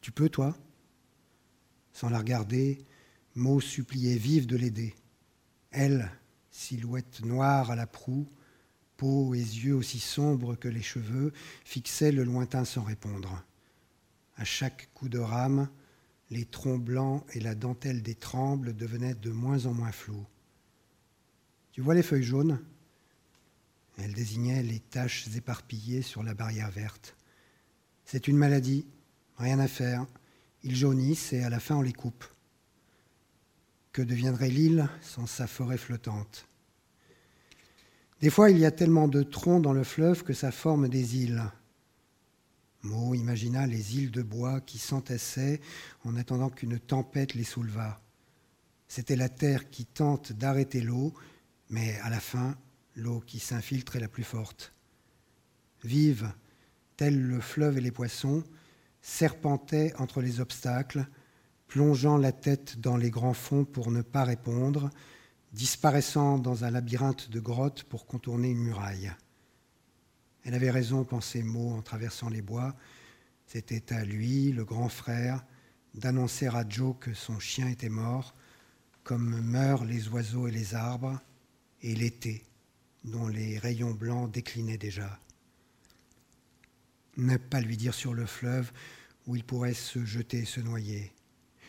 Tu 0.00 0.10
peux, 0.10 0.28
toi? 0.28 0.56
Sans 1.92 2.10
la 2.10 2.18
regarder, 2.18 2.84
Mo 3.36 3.60
suppliait 3.60 4.16
vive 4.16 4.46
de 4.46 4.56
l'aider. 4.56 4.94
Elle, 5.70 6.10
silhouette 6.50 7.24
noire 7.24 7.70
à 7.70 7.76
la 7.76 7.86
proue, 7.86 8.28
peau 8.96 9.34
et 9.34 9.38
yeux 9.38 9.74
aussi 9.74 9.98
sombres 9.98 10.54
que 10.54 10.68
les 10.68 10.82
cheveux, 10.82 11.32
fixait 11.64 12.12
le 12.12 12.24
lointain 12.24 12.64
sans 12.64 12.82
répondre. 12.82 13.44
À 14.36 14.44
chaque 14.44 14.88
coup 14.94 15.08
de 15.08 15.18
rame, 15.18 15.68
les 16.30 16.44
troncs 16.44 16.82
blancs 16.82 17.24
et 17.34 17.40
la 17.40 17.54
dentelle 17.54 18.02
des 18.02 18.14
trembles 18.14 18.74
devenaient 18.74 19.14
de 19.14 19.30
moins 19.30 19.66
en 19.66 19.74
moins 19.74 19.92
flous. 19.92 20.26
Tu 21.72 21.80
vois 21.80 21.94
les 21.94 22.02
feuilles 22.02 22.22
jaunes? 22.22 22.60
Elle 23.98 24.12
désignait 24.12 24.62
les 24.62 24.80
taches 24.80 25.28
éparpillées 25.36 26.02
sur 26.02 26.22
la 26.22 26.34
barrière 26.34 26.70
verte. 26.70 27.16
C'est 28.04 28.28
une 28.28 28.36
maladie, 28.36 28.86
rien 29.36 29.58
à 29.58 29.68
faire. 29.68 30.06
Ils 30.62 30.76
jaunissent 30.76 31.32
et 31.32 31.42
à 31.42 31.50
la 31.50 31.60
fin 31.60 31.76
on 31.76 31.82
les 31.82 31.92
coupe. 31.92 32.24
Que 33.92 34.02
deviendrait 34.02 34.50
l'île 34.50 34.88
sans 35.02 35.26
sa 35.26 35.46
forêt 35.46 35.78
flottante? 35.78 36.48
Des 38.20 38.30
fois, 38.30 38.50
il 38.50 38.58
y 38.58 38.64
a 38.64 38.70
tellement 38.70 39.06
de 39.06 39.22
troncs 39.22 39.62
dans 39.62 39.72
le 39.72 39.84
fleuve 39.84 40.24
que 40.24 40.32
ça 40.32 40.50
forme 40.50 40.88
des 40.88 41.18
îles. 41.18 41.42
Mo 42.82 43.14
imagina 43.14 43.66
les 43.66 43.98
îles 43.98 44.10
de 44.10 44.22
bois 44.22 44.60
qui 44.60 44.78
s'entassaient 44.78 45.60
en 46.04 46.16
attendant 46.16 46.50
qu'une 46.50 46.78
tempête 46.78 47.34
les 47.34 47.44
soulevât. 47.44 48.00
C'était 48.88 49.16
la 49.16 49.28
terre 49.28 49.70
qui 49.70 49.84
tente 49.84 50.32
d'arrêter 50.32 50.80
l'eau, 50.80 51.14
mais 51.70 51.98
à 52.00 52.10
la 52.10 52.20
fin, 52.20 52.56
l'eau 52.96 53.20
qui 53.20 53.38
s'infiltre 53.38 53.96
est 53.96 54.00
la 54.00 54.08
plus 54.08 54.24
forte. 54.24 54.72
Vive, 55.82 56.32
tel 56.96 57.20
le 57.20 57.40
fleuve 57.40 57.78
et 57.78 57.80
les 57.80 57.90
poissons, 57.90 58.44
serpentait 59.02 59.92
entre 59.98 60.22
les 60.22 60.40
obstacles, 60.40 61.06
plongeant 61.66 62.16
la 62.16 62.32
tête 62.32 62.78
dans 62.80 62.96
les 62.96 63.10
grands 63.10 63.34
fonds 63.34 63.64
pour 63.64 63.90
ne 63.90 64.02
pas 64.02 64.24
répondre, 64.24 64.90
disparaissant 65.52 66.38
dans 66.38 66.64
un 66.64 66.70
labyrinthe 66.70 67.30
de 67.30 67.40
grottes 67.40 67.84
pour 67.84 68.06
contourner 68.06 68.50
une 68.50 68.62
muraille. 68.62 69.12
Elle 70.44 70.54
avait 70.54 70.70
raison, 70.70 71.04
pensait 71.04 71.42
Mo 71.42 71.70
en 71.70 71.82
traversant 71.82 72.28
les 72.28 72.42
bois. 72.42 72.74
C'était 73.46 73.92
à 73.92 74.04
lui, 74.04 74.52
le 74.52 74.64
grand 74.64 74.88
frère, 74.88 75.44
d'annoncer 75.94 76.48
à 76.48 76.64
Joe 76.68 76.96
que 76.98 77.14
son 77.14 77.38
chien 77.38 77.68
était 77.68 77.88
mort, 77.88 78.34
comme 79.04 79.40
meurent 79.42 79.84
les 79.84 80.08
oiseaux 80.08 80.48
et 80.48 80.50
les 80.50 80.74
arbres, 80.74 81.20
et 81.82 81.94
l'été 81.94 82.44
dont 83.04 83.28
les 83.28 83.58
rayons 83.58 83.92
blancs 83.92 84.30
déclinaient 84.30 84.78
déjà. 84.78 85.18
Ne 87.16 87.36
pas 87.36 87.60
lui 87.60 87.76
dire 87.76 87.94
sur 87.94 88.14
le 88.14 88.26
fleuve 88.26 88.72
où 89.26 89.36
il 89.36 89.44
pourrait 89.44 89.74
se 89.74 90.04
jeter 90.04 90.38
et 90.38 90.44
se 90.44 90.60
noyer. 90.60 91.12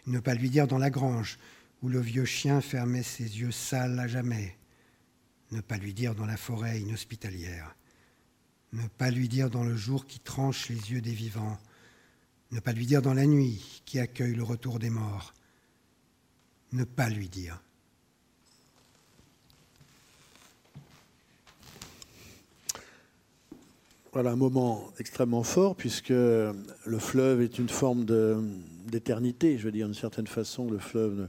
Ne 0.08 0.20
pas 0.20 0.34
lui 0.34 0.50
dire 0.50 0.68
dans 0.68 0.78
la 0.78 0.90
grange 0.90 1.38
où 1.82 1.90
le 1.90 2.00
vieux 2.00 2.26
chien 2.26 2.62
fermait 2.62 3.04
ses 3.04 3.40
yeux 3.40 3.52
sales 3.52 4.00
à 4.00 4.08
jamais. 4.08 4.58
Ne 5.52 5.62
pas 5.62 5.78
lui 5.78 5.94
dire 5.94 6.16
dans 6.16 6.26
la 6.26 6.38
forêt 6.38 6.80
inhospitalière. 6.80 7.76
Ne 8.74 8.88
pas 8.88 9.12
lui 9.12 9.30
dire 9.30 9.50
dans 9.50 9.64
le 9.64 9.76
jour 9.76 10.06
qui 10.06 10.20
tranche 10.20 10.70
les 10.70 10.92
yeux 10.92 11.02
des 11.02 11.14
vivants. 11.14 11.58
Ne 12.52 12.60
pas 12.60 12.74
lui 12.74 12.86
dire 12.86 13.02
dans 13.02 13.14
la 13.14 13.26
nuit 13.26 13.82
qui 13.86 14.00
accueille 14.00 14.36
le 14.36 14.44
retour 14.44 14.80
des 14.80 14.90
morts. 14.90 15.34
Ne 16.72 16.84
pas 16.84 17.10
lui 17.10 17.30
dire. 17.30 17.65
Voilà 24.16 24.32
un 24.32 24.38
moment 24.38 24.94
extrêmement 24.98 25.44
fort 25.44 25.76
puisque 25.76 26.08
le 26.08 27.00
fleuve 27.00 27.42
est 27.42 27.60
une 27.60 27.68
forme 27.68 28.06
d'éternité. 28.88 29.58
Je 29.58 29.66
veux 29.66 29.74
dire, 29.74 29.88
d'une 29.88 29.94
certaine 29.94 30.26
façon, 30.26 30.72
le 30.72 30.78
fleuve 30.78 31.28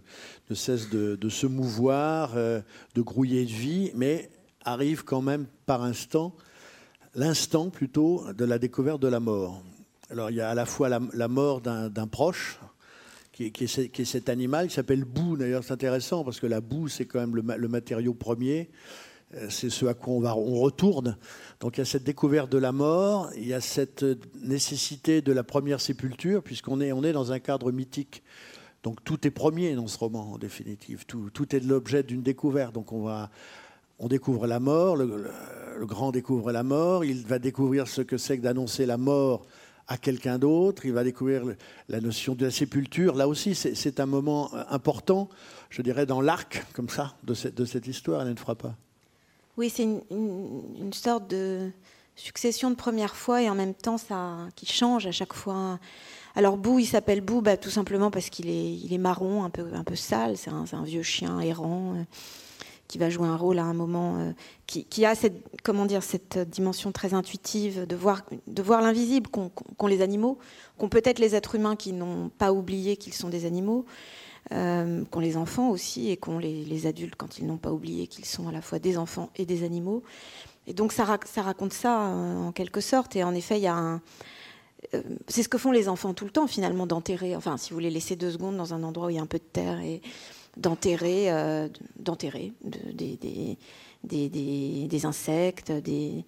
ne, 0.48 0.54
cesse 0.54 0.88
de, 0.88 1.28
se 1.28 1.48
mouvoir, 1.48 2.34
euh, 2.36 2.60
de 2.94 3.02
grouiller 3.02 3.44
de 3.44 3.50
vie, 3.50 3.90
mais 3.96 4.30
arrive 4.64 5.02
quand 5.02 5.20
même 5.20 5.46
par 5.66 5.82
instant, 5.82 6.32
l'instant 7.16 7.70
plutôt, 7.70 8.22
de 8.32 8.44
la 8.44 8.60
découverte 8.60 9.02
de 9.02 9.08
la 9.08 9.18
mort. 9.18 9.64
Alors 10.08 10.30
il 10.30 10.36
y 10.36 10.40
a 10.40 10.48
à 10.48 10.54
la 10.54 10.64
fois 10.64 10.88
la, 10.88 11.26
mort 11.26 11.60
d'un 11.62 12.06
proche, 12.06 12.60
qui 13.32 13.46
est, 13.46 14.04
cet 14.04 14.28
animal 14.28 14.68
qui 14.68 14.74
s'appelle 14.74 15.02
boue. 15.02 15.36
D'ailleurs, 15.36 15.64
c'est 15.64 15.72
intéressant 15.72 16.22
parce 16.22 16.38
que 16.38 16.46
la 16.46 16.60
boue, 16.60 16.86
c'est 16.86 17.04
quand 17.04 17.18
même 17.18 17.34
le 17.34 17.66
matériau 17.68 18.14
premier. 18.14 18.70
Euh, 19.34 19.48
c'est 19.50 19.70
ce 19.70 19.86
à 19.86 19.94
quoi 19.94 20.14
on, 20.36 20.60
retourne. 20.60 21.16
Donc 21.60 21.76
il 21.76 21.80
y 21.80 21.82
a 21.82 21.84
cette 21.84 22.04
découverte 22.04 22.50
de 22.50 22.58
la 22.58 22.72
mort, 22.72 23.30
il 23.36 23.46
y 23.46 23.54
a 23.54 23.60
cette 23.60 24.04
nécessité 24.40 25.20
de 25.20 25.32
la 25.32 25.42
première 25.42 25.80
sépulture, 25.80 26.42
puisqu'on 26.42 26.80
est, 26.80 26.92
on 26.92 27.02
est 27.02 27.12
dans 27.12 27.32
un 27.32 27.40
cadre 27.40 27.72
mythique. 27.72 28.22
Donc 28.82 29.02
tout 29.02 29.26
est 29.26 29.32
premier 29.32 29.74
dans 29.74 29.88
ce 29.88 29.98
roman, 29.98 30.32
en 30.34 30.38
définitive. 30.38 31.06
Tout, 31.06 31.30
tout 31.30 31.56
est 31.56 31.60
l'objet 31.60 32.04
d'une 32.04 32.22
découverte. 32.22 32.72
Donc 32.72 32.92
on, 32.92 33.02
va, 33.02 33.30
on 33.98 34.06
découvre 34.06 34.46
la 34.46 34.60
mort, 34.60 34.96
le, 34.96 35.28
grand 35.80 36.12
découvre 36.12 36.52
la 36.52 36.62
mort, 36.62 37.04
il 37.04 37.26
va 37.26 37.38
découvrir 37.38 37.88
ce 37.88 38.02
que 38.02 38.18
c'est 38.18 38.38
que 38.38 38.42
d'annoncer 38.42 38.86
la 38.86 38.96
mort 38.96 39.44
à 39.88 39.98
quelqu'un 39.98 40.38
d'autre, 40.38 40.84
il 40.84 40.92
va 40.92 41.04
découvrir 41.04 41.42
la 41.88 42.00
notion 42.00 42.34
de 42.34 42.44
la 42.44 42.50
sépulture. 42.50 43.14
Là 43.14 43.28
aussi, 43.28 43.54
c'est 43.54 44.00
un 44.00 44.06
moment 44.06 44.52
important, 44.70 45.28
je 45.70 45.82
dirais, 45.82 46.06
dans 46.06 46.20
l'arc, 46.20 46.64
comme 46.72 46.88
ça, 46.88 47.16
de 47.22 47.34
cette, 47.34 47.54
de 47.54 47.64
cette 47.64 47.86
histoire, 47.86 48.22
elle 48.22 48.30
ne 48.30 48.36
fera 48.36 48.56
pas. 48.56 48.76
Oui, 49.56 49.70
c'est 49.70 49.84
une, 49.84 50.92
sorte 50.92 51.28
de 51.28 51.70
succession 52.14 52.70
de 52.70 52.74
premières 52.74 53.16
fois 53.16 53.42
et 53.42 53.48
en 53.48 53.54
même 53.54 53.74
temps 53.74 53.96
ça 53.96 54.48
qui 54.54 54.66
change 54.66 55.06
à 55.06 55.12
chaque 55.12 55.32
fois. 55.32 55.78
Alors 56.34 56.58
Bou, 56.58 56.78
il 56.78 56.84
s'appelle 56.84 57.22
Bou 57.22 57.40
bah, 57.40 57.56
tout 57.56 57.70
simplement 57.70 58.10
parce 58.10 58.28
qu'il 58.28 58.50
est, 58.50 58.74
il 58.74 58.92
est 58.92 58.98
marron, 58.98 59.44
un 59.44 59.50
peu, 59.50 59.66
un 59.72 59.84
peu 59.84 59.96
sale. 59.96 60.36
C'est 60.36 60.50
un, 60.50 60.82
vieux 60.84 61.02
chien 61.02 61.40
errant 61.40 61.94
euh, 61.94 62.02
qui 62.86 62.98
va 62.98 63.08
jouer 63.08 63.26
un 63.26 63.36
rôle 63.36 63.58
à 63.58 63.64
un 63.64 63.72
moment, 63.72 64.18
euh, 64.18 64.32
qui, 64.66 64.84
qui, 64.84 65.06
a 65.06 65.14
cette, 65.14 65.42
comment 65.62 65.86
dire, 65.86 66.02
cette 66.02 66.38
dimension 66.38 66.92
très 66.92 67.14
intuitive 67.14 67.86
de 67.86 67.96
voir, 67.96 68.22
de 68.46 68.62
voir 68.62 68.82
l'invisible 68.82 69.30
qu'ont 69.30 69.86
les 69.86 70.02
animaux, 70.02 70.38
qu'ont 70.76 70.90
peut-être 70.90 71.18
les 71.18 71.34
êtres 71.34 71.54
humains 71.54 71.76
qui 71.76 71.94
n'ont 71.94 72.28
pas 72.28 72.52
oublié 72.52 72.98
qu'ils 72.98 73.14
sont 73.14 73.30
des 73.30 73.46
animaux 73.46 73.86
euh, 74.52 75.04
qu'ont 75.10 75.20
les 75.20 75.36
enfants 75.36 75.70
aussi 75.70 76.10
et 76.10 76.16
qu'ont 76.16 76.38
les, 76.38 76.86
adultes 76.86 77.16
quand 77.16 77.38
ils 77.38 77.46
n'ont 77.46 77.56
pas 77.56 77.72
oublié 77.72 78.06
qu'ils 78.06 78.24
sont 78.24 78.48
à 78.48 78.52
la 78.52 78.60
fois 78.60 78.78
des 78.78 78.98
enfants 78.98 79.30
et 79.36 79.46
des 79.46 79.64
animaux. 79.64 80.02
Et 80.66 80.74
donc 80.74 80.92
ça, 80.92 81.04
raconte 81.04 81.72
ça 81.72 82.08
euh, 82.08 82.36
en 82.38 82.52
quelque 82.52 82.80
sorte. 82.80 83.16
Et 83.16 83.24
en 83.24 83.34
effet, 83.34 83.58
il 83.58 83.62
y 83.62 83.68
a 83.68 83.74
un... 83.74 84.00
Euh, 84.94 85.02
c'est 85.28 85.42
ce 85.42 85.48
que 85.48 85.58
font 85.58 85.72
les 85.72 85.88
enfants 85.88 86.14
tout 86.14 86.24
le 86.24 86.30
temps 86.30 86.46
finalement, 86.46 86.86
d'enterrer, 86.86 87.34
enfin 87.34 87.56
si 87.56 87.72
vous 87.72 87.78
les 87.78 87.90
laissez 87.90 88.14
deux 88.14 88.30
secondes 88.30 88.56
dans 88.56 88.74
un 88.74 88.82
endroit 88.82 89.08
où 89.08 89.10
il 89.10 89.16
y 89.16 89.18
a 89.18 89.22
un 89.22 89.26
peu 89.26 89.38
de 89.38 89.44
terre 89.44 89.80
et 89.80 90.00
d'enterrer, 90.56 91.32
euh, 91.32 91.68
d'enterrer 91.98 92.52
des, 92.62 93.58
des, 94.04 95.06
insectes, 95.06 95.72
des 95.72 96.24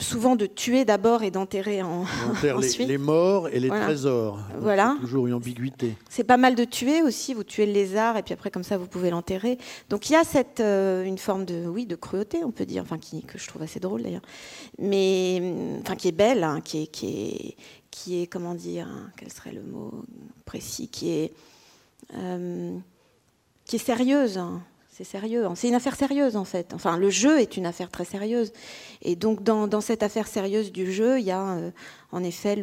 souvent 0.00 0.36
de 0.36 0.44
tuer 0.46 0.84
d'abord 0.84 1.22
et 1.22 1.30
d'enterrer 1.30 1.82
en, 1.82 2.04
enterre 2.30 2.58
les, 2.58 2.68
ensuite. 2.68 2.88
les 2.88 2.98
morts 2.98 3.48
et 3.48 3.58
les 3.60 3.68
Voilà. 3.68 3.84
trésors. 3.86 4.36
Donc, 4.36 4.60
Voilà. 4.60 4.94
c'est 4.96 5.00
Toujours 5.06 5.26
une 5.26 5.34
ambiguïté. 5.34 5.94
C'est 6.10 6.24
pas 6.24 6.36
mal 6.36 6.54
de 6.54 6.64
tuer 6.64 7.02
aussi. 7.02 7.32
Vous 7.34 7.44
tuez 7.44 7.64
le 7.66 7.72
lézard 7.72 8.16
et 8.16 8.22
puis 8.22 8.34
après 8.34 8.50
comme 8.50 8.62
ça 8.62 8.76
vous 8.76 8.86
pouvez 8.86 9.08
l'enterrer. 9.10 9.56
Donc 9.88 10.10
il 10.10 10.12
y 10.12 10.16
a 10.16 10.24
cette 10.24 10.60
euh, 10.60 11.02
une 11.04 11.16
forme 11.18 11.44
de 11.46 11.66
oui 11.66 11.86
de 11.86 11.96
cruauté 11.96 12.44
on 12.44 12.50
peut 12.50 12.66
dire, 12.66 12.82
enfin 12.82 12.98
qui 12.98 13.22
que 13.22 13.38
je 13.38 13.46
trouve 13.48 13.62
assez 13.62 13.80
drôle 13.80 14.02
d'ailleurs, 14.02 14.22
mais 14.78 15.38
hum, 15.40 15.78
enfin 15.80 15.96
qui 15.96 16.08
est 16.08 16.12
belle, 16.12 16.44
hein, 16.44 16.60
qui 16.62 16.82
est 16.82 16.86
qui 16.88 17.06
est 17.08 17.56
qui 17.90 18.22
est 18.22 18.26
comment 18.26 18.54
dire, 18.54 18.86
hein, 18.88 19.10
quel 19.16 19.32
serait 19.32 19.52
le 19.52 19.62
mot 19.62 19.92
précis, 20.44 20.88
qui 20.88 21.10
est 21.10 21.32
euh, 22.14 22.76
qui 23.64 23.76
est 23.76 23.80
sérieuse. 23.80 24.36
hein. 24.36 24.60
C'est 24.96 25.04
sérieux, 25.04 25.44
hein. 25.44 25.52
c'est 25.54 25.68
une 25.68 25.74
affaire 25.74 25.94
sérieuse 25.94 26.36
en 26.36 26.46
fait. 26.46 26.72
Enfin, 26.72 26.96
le 26.96 27.10
jeu 27.10 27.38
est 27.38 27.58
une 27.58 27.66
affaire 27.66 27.90
très 27.90 28.06
sérieuse. 28.06 28.54
Et 29.02 29.14
donc, 29.14 29.42
dans, 29.42 29.82
cette 29.82 30.02
affaire 30.02 30.26
sérieuse 30.26 30.72
du 30.72 30.90
jeu, 30.90 31.20
il 31.20 31.26
y 31.26 31.30
a 31.30 31.42
euh, 31.42 31.70
en 32.12 32.24
effet 32.24 32.56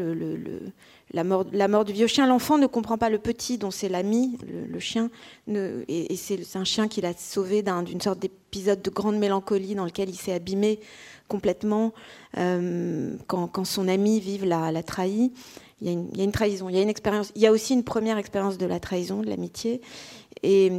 la, 1.14 1.24
mort, 1.24 1.86
du 1.86 1.94
vieux 1.94 2.08
chien. 2.08 2.26
L'enfant 2.26 2.58
ne 2.58 2.66
comprend 2.66 2.98
pas 2.98 3.12
le 3.12 3.20
petit 3.20 3.60
dont 3.60 3.70
c'est 3.70 3.88
l'ami, 3.88 4.40
le, 4.68 4.80
chien. 4.80 5.12
et 5.48 6.16
c'est 6.16 6.56
un 6.56 6.64
chien 6.64 6.88
qu'il 6.88 7.06
a 7.06 7.14
sauvé 7.14 7.62
d'un- 7.62 7.84
d'une 7.84 8.02
sorte 8.02 8.18
d'épisode 8.18 8.82
de 8.82 8.90
grande 8.90 9.18
mélancolie 9.18 9.76
dans 9.76 9.86
lequel 9.86 10.10
il 10.10 10.18
s'est 10.18 10.34
abîmé 10.34 10.80
complètement 11.28 11.94
euh, 12.40 13.16
quand, 13.28 13.64
son 13.64 13.88
ami 13.88 14.20
vive 14.20 14.44
l'a, 14.44 14.72
l'a 14.72 14.82
trahi. 14.82 15.32
Il 15.82 15.88
y, 15.88 15.90
a 15.92 15.94
une, 15.94 16.10
il 16.14 16.18
y 16.18 16.22
a 16.22 16.24
une 16.24 16.32
trahison, 16.32 16.68
il 16.68 16.76
y 16.76 16.80
a 16.80 16.82
une 16.82 16.90
expérience. 16.90 17.32
Il 17.36 17.44
y 17.44 17.46
a 17.46 17.52
aussi 17.52 17.76
une 17.76 17.84
première 17.84 18.18
expérience 18.18 18.58
de 18.58 18.66
la 18.66 18.80
trahison, 18.80 19.22
de 19.22 19.30
l'amitié. 19.30 19.82
Et, 20.42 20.72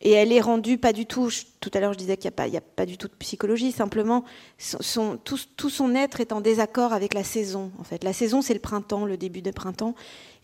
et 0.00 0.12
elle 0.12 0.32
est 0.32 0.40
rendue 0.40 0.78
pas 0.78 0.92
du 0.92 1.06
tout. 1.06 1.30
tout 1.60 1.70
à 1.74 1.80
l'heure, 1.80 1.92
je 1.92 1.98
disais 1.98 2.16
qu'il 2.16 2.30
n'y 2.30 2.56
a, 2.56 2.60
pas- 2.60 2.86
du 2.86 2.96
tout 2.96 3.08
de 3.08 3.14
psychologie. 3.14 3.70
Simplement, 3.72 4.24
tout, 5.16 5.70
son 5.70 5.94
être 5.94 6.20
est 6.20 6.32
en 6.32 6.40
désaccord 6.40 6.92
avec 6.92 7.14
la 7.14 7.24
saison. 7.24 7.70
En 7.78 7.84
fait, 7.84 8.02
la 8.02 8.12
saison, 8.12 8.40
c'est 8.40 8.54
le 8.54 8.60
printemps, 8.60 9.04
le 9.04 9.16
début 9.16 9.42
de 9.42 9.50
printemps, 9.50 9.94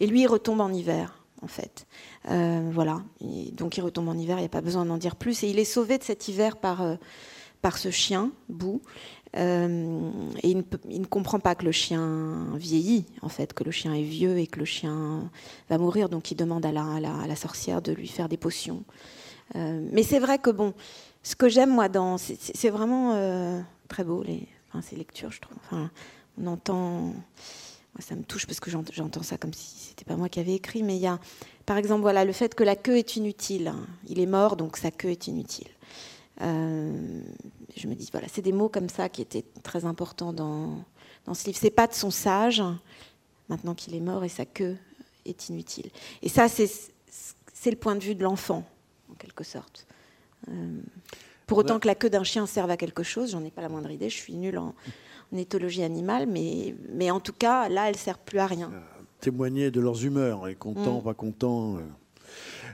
et 0.01 0.07
lui, 0.07 0.23
il 0.23 0.27
retombe 0.27 0.61
en 0.61 0.73
hiver. 0.73 1.23
En 1.43 1.49
fait, 1.49 1.87
Euh, 2.31 2.71
voilà. 2.73 3.03
Donc, 3.53 3.77
il 3.77 3.83
retombe 3.83 4.09
en 4.09 4.17
hiver. 4.17 4.39
Il 4.39 4.41
n'y 4.41 4.47
a 4.47 4.51
pas 4.51 4.63
besoin 4.63 4.85
d'en 4.85 4.97
dire 4.97 5.17
plus. 5.17 5.45
Et 5.45 5.51
il 5.51 5.59
est 5.59 5.65
sauvé 5.65 5.99
de 5.99 6.03
cet 6.03 6.29
hiver 6.29 6.57
par 6.57 6.83
euh, 6.83 6.97
par 7.63 7.79
ce 7.79 7.91
chien, 7.91 8.31
Bou. 8.49 8.81
Euh, 9.37 10.11
et 10.43 10.51
il 10.51 10.65
ne, 11.01 11.05
comprend 11.05 11.41
pas 11.41 11.55
que 11.55 11.65
le 11.65 11.73
chien 11.73 12.47
vieillit, 12.55 13.05
en 13.23 13.29
fait, 13.29 13.53
que 13.53 13.65
le 13.65 13.71
chien 13.71 13.93
est 13.93 14.03
vieux 14.03 14.39
et 14.39 14.47
que 14.47 14.59
le 14.59 14.65
chien 14.65 15.31
va 15.69 15.77
mourir. 15.79 16.09
Donc 16.09 16.31
il 16.31 16.37
demande 16.37 16.65
à 16.65 16.73
la 16.73 17.37
sorcière 17.37 17.83
de 17.83 17.93
lui 17.93 18.09
faire 18.09 18.29
des 18.29 18.37
potions. 18.39 18.85
Euh, 19.55 19.87
mais 19.93 20.03
c'est 20.03 20.19
vrai 20.19 20.39
que, 20.39 20.51
bon, 20.51 20.75
ce 21.23 21.37
que 21.37 21.49
j'aime, 21.49 21.71
moi, 21.71 21.89
dans. 21.89 22.19
C'est 22.19 22.37
c'est 22.41 22.71
vraiment 22.71 23.15
euh, 23.15 23.61
très 23.89 24.05
beau, 24.05 24.23
les, 24.23 24.49
ces 24.83 24.97
lectures, 24.97 25.31
je 25.33 25.41
trouve. 25.41 25.57
Enfin, 25.67 25.91
on 26.41 26.47
entend. 26.47 27.13
Moi, 27.95 28.01
ça 28.01 28.15
me 28.15 28.23
touche 28.25 28.47
parce 28.47 28.61
que 28.61 28.71
j'ent- 28.71 28.85
j'entends 28.93 29.23
ça 29.23 29.39
comme 29.39 29.55
si 29.55 29.89
c'était 29.89 30.05
pas 30.05 30.17
moi 30.17 30.29
qui 30.29 30.41
avais 30.41 30.55
écrit. 30.55 30.83
Mais 30.83 30.97
il 30.97 31.01
y 31.03 31.07
a, 31.07 31.19
par 31.65 31.79
exemple, 31.79 32.03
voilà, 32.03 32.25
le 32.25 32.33
fait 32.33 32.55
que 32.55 32.65
la 32.65 32.77
queue 32.77 32.99
est 32.99 33.17
inutile. 33.17 33.73
Il 34.09 34.19
est 34.21 34.27
mort, 34.27 34.57
donc 34.57 34.77
sa 34.77 34.91
queue 34.91 35.11
est 35.11 35.29
inutile. 35.29 35.69
Euh, 36.43 37.21
je 37.77 37.87
me 37.89 37.95
dis, 37.95 38.09
voilà, 38.13 38.29
c'est 38.31 38.43
des 38.43 38.53
mots 38.53 38.69
comme 38.69 38.91
ça 38.91 39.09
qui 39.09 39.23
étaient 39.23 39.45
très 39.63 39.87
importants 39.87 40.35
dans, 40.35 40.85
dans 41.25 41.33
ce 41.33 41.47
livre. 41.47 41.57
Ses 41.59 41.71
pattes 41.71 41.95
sont 41.95 42.11
sages, 42.11 42.63
maintenant 43.49 43.75
qu'il 43.75 43.95
est 43.95 44.01
mort, 44.01 44.25
et 44.25 44.29
sa 44.29 44.45
queue 44.45 44.77
est 45.25 45.49
inutile. 45.49 45.91
Et 46.23 46.29
ça, 46.29 46.49
c'est 46.49 46.71
c'est 47.55 47.71
le 47.71 47.79
point 47.79 47.95
de 47.97 48.05
vue 48.05 48.15
de 48.15 48.23
l'enfant, 48.23 48.65
en 49.11 49.15
quelque 49.15 49.45
sorte. 49.45 49.87
Euh, 50.49 50.53
pour 51.47 51.59
autant 51.59 51.79
que 51.79 51.87
la 51.87 51.95
queue 51.95 52.11
d'un 52.11 52.25
chien 52.25 52.47
serve 52.47 52.71
à 52.71 52.77
quelque 52.77 53.03
chose, 53.03 53.31
j'en 53.31 53.45
ai 53.45 53.51
pas 53.51 53.63
la 53.63 53.69
moindre 53.69 53.91
idée, 53.91 54.09
je 54.11 54.17
suis 54.17 54.35
nulle 54.35 54.59
en, 54.59 54.75
en 55.33 55.37
éthologie 55.37 55.83
animale, 55.83 56.27
mais, 56.27 56.75
mais 56.93 57.11
en 57.11 57.21
tout 57.21 57.33
cas, 57.33 57.69
là, 57.69 57.89
elle 57.89 57.97
sert 57.97 58.19
plus 58.19 58.39
à 58.39 58.47
rien. 58.47 58.73
témoigner 59.21 59.71
de 59.71 59.81
leurs 59.81 60.05
humeurs, 60.05 60.47
et 60.49 60.55
content, 60.55 61.01
Mm. 61.01 61.05
pas 61.05 61.15
content. 61.15 61.77
euh. 61.77 61.81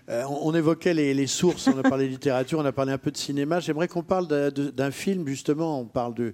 Euh, 0.09 0.25
on, 0.29 0.53
évoquait 0.55 0.93
les, 0.95 1.15
les 1.15 1.27
sources, 1.29 1.69
on 1.69 1.79
a 1.79 1.83
parlé 1.83 2.07
de 2.07 2.11
littérature, 2.19 2.59
on 2.59 2.65
a 2.65 2.73
parlé 2.73 2.93
un 2.93 2.99
peu 2.99 3.11
de 3.13 3.17
cinéma. 3.17 3.61
J'aimerais 3.61 3.87
qu'on 3.87 4.03
parle 4.03 4.27
d'un- 4.27 4.91
film, 4.91 5.27
justement. 5.29 5.79
On 5.81 5.85
parle 5.85 6.15
de, 6.15 6.23
euh, 6.25 6.33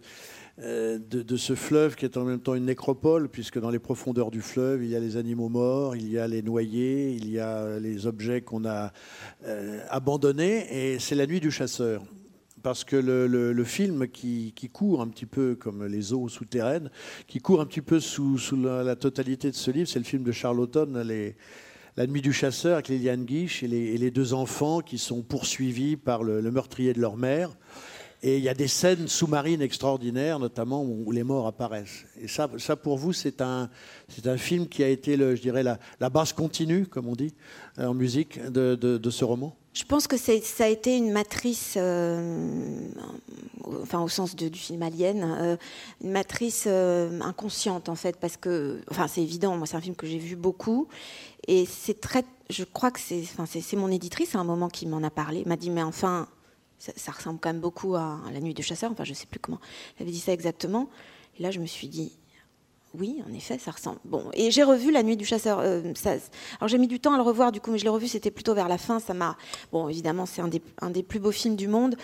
de, 0.59 1.22
de 1.22 1.36
ce 1.36 1.55
fleuve 1.55 1.94
qui 1.94 2.05
est 2.05 2.16
en 2.16 2.24
même 2.24 2.40
temps 2.40 2.55
une 2.55 2.64
nécropole, 2.64 3.28
puisque 3.28 3.60
dans 3.60 3.70
les 3.70 3.78
profondeurs 3.78 4.30
du 4.30 4.40
fleuve, 4.40 4.82
il 4.82 4.90
y 4.90 4.97
a 4.97 5.01
les 5.01 5.16
animaux 5.16 5.48
morts, 5.48 5.94
il 5.94 6.10
y 6.10 6.18
a 6.18 6.26
les 6.26 6.43
noyés, 6.43 7.12
il 7.12 7.30
y 7.30 7.39
a 7.39 7.78
les 7.78 8.06
objets 8.06 8.40
qu'on 8.40 8.64
a 8.64 8.93
euh, 9.47 9.80
abandonnés, 9.90 10.66
et 10.70 10.98
c'est 10.98 11.14
la 11.14 11.26
nuit 11.26 11.40
du 11.40 11.51
chasseur. 11.51 12.02
Parce 12.62 12.82
que 12.82 12.97
le, 12.97 13.64
film 13.64 14.09
qui, 14.09 14.52
court 14.72 15.01
un 15.01 15.09
petit 15.09 15.26
peu 15.26 15.55
comme 15.55 15.86
les 15.86 16.12
eaux 16.12 16.28
souterraines, 16.28 16.90
qui 17.28 17.39
court 17.39 17.60
un 17.60 17.66
petit 17.66 17.82
peu 17.82 18.01
sous, 18.01 18.36
la, 18.56 18.97
totalité 18.97 19.51
de 19.51 19.56
ce 19.56 19.70
livre, 19.70 19.89
c'est 19.89 20.01
le 20.01 20.05
film 20.05 20.24
de 20.24 20.32
Charlotten, 20.32 21.01
les, 21.02 21.36
La 21.97 22.09
nuit 22.09 22.20
du 22.20 22.32
chasseur, 22.32 22.74
avec 22.74 22.89
Liliane 22.89 23.24
Guiche 23.24 23.62
et 23.62 23.68
les, 23.68 24.10
deux 24.10 24.35
enfants 24.35 24.80
qui 24.80 24.98
sont 24.98 25.22
poursuivis 25.22 25.97
par 25.97 26.24
le 26.24 26.51
meurtrier 26.51 26.93
de 26.94 27.01
leur 27.01 27.16
mère. 27.16 27.56
Et 28.23 28.39
il 28.39 28.43
y 28.43 28.49
a 28.49 28.55
des 28.55 28.66
scènes 28.66 29.07
sous-marines 29.07 29.62
extraordinaires, 29.62 30.40
notamment 30.40 30.82
où 30.82 31.12
les 31.12 31.23
morts 31.23 31.47
apparaissent. 31.47 32.05
Et 32.20 32.27
ça, 32.27 32.51
ça 32.59 32.74
pour 32.74 32.99
vous, 32.99 33.12
c'est 33.12 33.40
un, 33.40 33.70
c'est 34.09 34.27
un 34.27 34.36
film 34.36 34.66
qui 34.66 34.82
a 34.82 34.89
été, 34.89 35.16
le, 35.16 35.36
je 35.36 35.43
dirais, 35.43 35.62
la, 35.62 35.78
base 36.11 36.32
continue, 36.32 36.86
comme 36.86 37.07
on 37.07 37.15
dit 37.15 37.32
euh, 37.78 37.86
en 37.86 37.95
musique, 37.95 38.40
de, 38.51 38.74
de- 38.74 39.11
ce 39.11 39.24
roman? 39.24 39.57
Je 39.73 39.85
pense 39.85 40.09
que 40.09 40.16
ça 40.16 40.32
a 40.65 40.69
été 40.69 40.97
une 40.97 41.12
matrice, 41.12 41.74
euh, 41.77 42.89
enfin 43.82 44.01
au 44.01 44.09
sens 44.09 44.35
du 44.35 44.51
film 44.51 44.82
Alien, 44.82 45.23
euh, 45.23 45.57
une 46.03 46.11
matrice 46.11 46.66
inconsciente 46.66 47.89
en 47.89 47.95
fait, 47.95 48.16
parce 48.16 48.36
que, 48.36 48.81
enfin 48.90 49.07
c'est 49.07 49.23
évident, 49.23 49.57
moi 49.57 49.66
c'est 49.66 49.77
un 49.77 49.81
film 49.81 49.95
que 49.95 50.07
j'ai 50.07 50.19
vu 50.19 50.35
beaucoup, 50.35 50.89
et 51.47 51.65
c'est 51.65 52.01
très, 52.01 52.24
je 52.51 52.65
crois 52.65 52.90
que 52.90 52.99
c'est, 52.99 53.23
enfin 53.23 53.47
c'est 53.47 53.61
c'est 53.61 53.77
mon 53.77 53.89
éditrice 53.89 54.35
à 54.35 54.40
un 54.40 54.45
moment 54.45 54.69
qui 54.69 54.86
m'en 54.86 55.03
a 55.05 55.11
parlé, 55.11 55.45
m'a 55.47 55.57
dit 55.57 55.70
mais 55.70 55.82
enfin 55.82 56.28
ça, 56.78 57.12
ressemble 57.12 57.38
quand 57.40 57.50
même 57.50 57.60
beaucoup 57.60 57.94
à, 57.96 58.20
La 58.32 58.40
Nuit 58.40 58.55
de 58.55 58.62
chasseur, 58.62 58.90
enfin 58.90 59.05
je 59.05 59.14
sais 59.14 59.26
plus 59.26 59.40
comment, 59.40 59.60
elle 59.96 60.05
avait 60.05 60.12
dit 60.12 60.20
ça 60.20 60.32
exactement, 60.32 60.88
et 61.38 61.42
là 61.42 61.50
je 61.50 61.60
me 61.60 61.66
suis 61.66 61.88
dit 61.88 62.12
oui, 62.94 63.22
en 63.28 63.32
effet, 63.34 63.59
ça 63.59 63.70
ressemble. 63.70 63.98
Bon, 64.05 64.30
et 64.32 64.50
j'ai 64.50 64.62
revu 64.62 64.90
La 64.90 65.02
Nuit 65.02 65.18
du 65.18 65.26
Chasseur. 65.26 65.59
euh, 65.60 65.92
alors 66.59 66.68
j'ai 66.68 66.78
mis 66.78 66.88
du 66.88 67.00
temps 67.00 67.12
à 67.12 67.16
le 67.18 67.22
revoir, 67.22 67.52
du 67.52 67.60
coup, 67.60 67.70
mais 67.70 67.78
je 67.78 67.84
l'ai 67.84 67.90
revu, 67.90 68.09
c'était 68.09 68.30
plutôt 68.30 68.55
vers 68.55 68.66
la 68.66 68.78
fin. 68.78 68.98
Ça 68.98 69.12
m'a. 69.12 69.36
Bon, 69.72 69.88
évidemment, 69.90 70.24
c'est 70.24 70.40
un 70.40 70.48
des, 70.48 70.62
un 70.80 70.88
des 70.88 71.02
plus 71.02 71.20
beaux 71.20 71.30
films 71.30 71.55
du 71.55 71.68
monde. 71.68 71.96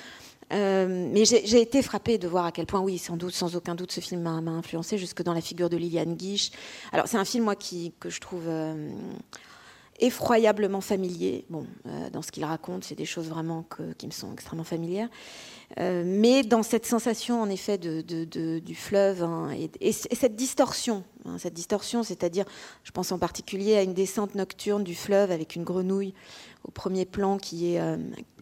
Euh, 0.52 1.08
mais 1.10 1.24
j'ai 1.24 1.60
été 1.60 1.82
frappée 1.82 2.18
de 2.18 2.28
voir 2.28 2.44
à 2.44 2.52
quel 2.52 2.66
point, 2.66 2.80
oui, 2.80 2.98
sans 2.98 3.16
doute, 3.16 3.34
sans 3.34 3.56
aucun 3.56 3.74
doute, 3.74 3.92
ce 3.92 4.00
film 4.00 4.20
m'a 4.20 4.30
influencé 4.50 4.98
jusque 4.98 5.22
dans 5.22 5.32
la 5.32 5.40
figure 5.40 5.70
de 5.70 5.76
Liliane 5.76 6.14
Guiche. 6.14 6.50
Alors, 6.92 7.08
c'est 7.08 7.16
un 7.16 7.24
film, 7.24 7.44
moi, 7.44 7.56
que 7.56 8.10
je 8.10 8.20
trouve 8.20 8.44
euh, 8.46 8.90
effroyablement 10.00 10.80
familier. 10.80 11.44
Bon, 11.50 11.66
euh, 11.86 12.10
dans 12.10 12.22
ce 12.22 12.32
qu'il 12.32 12.44
raconte, 12.44 12.84
c'est 12.84 12.94
des 12.94 13.04
choses 13.04 13.28
vraiment 13.28 13.66
qui 13.98 14.06
me 14.06 14.12
sont 14.12 14.32
extrêmement 14.32 14.64
familières. 14.64 15.08
Euh, 15.80 16.02
mais 16.06 16.42
dans 16.44 16.62
cette 16.62 16.86
sensation, 16.86 17.42
en 17.42 17.48
effet, 17.50 17.78
de, 17.78 18.00
de- 18.00 18.24
de- 18.24 18.60
du 18.60 18.74
fleuve 18.76 19.24
hein, 19.24 19.50
et, 19.58 19.70
et 19.80 19.90
c- 19.92 20.06
et 20.10 20.14
cette 20.14 20.36
distorsion, 20.36 21.02
hein, 21.24 21.36
cette 21.38 21.54
distorsion, 21.54 22.04
c'est-à-dire, 22.04 22.44
je 22.84 22.92
pense 22.92 23.10
en 23.10 23.18
particulier 23.18 23.76
à 23.76 23.82
une 23.82 23.94
descente 23.94 24.36
nocturne 24.36 24.84
du 24.84 24.94
fleuve 24.94 25.32
avec 25.32 25.56
une 25.56 25.64
grenouille 25.64 26.14
au 26.66 26.70
premier 26.70 27.04
plan 27.06 27.36
qui 27.38 27.74
est, 27.74 27.80
euh, 27.80 27.96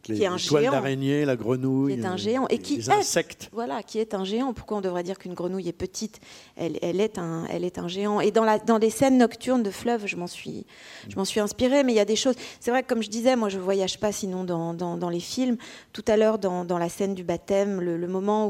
Les, 0.08 0.14
qui 0.16 0.22
est 0.22 0.26
un 0.26 0.36
les 0.36 0.42
toiles 0.42 0.62
géant. 0.62 0.72
d'araignée, 0.72 1.24
la 1.24 1.34
grenouille, 1.36 1.94
Qui 1.94 2.00
est 2.00 2.04
un 2.06 2.14
euh, 2.14 2.16
géant 2.16 2.46
et 2.50 2.58
qui 2.58 2.76
les 2.76 2.88
est- 2.90 2.92
insectes. 2.92 3.48
Voilà, 3.52 3.82
qui 3.82 3.98
est 3.98 4.14
un 4.14 4.24
géant. 4.24 4.52
Pourquoi 4.52 4.76
on 4.78 4.80
devrait 4.80 5.02
dire 5.02 5.18
qu'une 5.18 5.34
grenouille 5.34 5.68
est 5.68 5.72
petite? 5.72 6.20
Elle, 6.56 6.78
elle 6.82 7.00
est 7.00 7.18
un, 7.18 7.46
elle 7.50 7.64
est 7.64 7.78
un 7.78 7.88
géant. 7.88 8.20
Et 8.20 8.30
dans, 8.30 8.44
la, 8.44 8.58
dans 8.60 8.78
les 8.78 8.90
scènes 8.90 9.18
nocturnes 9.18 9.62
de 9.64 9.70
fleuve, 9.72 10.06
je 10.06 10.14
m'en 10.16 10.28
suis, 10.28 10.66
je 11.08 11.16
m'en 11.16 11.24
suis 11.24 11.40
inspirée. 11.40 11.82
Mais 11.82 11.92
il 11.92 11.96
y 11.96 12.00
a 12.00 12.04
des 12.04 12.14
choses. 12.14 12.36
C'est 12.60 12.70
vrai 12.70 12.82
que, 12.84 12.88
comme 12.88 13.02
je 13.02 13.10
disais, 13.10 13.34
moi, 13.36 13.48
je 13.48 13.58
voyage 13.58 13.98
pas 13.98 14.12
sinon 14.12 14.44
dans, 14.44 14.72
dans, 14.74 14.96
dans 14.96 15.08
les 15.10 15.18
films. 15.20 15.56
Tout 15.92 16.04
à 16.06 16.16
l'heure, 16.16 16.38
dans, 16.38 16.64
dans 16.64 16.78
la 16.78 16.88
scène 16.88 17.14
du 17.14 17.21
baptême, 17.22 17.80
le, 17.80 18.06
moment 18.06 18.48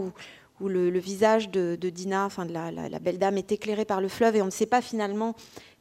où, 0.61 0.69
le, 0.69 0.99
visage 0.99 1.51
de, 1.51 1.77
Dina, 1.77 2.29
la, 2.49 2.99
belle 2.99 3.19
dame, 3.19 3.39
est 3.39 3.53
éclairé 3.53 3.85
par 3.85 4.01
le 4.01 4.09
fleuve 4.09 4.37
et 4.37 4.43
on 4.43 4.47
ne 4.47 4.51
sait 4.51 4.67
pas 4.67 4.81
finalement 4.81 5.35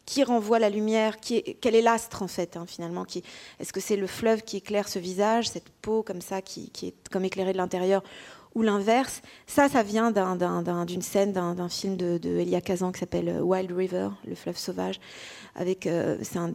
qui 0.05 0.23
renvoie 0.23 0.57
la 0.57 0.69
lumière, 0.69 1.19
quel 1.19 1.75
est 1.75 1.81
l'astre 1.81 2.23
en 2.23 2.27
fait, 2.27 2.57
hein, 2.57 2.65
finalement. 2.67 3.05
Est-ce 3.59 3.71
que 3.71 3.79
c'est 3.79 3.95
le 3.95 4.07
fleuve 4.07 4.41
qui 4.41 4.57
éclaire 4.57 4.89
ce 4.89 4.97
visage, 4.97 5.49
cette 5.49 5.69
peau 5.69 6.01
comme 6.01 6.21
ça, 6.21 6.41
qui 6.41 6.71
est 6.81 7.09
comme 7.09 7.23
éclairée 7.23 7.53
de 7.53 7.57
l'intérieur, 7.57 8.03
ou 8.55 8.61
l'inverse 8.61 9.21
Ça, 9.47 9.69
ça 9.69 9.83
vient 9.83 10.11
d'un- 10.11 10.35
d'un- 10.35 10.61
d'un- 10.61 10.85
d'une 10.85 11.01
scène 11.01 11.31
d'un 11.31 11.69
film 11.69 11.95
de, 11.97 12.17
de 12.17 12.29
Elia 12.39 12.61
Kazan 12.61 12.91
qui 12.91 12.99
s'appelle 12.99 13.29
euh, 13.29 13.41
Wild 13.41 13.71
River, 13.71 14.09
le 14.27 14.35
fleuve 14.35 14.57
sauvage. 14.57 14.99
Avec, 15.55 15.85
euh, 15.87 16.17
un- 16.35 16.53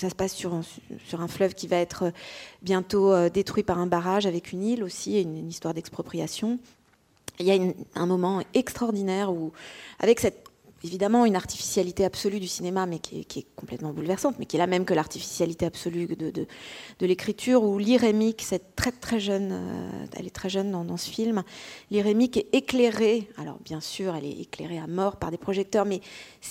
ça 0.00 0.10
se 0.10 0.14
passe 0.14 0.34
sur 0.34 0.54
un, 0.54 1.28
fleuve 1.28 1.54
qui 1.54 1.66
va 1.68 1.76
être 1.76 2.04
euh, 2.06 2.10
bientôt 2.62 3.12
euh, 3.12 3.28
détruit 3.28 3.62
par 3.62 3.78
un 3.78 3.86
barrage 3.86 4.26
avec 4.26 4.52
une 4.52 4.62
île 4.62 4.82
aussi, 4.84 5.20
une, 5.20 5.36
une 5.36 5.48
histoire 5.48 5.74
d'expropriation. 5.74 6.58
Il 7.38 7.46
y 7.46 7.50
a 7.52 7.58
un 7.94 8.06
moment 8.06 8.42
extraordinaire 8.54 9.32
où, 9.32 9.52
avec 10.00 10.20
cette 10.20 10.41
évidemment 10.84 11.24
une 11.24 11.36
artificialité 11.36 12.04
absolue 12.04 12.40
du 12.40 12.48
cinéma, 12.48 12.86
mais 12.86 12.98
qui 12.98 13.20
est, 13.20 13.46
complètement 13.56 13.92
bouleversante, 13.92 14.36
mais 14.38 14.46
qui 14.46 14.56
est 14.56 14.58
la 14.58 14.66
même 14.66 14.84
que 14.84 14.94
l'artificialité 14.94 15.66
absolue 15.66 16.06
de, 16.06 16.46
l'écriture, 17.00 17.62
où 17.62 17.78
l'Irémique, 17.78 18.42
cette 18.42 18.74
très 18.76 18.92
très 18.92 19.20
jeune, 19.20 19.50
euh, 19.52 20.06
elle 20.16 20.26
est 20.26 20.34
très 20.34 20.48
jeune 20.48 20.70
dans, 20.70 20.96
ce 20.96 21.10
film, 21.10 21.42
l'Irémique 21.90 22.36
est 22.36 22.48
éclairée, 22.52 23.28
alors 23.38 23.58
bien 23.64 23.80
sûr 23.80 24.14
elle 24.14 24.24
est 24.24 24.40
éclairée 24.40 24.78
à 24.78 24.86
mort 24.86 25.16
par 25.16 25.30
des 25.30 25.38
projecteurs, 25.38 25.84
mais 25.84 26.00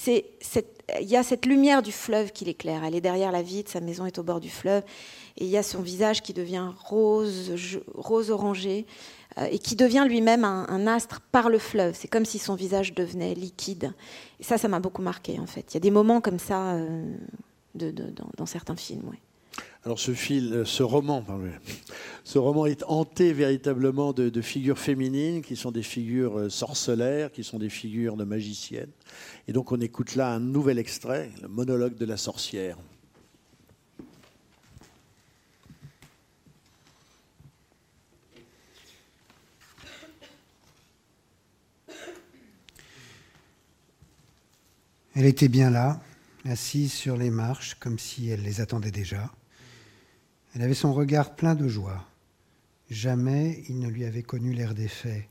il 0.08 1.08
y 1.08 1.16
a 1.16 1.24
cette 1.24 1.46
lumière 1.46 1.82
du 1.82 1.92
fleuve 1.92 2.32
qui 2.32 2.46
l'éclaire, 2.46 2.84
elle 2.84 2.96
est 2.96 3.02
derrière 3.02 3.32
la 3.32 3.42
vitre, 3.42 3.72
sa 3.72 3.82
maison 3.82 4.06
est 4.06 4.18
au 4.18 4.24
bord 4.24 4.40
du 4.40 4.50
fleuve, 4.50 4.84
et 5.38 5.46
il 5.46 5.50
y 5.50 5.58
a 5.58 5.64
son 5.64 5.82
visage 5.82 6.22
qui 6.22 6.34
devient 6.34 6.70
rose, 6.84 7.52
rose 7.94 8.32
orangé, 8.32 8.86
et 9.38 9.60
qui 9.60 9.76
devient 9.76 10.06
lui-même 10.08 10.44
un, 10.44 10.88
astre 10.88 11.22
par 11.32 11.50
le 11.50 11.58
fleuve. 11.58 11.96
C'est 11.98 12.08
comme 12.08 12.26
si 12.26 12.40
son 12.40 12.56
visage 12.56 12.94
devenait 12.94 13.34
liquide. 13.34 13.94
Et 14.40 14.44
ça, 14.44 14.58
ça 14.58 14.68
m'a 14.68 14.80
beaucoup 14.80 15.02
marqué, 15.02 15.40
en 15.40 15.46
fait. 15.46 15.66
Il 15.72 15.74
y 15.76 15.78
a 15.78 15.82
des 15.82 15.92
moments 15.92 16.22
comme 16.22 16.40
ça 16.40 16.74
euh, 16.74 17.16
dans, 17.76 18.46
certains 18.46 18.76
films. 18.76 19.12
Alors 19.84 20.00
ce, 20.00 20.14
film, 20.14 20.54
euh, 20.54 20.66
ce 20.66 20.84
roman, 20.84 21.24
ce 22.24 22.38
roman 22.38 22.66
est 22.66 22.84
hanté 22.88 23.34
véritablement 23.34 24.14
de, 24.14 24.30
de, 24.30 24.42
figures 24.42 24.78
féminines 24.78 25.42
qui 25.42 25.56
sont 25.56 25.72
des 25.72 25.84
figures 25.84 26.52
sorcelaires, 26.52 27.32
qui 27.32 27.44
sont 27.44 27.58
des 27.58 27.70
figures 27.70 28.18
de 28.18 28.24
magiciennes. 28.24 28.92
Et 29.48 29.54
donc 29.54 29.72
on 29.72 29.80
écoute 29.82 30.16
là 30.16 30.32
un 30.32 30.40
nouvel 30.40 30.78
extrait, 30.78 31.32
le 31.42 31.48
monologue 31.48 31.96
de 31.96 32.06
la 32.06 32.18
sorcière. 32.18 32.78
Elle 45.14 45.26
était 45.26 45.50
bien 45.50 45.70
là, 45.70 46.00
assise 46.46 46.94
sur 46.94 47.18
les 47.18 47.32
marches, 47.32 47.76
comme 47.76 48.00
si 48.00 48.30
elle 48.30 48.44
les 48.44 48.62
attendait 48.62 48.92
déjà. 48.92 49.30
Elle 50.56 50.62
avait 50.62 50.74
son 50.74 50.94
regard 50.94 51.36
plein 51.36 51.54
de 51.54 51.68
joie. 51.68 52.08
Jamais 52.90 53.62
il 53.68 53.80
ne 53.80 53.90
lui 53.90 54.06
avait 54.06 54.24
connu 54.24 54.54
l'air 54.54 54.74
défait. 54.74 55.28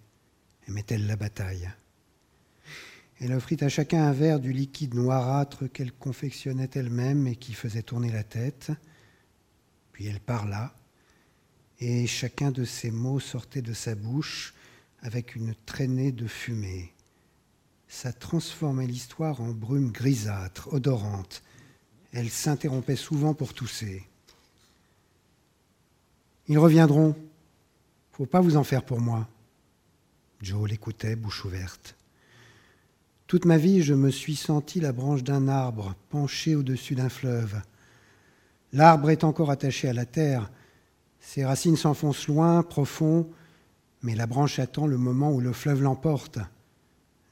Aimait-elle 0.69 1.07
la 1.07 1.17
bataille 1.17 1.71
Elle 3.21 3.33
offrit 3.33 3.57
à 3.61 3.71
chacun 3.71 4.05
un 4.05 4.13
verre 4.13 4.39
du 4.39 4.53
liquide 4.53 4.95
noirâtre 4.95 5.73
qu'elle 5.73 5.93
confectionnait 5.93 6.71
elle-même 6.75 7.27
et 7.27 7.37
qui 7.37 7.55
faisait 7.55 7.83
tourner 7.83 8.13
la 8.13 8.23
tête. 8.23 8.73
Puis 9.93 10.07
elle 10.07 10.21
parla, 10.21 10.75
et 11.81 12.07
chacun 12.07 12.51
de 12.51 12.67
ses 12.67 12.91
mots 12.91 13.21
sortait 13.21 13.63
de 13.63 13.73
sa 13.73 13.95
bouche 13.95 14.53
avec 15.01 15.37
une 15.37 15.55
traînée 15.65 16.13
de 16.13 16.27
fumée 16.27 16.93
ça 17.91 18.13
transformait 18.13 18.87
l'histoire 18.87 19.41
en 19.41 19.49
brume 19.49 19.91
grisâtre, 19.91 20.73
odorante. 20.73 21.43
Elle 22.13 22.31
s'interrompait 22.31 22.95
souvent 22.95 23.35
pour 23.35 23.53
tousser. 23.53 24.07
Ils 26.47 26.59
reviendront. 26.59 27.17
Faut 28.13 28.27
pas 28.27 28.41
vous 28.41 28.57
en 28.57 28.63
faire 28.63 28.85
pour 28.85 29.01
moi. 29.01 29.29
Joe 30.41 30.71
l'écoutait, 30.71 31.17
bouche 31.17 31.45
ouverte. 31.45 31.97
Toute 33.27 33.45
ma 33.45 33.59
vie, 33.59 33.83
je 33.83 33.95
me 33.95 34.11
suis 34.11 34.37
senti 34.37 34.79
la 34.79 34.93
branche 34.93 35.25
d'un 35.25 35.49
arbre 35.49 35.97
penchée 36.11 36.55
au-dessus 36.55 36.95
d'un 36.95 37.09
fleuve. 37.09 37.61
L'arbre 38.73 39.11
est 39.11 39.25
encore 39.25 39.51
attaché 39.51 39.89
à 39.89 39.93
la 39.93 40.07
terre. 40.07 40.49
Ses 41.19 41.45
racines 41.45 41.77
s'enfoncent 41.77 42.29
loin, 42.29 42.63
profond, 42.63 43.29
mais 44.03 44.15
la 44.15 44.29
branche 44.29 44.61
attend 44.61 44.87
le 44.87 44.97
moment 44.97 45.33
où 45.33 45.41
le 45.41 45.53
fleuve 45.53 45.83
l'emporte. 45.83 46.39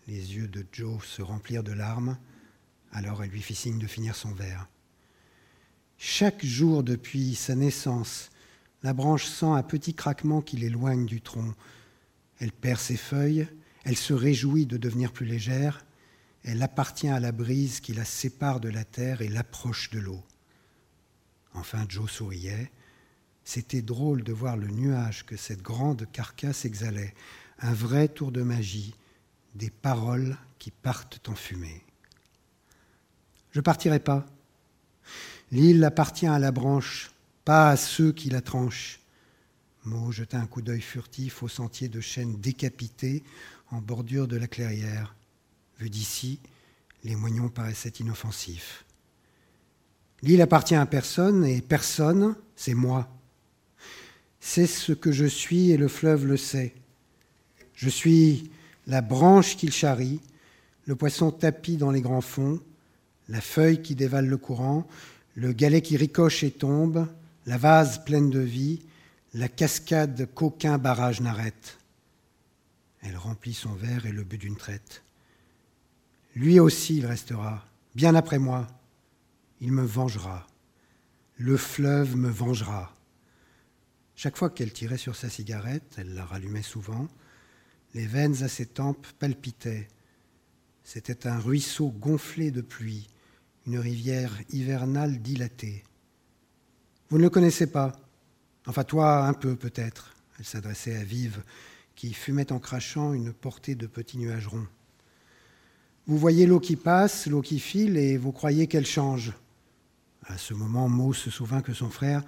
Les 0.08 0.36
yeux 0.36 0.48
de 0.48 0.64
Joe 0.72 1.04
se 1.04 1.20
remplirent 1.20 1.62
de 1.62 1.72
larmes, 1.72 2.16
alors 2.92 3.22
elle 3.22 3.28
lui 3.28 3.42
fit 3.42 3.54
signe 3.54 3.78
de 3.78 3.86
finir 3.86 4.16
son 4.16 4.32
verre. 4.32 4.66
Chaque 5.98 6.42
jour 6.42 6.82
depuis 6.82 7.34
sa 7.34 7.54
naissance, 7.54 8.30
la 8.82 8.94
branche 8.94 9.26
sent 9.26 9.44
un 9.44 9.62
petit 9.62 9.92
craquement 9.92 10.40
qui 10.40 10.56
l'éloigne 10.56 11.04
du 11.04 11.20
tronc. 11.20 11.52
Elle 12.38 12.52
perd 12.52 12.80
ses 12.80 12.96
feuilles, 12.96 13.48
elle 13.84 13.98
se 13.98 14.14
réjouit 14.14 14.64
de 14.64 14.78
devenir 14.78 15.12
plus 15.12 15.26
légère, 15.26 15.84
elle 16.42 16.62
appartient 16.62 17.08
à 17.08 17.20
la 17.20 17.32
brise 17.32 17.80
qui 17.80 17.92
la 17.92 18.06
sépare 18.06 18.60
de 18.60 18.70
la 18.70 18.84
terre 18.84 19.20
et 19.20 19.28
l'approche 19.28 19.90
de 19.90 19.98
l'eau. 19.98 20.24
Enfin 21.52 21.84
Joe 21.86 22.10
souriait. 22.10 22.72
C'était 23.44 23.82
drôle 23.82 24.24
de 24.24 24.32
voir 24.32 24.56
le 24.56 24.68
nuage 24.68 25.26
que 25.26 25.36
cette 25.36 25.60
grande 25.60 26.10
carcasse 26.12 26.64
exhalait, 26.64 27.14
un 27.58 27.74
vrai 27.74 28.08
tour 28.08 28.32
de 28.32 28.40
magie, 28.40 28.94
des 29.54 29.70
paroles 29.70 30.36
qui 30.58 30.70
partent 30.70 31.28
en 31.28 31.34
fumée. 31.34 31.82
Je 33.52 33.60
partirai 33.60 33.98
pas. 33.98 34.26
L'île 35.50 35.82
appartient 35.84 36.26
à 36.26 36.38
la 36.38 36.52
branche, 36.52 37.10
pas 37.44 37.70
à 37.70 37.76
ceux 37.76 38.12
qui 38.12 38.30
la 38.30 38.40
tranchent. 38.40 39.00
Mo 39.84 40.12
jeta 40.12 40.38
un 40.38 40.46
coup 40.46 40.60
d'œil 40.60 40.82
furtif 40.82 41.42
au 41.42 41.48
sentier 41.48 41.88
de 41.88 42.00
chêne 42.00 42.38
décapité 42.40 43.22
en 43.70 43.80
bordure 43.80 44.28
de 44.28 44.36
la 44.36 44.46
clairière. 44.46 45.14
Vu 45.78 45.88
d'ici, 45.88 46.40
les 47.04 47.16
moignons 47.16 47.48
paraissaient 47.48 47.88
inoffensifs. 48.00 48.84
L'île 50.22 50.42
appartient 50.42 50.74
à 50.74 50.84
personne 50.84 51.44
et 51.44 51.62
personne, 51.62 52.34
c'est 52.56 52.74
moi. 52.74 53.08
C'est 54.40 54.66
ce 54.66 54.92
que 54.92 55.12
je 55.12 55.24
suis 55.24 55.70
et 55.70 55.76
le 55.76 55.88
fleuve 55.88 56.26
le 56.26 56.36
sait. 56.36 56.74
Je 57.74 57.88
suis 57.88 58.50
la 58.88 59.02
branche 59.02 59.56
qu'il 59.56 59.70
charrie, 59.70 60.20
le 60.86 60.96
poisson 60.96 61.30
tapi 61.30 61.76
dans 61.76 61.90
les 61.90 62.00
grands 62.00 62.22
fonds, 62.22 62.60
la 63.28 63.42
feuille 63.42 63.82
qui 63.82 63.94
dévale 63.94 64.26
le 64.26 64.38
courant, 64.38 64.88
le 65.34 65.52
galet 65.52 65.82
qui 65.82 65.96
ricoche 65.96 66.42
et 66.42 66.50
tombe, 66.50 67.06
la 67.46 67.58
vase 67.58 68.02
pleine 68.04 68.30
de 68.30 68.40
vie, 68.40 68.80
la 69.34 69.48
cascade 69.48 70.28
qu'aucun 70.34 70.78
barrage 70.78 71.20
n'arrête. 71.20 71.78
Elle 73.02 73.16
remplit 73.16 73.54
son 73.54 73.74
verre 73.74 74.06
et 74.06 74.12
le 74.12 74.24
but 74.24 74.38
d'une 74.38 74.56
traite. 74.56 75.02
Lui 76.34 76.58
aussi 76.58 76.96
il 76.96 77.06
restera, 77.06 77.64
bien 77.94 78.14
après 78.14 78.38
moi. 78.38 78.66
Il 79.60 79.72
me 79.72 79.84
vengera. 79.84 80.46
Le 81.36 81.56
fleuve 81.56 82.16
me 82.16 82.30
vengera. 82.30 82.94
Chaque 84.16 84.36
fois 84.36 84.50
qu'elle 84.50 84.72
tirait 84.72 84.98
sur 84.98 85.14
sa 85.14 85.28
cigarette, 85.28 85.96
elle 85.98 86.14
la 86.14 86.24
rallumait 86.24 86.62
souvent, 86.62 87.08
les 87.94 88.06
veines 88.06 88.42
à 88.42 88.48
ses 88.48 88.66
tempes 88.66 89.06
palpitaient. 89.18 89.88
C'était 90.84 91.26
un 91.26 91.38
ruisseau 91.38 91.88
gonflé 91.88 92.50
de 92.50 92.60
pluie, 92.60 93.08
une 93.66 93.78
rivière 93.78 94.32
hivernale 94.50 95.20
dilatée. 95.20 95.84
Vous 97.10 97.18
ne 97.18 97.22
le 97.22 97.30
connaissez 97.30 97.66
pas 97.66 97.92
Enfin, 98.66 98.84
toi, 98.84 99.26
un 99.26 99.32
peu 99.32 99.56
peut-être. 99.56 100.14
Elle 100.38 100.44
s'adressait 100.44 100.94
à 100.96 101.02
Vive, 101.02 101.42
qui 101.94 102.12
fumait 102.12 102.52
en 102.52 102.58
crachant 102.58 103.14
une 103.14 103.32
portée 103.32 103.74
de 103.74 103.86
petits 103.86 104.18
nuages 104.18 104.46
ronds. 104.46 104.66
Vous 106.06 106.18
voyez 106.18 106.46
l'eau 106.46 106.60
qui 106.60 106.76
passe, 106.76 107.26
l'eau 107.26 107.40
qui 107.40 107.60
file, 107.60 107.96
et 107.96 108.18
vous 108.18 108.30
croyez 108.30 108.66
qu'elle 108.66 108.86
change. 108.86 109.32
À 110.26 110.36
ce 110.36 110.52
moment, 110.52 110.88
Mo 110.88 111.14
se 111.14 111.30
souvint 111.30 111.62
que 111.62 111.72
son 111.72 111.88
frère 111.88 112.22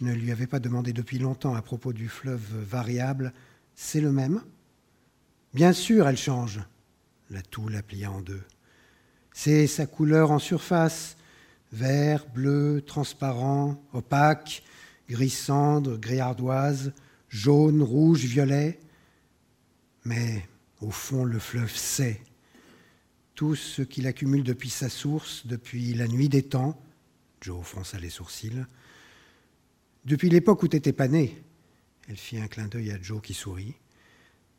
ne 0.00 0.12
lui 0.12 0.30
avait 0.30 0.46
pas 0.46 0.60
demandé 0.60 0.92
depuis 0.92 1.18
longtemps 1.18 1.54
à 1.54 1.62
propos 1.62 1.94
du 1.94 2.08
fleuve 2.08 2.44
variable. 2.64 3.32
C'est 3.74 4.02
le 4.02 4.12
même 4.12 4.42
Bien 5.54 5.72
sûr, 5.72 6.08
elle 6.08 6.16
change. 6.16 6.60
La 7.30 7.42
toux 7.42 7.68
la 7.68 7.82
plia 7.82 8.10
en 8.10 8.20
deux. 8.20 8.42
C'est 9.32 9.66
sa 9.66 9.86
couleur 9.86 10.30
en 10.30 10.38
surface, 10.38 11.16
vert, 11.72 12.26
bleu, 12.26 12.82
transparent, 12.86 13.82
opaque, 13.92 14.62
gris 15.08 15.30
cendre, 15.30 15.96
gris 15.96 16.20
ardoise, 16.20 16.92
jaune, 17.28 17.82
rouge, 17.82 18.24
violet. 18.24 18.78
Mais 20.04 20.48
au 20.80 20.90
fond, 20.90 21.24
le 21.24 21.38
fleuve 21.38 21.74
sait 21.74 22.20
tout 23.34 23.54
ce 23.54 23.82
qu'il 23.82 24.06
accumule 24.06 24.42
depuis 24.42 24.70
sa 24.70 24.88
source, 24.88 25.46
depuis 25.46 25.94
la 25.94 26.08
nuit 26.08 26.28
des 26.28 26.42
temps. 26.42 26.80
Joe 27.40 27.64
fronça 27.64 27.98
les 27.98 28.10
sourcils. 28.10 28.64
Depuis 30.04 30.28
l'époque 30.28 30.62
où 30.62 30.68
t'étais 30.68 30.92
pas 30.92 31.08
né. 31.08 31.40
Elle 32.08 32.16
fit 32.16 32.38
un 32.38 32.48
clin 32.48 32.66
d'œil 32.66 32.90
à 32.90 33.00
Joe 33.00 33.22
qui 33.22 33.34
sourit 33.34 33.76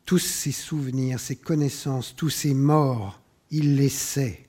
tous 0.10 0.18
ces 0.18 0.52
souvenirs, 0.52 1.20
ces 1.20 1.36
connaissances, 1.36 2.16
tous 2.16 2.32
ces 2.32 2.56
morts, 2.56 3.22
il 3.52 3.76
les 3.76 3.90
sait. 3.90 4.48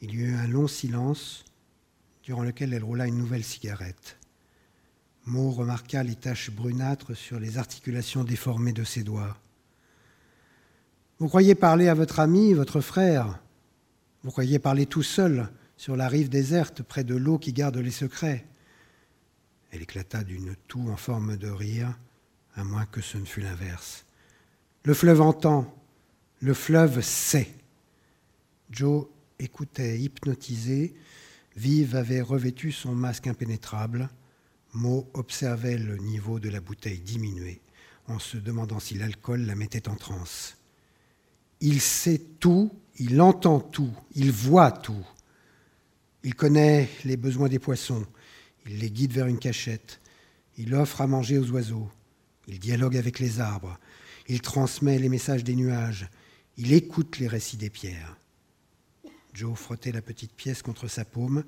Il 0.00 0.14
y 0.14 0.18
eut 0.18 0.36
un 0.36 0.46
long 0.46 0.68
silence 0.68 1.44
durant 2.22 2.44
lequel 2.44 2.72
elle 2.72 2.84
roula 2.84 3.08
une 3.08 3.18
nouvelle 3.18 3.42
cigarette. 3.42 4.16
Mo 5.26 5.50
remarqua 5.50 6.04
les 6.04 6.14
taches 6.14 6.52
brunâtres 6.52 7.16
sur 7.16 7.40
les 7.40 7.58
articulations 7.58 8.22
déformées 8.22 8.72
de 8.72 8.84
ses 8.84 9.02
doigts. 9.02 9.36
Vous 11.18 11.26
croyez 11.26 11.56
parler 11.56 11.88
à 11.88 11.94
votre 11.94 12.20
ami, 12.20 12.54
votre 12.54 12.80
frère? 12.80 13.40
Vous 14.22 14.30
croyez 14.30 14.60
parler 14.60 14.86
tout 14.86 15.02
seul 15.02 15.50
sur 15.76 15.96
la 15.96 16.06
rive 16.06 16.28
déserte 16.28 16.84
près 16.84 17.02
de 17.02 17.16
l'eau 17.16 17.38
qui 17.38 17.52
garde 17.52 17.78
les 17.78 17.90
secrets? 17.90 18.46
Elle 19.72 19.82
éclata 19.82 20.22
d'une 20.22 20.54
toux 20.68 20.88
en 20.90 20.96
forme 20.96 21.36
de 21.36 21.48
rire 21.48 21.98
à 22.54 22.64
moins 22.64 22.86
que 22.86 23.00
ce 23.00 23.18
ne 23.18 23.24
fût 23.24 23.40
l'inverse. 23.40 24.04
Le 24.84 24.94
fleuve 24.94 25.20
entend, 25.20 25.74
le 26.40 26.54
fleuve 26.54 27.00
sait. 27.00 27.54
Joe 28.70 29.06
écoutait 29.38 29.98
hypnotisé. 29.98 30.94
Vive 31.56 31.96
avait 31.96 32.20
revêtu 32.20 32.72
son 32.72 32.94
masque 32.94 33.26
impénétrable. 33.26 34.08
Mo 34.72 35.08
observait 35.14 35.78
le 35.78 35.96
niveau 35.96 36.40
de 36.40 36.48
la 36.48 36.60
bouteille 36.60 36.98
diminuer 36.98 37.60
en 38.08 38.18
se 38.18 38.36
demandant 38.36 38.80
si 38.80 38.94
l'alcool 38.94 39.42
la 39.42 39.54
mettait 39.54 39.88
en 39.88 39.96
transe. 39.96 40.56
Il 41.60 41.80
sait 41.80 42.20
tout, 42.40 42.70
il 42.98 43.20
entend 43.20 43.60
tout, 43.60 43.92
il 44.14 44.30
voit 44.32 44.72
tout. 44.72 45.06
Il 46.22 46.34
connaît 46.34 46.88
les 47.04 47.16
besoins 47.16 47.48
des 47.48 47.58
poissons, 47.58 48.04
il 48.66 48.78
les 48.78 48.90
guide 48.90 49.12
vers 49.12 49.26
une 49.26 49.38
cachette, 49.38 50.00
il 50.56 50.74
offre 50.74 51.00
à 51.00 51.06
manger 51.06 51.38
aux 51.38 51.50
oiseaux, 51.50 51.88
il 52.48 52.58
dialogue 52.58 52.96
avec 52.96 53.18
les 53.18 53.40
arbres, 53.40 53.78
il 54.28 54.40
transmet 54.40 54.98
les 54.98 55.08
messages 55.08 55.44
des 55.44 55.56
nuages, 55.56 56.08
il 56.56 56.72
écoute 56.72 57.18
les 57.18 57.28
récits 57.28 57.56
des 57.56 57.70
pierres. 57.70 58.16
Joe 59.32 59.58
frottait 59.58 59.92
la 59.92 60.02
petite 60.02 60.32
pièce 60.32 60.62
contre 60.62 60.86
sa 60.86 61.04
paume 61.04 61.44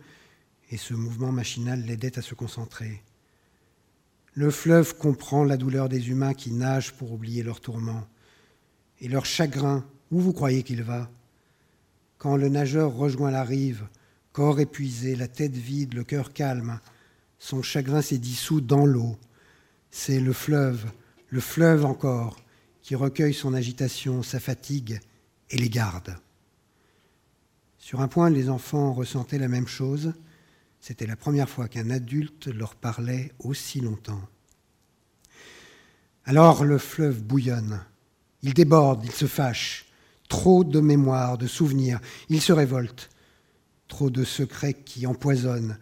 et 0.70 0.77
ce 0.77 0.94
mouvement 0.94 1.32
machinal 1.32 1.85
l'aidait 1.85 2.18
à 2.18 2.23
se 2.23 2.35
concentrer. 2.35 3.02
Le 4.35 4.51
fleuve 4.51 4.97
comprend 4.97 5.44
la 5.44 5.56
douleur 5.56 5.89
des 5.89 6.10
humains 6.10 6.35
qui 6.35 6.52
nagent 6.52 6.93
pour 6.93 7.12
oublier 7.12 7.43
leurs 7.43 7.60
tourments 7.60 8.06
et 9.01 9.09
leur 9.09 9.24
chagrin. 9.24 9.85
Où 10.10 10.20
vous 10.20 10.32
croyez 10.32 10.62
qu'il 10.62 10.82
va 10.82 11.10
Quand 12.18 12.36
le 12.36 12.48
nageur 12.48 12.93
rejoint 12.93 13.31
la 13.31 13.43
rive, 13.43 13.86
corps 14.32 14.60
épuisé, 14.60 15.16
la 15.16 15.27
tête 15.27 15.56
vide, 15.56 15.94
le 15.94 16.05
cœur 16.05 16.32
calme, 16.32 16.81
son 17.39 17.62
chagrin 17.62 18.02
s'est 18.02 18.18
dissous 18.18 18.60
dans 18.60 18.86
l'eau. 18.86 19.16
C'est 19.98 20.20
le 20.20 20.35
fleuve, 20.35 20.85
le 21.31 21.40
fleuve 21.40 21.86
encore, 21.86 22.36
qui 22.82 22.94
recueille 22.94 23.32
son 23.32 23.55
agitation, 23.55 24.23
sa 24.23 24.39
fatigue 24.39 25.01
et 25.48 25.56
les 25.56 25.70
garde. 25.70 26.18
Sur 27.78 28.02
un 28.02 28.06
point, 28.06 28.28
les 28.28 28.51
enfants 28.51 28.93
ressentaient 28.93 29.39
la 29.39 29.48
même 29.48 29.66
chose. 29.66 30.12
C'était 30.81 31.06
la 31.06 31.16
première 31.16 31.48
fois 31.48 31.66
qu'un 31.66 31.89
adulte 31.89 32.47
leur 32.48 32.74
parlait 32.74 33.32
aussi 33.39 33.81
longtemps. 33.81 34.20
Alors 36.27 36.62
le 36.62 36.77
fleuve 36.77 37.23
bouillonne. 37.23 37.81
Il 38.43 38.52
déborde, 38.52 39.02
il 39.02 39.12
se 39.12 39.27
fâche. 39.27 39.86
Trop 40.28 40.62
de 40.62 40.78
mémoire, 40.78 41.39
de 41.39 41.47
souvenirs. 41.47 42.01
Il 42.28 42.43
se 42.43 42.52
révolte. 42.52 43.09
Trop 43.89 44.10
de 44.10 44.24
secrets 44.24 44.74
qui 44.74 45.06
empoisonnent, 45.06 45.78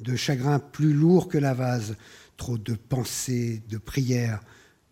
de 0.00 0.16
chagrins 0.16 0.60
plus 0.60 0.94
lourds 0.94 1.28
que 1.28 1.38
la 1.38 1.52
vase, 1.52 1.96
trop 2.40 2.56
de 2.56 2.72
pensées, 2.72 3.62
de 3.68 3.76
prières, 3.76 4.40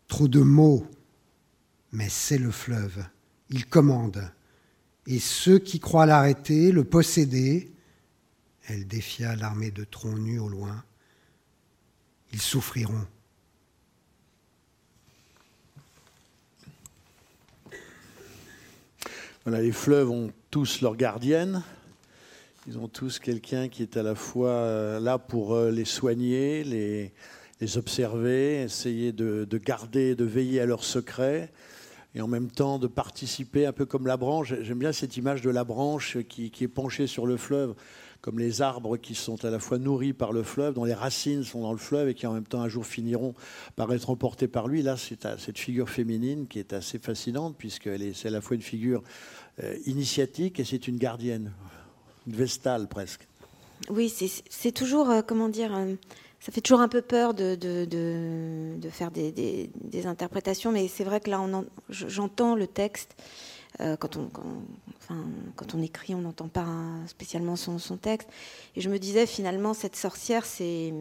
trop 0.07 0.29
de 0.29 0.41
mots. 0.41 0.87
Mais 1.93 2.11
c'est 2.11 2.37
le 2.37 2.51
fleuve. 2.51 3.03
Il 3.49 3.65
commande. 3.65 4.31
Et 5.07 5.19
ceux 5.19 5.59
qui 5.59 5.81
croient 5.81 6.05
l'arrêter, 6.05 6.73
le 6.73 6.85
posséder, 6.85 7.73
elle 8.67 8.87
défia 8.87 9.35
l'armée 9.35 9.71
de 9.71 9.85
troncs 9.85 10.19
nus 10.19 10.39
au 10.39 10.51
loin. 10.51 10.85
Ils 12.35 12.43
souffriront. 12.43 13.07
Voilà, 19.45 19.63
les 19.63 19.73
fleuves 19.73 20.11
ont 20.11 20.31
tous 20.51 20.83
leur 20.83 20.97
gardienne. 20.97 21.63
Ils 22.67 22.77
ont 22.77 22.89
tous 22.89 23.19
quelqu'un 23.19 23.71
qui 23.71 23.83
est 23.83 23.97
à 23.97 24.03
la 24.03 24.15
fois 24.15 24.51
euh, 24.51 25.01
là 25.01 25.17
pour 25.17 25.55
euh, 25.55 25.71
les 25.71 25.87
soigner, 25.87 26.63
les, 26.65 27.15
les 27.61 27.79
observer, 27.79 28.63
essayer 28.63 29.13
de, 29.13 29.45
de, 29.45 29.59
garder, 29.59 30.15
de 30.15 30.25
veiller 30.25 30.61
à 30.61 30.67
leurs 30.67 30.85
secrets, 30.85 31.51
et 32.15 32.21
en 32.21 32.29
même 32.29 32.51
temps 32.51 32.79
de 32.79 32.87
participer, 32.87 33.67
un 33.67 33.73
peu 33.73 33.87
comme 33.87 34.07
la 34.07 34.17
branche. 34.17 34.55
J'aime 34.63 34.79
bien 34.79 34.93
cette 34.93 35.17
image 35.17 35.43
de 35.43 35.51
la 35.51 35.65
branche 35.65 36.19
qui, 36.29 36.53
est 36.61 36.69
penchée 36.69 37.07
sur 37.07 37.27
le 37.27 37.37
fleuve 37.37 37.75
comme 38.21 38.41
les 38.41 38.63
arbres 38.63 38.97
qui 38.97 39.15
sont 39.15 39.45
à 39.45 39.51
la 39.51 39.61
fois 39.61 39.79
nourris 39.79 40.13
par 40.13 40.33
le 40.33 40.43
fleuve, 40.43 40.75
dont 40.75 40.85
les 40.85 40.95
racines 40.95 41.45
sont 41.45 41.63
dans 41.63 41.71
le 41.71 41.79
fleuve 41.79 42.09
et 42.09 42.15
qui 42.15 42.27
en 42.27 42.33
même 42.33 42.47
temps 42.47 42.61
un 42.61 42.69
jour 42.69 42.85
finiront 42.85 43.35
par 43.77 43.93
être 43.93 44.11
emportés 44.11 44.49
par 44.49 44.67
lui. 44.67 44.83
Là, 44.83 44.97
c'est 44.97 45.25
cette 45.39 45.59
figure 45.59 45.89
féminine 45.89 46.49
qui 46.49 46.59
est 46.59 46.73
assez 46.73 46.99
fascinante 46.99 47.55
puisqu'elle 47.57 48.03
est, 48.03 48.27
à 48.27 48.31
la 48.31 48.41
fois 48.41 48.57
une 48.57 48.63
figure 48.63 49.05
euh, 49.63 49.77
initiatique 49.87 50.59
et 50.59 50.65
c'est 50.65 50.89
une 50.89 50.99
gardienne, 50.99 51.53
une 52.27 52.35
vestale 52.35 52.89
presque. 52.89 53.29
Oui, 53.89 54.13
c'est 54.51 54.73
toujours, 54.73 55.11
euh, 55.11 55.23
comment 55.23 55.49
dire, 55.49 55.75
euh, 55.77 55.95
ça 56.41 56.53
fait 56.53 56.61
toujours 56.61 56.81
un 56.81 56.89
peu 56.89 57.03
peur 57.03 57.35
de, 57.35 57.57
de, 57.57 57.85
de, 57.85 58.75
de 58.79 58.91
faire 58.91 59.11
des, 59.11 59.33
des, 59.33 59.71
des, 59.75 60.07
interprétations, 60.07 60.71
mais 60.71 60.87
c'est 60.89 61.05
vrai 61.05 61.21
que 61.21 61.31
là, 61.31 61.45
j'entends 61.91 62.55
le 62.55 62.67
texte. 62.67 63.17
Euh, 63.81 63.97
quand, 63.97 64.17
on, 64.17 64.29
quand, 64.29 64.45
enfin, 64.97 65.25
quand 65.57 65.75
on 65.75 65.83
écrit, 65.83 66.15
on 66.15 66.21
n'entend 66.21 66.49
pas 66.49 66.67
spécialement 67.07 67.55
son, 67.55 67.79
son, 67.79 67.97
texte. 67.97 68.29
Et 68.77 68.81
je 68.81 68.89
me 68.89 68.99
disais, 68.99 69.27
finalement, 69.27 69.75
cette 69.75 69.95
sorcière, 69.95 70.47
c'est 70.47 70.93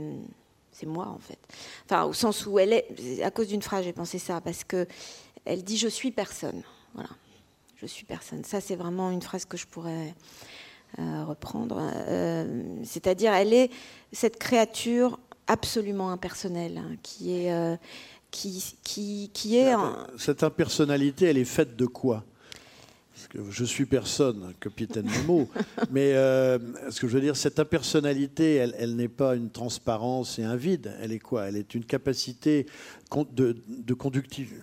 c'est 0.77 0.85
moi, 0.85 1.07
en 1.07 1.17
fait. 1.17 1.39
Enfin, 1.85 2.03
au 2.03 2.13
sens 2.13 2.45
où 2.45 2.59
elle 2.59 2.71
est... 2.71 3.23
À 3.23 3.31
cause 3.31 3.47
d'une 3.47 3.63
phrase, 3.63 3.83
j'ai 3.83 3.93
pensé 3.93 4.19
ça, 4.19 4.41
parce 4.41 4.63
que 4.63 4.85
elle 5.43 5.63
dit 5.63 5.77
«je 5.79 5.87
suis 5.87 6.11
personne». 6.11 6.61
Voilà. 6.93 7.09
«Je 7.77 7.87
suis 7.87 8.05
personne». 8.05 8.43
Ça, 8.45 8.61
c'est 8.61 8.75
vraiment 8.75 9.09
une 9.09 9.23
phrase 9.23 9.45
que 9.45 9.57
je 9.57 9.65
pourrais 9.65 10.13
euh, 10.99 11.25
reprendre. 11.25 11.79
Euh, 11.81 12.63
C'est-à-dire, 12.83 13.33
elle 13.33 13.53
est 13.53 13.71
cette 14.11 14.37
créature 14.37 15.19
absolument 15.47 16.11
impersonnelle, 16.11 16.77
hein, 16.77 16.95
qui 17.01 17.39
est... 17.39 17.53
Euh, 17.53 17.75
qui, 18.29 18.75
qui, 18.83 19.31
qui 19.33 19.57
est 19.57 19.71
un... 19.71 20.05
Cette 20.17 20.43
impersonnalité, 20.43 21.27
elle 21.27 21.37
est 21.37 21.45
faite 21.45 21.75
de 21.75 21.85
quoi? 21.85 22.25
Que 23.29 23.39
je 23.49 23.65
suis 23.65 23.85
personne, 23.85 24.53
capitaine 24.59 25.05
Nemo, 25.05 25.49
mais 25.91 26.13
euh, 26.13 26.59
ce 26.89 27.01
que 27.01 27.07
je 27.07 27.15
veux 27.15 27.21
dire, 27.21 27.35
cette 27.35 27.59
impersonnalité, 27.59 28.55
elle, 28.55 28.75
elle 28.77 28.95
n'est 28.95 29.07
pas 29.09 29.35
une 29.35 29.49
transparence 29.49 30.39
et 30.39 30.43
un 30.43 30.55
vide. 30.55 30.93
Elle 31.01 31.11
est 31.11 31.19
quoi? 31.19 31.47
Elle 31.47 31.57
est 31.57 31.75
une 31.75 31.83
capacité 31.83 32.67
de, 33.33 33.57
de 33.67 33.93
conductivité 33.93 34.61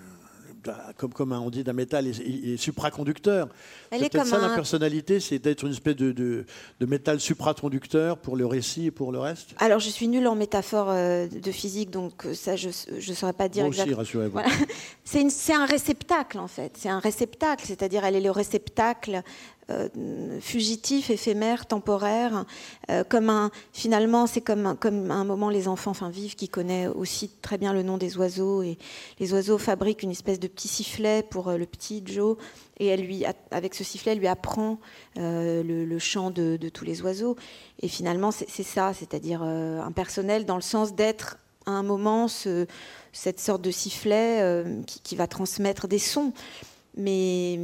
comme, 0.97 1.13
comme 1.13 1.33
on 1.33 1.51
dit 1.51 1.65
d'un 1.65 1.73
métal, 1.73 2.07
il 2.07 2.53
est, 2.53 2.57
supraconducteur. 2.57 3.49
C'est 3.93 4.11
peut-être 4.11 4.27
ça 4.27 4.39
un... 4.39 4.49
la 4.49 4.55
personnalité, 4.55 5.21
c'est 5.21 5.39
d'être 5.39 5.65
une 5.65 5.73
espèce 5.73 5.97
de, 5.97 6.13
de, 6.13 6.45
de, 6.81 6.87
métal 6.87 7.21
supraconducteur 7.21 8.19
pour 8.19 8.37
le 8.37 8.47
récit 8.47 8.87
et 8.87 8.91
pour 8.91 9.13
le 9.13 9.19
reste 9.19 9.55
Alors 9.59 9.81
je 9.81 9.89
suis 9.89 10.09
nulle 10.09 10.27
en 10.27 10.35
métaphore 10.35 10.91
euh, 10.91 11.27
de 11.27 11.53
physique, 11.53 11.91
donc 11.91 12.27
euh, 12.27 12.35
ça 12.35 12.57
je 12.57 12.69
ne 12.69 13.15
saurais 13.15 13.33
pas 13.33 13.49
dire 13.49 13.65
Moi 13.65 13.71
aussi, 13.71 13.95
rassurez-vous. 13.95 14.33
Voilà. 14.33 14.49
C'est 15.05 15.53
un 15.53 15.67
réceptacle 15.67 16.39
en 16.39 16.49
fait, 16.49 16.73
c'est 16.79 16.89
un 16.89 16.99
réceptacle, 16.99 17.65
c'est-à-dire 17.67 18.05
elle 18.05 18.17
est 18.17 18.21
le 18.21 18.31
réceptacle 18.31 19.23
euh, 19.71 19.89
fugitif, 20.41 21.09
éphémère, 21.09 21.65
temporaire, 21.65 22.45
euh, 22.91 23.03
comme 23.03 23.31
un 23.31 23.51
finalement 23.73 24.27
c'est 24.27 24.43
comme 24.43 24.77
comme 24.79 25.11
un 25.11 25.25
moment 25.25 25.49
les 25.49 25.69
enfants 25.69 25.93
enfin 25.93 26.11
vivent 26.11 26.35
qui 26.35 26.51
connaît 26.51 26.87
aussi 26.87 27.31
très 27.41 27.57
bien 27.57 27.73
le 27.73 27.83
nom 27.83 27.97
des 27.97 28.19
oiseaux 28.19 28.63
et 28.63 28.77
les 29.21 29.33
oiseaux 29.33 29.57
fabriquent 29.57 30.03
une 30.03 30.11
espèce 30.11 30.39
de 30.39 30.49
petit 30.49 30.69
sifflet 30.69 31.23
pour 31.23 31.49
euh, 31.49 31.57
le 31.57 31.65
petit 31.65 32.03
Joe 32.05 32.37
et 32.79 32.89
elle 32.89 33.07
lui 33.07 33.25
avec 33.51 33.75
ce 33.75 33.85
sifflet 33.85 34.13
elle 34.13 34.19
lui 34.19 34.29
apprend 34.29 34.81
le, 35.17 35.99
chant 35.99 36.31
de, 36.31 36.59
tous 36.69 36.85
les 36.85 37.01
oiseaux. 37.01 37.37
Et 37.81 37.89
finalement 37.89 38.33
c'est 38.33 38.63
ça, 38.63 38.93
c'est-à-dire 38.93 39.43
impersonnel 39.43 40.45
dans 40.45 40.57
le 40.57 40.63
sens 40.63 40.95
d'être 40.95 41.39
à 41.65 41.71
un 41.71 41.83
moment 41.83 42.29
ce, 42.29 42.67
cette 43.13 43.41
sorte 43.41 43.63
de 43.63 43.71
sifflet 43.71 44.65
qui 44.87 45.17
va 45.17 45.27
transmettre 45.27 45.89
des 45.89 46.01
sons 46.01 46.35
mais 46.97 47.59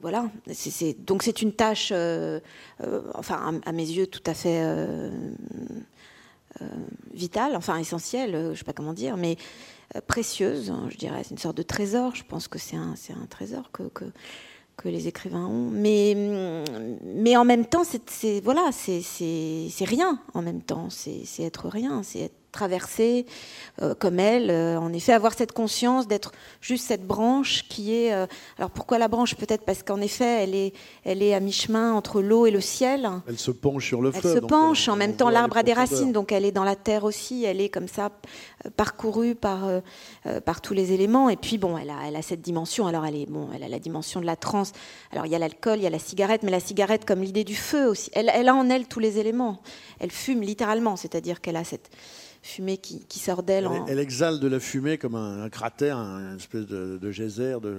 voilà, 0.00 0.30
c 0.52 0.86
est, 0.86 1.00
donc 1.00 1.22
c'est 1.22 1.42
une 1.42 1.52
tâche, 1.52 1.90
euh, 1.92 2.40
euh, 2.82 3.02
enfin 3.14 3.60
à, 3.64 3.72
mes 3.72 3.86
yeux, 3.86 4.06
tout 4.06 4.22
à 4.26 4.34
fait 4.34 4.62
euh, 4.62 5.10
vitale, 7.12 7.56
enfin 7.56 7.78
essentielle, 7.78 8.32
je 8.32 8.50
ne 8.50 8.54
sais 8.54 8.64
pas 8.64 8.72
comment 8.72 8.92
dire, 8.92 9.16
mais 9.16 9.36
précieuse, 10.06 10.70
hein, 10.70 10.88
je 10.90 10.96
dirais. 10.96 11.22
C'est 11.22 11.30
une 11.30 11.38
sorte 11.38 11.56
de 11.56 11.62
trésor. 11.62 12.14
Je 12.14 12.24
pense 12.24 12.48
que 12.48 12.58
c'est 12.58 12.76
un, 12.76 12.94
un 13.10 13.26
trésor 13.26 13.70
que, 13.72 13.84
que, 13.84 14.88
les 14.88 15.06
écrivains 15.08 15.46
ont. 15.46 15.70
Mais, 15.70 16.16
mais 17.04 17.36
en 17.36 17.44
même 17.44 17.66
temps, 17.66 17.84
c'est 17.84 18.40
voilà, 18.40 18.70
c'est 18.72 19.84
rien 19.84 20.20
en 20.32 20.42
même 20.42 20.62
temps. 20.62 20.90
C'est 20.90 21.42
être 21.42 21.68
rien, 21.68 22.02
c'est 22.02 22.20
être 22.20 22.43
traverser 22.54 23.26
euh, 23.82 23.94
comme 23.94 24.20
elle, 24.20 24.50
euh, 24.50 24.78
en 24.78 24.92
effet, 24.92 25.12
avoir 25.12 25.34
cette 25.34 25.50
conscience 25.50 26.06
d'être 26.06 26.30
juste 26.60 26.86
cette 26.86 27.04
branche 27.04 27.64
qui 27.68 27.92
est. 27.92 28.12
Euh, 28.12 28.26
alors 28.56 28.70
pourquoi 28.70 28.98
la 28.98 29.08
branche? 29.08 29.34
Peut-être 29.34 29.64
parce 29.64 29.82
qu'en 29.82 30.00
effet, 30.00 30.44
elle 30.44 30.54
est, 30.54 30.72
elle 31.04 31.22
est 31.22 31.34
à 31.34 31.40
mi-chemin 31.40 31.92
entre 31.92 32.22
l'eau 32.22 32.46
et 32.46 32.52
le 32.52 32.60
ciel. 32.60 33.10
Elle 33.28 33.38
se 33.38 33.50
penche 33.50 33.88
sur 33.88 34.00
le 34.00 34.12
elle 34.14 34.20
fleuve. 34.20 34.36
Elle 34.36 34.42
se 34.42 34.46
penche, 34.46 34.88
en 34.88 34.94
même 34.94 35.16
temps, 35.16 35.28
l'arbre 35.28 35.56
a 35.56 35.64
des 35.64 35.72
racines, 35.72 36.12
donc 36.12 36.30
elle 36.30 36.44
est 36.44 36.52
dans 36.52 36.62
la 36.64 36.76
terre 36.76 37.02
aussi. 37.02 37.44
Elle 37.44 37.60
est 37.60 37.68
comme 37.68 37.88
ça, 37.88 38.10
parcourue 38.76 39.34
par, 39.34 39.68
par 40.44 40.60
tous 40.60 40.74
les 40.74 40.92
éléments. 40.92 41.28
Et 41.28 41.36
puis, 41.36 41.58
bon, 41.58 41.76
elle 41.76 41.90
a, 41.90 41.96
elle 42.06 42.16
a 42.16 42.22
cette 42.22 42.42
dimension. 42.42 42.86
Alors, 42.86 43.04
elle, 43.04 43.16
est, 43.16 43.26
bon, 43.26 43.48
elle 43.52 43.64
a 43.64 43.68
la 43.68 43.80
dimension 43.80 44.20
de 44.20 44.26
la 44.26 44.36
transe. 44.36 44.70
Alors, 45.10 45.26
il 45.26 45.32
y 45.32 45.34
a 45.34 45.38
l'alcool, 45.40 45.78
il 45.78 45.82
y 45.82 45.86
a 45.86 45.90
la 45.90 45.98
cigarette, 45.98 46.44
mais 46.44 46.52
la 46.52 46.60
cigarette 46.60 47.04
comme 47.04 47.22
l'idée 47.22 47.44
du 47.44 47.56
feu 47.56 47.88
aussi. 47.88 48.10
Elle, 48.14 48.30
elle 48.32 48.48
a 48.48 48.54
en 48.54 48.70
elle 48.70 48.86
tous 48.86 49.00
les 49.00 49.18
éléments. 49.18 49.60
Elle 49.98 50.12
fume 50.12 50.42
littéralement, 50.42 50.94
c'est-à-dire 50.94 51.40
qu'elle 51.40 51.56
a 51.56 51.64
cette 51.64 51.90
fumée 52.44 52.76
qui, 52.76 53.04
qui 53.06 53.18
sort 53.18 53.42
d'elle. 53.42 53.68
Elle, 53.72 53.92
elle, 53.92 53.98
exhale 53.98 54.38
de 54.38 54.46
la 54.46 54.60
fumée 54.60 54.98
comme 54.98 55.14
un, 55.14 55.42
un 55.42 55.48
cratère, 55.48 55.96
une 55.96 56.36
espèce 56.36 56.66
de, 56.66 56.98
de 56.98 57.10
geyser, 57.10 57.56
de 57.60 57.78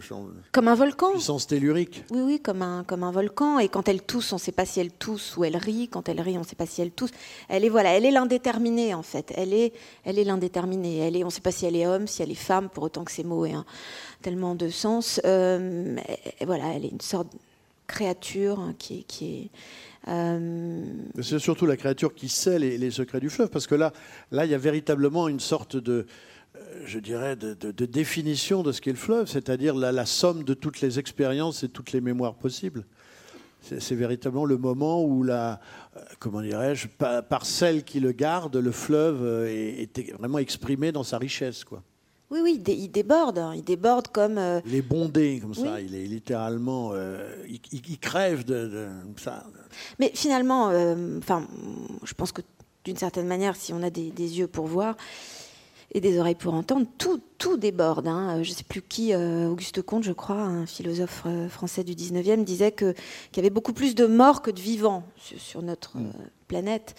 comme 0.51 0.67
un 0.67 0.75
volcan. 0.75 1.11
Puissance 1.11 1.45
tellurique. 1.45 2.03
Oui, 2.09 2.21
oui, 2.21 2.39
comme 2.41 2.63
un, 2.63 2.83
comme 2.83 3.03
un 3.03 3.11
volcan. 3.11 3.59
Et 3.59 3.69
quand 3.69 3.87
elle 3.87 4.01
tousse, 4.01 4.33
on 4.33 4.37
ne 4.37 4.41
sait 4.41 4.51
pas 4.51 4.65
si 4.65 4.79
elle 4.79 4.91
tousse 4.91 5.37
ou 5.37 5.43
elle 5.43 5.55
rit. 5.55 5.87
Quand 5.87 6.09
elle 6.09 6.19
rit, 6.19 6.37
on 6.37 6.41
ne 6.41 6.45
sait 6.45 6.55
pas 6.55 6.65
si 6.65 6.81
elle 6.81 6.91
tousse. 6.91 7.11
Elle 7.47 7.63
est 7.63 7.69
voilà, 7.69 7.91
elle 7.91 8.05
est 8.05 8.11
l'indéterminée 8.11 8.95
en 8.95 9.03
fait. 9.03 9.31
Elle 9.35 9.53
est, 9.53 9.73
elle 10.03 10.17
est 10.17 10.23
l'indéterminée. 10.23 10.97
Elle 10.97 11.15
est, 11.15 11.23
on 11.23 11.27
ne 11.27 11.31
sait 11.31 11.41
pas 11.41 11.51
si 11.51 11.67
elle 11.67 11.75
est 11.75 11.85
homme, 11.85 12.07
si 12.07 12.23
elle 12.23 12.31
est 12.31 12.35
femme, 12.35 12.69
pour 12.69 12.83
autant 12.83 13.03
que 13.03 13.11
ces 13.11 13.23
mots 13.23 13.45
aient 13.45 13.53
un, 13.53 13.65
tellement 14.23 14.55
de 14.55 14.69
sens. 14.69 15.21
Euh, 15.25 15.95
voilà, 16.45 16.73
elle 16.73 16.85
est 16.85 16.91
une 16.91 17.01
sorte 17.01 17.31
de 17.31 17.37
créature 17.85 18.73
qui 18.79 18.99
est, 18.99 19.03
qui 19.03 19.25
est. 19.25 19.49
C'est 20.05 21.39
surtout 21.39 21.65
la 21.65 21.77
créature 21.77 22.13
qui 22.13 22.29
sait 22.29 22.59
les, 22.59 22.91
secrets 22.91 23.19
du 23.19 23.29
fleuve, 23.29 23.49
parce 23.49 23.65
que 23.65 23.75
là, 23.75 23.91
là, 24.31 24.45
il 24.45 24.51
y 24.51 24.53
a 24.53 24.59
véritablement 24.59 25.27
une 25.27 25.39
sorte 25.39 25.77
de, 25.77 26.05
euh, 26.55 26.81
je 26.85 26.99
dirais, 26.99 27.35
de, 27.35 27.85
définition 27.85 28.61
de 28.61 28.71
ce 28.71 28.81
qu'est 28.81 28.91
le 28.91 28.97
fleuve, 28.97 29.27
c'est-à-dire 29.27 29.73
la, 29.75 30.05
somme 30.05 30.43
de 30.43 30.53
toutes 30.53 30.81
les 30.81 30.99
expériences 30.99 31.63
et 31.63 31.69
toutes 31.69 31.91
les 31.91 32.01
mémoires 32.01 32.35
possibles. 32.35 32.85
C'est 33.61 33.95
véritablement 33.95 34.45
le 34.45 34.57
moment 34.57 35.03
où 35.03 35.23
la, 35.23 35.59
euh, 35.97 36.01
comment 36.19 36.41
dirais-je, 36.41 36.87
par, 36.87 37.45
celle 37.47 37.83
qui 37.83 37.99
le 37.99 38.11
garde, 38.11 38.55
le 38.57 38.71
fleuve 38.71 39.23
euh, 39.23 39.47
est, 39.47 39.97
est 39.97 40.13
vraiment 40.13 40.37
exprimé 40.37 40.91
dans 40.91 41.03
sa 41.03 41.17
richesse, 41.17 41.63
quoi. 41.63 41.81
Oui, 42.31 42.39
oui, 42.41 42.61
il 42.67 42.89
déborde. 42.89 43.41
Il 43.55 43.63
déborde 43.63 44.07
comme. 44.07 44.37
Euh... 44.37 44.59
Il 44.65 44.75
est 44.75 44.81
bondé 44.81 45.39
comme 45.41 45.53
ça. 45.53 45.75
Oui. 45.75 45.85
Il 45.87 45.95
est 45.95 46.05
littéralement. 46.05 46.91
Euh, 46.93 47.35
il, 47.47 47.59
il, 47.71 47.99
crève 47.99 48.43
de, 48.43 48.67
de, 48.67 48.87
ça. 49.17 49.45
Mais 49.99 50.11
finalement, 50.13 50.69
euh, 50.69 51.19
enfin, 51.19 51.47
je 52.03 52.13
pense 52.13 52.31
que 52.31 52.41
d'une 52.83 52.97
certaine 52.97 53.27
manière, 53.27 53.55
si 53.55 53.73
on 53.73 53.83
a 53.83 53.89
des, 53.89 54.09
des, 54.09 54.39
yeux 54.39 54.47
pour 54.47 54.65
voir 54.65 54.95
et 55.91 56.01
des 56.01 56.19
oreilles 56.19 56.35
pour 56.35 56.53
entendre, 56.53 56.87
tout, 56.97 57.21
tout 57.37 57.57
déborde. 57.57 58.07
Hein. 58.07 58.41
Je 58.43 58.49
ne 58.49 58.55
sais 58.55 58.63
plus 58.63 58.81
qui, 58.81 59.15
Auguste 59.15 59.81
Comte, 59.81 60.03
je 60.03 60.11
crois, 60.11 60.41
un 60.41 60.65
philosophe 60.65 61.25
français 61.49 61.83
du 61.83 61.93
19e, 61.93 62.43
disait 62.43 62.71
qu'il 62.71 62.93
qu 63.31 63.37
y 63.37 63.39
avait 63.39 63.49
beaucoup 63.49 63.73
plus 63.73 63.95
de 63.95 64.05
morts 64.05 64.41
que 64.41 64.51
de 64.51 64.59
vivants 64.59 65.03
sur, 65.15 65.39
sur 65.39 65.61
notre 65.61 65.97
mmh. 65.97 66.11
planète. 66.47 66.95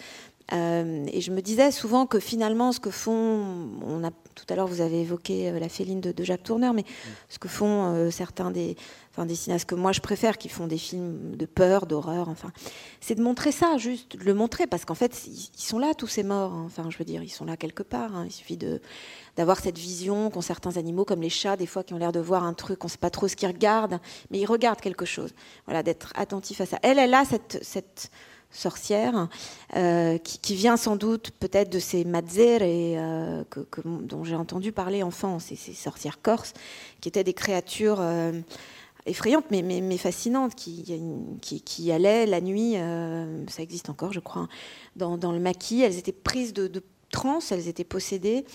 Euh, 0.53 1.05
et 1.11 1.19
je 1.19 1.31
me 1.31 1.41
disais 1.41 1.71
souvent 1.71 2.05
que 2.05 2.19
finalement, 2.19 2.71
ce 2.71 2.79
que 2.79 2.89
font, 2.89 3.69
on 3.85 4.03
a, 4.03 4.11
tout 4.33 4.45
à 4.49 4.55
l'heure 4.55 4.67
vous 4.67 4.79
avez 4.79 5.01
évoqué 5.01 5.49
euh, 5.49 5.59
la 5.59 5.67
féline 5.67 5.99
de, 5.99 6.13
de 6.13 6.23
Jacques 6.23 6.43
Tourneur, 6.43 6.73
mais 6.73 6.83
mmh. 6.83 7.09
ce 7.27 7.39
que 7.39 7.49
font 7.49 7.93
euh, 7.93 8.11
certains 8.11 8.51
des, 8.51 8.77
enfin, 9.11 9.25
des 9.25 9.35
cinéastes 9.35 9.67
que 9.67 9.75
moi 9.75 9.91
je 9.91 9.99
préfère, 9.99 10.37
qui 10.37 10.47
font 10.47 10.67
des 10.67 10.77
films 10.77 11.35
de 11.35 11.45
peur, 11.45 11.85
d'horreur, 11.85 12.29
enfin, 12.29 12.51
c'est 13.01 13.15
de 13.15 13.21
montrer 13.21 13.51
ça, 13.51 13.77
juste 13.77 14.15
de 14.15 14.23
le 14.23 14.33
montrer, 14.33 14.67
parce 14.67 14.85
qu'en 14.85 14.95
fait, 14.95 15.27
ils, 15.27 15.49
ils, 15.57 15.61
sont 15.61 15.79
là 15.79 15.93
tous 15.93 16.07
ces 16.07 16.23
morts. 16.23 16.53
Hein. 16.53 16.63
Enfin, 16.65 16.89
je 16.89 16.97
veux 16.97 17.05
dire, 17.05 17.23
ils 17.23 17.29
sont 17.29 17.45
là 17.45 17.57
quelque 17.57 17.83
part. 17.83 18.15
Hein. 18.15 18.25
Il 18.25 18.31
suffit 18.31 18.57
de 18.57 18.79
d'avoir 19.35 19.59
cette 19.59 19.77
vision 19.77 20.31
qu'ont 20.31 20.41
certains 20.41 20.77
animaux, 20.77 21.05
comme 21.05 21.21
les 21.21 21.29
chats, 21.29 21.57
des 21.57 21.67
fois, 21.67 21.83
qui 21.83 21.93
ont 21.93 21.97
l'air 21.97 22.11
de 22.11 22.19
voir 22.19 22.43
un 22.43 22.53
truc, 22.53 22.83
on 22.83 22.87
ne 22.87 22.91
sait 22.91 22.97
pas 22.97 23.11
trop 23.11 23.27
ce 23.27 23.35
qu'ils 23.35 23.47
regardent, 23.47 23.99
mais 24.31 24.39
ils 24.39 24.47
regardent 24.47 24.81
quelque 24.81 25.05
chose. 25.05 25.31
Voilà, 25.65 25.83
d'être 25.83 26.11
attentif 26.15 26.59
à 26.61 26.65
ça. 26.65 26.79
Elle, 26.81 26.97
elle 26.97 27.13
a 27.13 27.23
cette, 27.23 27.59
cette 27.61 28.09
sorcière, 28.51 29.27
euh, 29.75 30.17
qui, 30.17 30.55
vient 30.55 30.77
sans 30.77 30.95
doute 30.95 31.31
peut-être 31.31 31.69
de 31.69 31.79
ces 31.79 32.03
mazzere 32.05 32.61
euh, 32.63 33.43
que, 33.49 33.61
dont 33.85 34.23
j'ai 34.23 34.35
entendu 34.35 34.71
parler 34.71 35.03
enfant, 35.03 35.39
ces, 35.39 35.55
ces, 35.55 35.73
sorcières 35.73 36.21
corses, 36.21 36.53
qui 37.01 37.09
étaient 37.09 37.23
des 37.23 37.33
créatures 37.33 37.99
euh, 37.99 38.31
effrayantes 39.05 39.45
mais, 39.51 39.97
fascinantes, 39.97 40.55
qui, 40.55 41.91
allaient 41.91 42.25
la 42.25 42.41
nuit, 42.41 42.75
ça 43.47 43.61
existe 43.61 43.89
encore 43.89 44.11
je 44.11 44.19
crois, 44.19 44.47
dans, 44.95 45.31
le 45.31 45.39
maquis, 45.39 45.81
elles 45.81 45.97
étaient 45.97 46.11
prises 46.11 46.53
de, 46.53 46.67
de 46.67 46.83
transe, 47.11 47.51
elles 47.51 47.67
étaient 47.67 47.83
possédées, 47.83 48.45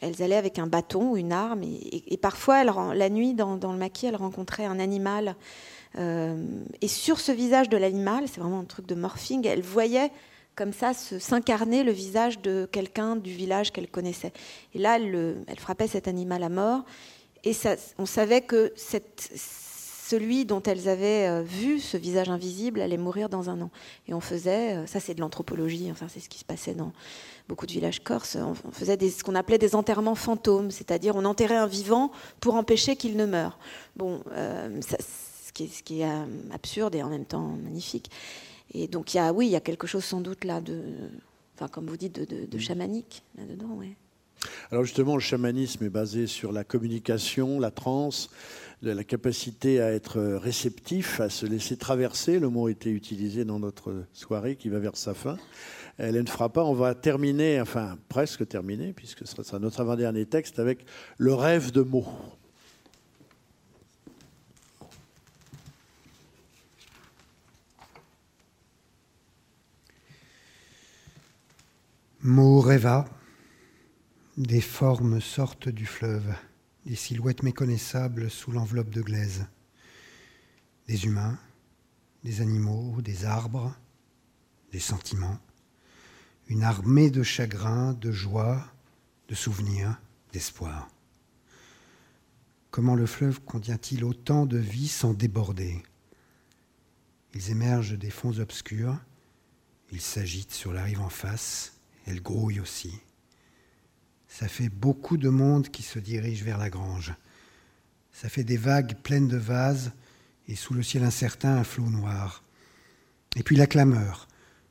elles 0.00 0.22
allaient 0.22 0.36
avec 0.36 0.58
un 0.58 0.66
bâton 0.66 1.10
ou 1.10 1.16
une 1.16 1.32
arme, 1.32 1.62
et, 1.62 2.16
parfois 2.16 2.64
la 2.64 3.08
nuit 3.10 3.34
dans, 3.34 3.56
dans, 3.56 3.72
le 3.72 3.78
maquis, 3.78 4.06
elles 4.06 4.16
rencontraient 4.16 4.66
un 4.66 4.78
animal. 4.78 5.36
Euh, 5.98 6.36
et 6.80 6.88
sur 6.88 7.20
ce 7.20 7.32
visage 7.32 7.68
de 7.68 7.76
l'animal, 7.76 8.24
c'est 8.28 8.40
vraiment 8.40 8.60
un 8.60 8.64
truc 8.64 8.86
de 8.86 8.94
morphing, 8.94 9.46
elle 9.46 9.62
voyait 9.62 10.10
comme 10.54 10.72
ça 10.72 10.92
s'incarner 10.92 11.84
le 11.84 11.92
visage 11.92 12.40
de 12.40 12.68
quelqu'un 12.70 13.14
du 13.14 13.32
village 13.32 13.70
qu'elle 13.72 13.88
connaissait. 13.88 14.32
Et 14.74 14.78
là, 14.78 14.96
elle, 14.96 15.10
le, 15.10 15.36
elle, 15.46 15.58
frappait 15.58 15.86
cet 15.86 16.08
animal 16.08 16.42
à 16.42 16.48
mort. 16.48 16.84
Et 17.44 17.52
on 17.98 18.06
savait 18.06 18.40
que 18.40 18.72
celui 18.76 20.44
dont 20.44 20.60
elles 20.62 20.88
avaient 20.88 21.28
euh, 21.28 21.42
vu 21.42 21.78
ce 21.78 21.96
visage 21.96 22.28
invisible 22.28 22.80
allait 22.80 22.96
mourir 22.96 23.28
dans 23.28 23.50
un 23.50 23.60
an. 23.60 23.70
Et 24.08 24.14
on 24.14 24.20
faisait, 24.20 24.78
euh, 24.78 24.86
ça 24.86 24.98
c'est 24.98 25.14
de 25.14 25.20
l'anthropologie, 25.20 25.90
enfin, 25.92 26.06
c'est 26.08 26.18
ce 26.18 26.28
qui 26.28 26.40
se 26.40 26.44
passait 26.44 26.74
dans 26.74 26.92
beaucoup 27.48 27.66
de 27.66 27.72
villages 27.72 28.02
corses, 28.02 28.36
on, 28.36 28.54
faisait 28.72 28.98
ce 29.08 29.22
qu'on 29.22 29.36
appelait 29.36 29.58
des 29.58 29.76
enterrements 29.76 30.16
fantômes, 30.16 30.72
c'est-à-dire 30.72 31.14
on 31.14 31.24
enterrait 31.24 31.56
un 31.56 31.68
vivant 31.68 32.10
pour 32.40 32.56
empêcher 32.56 32.96
qu'il 32.96 33.16
ne 33.16 33.26
meure. 33.26 33.58
Bon, 33.96 34.22
ça, 34.80 34.96
qui 35.58 35.64
est, 35.64 35.68
ce 35.68 35.82
qui 35.82 36.00
est 36.00 36.08
euh, 36.08 36.24
absurde 36.52 36.94
et 36.94 37.02
en 37.02 37.08
même 37.08 37.24
temps 37.24 37.56
magnifique. 37.62 38.10
Et 38.74 38.86
donc, 38.86 39.14
il 39.14 39.16
y 39.16 39.20
a, 39.20 39.32
oui, 39.32 39.46
il 39.46 39.50
y 39.50 39.56
a 39.56 39.60
quelque 39.60 39.86
chose 39.86 40.04
sans 40.04 40.20
doute 40.20 40.44
là 40.44 40.60
de, 40.60 40.80
enfin, 41.54 41.68
comme 41.68 41.86
vous 41.86 41.96
dites, 41.96 42.14
de, 42.14 42.24
de, 42.24 42.46
de 42.46 42.58
chamanique 42.58 43.22
là-dedans, 43.36 43.74
ouais. 43.78 43.96
Alors 44.70 44.84
justement, 44.84 45.16
le 45.16 45.20
chamanisme 45.20 45.84
est 45.84 45.90
basé 45.90 46.28
sur 46.28 46.52
la 46.52 46.62
communication, 46.62 47.58
la 47.58 47.72
transe, 47.72 48.30
la 48.82 49.02
capacité 49.02 49.80
à 49.80 49.90
être 49.92 50.20
réceptif, 50.20 51.20
à 51.20 51.28
se 51.28 51.44
laisser 51.44 51.76
traverser. 51.76 52.38
Le 52.38 52.48
mot 52.48 52.68
a 52.68 52.70
été 52.70 52.90
utilisé 52.90 53.44
dans 53.44 53.58
notre 53.58 54.04
soirée 54.12 54.54
qui 54.54 54.68
va 54.68 54.78
vers 54.78 54.96
sa 54.96 55.12
fin. 55.12 55.38
Hélène 55.98 56.28
Frappa, 56.28 56.60
on 56.60 56.74
va 56.74 56.94
terminer, 56.94 57.60
enfin 57.60 57.98
presque 58.08 58.46
terminer, 58.46 58.92
puisque 58.92 59.26
ce 59.26 59.42
sera 59.42 59.58
notre 59.58 59.80
avant-dernier 59.80 60.26
texte, 60.26 60.60
avec 60.60 60.84
le 61.16 61.34
rêve 61.34 61.72
de 61.72 61.82
mots. 61.82 62.06
Mo 72.30 72.60
rêva, 72.60 73.06
des 74.36 74.60
formes 74.60 75.18
sortent 75.18 75.70
du 75.70 75.86
fleuve, 75.86 76.34
des 76.84 76.94
silhouettes 76.94 77.42
méconnaissables 77.42 78.28
sous 78.30 78.52
l'enveloppe 78.52 78.90
de 78.90 79.00
glaise. 79.00 79.46
Des 80.88 81.06
humains, 81.06 81.38
des 82.24 82.42
animaux, 82.42 83.00
des 83.00 83.24
arbres, 83.24 83.74
des 84.72 84.78
sentiments. 84.78 85.38
Une 86.48 86.64
armée 86.64 87.08
de 87.08 87.22
chagrin, 87.22 87.94
de 87.94 88.12
joie, 88.12 88.62
de 89.28 89.34
souvenirs, 89.34 89.98
d'espoir. 90.34 90.90
Comment 92.70 92.94
le 92.94 93.06
fleuve 93.06 93.40
contient-il 93.40 94.04
autant 94.04 94.44
de 94.44 94.58
vie 94.58 94.88
sans 94.88 95.14
déborder? 95.14 95.82
Ils 97.32 97.50
émergent 97.50 97.96
des 97.96 98.10
fonds 98.10 98.38
obscurs, 98.38 98.98
ils 99.90 100.02
s'agitent 100.02 100.52
sur 100.52 100.74
la 100.74 100.82
rive 100.82 101.00
en 101.00 101.08
face, 101.08 101.77
elle 102.08 102.22
grouille 102.22 102.60
aussi. 102.60 102.98
Ça 104.28 104.48
fait 104.48 104.68
beaucoup 104.68 105.16
de 105.16 105.28
monde 105.28 105.68
qui 105.68 105.82
se 105.82 105.98
dirige 105.98 106.42
vers 106.42 106.58
la 106.58 106.70
grange. 106.70 107.14
Ça 108.12 108.28
fait 108.28 108.44
des 108.44 108.56
vagues 108.56 108.96
pleines 109.02 109.28
de 109.28 109.36
vases 109.36 109.92
et 110.46 110.56
sous 110.56 110.74
le 110.74 110.82
ciel 110.82 111.04
incertain 111.04 111.56
un 111.56 111.64
flot 111.64 111.90
noir. 111.90 112.42
Et 113.36 113.42
puis 113.42 113.56
la 113.56 113.66
clameur, 113.66 114.26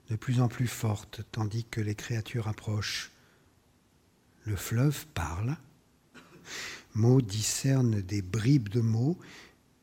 de 0.09 0.15
plus 0.15 0.41
en 0.41 0.47
plus 0.47 0.67
forte, 0.67 1.21
tandis 1.31 1.65
que 1.65 1.81
les 1.81 1.95
créatures 1.95 2.47
approchent. 2.47 3.11
Le 4.45 4.55
fleuve 4.55 5.05
parle. 5.13 5.57
Mots 6.95 7.21
discernent 7.21 8.01
des 8.01 8.23
bribes 8.23 8.69
de 8.69 8.81
mots, 8.81 9.17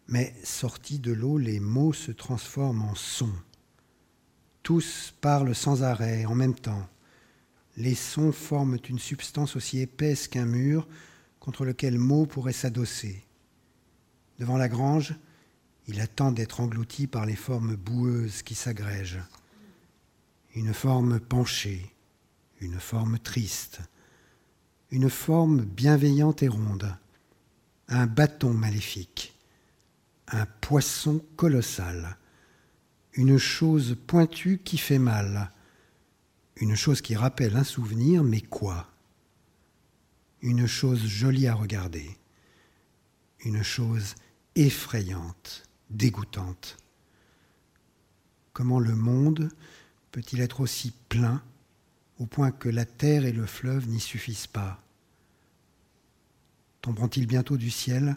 mais 0.09 0.35
sortis 0.43 0.99
de 0.99 1.13
l'eau, 1.13 1.39
les 1.39 1.61
mots 1.61 1.93
se 1.93 2.11
transforment 2.11 2.83
en 2.83 2.95
sons. 2.95 3.35
Tous 4.65 5.15
parlent 5.21 5.55
sans 5.55 5.85
arrêt, 5.85 6.25
en 6.25 6.35
même 6.35 6.55
temps 6.55 6.89
les 7.77 7.95
sons 7.95 8.33
forment 8.33 8.79
une 8.89 8.99
substance 8.99 9.57
aussi 9.57 9.81
épaisse 9.81 10.29
qu'un 10.29 10.47
mur 10.47 10.87
contre 11.41 11.65
lequel 11.65 11.99
mot 11.99 12.27
pourrait 12.27 12.53
s'adosser. 12.53 13.23
Devant 14.39 14.57
la 14.57 14.69
grange, 14.69 15.15
il 15.87 16.01
attend 16.01 16.33
d'être 16.33 16.61
englouti 16.61 17.07
par 17.07 17.27
les 17.27 17.37
formes 17.37 17.77
boueuses 17.77 18.43
qui 18.43 18.55
s'agrègent. 18.55 19.23
Une 20.55 20.73
forme 20.73 21.21
penchée, 21.21 21.93
une 22.61 22.79
forme 22.79 23.19
triste, 23.19 23.81
une 24.91 25.11
forme 25.11 25.63
bienveillante 25.63 26.43
et 26.43 26.49
ronde, 26.49 26.97
un 27.89 28.07
bâton 28.07 28.55
maléfique, 28.55 29.35
un 30.29 30.47
poisson 30.47 31.23
colossal, 31.37 32.17
une 33.13 33.39
chose 33.39 33.97
pointue 34.07 34.61
qui 34.65 34.79
fait 34.79 34.99
mal, 34.99 35.51
une 36.57 36.77
chose 36.77 37.01
qui 37.01 37.17
rappelle 37.17 37.57
un 37.57 37.65
souvenir, 37.65 38.23
mais 38.23 38.41
quoi? 38.41 38.89
Une 40.41 40.67
chose 40.67 41.05
jolie 41.07 41.47
à 41.47 41.55
regarder, 41.55 42.17
une 43.45 43.63
chose 43.63 44.15
effrayante, 44.55 45.65
dégoûtante. 45.91 46.77
Comment 48.53 48.79
le 48.79 48.95
monde 48.95 49.51
peut-il 50.13 50.41
être 50.41 50.61
aussi 50.61 50.93
plein, 51.09 51.43
au 52.19 52.27
point 52.27 52.53
que 52.53 52.69
la 52.69 52.85
terre 52.85 53.25
et 53.25 53.33
le 53.33 53.47
fleuve 53.47 53.89
n'y 53.89 54.01
suffisent 54.01 54.47
pas? 54.47 54.81
Tomberont-ils 56.83 57.27
bientôt 57.27 57.57
du 57.57 57.71
ciel, 57.71 58.17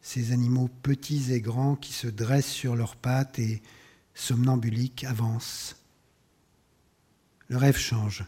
ces 0.00 0.32
animaux 0.32 0.70
petits 0.82 1.32
et 1.32 1.40
grands 1.40 1.76
qui 1.76 1.92
se 1.92 2.08
dressent 2.08 2.50
sur 2.50 2.74
leurs 2.74 2.96
pattes 2.96 3.38
et, 3.38 3.62
somnambuliques, 4.14 5.04
avancent 5.04 5.76
Le 7.50 7.56
rêve 7.56 7.76
change, 7.76 8.24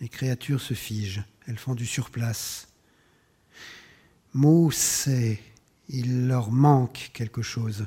les 0.00 0.08
créatures 0.08 0.60
se 0.60 0.74
figent, 0.74 1.24
elles 1.48 1.58
font 1.58 1.74
du 1.74 1.86
surplace. 1.86 2.68
Mots 4.32 4.70
sait, 4.70 5.40
il 5.88 6.28
leur 6.28 6.52
manque 6.52 7.10
quelque 7.12 7.42
chose. 7.42 7.84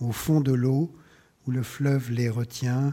Au 0.00 0.12
fond 0.12 0.42
de 0.42 0.52
l'eau, 0.52 0.94
où 1.46 1.50
le 1.50 1.62
fleuve 1.62 2.10
les 2.10 2.28
retient, 2.28 2.92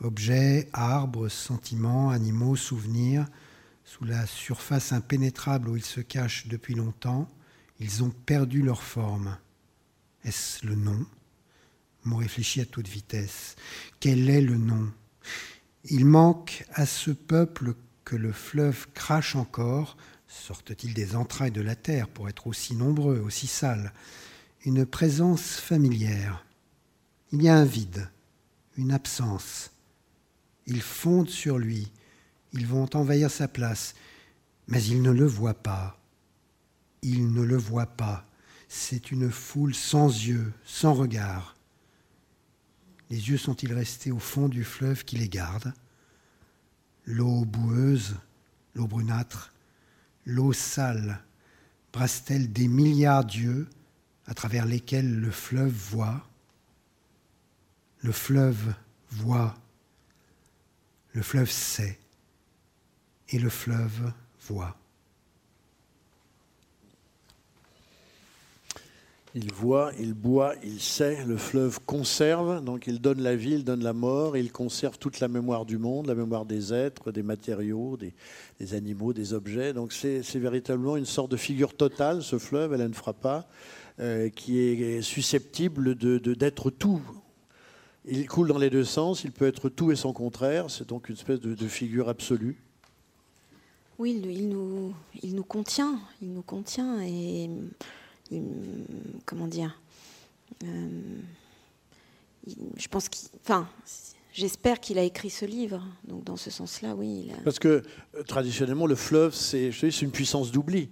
objets, 0.00 0.68
arbres, 0.72 1.28
sentiments, 1.28 2.10
animaux, 2.10 2.54
souvenirs, 2.54 3.26
sous 3.84 4.04
la 4.04 4.26
surface 4.26 4.92
impénétrable 4.92 5.68
où 5.68 5.76
ils 5.76 5.84
se 5.84 6.00
cachent 6.00 6.46
depuis 6.46 6.76
longtemps, 6.76 7.28
ils 7.80 8.04
ont 8.04 8.10
perdu 8.10 8.62
leur 8.62 8.84
forme. 8.84 9.36
Est-ce 10.22 10.64
le 10.64 10.76
nom? 10.76 11.04
Mot 12.04 12.18
réfléchi 12.18 12.60
à 12.60 12.64
toute 12.64 12.86
vitesse. 12.86 13.56
Quel 13.98 14.30
est 14.30 14.40
le 14.40 14.56
nom? 14.56 14.92
Il 15.84 16.04
manque 16.04 16.64
à 16.74 16.84
ce 16.84 17.10
peuple 17.10 17.74
que 18.04 18.16
le 18.16 18.32
fleuve 18.32 18.88
crache 18.92 19.34
encore, 19.34 19.96
sortent-ils 20.28 20.94
des 20.94 21.16
entrailles 21.16 21.50
de 21.50 21.62
la 21.62 21.74
terre 21.74 22.08
pour 22.08 22.28
être 22.28 22.46
aussi 22.46 22.74
nombreux, 22.74 23.18
aussi 23.20 23.46
sales, 23.46 23.92
une 24.64 24.84
présence 24.84 25.56
familière. 25.56 26.44
Il 27.32 27.42
y 27.42 27.48
a 27.48 27.56
un 27.56 27.64
vide, 27.64 28.10
une 28.76 28.92
absence. 28.92 29.70
Ils 30.66 30.82
fondent 30.82 31.30
sur 31.30 31.58
lui, 31.58 31.90
ils 32.52 32.66
vont 32.66 32.88
envahir 32.94 33.30
sa 33.30 33.48
place, 33.48 33.94
mais 34.68 34.82
ils 34.82 35.00
ne 35.00 35.10
le 35.10 35.26
voient 35.26 35.54
pas. 35.54 35.98
Ils 37.02 37.32
ne 37.32 37.42
le 37.42 37.56
voient 37.56 37.86
pas. 37.86 38.26
C'est 38.68 39.10
une 39.10 39.30
foule 39.30 39.74
sans 39.74 40.08
yeux, 40.08 40.52
sans 40.64 40.92
regard. 40.92 41.56
Les 43.10 43.28
yeux 43.28 43.38
sont-ils 43.38 43.72
restés 43.72 44.12
au 44.12 44.20
fond 44.20 44.48
du 44.48 44.64
fleuve 44.64 45.04
qui 45.04 45.16
les 45.16 45.28
garde? 45.28 45.74
L'eau 47.04 47.44
boueuse, 47.44 48.16
l'eau 48.74 48.86
brunâtre, 48.86 49.52
l'eau 50.24 50.52
sale, 50.52 51.22
brasse-t-elle 51.92 52.52
des 52.52 52.68
milliards 52.68 53.24
d'yeux 53.24 53.68
à 54.26 54.34
travers 54.34 54.64
lesquels 54.64 55.18
le 55.18 55.30
fleuve 55.30 55.72
voit? 55.72 56.28
Le 57.98 58.12
fleuve 58.12 58.74
voit, 59.10 59.58
le 61.12 61.22
fleuve 61.22 61.50
sait, 61.50 61.98
et 63.28 63.38
le 63.38 63.50
fleuve 63.50 64.12
voit. 64.48 64.79
Il 69.36 69.52
voit, 69.52 69.92
il 70.00 70.14
boit, 70.14 70.54
il 70.64 70.80
sait, 70.80 71.24
le 71.24 71.36
fleuve 71.36 71.78
conserve, 71.86 72.64
donc 72.64 72.88
il 72.88 73.00
donne 73.00 73.22
la 73.22 73.36
vie, 73.36 73.52
il 73.52 73.64
donne 73.64 73.84
la 73.84 73.92
mort, 73.92 74.36
il 74.36 74.50
conserve 74.50 74.98
toute 74.98 75.20
la 75.20 75.28
mémoire 75.28 75.64
du 75.66 75.78
monde, 75.78 76.08
la 76.08 76.16
mémoire 76.16 76.44
des 76.44 76.74
êtres, 76.74 77.12
des 77.12 77.22
matériaux, 77.22 77.96
des, 77.96 78.74
animaux, 78.74 79.12
des 79.12 79.32
objets. 79.32 79.72
Donc 79.72 79.92
c'est 79.92 80.20
véritablement 80.34 80.96
une 80.96 81.06
sorte 81.06 81.30
de 81.30 81.36
figure 81.36 81.76
totale, 81.76 82.24
ce 82.24 82.38
fleuve, 82.38 82.74
Hélène 82.74 82.92
Frappa, 82.92 83.46
euh, 84.00 84.30
qui 84.30 84.58
est 84.58 85.00
susceptible 85.00 85.94
d'être 85.94 86.70
tout. 86.70 87.00
Il 88.06 88.26
coule 88.26 88.48
dans 88.48 88.58
les 88.58 88.70
deux 88.70 88.84
sens, 88.84 89.22
il 89.22 89.30
peut 89.30 89.46
être 89.46 89.68
tout 89.68 89.92
et 89.92 89.96
son 89.96 90.12
contraire, 90.12 90.70
c'est 90.70 90.88
donc 90.88 91.08
une 91.08 91.14
espèce 91.14 91.38
de, 91.38 91.68
figure 91.68 92.08
absolue. 92.08 92.60
Oui, 94.00 94.20
il, 94.24 94.48
nous, 94.48 94.92
il 95.22 95.36
nous 95.36 95.44
contient, 95.44 96.00
il 96.20 96.32
nous 96.32 96.42
contient 96.42 97.00
et 97.02 97.48
comment 99.24 99.46
dire, 99.46 99.80
euh, 100.64 100.88
je 102.76 102.88
pense 102.88 103.08
qu'il, 103.08 103.28
enfin, 103.42 103.68
j'espère 104.32 104.80
qu'il 104.80 104.98
a 104.98 105.02
écrit 105.02 105.30
ce 105.30 105.44
livre. 105.44 105.82
Donc 106.06 106.24
dans 106.24 106.36
ce 106.36 106.50
sens-là, 106.50 106.94
oui. 106.94 107.30
Parce 107.44 107.58
que 107.58 107.82
euh, 108.16 108.22
traditionnellement, 108.22 108.86
le 108.86 108.94
fleuve, 108.94 109.34
c'est, 109.34 109.70
une 110.02 110.10
puissance 110.10 110.52
d'oubli. 110.52 110.90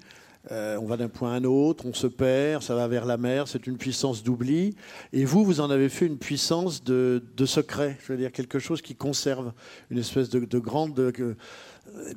Euh, 0.51 0.79
on 0.81 0.87
va 0.87 0.97
d'un 0.97 1.09
point 1.09 1.33
à 1.33 1.37
un 1.37 1.45
autre, 1.45 1.85
on 1.85 1.93
se 1.93 2.07
perd, 2.07 2.63
ça 2.63 2.75
va 2.75 2.89
vers 2.89 3.05
la 3.05 3.19
mer, 3.19 3.49
c'est 3.49 3.67
une 3.67 3.77
puissance 3.77 4.23
d'oubli. 4.23 4.75
Et 5.13 5.25
vous, 5.25 5.45
vous 5.45 5.61
en 5.61 5.69
avez 5.69 5.89
fait 5.89 6.07
une 6.07 6.17
puissance 6.17 6.83
de, 6.83 7.23
secret, 7.45 7.99
je 8.03 8.13
veux 8.13 8.19
dire 8.19 8.33
quelque 8.33 8.59
chose 8.59 8.81
qui 8.81 8.95
conserve 8.95 9.53
une 9.91 9.99
espèce 9.99 10.31
de, 10.31 10.59
grande 10.59 10.95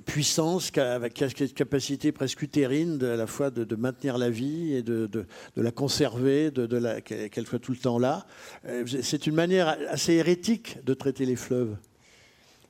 puissance, 0.06 0.72
avec 0.78 1.22
une 1.22 1.50
capacité 1.50 2.12
presque 2.12 2.42
utérine 2.42 3.04
à 3.04 3.16
la 3.16 3.28
fois 3.28 3.50
de, 3.50 3.76
maintenir 3.76 4.18
la 4.18 4.30
vie 4.30 4.74
et 4.74 4.84
de, 4.84 5.26
la 5.56 5.72
conserver, 5.72 6.52
de, 6.52 7.00
qu'elle 7.00 7.48
soit 7.48 7.60
tout 7.60 7.72
le 7.72 7.78
temps 7.78 8.00
là. 8.00 8.26
Euh, 8.66 8.86
c'est 9.02 9.28
une 9.28 9.36
manière 9.36 9.78
assez 9.90 10.14
hérétique 10.14 10.84
de 10.84 10.94
traiter 10.94 11.26
les 11.26 11.36
fleuves. 11.36 11.76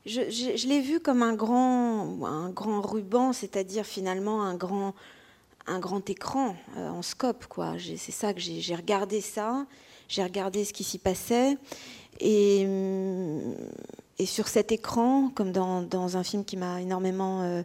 Je, 0.06 0.68
l'ai 0.68 0.82
vu 0.82 1.00
comme 1.00 1.22
un 1.22 1.36
grand, 1.36 2.26
un 2.26 2.50
grand 2.50 2.82
ruban, 2.82 3.34
c'est-à-dire 3.34 3.86
finalement 3.86 4.44
un 4.44 4.56
grand, 4.56 4.96
un 5.68 5.80
grand 5.80 6.10
écran 6.10 6.56
euh, 6.78 6.90
en 6.90 7.02
scope. 7.04 7.46
Quoi. 7.46 7.76
C'est 7.98 8.12
ça 8.12 8.34
que 8.34 8.40
j'ai 8.40 8.76
regardé 8.76 9.22
ça, 9.22 9.68
j'ai 10.08 10.24
regardé 10.24 10.66
ce 10.66 10.74
qui 10.74 10.84
s'y 10.84 10.98
passait. 10.98 11.58
Et, 12.20 12.64
hum, 12.66 13.56
et 14.20 14.26
sur 14.26 14.48
cet 14.48 14.72
écran, 14.72 15.30
comme 15.34 15.52
dans, 15.52 16.18
un 16.18 16.24
film 16.24 16.46
qui 16.46 16.58
m'a 16.58 16.82
énormément, 16.82 17.42
euh, 17.42 17.64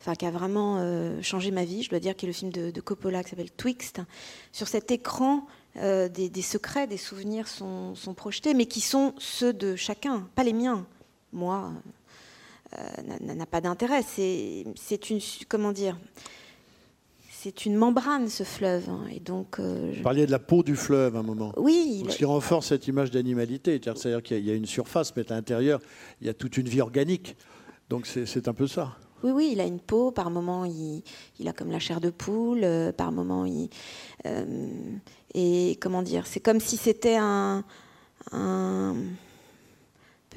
enfin 0.00 0.14
qui 0.14 0.26
a 0.26 0.30
vraiment 0.30 0.76
euh, 0.78 1.20
changé 1.22 1.50
ma 1.50 1.64
vie, 1.64 1.82
je 1.82 1.90
dois 1.90 2.00
dire, 2.00 2.16
qui 2.16 2.26
est 2.26 2.28
le 2.28 2.32
film 2.32 2.50
de, 2.50 2.80
Coppola 2.80 3.22
qui 3.22 3.30
s'appelle 3.30 3.50
Twixt, 3.50 4.00
sur 4.52 4.68
cet 4.68 4.90
écran, 4.90 5.46
euh, 5.76 6.08
des, 6.08 6.42
secrets, 6.42 6.86
des 6.86 6.96
souvenirs 6.96 7.48
sont, 7.48 7.94
projetés, 8.16 8.54
mais 8.54 8.66
qui 8.66 8.80
sont 8.80 9.14
ceux 9.18 9.52
de 9.52 9.76
chacun, 9.76 10.28
pas 10.34 10.44
les 10.44 10.52
miens. 10.52 10.86
Moi, 11.32 11.72
n'a 13.20 13.46
pas 13.46 13.60
d'intérêt. 13.60 14.02
C'est 14.02 15.10
une, 15.10 15.20
comment 15.48 15.72
dire, 15.72 15.98
c'est 17.46 17.64
une 17.64 17.76
membrane, 17.76 18.28
ce 18.28 18.42
fleuve. 18.42 18.88
Hein, 18.88 19.04
et 19.14 19.20
donc, 19.20 19.60
euh, 19.60 19.92
Vous 19.94 20.02
parliez 20.02 20.26
de 20.26 20.32
la 20.32 20.40
peau 20.40 20.64
du 20.64 20.74
fleuve 20.74 21.14
à 21.14 21.20
un 21.20 21.22
moment. 21.22 21.52
Oui. 21.56 22.04
Ce 22.08 22.16
qui 22.16 22.24
renforce 22.24 22.66
cette 22.66 22.88
image 22.88 23.12
d'animalité. 23.12 23.80
C'est-à-dire 23.80 24.20
qu'il 24.20 24.44
y 24.44 24.50
a 24.50 24.54
une 24.54 24.66
surface, 24.66 25.14
mais 25.14 25.30
à 25.30 25.36
l'intérieur, 25.36 25.80
il 26.20 26.26
y 26.26 26.30
a 26.30 26.34
toute 26.34 26.56
une 26.56 26.68
vie 26.68 26.80
organique. 26.80 27.36
Donc 27.88 28.06
c'est 28.08 28.48
un 28.48 28.52
peu 28.52 28.66
ça. 28.66 28.96
Oui, 29.22 29.30
oui, 29.30 29.50
il 29.52 29.60
a 29.60 29.64
une 29.64 29.78
peau. 29.78 30.10
Par 30.10 30.28
moment, 30.28 30.64
il, 30.64 31.04
il 31.38 31.46
a 31.46 31.52
comme 31.52 31.70
la 31.70 31.78
chair 31.78 32.00
de 32.00 32.10
poule. 32.10 32.64
Euh, 32.64 32.90
par 32.90 33.12
moment, 33.12 33.44
il. 33.44 33.68
Euh, 34.26 34.66
et 35.32 35.78
comment 35.80 36.02
dire 36.02 36.26
C'est 36.26 36.40
comme 36.40 36.58
si 36.58 36.76
c'était 36.76 37.16
un 37.16 37.62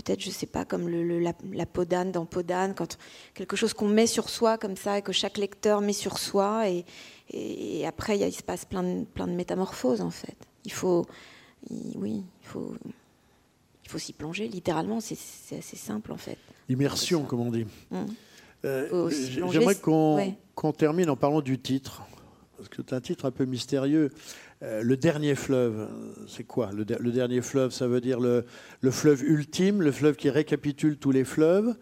peut-être, 0.03 0.21
je 0.21 0.29
sais 0.29 0.45
pas, 0.45 0.65
comme 0.65 0.87
le, 0.87 1.19
la, 1.19 1.33
la, 1.51 1.65
peau 1.65 1.85
d'âne 1.85 2.11
dans 2.11 2.25
peau 2.25 2.41
d'âne, 2.41 2.73
quand 2.73 2.97
quelque 3.33 3.55
chose 3.55 3.73
qu'on 3.73 3.87
met 3.87 4.07
sur 4.07 4.29
soi 4.29 4.57
comme 4.57 4.77
ça 4.77 4.97
et 4.97 5.01
que 5.01 5.11
chaque 5.11 5.37
lecteur 5.37 5.81
met 5.81 5.93
sur 5.93 6.17
soi, 6.17 6.69
et, 6.69 6.85
et, 7.31 7.85
après 7.85 8.17
il, 8.17 8.33
se 8.33 8.43
passe 8.43 8.65
plein 8.65 8.83
de, 8.83 9.03
plein 9.03 9.27
de 9.27 9.33
métamorphoses 9.33 10.01
en 10.01 10.09
fait. 10.09 10.37
Il 10.65 10.71
faut, 10.71 11.05
oui, 11.69 12.23
il 12.41 12.47
faut, 12.47 12.73
il 13.83 13.89
faut 13.89 13.97
s'y 13.97 14.13
plonger 14.13 14.47
littéralement. 14.47 14.99
C'est 15.01 15.57
assez 15.57 15.77
simple 15.77 16.11
en 16.11 16.17
fait. 16.17 16.37
Immersion, 16.69 17.23
comme 17.23 17.41
on 17.41 17.51
dit. 17.51 17.65
Hum. 17.91 18.07
Euh, 18.65 19.09
j'aimerais 19.51 19.75
qu'on 19.75 20.73
termine 20.73 21.09
en 21.09 21.15
parlant 21.15 21.41
du 21.41 21.57
titre, 21.59 22.03
c'est 22.75 22.93
un 22.93 23.01
titre 23.01 23.25
un 23.25 23.31
peu 23.31 23.45
mystérieux. 23.45 24.09
Euh, 24.61 24.81
le 24.81 24.97
dernier 24.97 25.35
fleuve, 25.35 25.87
c'est 26.27 26.43
quoi 26.43 26.71
le, 26.73 26.83
dernier 26.83 27.41
fleuve, 27.41 27.71
ça 27.71 27.87
veut 27.87 28.01
dire 28.01 28.19
le, 28.19 28.43
fleuve 28.91 29.23
ultime, 29.23 29.81
le 29.81 29.91
fleuve 29.91 30.15
qui 30.15 30.29
récapitule 30.29 30.97
tous 30.97 31.11
les 31.11 31.23
fleuves 31.23 31.75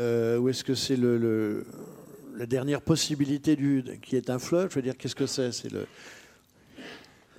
euh, 0.00 0.38
Ou 0.38 0.48
est-ce 0.48 0.62
que 0.62 0.74
c'est 0.74 0.96
le, 0.96 1.66
la 2.36 2.46
dernière 2.46 2.82
possibilité 2.82 3.56
du, 3.56 3.84
qui 4.02 4.16
est 4.16 4.30
un 4.30 4.38
fleuve 4.38 4.70
Je 4.70 4.76
veux 4.76 4.82
dire, 4.82 4.96
qu'est-ce 4.96 5.16
que 5.16 5.26
c'est 5.26 5.52
C'est 5.52 5.72
le, 5.72 5.86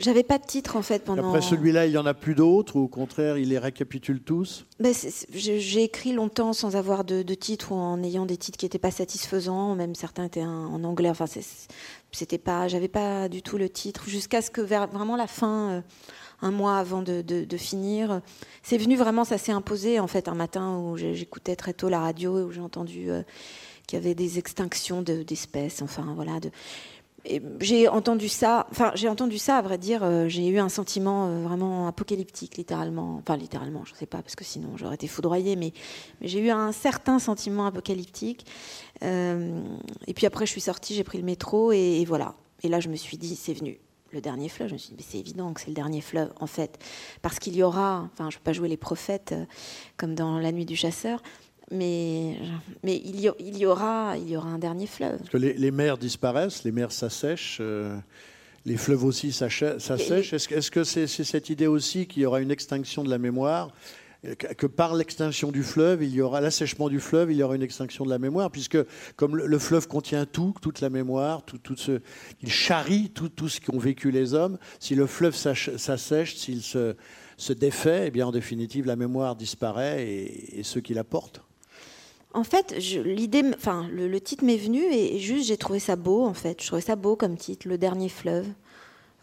j'avais 0.01 0.23
pas 0.23 0.37
de 0.37 0.45
titre 0.45 0.75
en 0.75 0.81
fait 0.81 1.03
pendant. 1.03 1.27
Après 1.27 1.41
celui-là, 1.41 1.85
il 1.85 1.91
y 1.91 1.97
en 1.97 2.05
a 2.05 2.13
plus 2.13 2.33
d'autres 2.35 2.75
ou 2.75 2.81
au 2.81 2.87
contraire, 2.87 3.37
il 3.37 3.49
les 3.49 3.59
récapitule 3.59 4.21
tous 4.21 4.65
ben, 4.79 4.93
J'ai 5.33 5.83
écrit 5.83 6.13
longtemps 6.13 6.53
sans 6.53 6.75
avoir 6.75 7.03
de, 7.03 7.21
titre 7.33 7.71
ou 7.71 7.75
en 7.75 8.01
ayant 8.03 8.25
des 8.25 8.37
titres 8.37 8.57
qui 8.57 8.65
n'étaient 8.65 8.79
pas 8.79 8.91
satisfaisants, 8.91 9.75
même 9.75 9.95
certains 9.95 10.25
étaient 10.25 10.43
en 10.43 10.83
anglais. 10.83 11.09
Enfin, 11.09 11.25
c'était 12.11 12.37
pas, 12.37 12.67
j'avais 12.67 12.87
pas 12.87 13.29
du 13.29 13.41
tout 13.41 13.57
le 13.57 13.69
titre 13.69 14.07
jusqu'à 14.07 14.41
ce 14.41 14.51
que 14.51 14.61
vers 14.61 14.87
vraiment 14.87 15.15
la 15.15 15.27
fin, 15.27 15.69
euh, 15.69 15.81
un 16.41 16.51
mois 16.51 16.77
avant 16.77 17.01
de, 17.01 17.57
finir, 17.57 18.21
c'est 18.63 18.77
venu 18.77 18.95
vraiment, 18.95 19.23
ça 19.23 19.37
s'est 19.37 19.51
imposé 19.51 19.99
en 19.99 20.07
fait 20.07 20.27
un 20.27 20.35
matin 20.35 20.77
où 20.77 20.97
j'écoutais 20.97 21.55
très 21.55 21.73
tôt 21.73 21.87
la 21.89 21.99
radio 21.99 22.39
et 22.39 22.43
où 22.43 22.51
j'ai 22.51 22.61
entendu 22.61 23.11
euh, 23.11 23.21
qu'il 23.87 23.99
y 23.99 24.01
avait 24.01 24.15
des 24.15 24.39
extinctions 24.39 25.01
d'espèces. 25.01 25.81
enfin 25.81 26.13
voilà. 26.15 26.39
J'ai 27.59 27.87
entendu 27.87 28.27
ça, 28.27 28.67
enfin 28.71 28.91
j'ai 28.95 29.07
entendu 29.07 29.37
ça, 29.37 29.57
à 29.57 29.61
vrai 29.61 29.77
dire, 29.77 30.03
euh, 30.03 30.27
j'ai 30.27 30.47
eu 30.47 30.59
un 30.59 30.69
sentiment 30.69 31.27
euh, 31.27 31.43
vraiment 31.43 31.87
apocalyptique, 31.87 32.57
littéralement. 32.57 33.17
Enfin, 33.17 33.37
littéralement, 33.37 33.83
je 33.85 33.93
ne 33.93 33.97
sais 33.97 34.05
pas, 34.05 34.21
parce 34.21 34.35
que 34.35 34.43
sinon 34.43 34.69
j'aurais 34.75 34.95
été 34.95 35.07
foudroyée, 35.07 35.55
mais, 35.55 35.73
j'ai 36.21 36.39
eu 36.39 36.49
un 36.49 36.71
certain 36.71 37.19
sentiment 37.19 37.65
apocalyptique. 37.65 38.45
Euh, 39.03 39.61
et 40.07 40.13
puis 40.13 40.25
après, 40.25 40.45
je 40.45 40.51
suis 40.51 40.61
sortie, 40.61 40.95
j'ai 40.95 41.03
pris 41.03 41.17
le 41.17 41.23
métro, 41.23 41.71
et, 41.71 42.03
voilà. 42.05 42.35
Et 42.63 42.69
là, 42.69 42.79
je 42.79 42.89
me 42.89 42.95
suis 42.95 43.17
dit, 43.17 43.35
c'est 43.35 43.53
venu. 43.53 43.79
Le 44.11 44.19
dernier 44.19 44.49
fleuve, 44.49 44.67
je 44.67 44.73
me 44.73 44.77
suis 44.77 44.89
dit, 44.89 44.95
mais 44.97 45.05
c'est 45.07 45.19
évident 45.19 45.53
que 45.53 45.61
c'est 45.61 45.69
le 45.69 45.73
dernier 45.73 46.01
fleuve, 46.01 46.33
en 46.39 46.47
fait. 46.47 46.77
Parce 47.21 47.39
qu'il 47.39 47.55
y 47.55 47.63
aura, 47.63 48.09
enfin, 48.13 48.29
je 48.29 48.35
ne 48.35 48.39
peux 48.39 48.43
pas 48.43 48.53
jouer 48.53 48.67
les 48.67 48.77
prophètes 48.77 49.33
comme 49.95 50.15
dans 50.15 50.37
La 50.37 50.51
nuit 50.51 50.65
du 50.65 50.75
chasseur, 50.75 51.23
mais, 51.71 52.37
il, 52.83 53.19
y, 53.21 53.65
aura, 53.65 54.11
un 54.13 54.59
dernier 54.59 54.87
fleuve. 54.87 55.17
Parce 55.17 55.29
que 55.29 55.37
les, 55.37 55.71
mers 55.71 55.97
disparaissent, 55.97 56.63
les 56.63 56.71
mers 56.71 56.91
s'assèchent, 56.91 57.59
euh, 57.61 57.97
les 58.65 58.77
fleuves 58.77 59.05
aussi 59.05 59.31
s'assèchent. 59.31 60.33
Est-ce 60.33 60.71
que 60.71 60.83
c'est 60.83 61.07
cette 61.07 61.49
idée 61.49 61.67
aussi 61.67 62.07
qu'il 62.07 62.23
y 62.23 62.25
aura 62.25 62.41
une 62.41 62.51
extinction 62.51 63.03
de 63.03 63.09
la 63.09 63.17
mémoire? 63.17 63.69
Que 64.37 64.67
par 64.67 64.93
l'extinction 64.93 65.51
du 65.51 65.63
fleuve, 65.63 66.03
il 66.03 66.13
y 66.13 66.21
aura 66.21 66.41
l'assèchement 66.41 66.89
du 66.89 66.99
fleuve, 66.99 67.31
il 67.31 67.37
y 67.37 67.43
aura 67.43 67.55
une 67.55 67.63
extinction 67.63 68.05
de 68.05 68.11
la 68.11 68.19
mémoire, 68.19 68.51
puisque 68.51 68.77
comme 69.15 69.35
le, 69.35 69.59
fleuve 69.59 69.87
contient 69.87 70.27
tout, 70.27 70.53
toute 70.61 70.79
la 70.81 70.91
mémoire, 70.91 71.43
tout, 71.43 71.75
ce, 71.75 72.01
il 72.43 72.51
charrie 72.51 73.09
tout, 73.09 73.49
ce 73.49 73.59
qu'ont 73.59 73.79
vécu 73.79 74.11
les 74.11 74.35
hommes. 74.35 74.59
Si 74.79 74.93
le 74.93 75.07
fleuve 75.07 75.35
s'assèche, 75.35 76.35
s'il 76.35 76.61
se, 76.61 76.95
défait, 77.49 78.03
eh 78.07 78.11
bien 78.11 78.27
en 78.27 78.31
définitive 78.31 78.85
la 78.85 78.95
mémoire 78.95 79.35
disparaît 79.35 80.05
et 80.05 80.61
ceux 80.61 80.81
qui 80.81 80.93
la 80.93 81.03
portent. 81.03 81.41
En 82.33 82.43
fait, 82.43 82.75
l'idée, 83.03 83.43
enfin, 83.55 83.87
le, 83.91 84.19
titre 84.21 84.45
m'est 84.45 84.57
venu 84.57 84.81
et, 84.83 85.19
juste 85.19 85.47
j'ai 85.47 85.57
trouvé 85.57 85.79
ça 85.79 85.95
beau. 85.95 86.25
En 86.25 86.33
fait, 86.33 86.61
je 86.61 86.67
trouvais 86.67 86.81
ça 86.81 86.95
beau 86.95 87.15
comme 87.15 87.35
titre, 87.35 87.67
le 87.67 87.77
dernier 87.77 88.09
fleuve. 88.09 88.47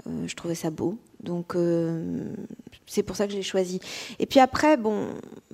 Euh, 0.06 0.28
je 0.28 0.34
trouvais 0.36 0.54
ça 0.54 0.70
beau, 0.70 0.96
donc 1.20 1.56
euh, 1.56 2.32
c'est 2.86 3.02
pour 3.02 3.16
ça 3.16 3.26
que 3.26 3.32
je 3.32 3.36
l'ai 3.36 3.42
choisi. 3.42 3.80
Et 4.20 4.26
puis 4.26 4.38
après, 4.38 4.76
bon, 4.76 5.08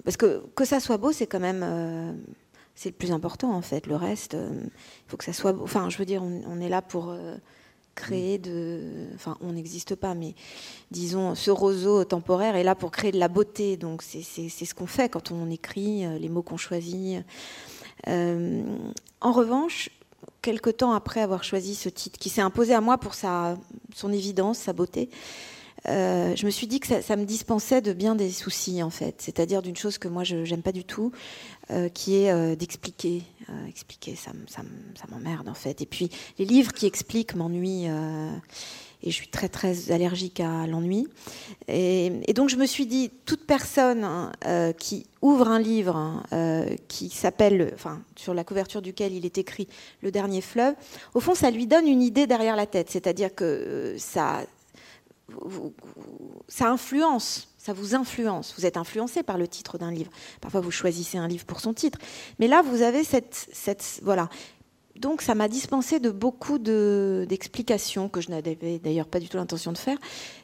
parce 0.05 0.19
que 0.19 0.43
que 0.55 0.67
ça 0.67 0.81
soit 0.81 0.99
beau, 0.99 1.13
c'est 1.13 1.27
quand 1.27 1.41
même 1.41 1.63
euh, 1.65 2.13
c'est 2.75 2.91
le 2.91 2.95
plus 2.95 3.11
important 3.11 3.53
en 3.55 3.63
fait. 3.63 3.87
Le 3.87 3.97
reste, 3.97 4.35
il 4.35 4.71
faut 5.09 5.17
que 5.17 5.25
ça 5.25 5.33
soit 5.33 5.53
beau. 5.53 5.63
Enfin, 5.63 5.89
je 5.89 5.97
veux 5.97 6.05
dire, 6.05 6.23
on 6.23 6.61
est 6.61 6.69
là 6.69 6.83
pour 6.83 7.17
créer 7.95 8.39
de. 8.39 8.81
Enfin, 9.15 9.37
on 9.41 9.53
n'existe 9.53 9.95
pas, 9.95 10.15
mais 10.15 10.35
disons, 10.91 11.35
ce 11.35 11.51
roseau 11.51 12.05
temporaire 12.05 12.57
est 12.57 12.65
là 12.65 12.75
pour 12.75 12.91
créer 12.91 13.13
de 13.13 13.19
la 13.19 13.29
beauté. 13.29 13.77
Donc, 13.77 14.03
c'est 14.03 14.23
ce 14.23 14.75
qu'on 14.75 14.87
fait 14.87 15.09
quand 15.09 15.31
on 15.31 15.51
écrit, 15.51 16.05
euh, 16.05 16.19
les 16.19 16.29
mots 16.29 16.43
qu'on 16.43 16.57
choisit. 16.57 17.25
Euh, 18.09 18.63
en 19.21 19.33
revanche, 19.33 19.91
quelque 20.43 20.71
temps 20.71 20.93
après 20.93 21.21
avoir 21.21 21.45
choisi 21.45 21.75
ce 21.75 21.89
titre, 21.89 22.19
qui 22.19 22.29
s'est 22.29 22.43
imposé 22.43 22.75
à 22.75 22.81
moi 22.81 22.99
pour 22.99 23.15
sa, 23.15 23.57
son 23.95 24.13
évidence, 24.13 24.59
sa 24.59 24.73
beauté, 24.73 25.09
euh, 25.87 26.35
je 26.35 26.47
me 26.47 26.51
suis 26.51 26.67
dit 26.67 26.81
que 26.81 27.03
ça, 27.03 27.17
me 27.17 27.25
dispensait 27.25 27.83
de 27.83 27.93
bien 27.93 28.15
des 28.15 28.31
soucis, 28.31 28.83
en 28.83 28.91
fait. 28.91 29.17
C'est-à-dire 29.19 29.61
d'une 29.61 29.77
chose 29.77 29.99
que 29.99 30.09
moi, 30.09 30.25
je 30.25 30.37
n'aime 30.37 30.63
pas 30.63 30.73
du 30.73 30.85
tout, 30.85 31.13
euh, 31.71 31.89
qui 31.89 32.17
est 32.17 32.31
euh, 32.31 32.57
d'expliquer. 32.57 33.23
expliquer, 33.69 34.17
ça, 34.17 34.33
m'emmerde, 35.11 35.49
en 35.49 35.55
fait. 35.55 35.81
Et 35.81 35.87
puis, 35.87 36.11
les 36.39 36.45
livres 36.45 36.73
qui 36.73 36.87
expliquent 36.87 37.35
m'ennuient. 37.35 37.87
et 37.87 39.11
je 39.11 39.15
suis 39.15 39.29
très, 39.29 39.49
très 39.49 39.91
allergique 39.91 40.41
à 40.41 40.67
l'ennui. 40.67 41.09
Et, 41.69 42.33
donc, 42.35 42.51
je 42.51 42.57
me 42.57 42.67
suis 42.67 42.87
dit, 42.87 43.11
toute 43.25 43.47
personne 43.47 44.31
qui 44.79 45.07
ouvre 45.23 45.49
un 45.49 45.59
livre 45.59 46.23
qui 46.89 47.09
s'appelle, 47.11 47.73
enfin, 47.75 48.03
sur 48.17 48.35
la 48.35 48.45
couverture 48.45 48.83
duquel 48.83 49.13
il 49.13 49.25
est 49.25 49.39
écrit 49.39 49.69
Le 50.03 50.11
dernier 50.11 50.41
fleuve, 50.41 50.75
au 51.15 51.21
fond, 51.21 51.35
ça 51.35 51.51
lui 51.51 51.67
donne 51.67 51.87
une 51.87 52.03
idée 52.03 52.27
derrière 52.27 52.57
la 52.57 52.67
tête. 52.67 52.91
C'est-à-dire 52.91 53.35
que 53.35 53.97
ça 53.99 54.45
influence, 56.61 57.54
ça 57.65 57.73
vous 57.73 57.95
influence. 57.95 58.55
Vous 58.59 58.67
êtes 58.67 58.77
influencé 58.77 59.23
par 59.23 59.39
le 59.39 59.49
titre 59.49 59.79
d'un 59.79 59.91
livre. 59.91 60.11
Parfois, 60.43 60.61
vous 60.61 60.71
choisissez 60.71 61.17
un 61.17 61.27
livre 61.27 61.47
pour 61.47 61.61
son 61.61 61.73
titre. 61.73 61.99
Mais 62.39 62.47
là, 62.47 62.63
vous 62.63 62.83
avez 62.83 63.05
cette. 63.05 63.49
cette 63.53 64.01
voilà. 64.03 64.29
Donc, 64.97 65.23
ça 65.23 65.35
m'a 65.35 65.49
dispensé 65.49 65.99
de 65.99 66.11
beaucoup 66.11 66.59
d'explications 66.59 68.09
que 68.09 68.21
je 68.21 68.31
n'avais 68.31 68.57
d'ailleurs 68.79 69.07
pas 69.09 69.19
du 69.19 69.29
tout 69.29 69.39
l'intention 69.39 69.73
de 69.73 69.79
faire, 69.79 69.99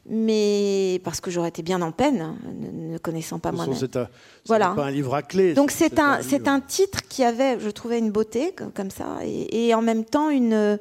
mais 0.09 1.01
parce 1.05 1.21
que 1.21 1.31
j'aurais 1.31 1.51
été 1.51 1.63
bien 1.63 1.81
en 1.83 1.93
peine, 1.93 2.37
ne, 2.59 2.99
connaissant 2.99 3.39
pas 3.39 3.53
moi-même. 3.53 3.79
Voilà. 4.47 4.71
pas 4.75 4.87
un 4.87 4.91
livre 4.91 5.15
à 5.15 5.23
clé. 5.23 5.55
Donc, 5.55 5.71
c'est 5.71 6.01
un, 6.01 6.21
c'est 6.23 6.49
un, 6.49 6.61
titre 6.61 7.03
qui 7.09 7.23
avait, 7.23 7.61
je 7.61 7.71
trouvais, 7.71 8.01
une 8.01 8.11
beauté 8.11 8.53
comme, 8.75 8.91
ça, 8.91 9.19
et, 9.23 9.69
et 9.69 9.75
en 9.75 9.83
même 9.83 10.05
temps, 10.05 10.31
une, 10.31 10.81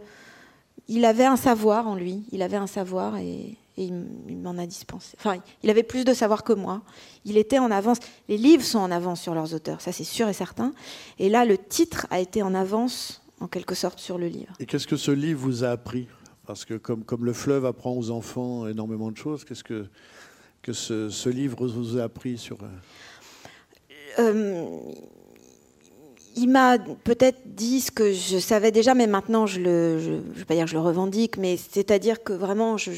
il 0.89 1.05
avait 1.05 1.25
un 1.25 1.37
savoir 1.37 1.87
en 1.87 1.93
lui. 1.93 2.23
Il 2.31 2.41
avait 2.41 2.57
un 2.57 2.67
savoir 2.67 3.17
et, 3.17 3.55
et 3.79 3.89
il, 4.27 4.37
m'en 4.37 4.57
a 4.57 4.65
dispensé. 4.65 5.15
Enfin, 5.19 5.37
il 5.63 5.69
avait 5.69 5.83
plus 5.83 6.03
de 6.03 6.13
savoir 6.13 6.43
que 6.43 6.51
moi. 6.51 6.81
Il 7.23 7.37
était 7.37 7.59
en 7.59 7.71
avance. 7.71 7.99
Les 8.27 8.37
livres 8.37 8.63
sont 8.63 8.79
en 8.79 8.91
avance 8.91 9.21
sur 9.21 9.33
leurs 9.33 9.53
auteurs, 9.53 9.79
ça 9.79 9.93
c'est 9.93 10.03
sûr 10.03 10.27
et 10.27 10.33
certain. 10.33 10.73
Et 11.17 11.29
là, 11.29 11.45
le 11.45 11.57
titre 11.57 12.05
a 12.09 12.19
été 12.19 12.43
en 12.43 12.53
avance, 12.53 13.21
en 13.39 13.47
quelque 13.47 13.75
sorte, 13.75 13.99
sur 13.99 14.17
le 14.17 14.27
livre. 14.27 14.53
Et 14.59 14.65
qu'est-ce 14.65 14.85
que 14.87 14.97
ce 14.97 15.11
livre 15.11 15.39
vous 15.39 15.63
a 15.63 15.69
appris? 15.69 16.07
Parce 16.45 16.65
que 16.65 16.73
comme, 16.73 17.05
comme 17.05 17.23
le 17.23 17.31
fleuve 17.31 17.65
apprend 17.65 17.93
aux 17.93 18.11
enfants 18.11 18.67
énormément 18.67 19.11
de 19.11 19.17
choses, 19.17 19.45
qu'est-ce 19.45 19.63
que, 19.63 19.87
que 20.61 20.73
ce, 20.73 21.09
ce, 21.09 21.29
livre 21.29 21.65
vous 21.67 21.97
a 21.97 22.03
appris 22.03 22.37
sur... 22.37 22.57
Euh, 22.61 24.19
euh 24.19 24.79
il 26.35 26.47
m'a 26.47 26.77
peut-être 26.77 27.41
dit 27.45 27.81
ce 27.81 27.91
que 27.91 28.13
je 28.13 28.37
savais 28.37 28.71
déjà, 28.71 28.93
mais 28.93 29.07
maintenant 29.07 29.45
je 29.45 29.59
le, 29.59 29.99
je, 29.99 30.11
je 30.33 30.39
vais 30.39 30.45
pas 30.45 30.53
dire 30.53 30.65
que 30.65 30.69
je 30.69 30.75
le 30.75 30.81
revendique, 30.81 31.37
mais 31.37 31.57
c'est-à-dire 31.57 32.23
que 32.23 32.31
vraiment, 32.31 32.77
je, 32.77 32.91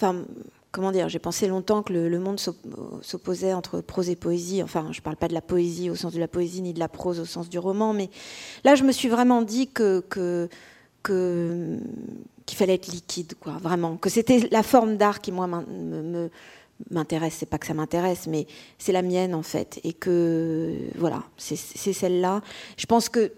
Enfin, 0.00 0.24
comment 0.70 0.92
dire, 0.92 1.08
j'ai 1.08 1.18
pensé 1.18 1.48
longtemps 1.48 1.82
que 1.82 1.92
le, 1.92 2.18
monde 2.20 2.38
s'opposait 2.38 3.52
entre 3.52 3.80
prose 3.80 4.10
et 4.10 4.16
poésie. 4.16 4.62
Enfin, 4.62 4.88
je 4.92 5.00
ne 5.00 5.02
parle 5.02 5.16
pas 5.16 5.26
de 5.28 5.34
la 5.34 5.40
poésie 5.40 5.90
au 5.90 5.96
sens 5.96 6.12
de 6.12 6.20
la 6.20 6.28
poésie, 6.28 6.62
ni 6.62 6.72
de 6.72 6.78
la 6.78 6.88
prose 6.88 7.18
au 7.18 7.24
sens 7.24 7.48
du 7.48 7.58
roman, 7.58 7.92
mais 7.92 8.10
là, 8.64 8.74
je 8.76 8.84
me 8.84 8.92
suis 8.92 9.08
vraiment 9.08 9.42
dit 9.42 9.66
que, 9.68 10.04
qu'il 11.02 12.56
fallait 12.56 12.74
être 12.74 12.86
liquide, 12.88 13.34
quoi, 13.40 13.54
vraiment. 13.60 13.96
Que 13.96 14.08
c'était 14.08 14.48
la 14.50 14.62
forme 14.62 14.96
d'art 14.96 15.20
qui, 15.20 15.32
moi, 15.32 15.48
m'intéresse. 16.90 17.36
C'est 17.38 17.46
pas 17.46 17.58
que 17.58 17.66
ça 17.66 17.74
m'intéresse, 17.74 18.28
mais 18.28 18.46
c'est 18.78 18.92
la 18.92 19.02
mienne, 19.02 19.34
en 19.34 19.42
fait. 19.42 19.80
Et 19.82 19.94
que, 19.94 20.76
voilà, 20.96 21.24
c'est 21.36 21.56
celle-là. 21.92 22.40
Je 22.76 22.86
pense 22.86 23.08
que 23.08 23.32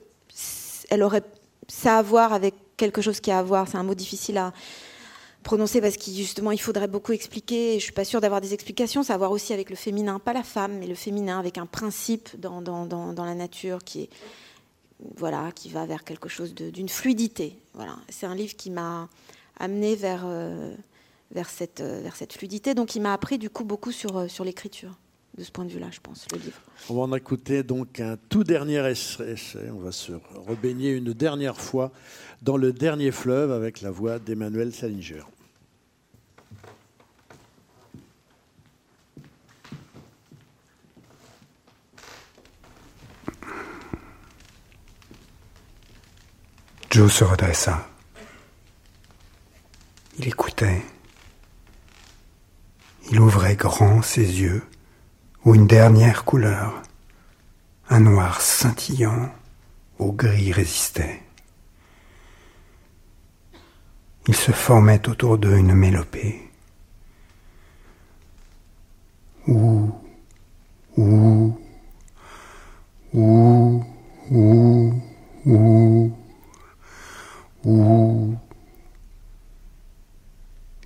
elle 0.90 1.04
aurait 1.04 1.22
ça 1.68 1.98
à 1.98 2.02
voir 2.02 2.32
avec 2.32 2.54
quelque 2.76 3.00
chose 3.00 3.20
qui 3.20 3.30
a 3.30 3.38
à 3.38 3.42
voir. 3.42 3.68
C'est 3.68 3.78
un 3.78 3.84
mot 3.84 3.94
difficile 3.94 4.36
à 4.36 4.52
prononcé 5.42 5.80
parce 5.80 5.96
qu'il 5.96 6.14
justement 6.14 6.50
il 6.50 6.60
faudrait 6.60 6.88
beaucoup 6.88 7.12
expliquer. 7.12 7.74
Et 7.74 7.78
je 7.78 7.84
suis 7.84 7.92
pas 7.92 8.04
sûre 8.04 8.20
d'avoir 8.20 8.40
des 8.40 8.54
explications. 8.54 9.02
Ça 9.02 9.14
a 9.14 9.16
à 9.16 9.18
voir 9.18 9.32
aussi 9.32 9.52
avec 9.52 9.70
le 9.70 9.76
féminin, 9.76 10.18
pas 10.18 10.32
la 10.32 10.42
femme, 10.42 10.78
mais 10.78 10.86
le 10.86 10.94
féminin 10.94 11.38
avec 11.38 11.58
un 11.58 11.66
principe 11.66 12.38
dans, 12.38 12.62
dans, 12.62 12.86
dans, 12.86 13.24
la 13.24 13.34
nature 13.34 13.84
qui 13.84 14.02
est 14.02 14.10
voilà 15.16 15.50
qui 15.52 15.70
va 15.70 15.86
vers 15.86 16.04
quelque 16.04 16.28
chose 16.28 16.54
d'une 16.54 16.88
fluidité. 16.88 17.58
Voilà, 17.74 17.96
c'est 18.08 18.26
un 18.26 18.34
livre 18.34 18.54
qui 18.56 18.70
m'a 18.70 19.08
amené 19.58 19.96
vers 19.96 20.22
euh, 20.24 20.74
vers 21.30 21.48
cette 21.48 21.80
euh, 21.80 22.00
vers 22.02 22.16
cette 22.16 22.32
fluidité. 22.32 22.74
Donc 22.74 22.94
il 22.94 23.00
m'a 23.00 23.12
appris 23.12 23.38
du 23.38 23.50
coup 23.50 23.64
beaucoup 23.64 23.92
sur 23.92 24.16
euh, 24.16 24.28
sur 24.28 24.44
l'écriture. 24.44 24.98
De 25.38 25.44
ce 25.44 25.50
point 25.52 25.64
de 25.64 25.70
vue-là, 25.70 25.86
je 25.90 26.00
pense, 26.00 26.26
le 26.32 26.38
livre. 26.38 26.60
On 26.88 26.94
va 26.94 27.02
en 27.02 27.14
écouter 27.14 27.62
donc 27.62 28.00
un 28.00 28.16
tout 28.28 28.44
dernier 28.44 28.84
essai. 28.90 29.36
On 29.70 29.78
va 29.78 29.92
se 29.92 30.12
rebaigner 30.46 30.90
une 30.90 31.12
dernière 31.12 31.56
fois 31.56 31.92
dans 32.42 32.56
le 32.56 32.72
dernier 32.72 33.12
fleuve 33.12 33.52
avec 33.52 33.80
la 33.80 33.90
voix 33.90 34.18
d'Emmanuel 34.18 34.74
Salinger. 34.74 35.22
Joe 46.90 47.12
se 47.12 47.22
redressa. 47.22 47.88
Il 50.18 50.26
écoutait. 50.26 50.82
Il 53.12 53.20
ouvrait 53.20 53.54
grand 53.54 54.02
ses 54.02 54.40
yeux 54.40 54.62
une 55.54 55.66
dernière 55.66 56.24
couleur, 56.24 56.82
un 57.88 58.00
noir 58.00 58.40
scintillant 58.40 59.30
au 59.98 60.12
gris 60.12 60.52
résistait. 60.52 61.22
Il 64.28 64.34
se 64.34 64.52
formait 64.52 65.08
autour 65.08 65.38
d'eux 65.38 65.56
une 65.56 65.74
mélopée. 65.74 66.50
Ouh. 69.48 69.90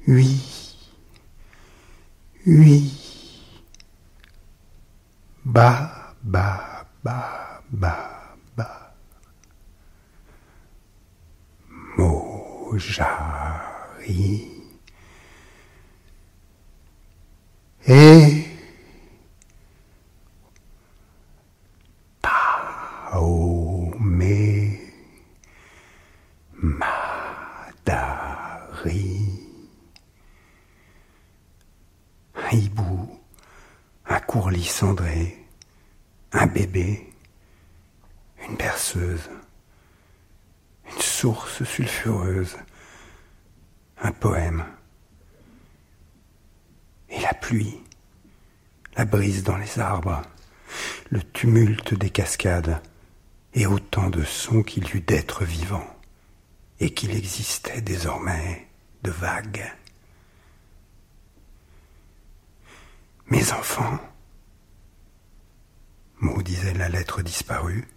Oui, 0.06 0.76
oui. 2.46 3.03
Ba, 5.44 6.14
ba, 6.22 6.84
ba, 7.04 7.60
ba, 7.70 7.94
ba. 8.56 8.96
Mo. 11.96 12.72
Jari. 12.78 14.48
Et 17.86 18.46
Taome 23.12 23.60
Madari. 26.62 28.24
Hibou, 32.50 33.03
un 34.06 34.20
courlis 34.20 34.64
cendré, 34.64 35.46
un 36.32 36.46
bébé, 36.46 37.12
une 38.46 38.56
berceuse, 38.56 39.30
une 40.86 41.00
source 41.00 41.64
sulfureuse, 41.64 42.56
un 44.02 44.12
poème, 44.12 44.64
et 47.08 47.20
la 47.20 47.34
pluie, 47.34 47.80
la 48.96 49.04
brise 49.04 49.42
dans 49.42 49.56
les 49.56 49.78
arbres, 49.78 50.22
le 51.10 51.22
tumulte 51.22 51.94
des 51.94 52.10
cascades, 52.10 52.80
et 53.54 53.66
autant 53.66 54.10
de 54.10 54.24
sons 54.24 54.62
qu'il 54.62 54.88
y 54.88 54.96
eut 54.96 55.00
d'êtres 55.00 55.44
vivants, 55.44 55.88
et 56.80 56.92
qu'il 56.92 57.12
existait 57.16 57.80
désormais 57.80 58.66
de 59.02 59.10
vagues. 59.10 59.72
Mes 63.28 63.52
enfants, 63.52 63.98
mot 66.20 66.42
disait 66.42 66.74
la 66.74 66.88
lettre 66.88 67.22
disparue, 67.22 67.88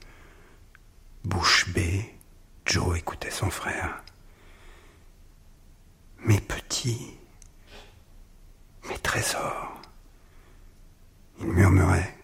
bouche 1.24 1.70
bée, 1.70 2.16
Joe 2.66 2.98
écoutait 2.98 3.32
son 3.32 3.50
frère. 3.50 4.04
Mes 6.20 6.40
petits, 6.40 7.18
mes 8.90 8.98
trésors, 9.00 9.82
il 11.40 11.48
murmurait. 11.48 12.18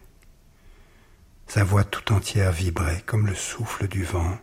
Sa 1.47 1.63
voix 1.63 1.83
tout 1.83 2.11
entière 2.13 2.51
vibrait 2.51 3.03
comme 3.05 3.27
le 3.27 3.35
souffle 3.35 3.87
du 3.87 4.03
vent. 4.03 4.39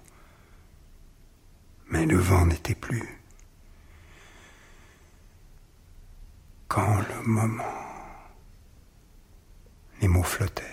Mais 1.89 2.07
le 2.07 2.17
vent 2.17 2.47
n'était 2.47 2.77
plus. 2.77 3.21
Quand 6.69 7.01
le 7.01 7.23
moment, 7.23 7.80
les 10.01 10.09
mots 10.09 10.23
flottaient, 10.23 10.65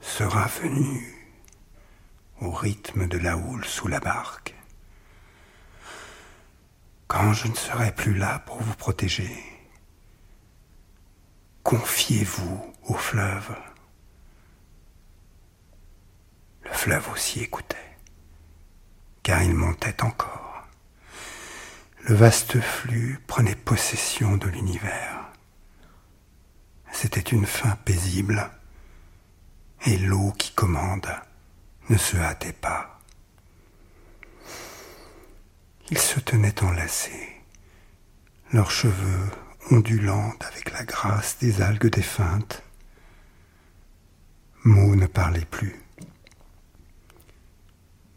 sera 0.00 0.46
venu 0.46 1.14
au 2.40 2.50
rythme 2.50 3.06
de 3.06 3.18
la 3.18 3.36
houle 3.36 3.64
sous 3.64 3.88
la 3.88 4.00
barque. 4.00 4.54
Quand 7.06 7.32
je 7.32 7.48
ne 7.48 7.54
serai 7.54 7.92
plus 7.92 8.14
là 8.14 8.38
pour 8.40 8.60
vous 8.62 8.74
protéger, 8.74 9.36
confiez-vous 11.62 12.74
au 12.84 12.94
fleuve. 12.94 13.54
Le 16.64 16.70
fleuve 16.70 17.10
aussi 17.12 17.40
écoutait, 17.40 17.96
car 19.22 19.42
il 19.42 19.54
montait 19.54 20.02
encore. 20.02 20.66
Le 22.04 22.14
vaste 22.14 22.60
flux 22.60 23.20
prenait 23.26 23.54
possession 23.54 24.36
de 24.36 24.48
l'univers. 24.48 25.21
C'était 26.92 27.20
une 27.20 27.46
fin 27.46 27.74
paisible, 27.84 28.48
et 29.86 29.98
l'eau 29.98 30.32
qui 30.38 30.52
commande 30.52 31.08
ne 31.88 31.96
se 31.96 32.16
hâtait 32.16 32.52
pas. 32.52 33.00
Ils 35.90 35.98
se 35.98 36.20
tenaient 36.20 36.62
enlacés, 36.62 37.40
leurs 38.52 38.70
cheveux 38.70 39.30
ondulants 39.70 40.32
avec 40.40 40.70
la 40.70 40.84
grâce 40.84 41.38
des 41.38 41.60
algues 41.60 41.90
défuntes. 41.90 42.62
Mots 44.64 44.94
ne 44.94 45.06
parlaient 45.06 45.44
plus. 45.44 45.82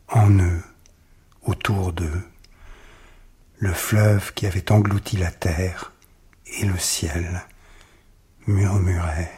En 0.09 0.29
eux, 0.39 0.63
autour 1.41 1.91
d'eux, 1.93 2.23
le 3.57 3.73
fleuve 3.73 4.33
qui 4.33 4.45
avait 4.45 4.71
englouti 4.71 5.17
la 5.17 5.31
terre 5.31 5.91
et 6.45 6.65
le 6.65 6.77
ciel 6.77 7.45
murmurait 8.47 9.31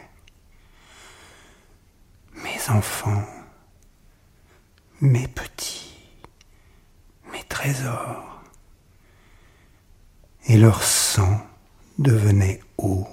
Mes 2.34 2.68
enfants, 2.68 3.24
mes 5.00 5.26
petits, 5.28 5.96
mes 7.32 7.42
trésors. 7.44 8.42
Et 10.46 10.56
leur 10.56 10.82
sang 10.82 11.46
devenait 11.98 12.60
eau. 12.78 13.06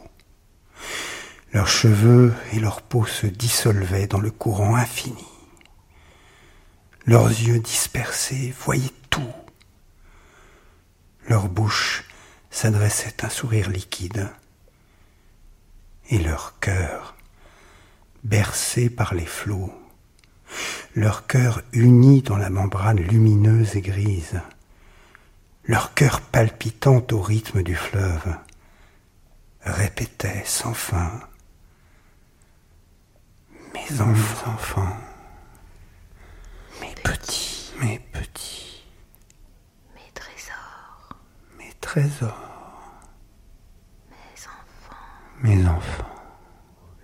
Leurs 1.53 1.67
cheveux 1.67 2.33
et 2.53 2.59
leur 2.59 2.81
peau 2.81 3.05
se 3.05 3.27
dissolvaient 3.27 4.07
dans 4.07 4.19
le 4.19 4.31
courant 4.31 4.75
infini. 4.75 5.25
Leurs 7.05 7.29
yeux 7.29 7.59
dispersés 7.59 8.53
voyaient 8.59 8.89
tout. 9.09 9.33
Leur 11.27 11.47
bouche 11.47 12.03
s'adressait 12.51 13.23
un 13.23 13.29
sourire 13.29 13.69
liquide. 13.69 14.29
Et 16.09 16.19
leur 16.19 16.59
cœur, 16.59 17.15
bercé 18.23 18.89
par 18.89 19.13
les 19.13 19.25
flots, 19.25 19.73
leur 20.95 21.27
cœur 21.27 21.61
uni 21.73 22.21
dans 22.21 22.37
la 22.37 22.49
membrane 22.49 22.99
lumineuse 22.99 23.75
et 23.75 23.81
grise, 23.81 24.39
leur 25.65 25.93
cœur 25.93 26.21
palpitant 26.21 27.03
au 27.11 27.21
rythme 27.21 27.63
du 27.63 27.75
fleuve, 27.75 28.37
répétait 29.61 30.43
sans 30.45 30.73
fin. 30.73 31.19
Mes 33.73 34.01
enfants, 34.01 34.97
mes 36.81 36.95
petits, 37.03 37.71
mes 37.81 37.99
petits, 37.99 38.83
Mes 39.95 40.11
trésors, 40.13 41.09
mes 41.57 41.73
trésors, 41.81 42.54
mes 45.43 45.65
enfants, 45.67 46.05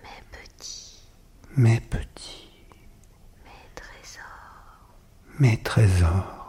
mes 0.02 0.22
petits, 0.30 1.08
mes 1.56 1.80
petits, 1.80 2.50
mes 3.44 3.70
trésors. 3.74 4.88
mes 5.38 5.56
trésors. 5.62 6.41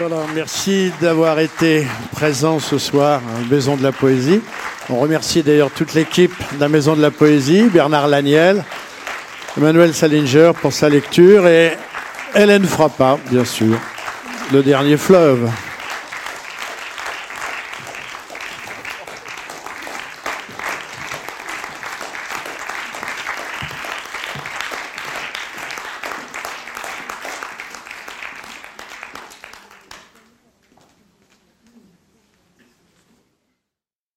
Voilà, 0.00 0.26
merci 0.32 0.92
d'avoir 1.00 1.40
été 1.40 1.84
présent 2.12 2.60
ce 2.60 2.78
soir 2.78 3.20
à 3.20 3.52
Maison 3.52 3.74
de 3.74 3.82
la 3.82 3.90
Poésie. 3.90 4.40
On 4.88 5.00
remercie 5.00 5.42
d'ailleurs 5.42 5.72
toute 5.72 5.92
l'équipe 5.94 6.32
de 6.54 6.60
la 6.60 6.68
Maison 6.68 6.94
de 6.94 7.02
la 7.02 7.10
Poésie, 7.10 7.64
Bernard 7.64 8.06
Laniel, 8.06 8.64
Emmanuel 9.56 9.92
Salinger 9.92 10.52
pour 10.62 10.72
sa 10.72 10.88
lecture 10.88 11.48
et 11.48 11.72
Hélène 12.36 12.64
Frappa, 12.64 13.18
bien 13.28 13.44
sûr, 13.44 13.76
le 14.52 14.62
dernier 14.62 14.96
fleuve. 14.96 15.50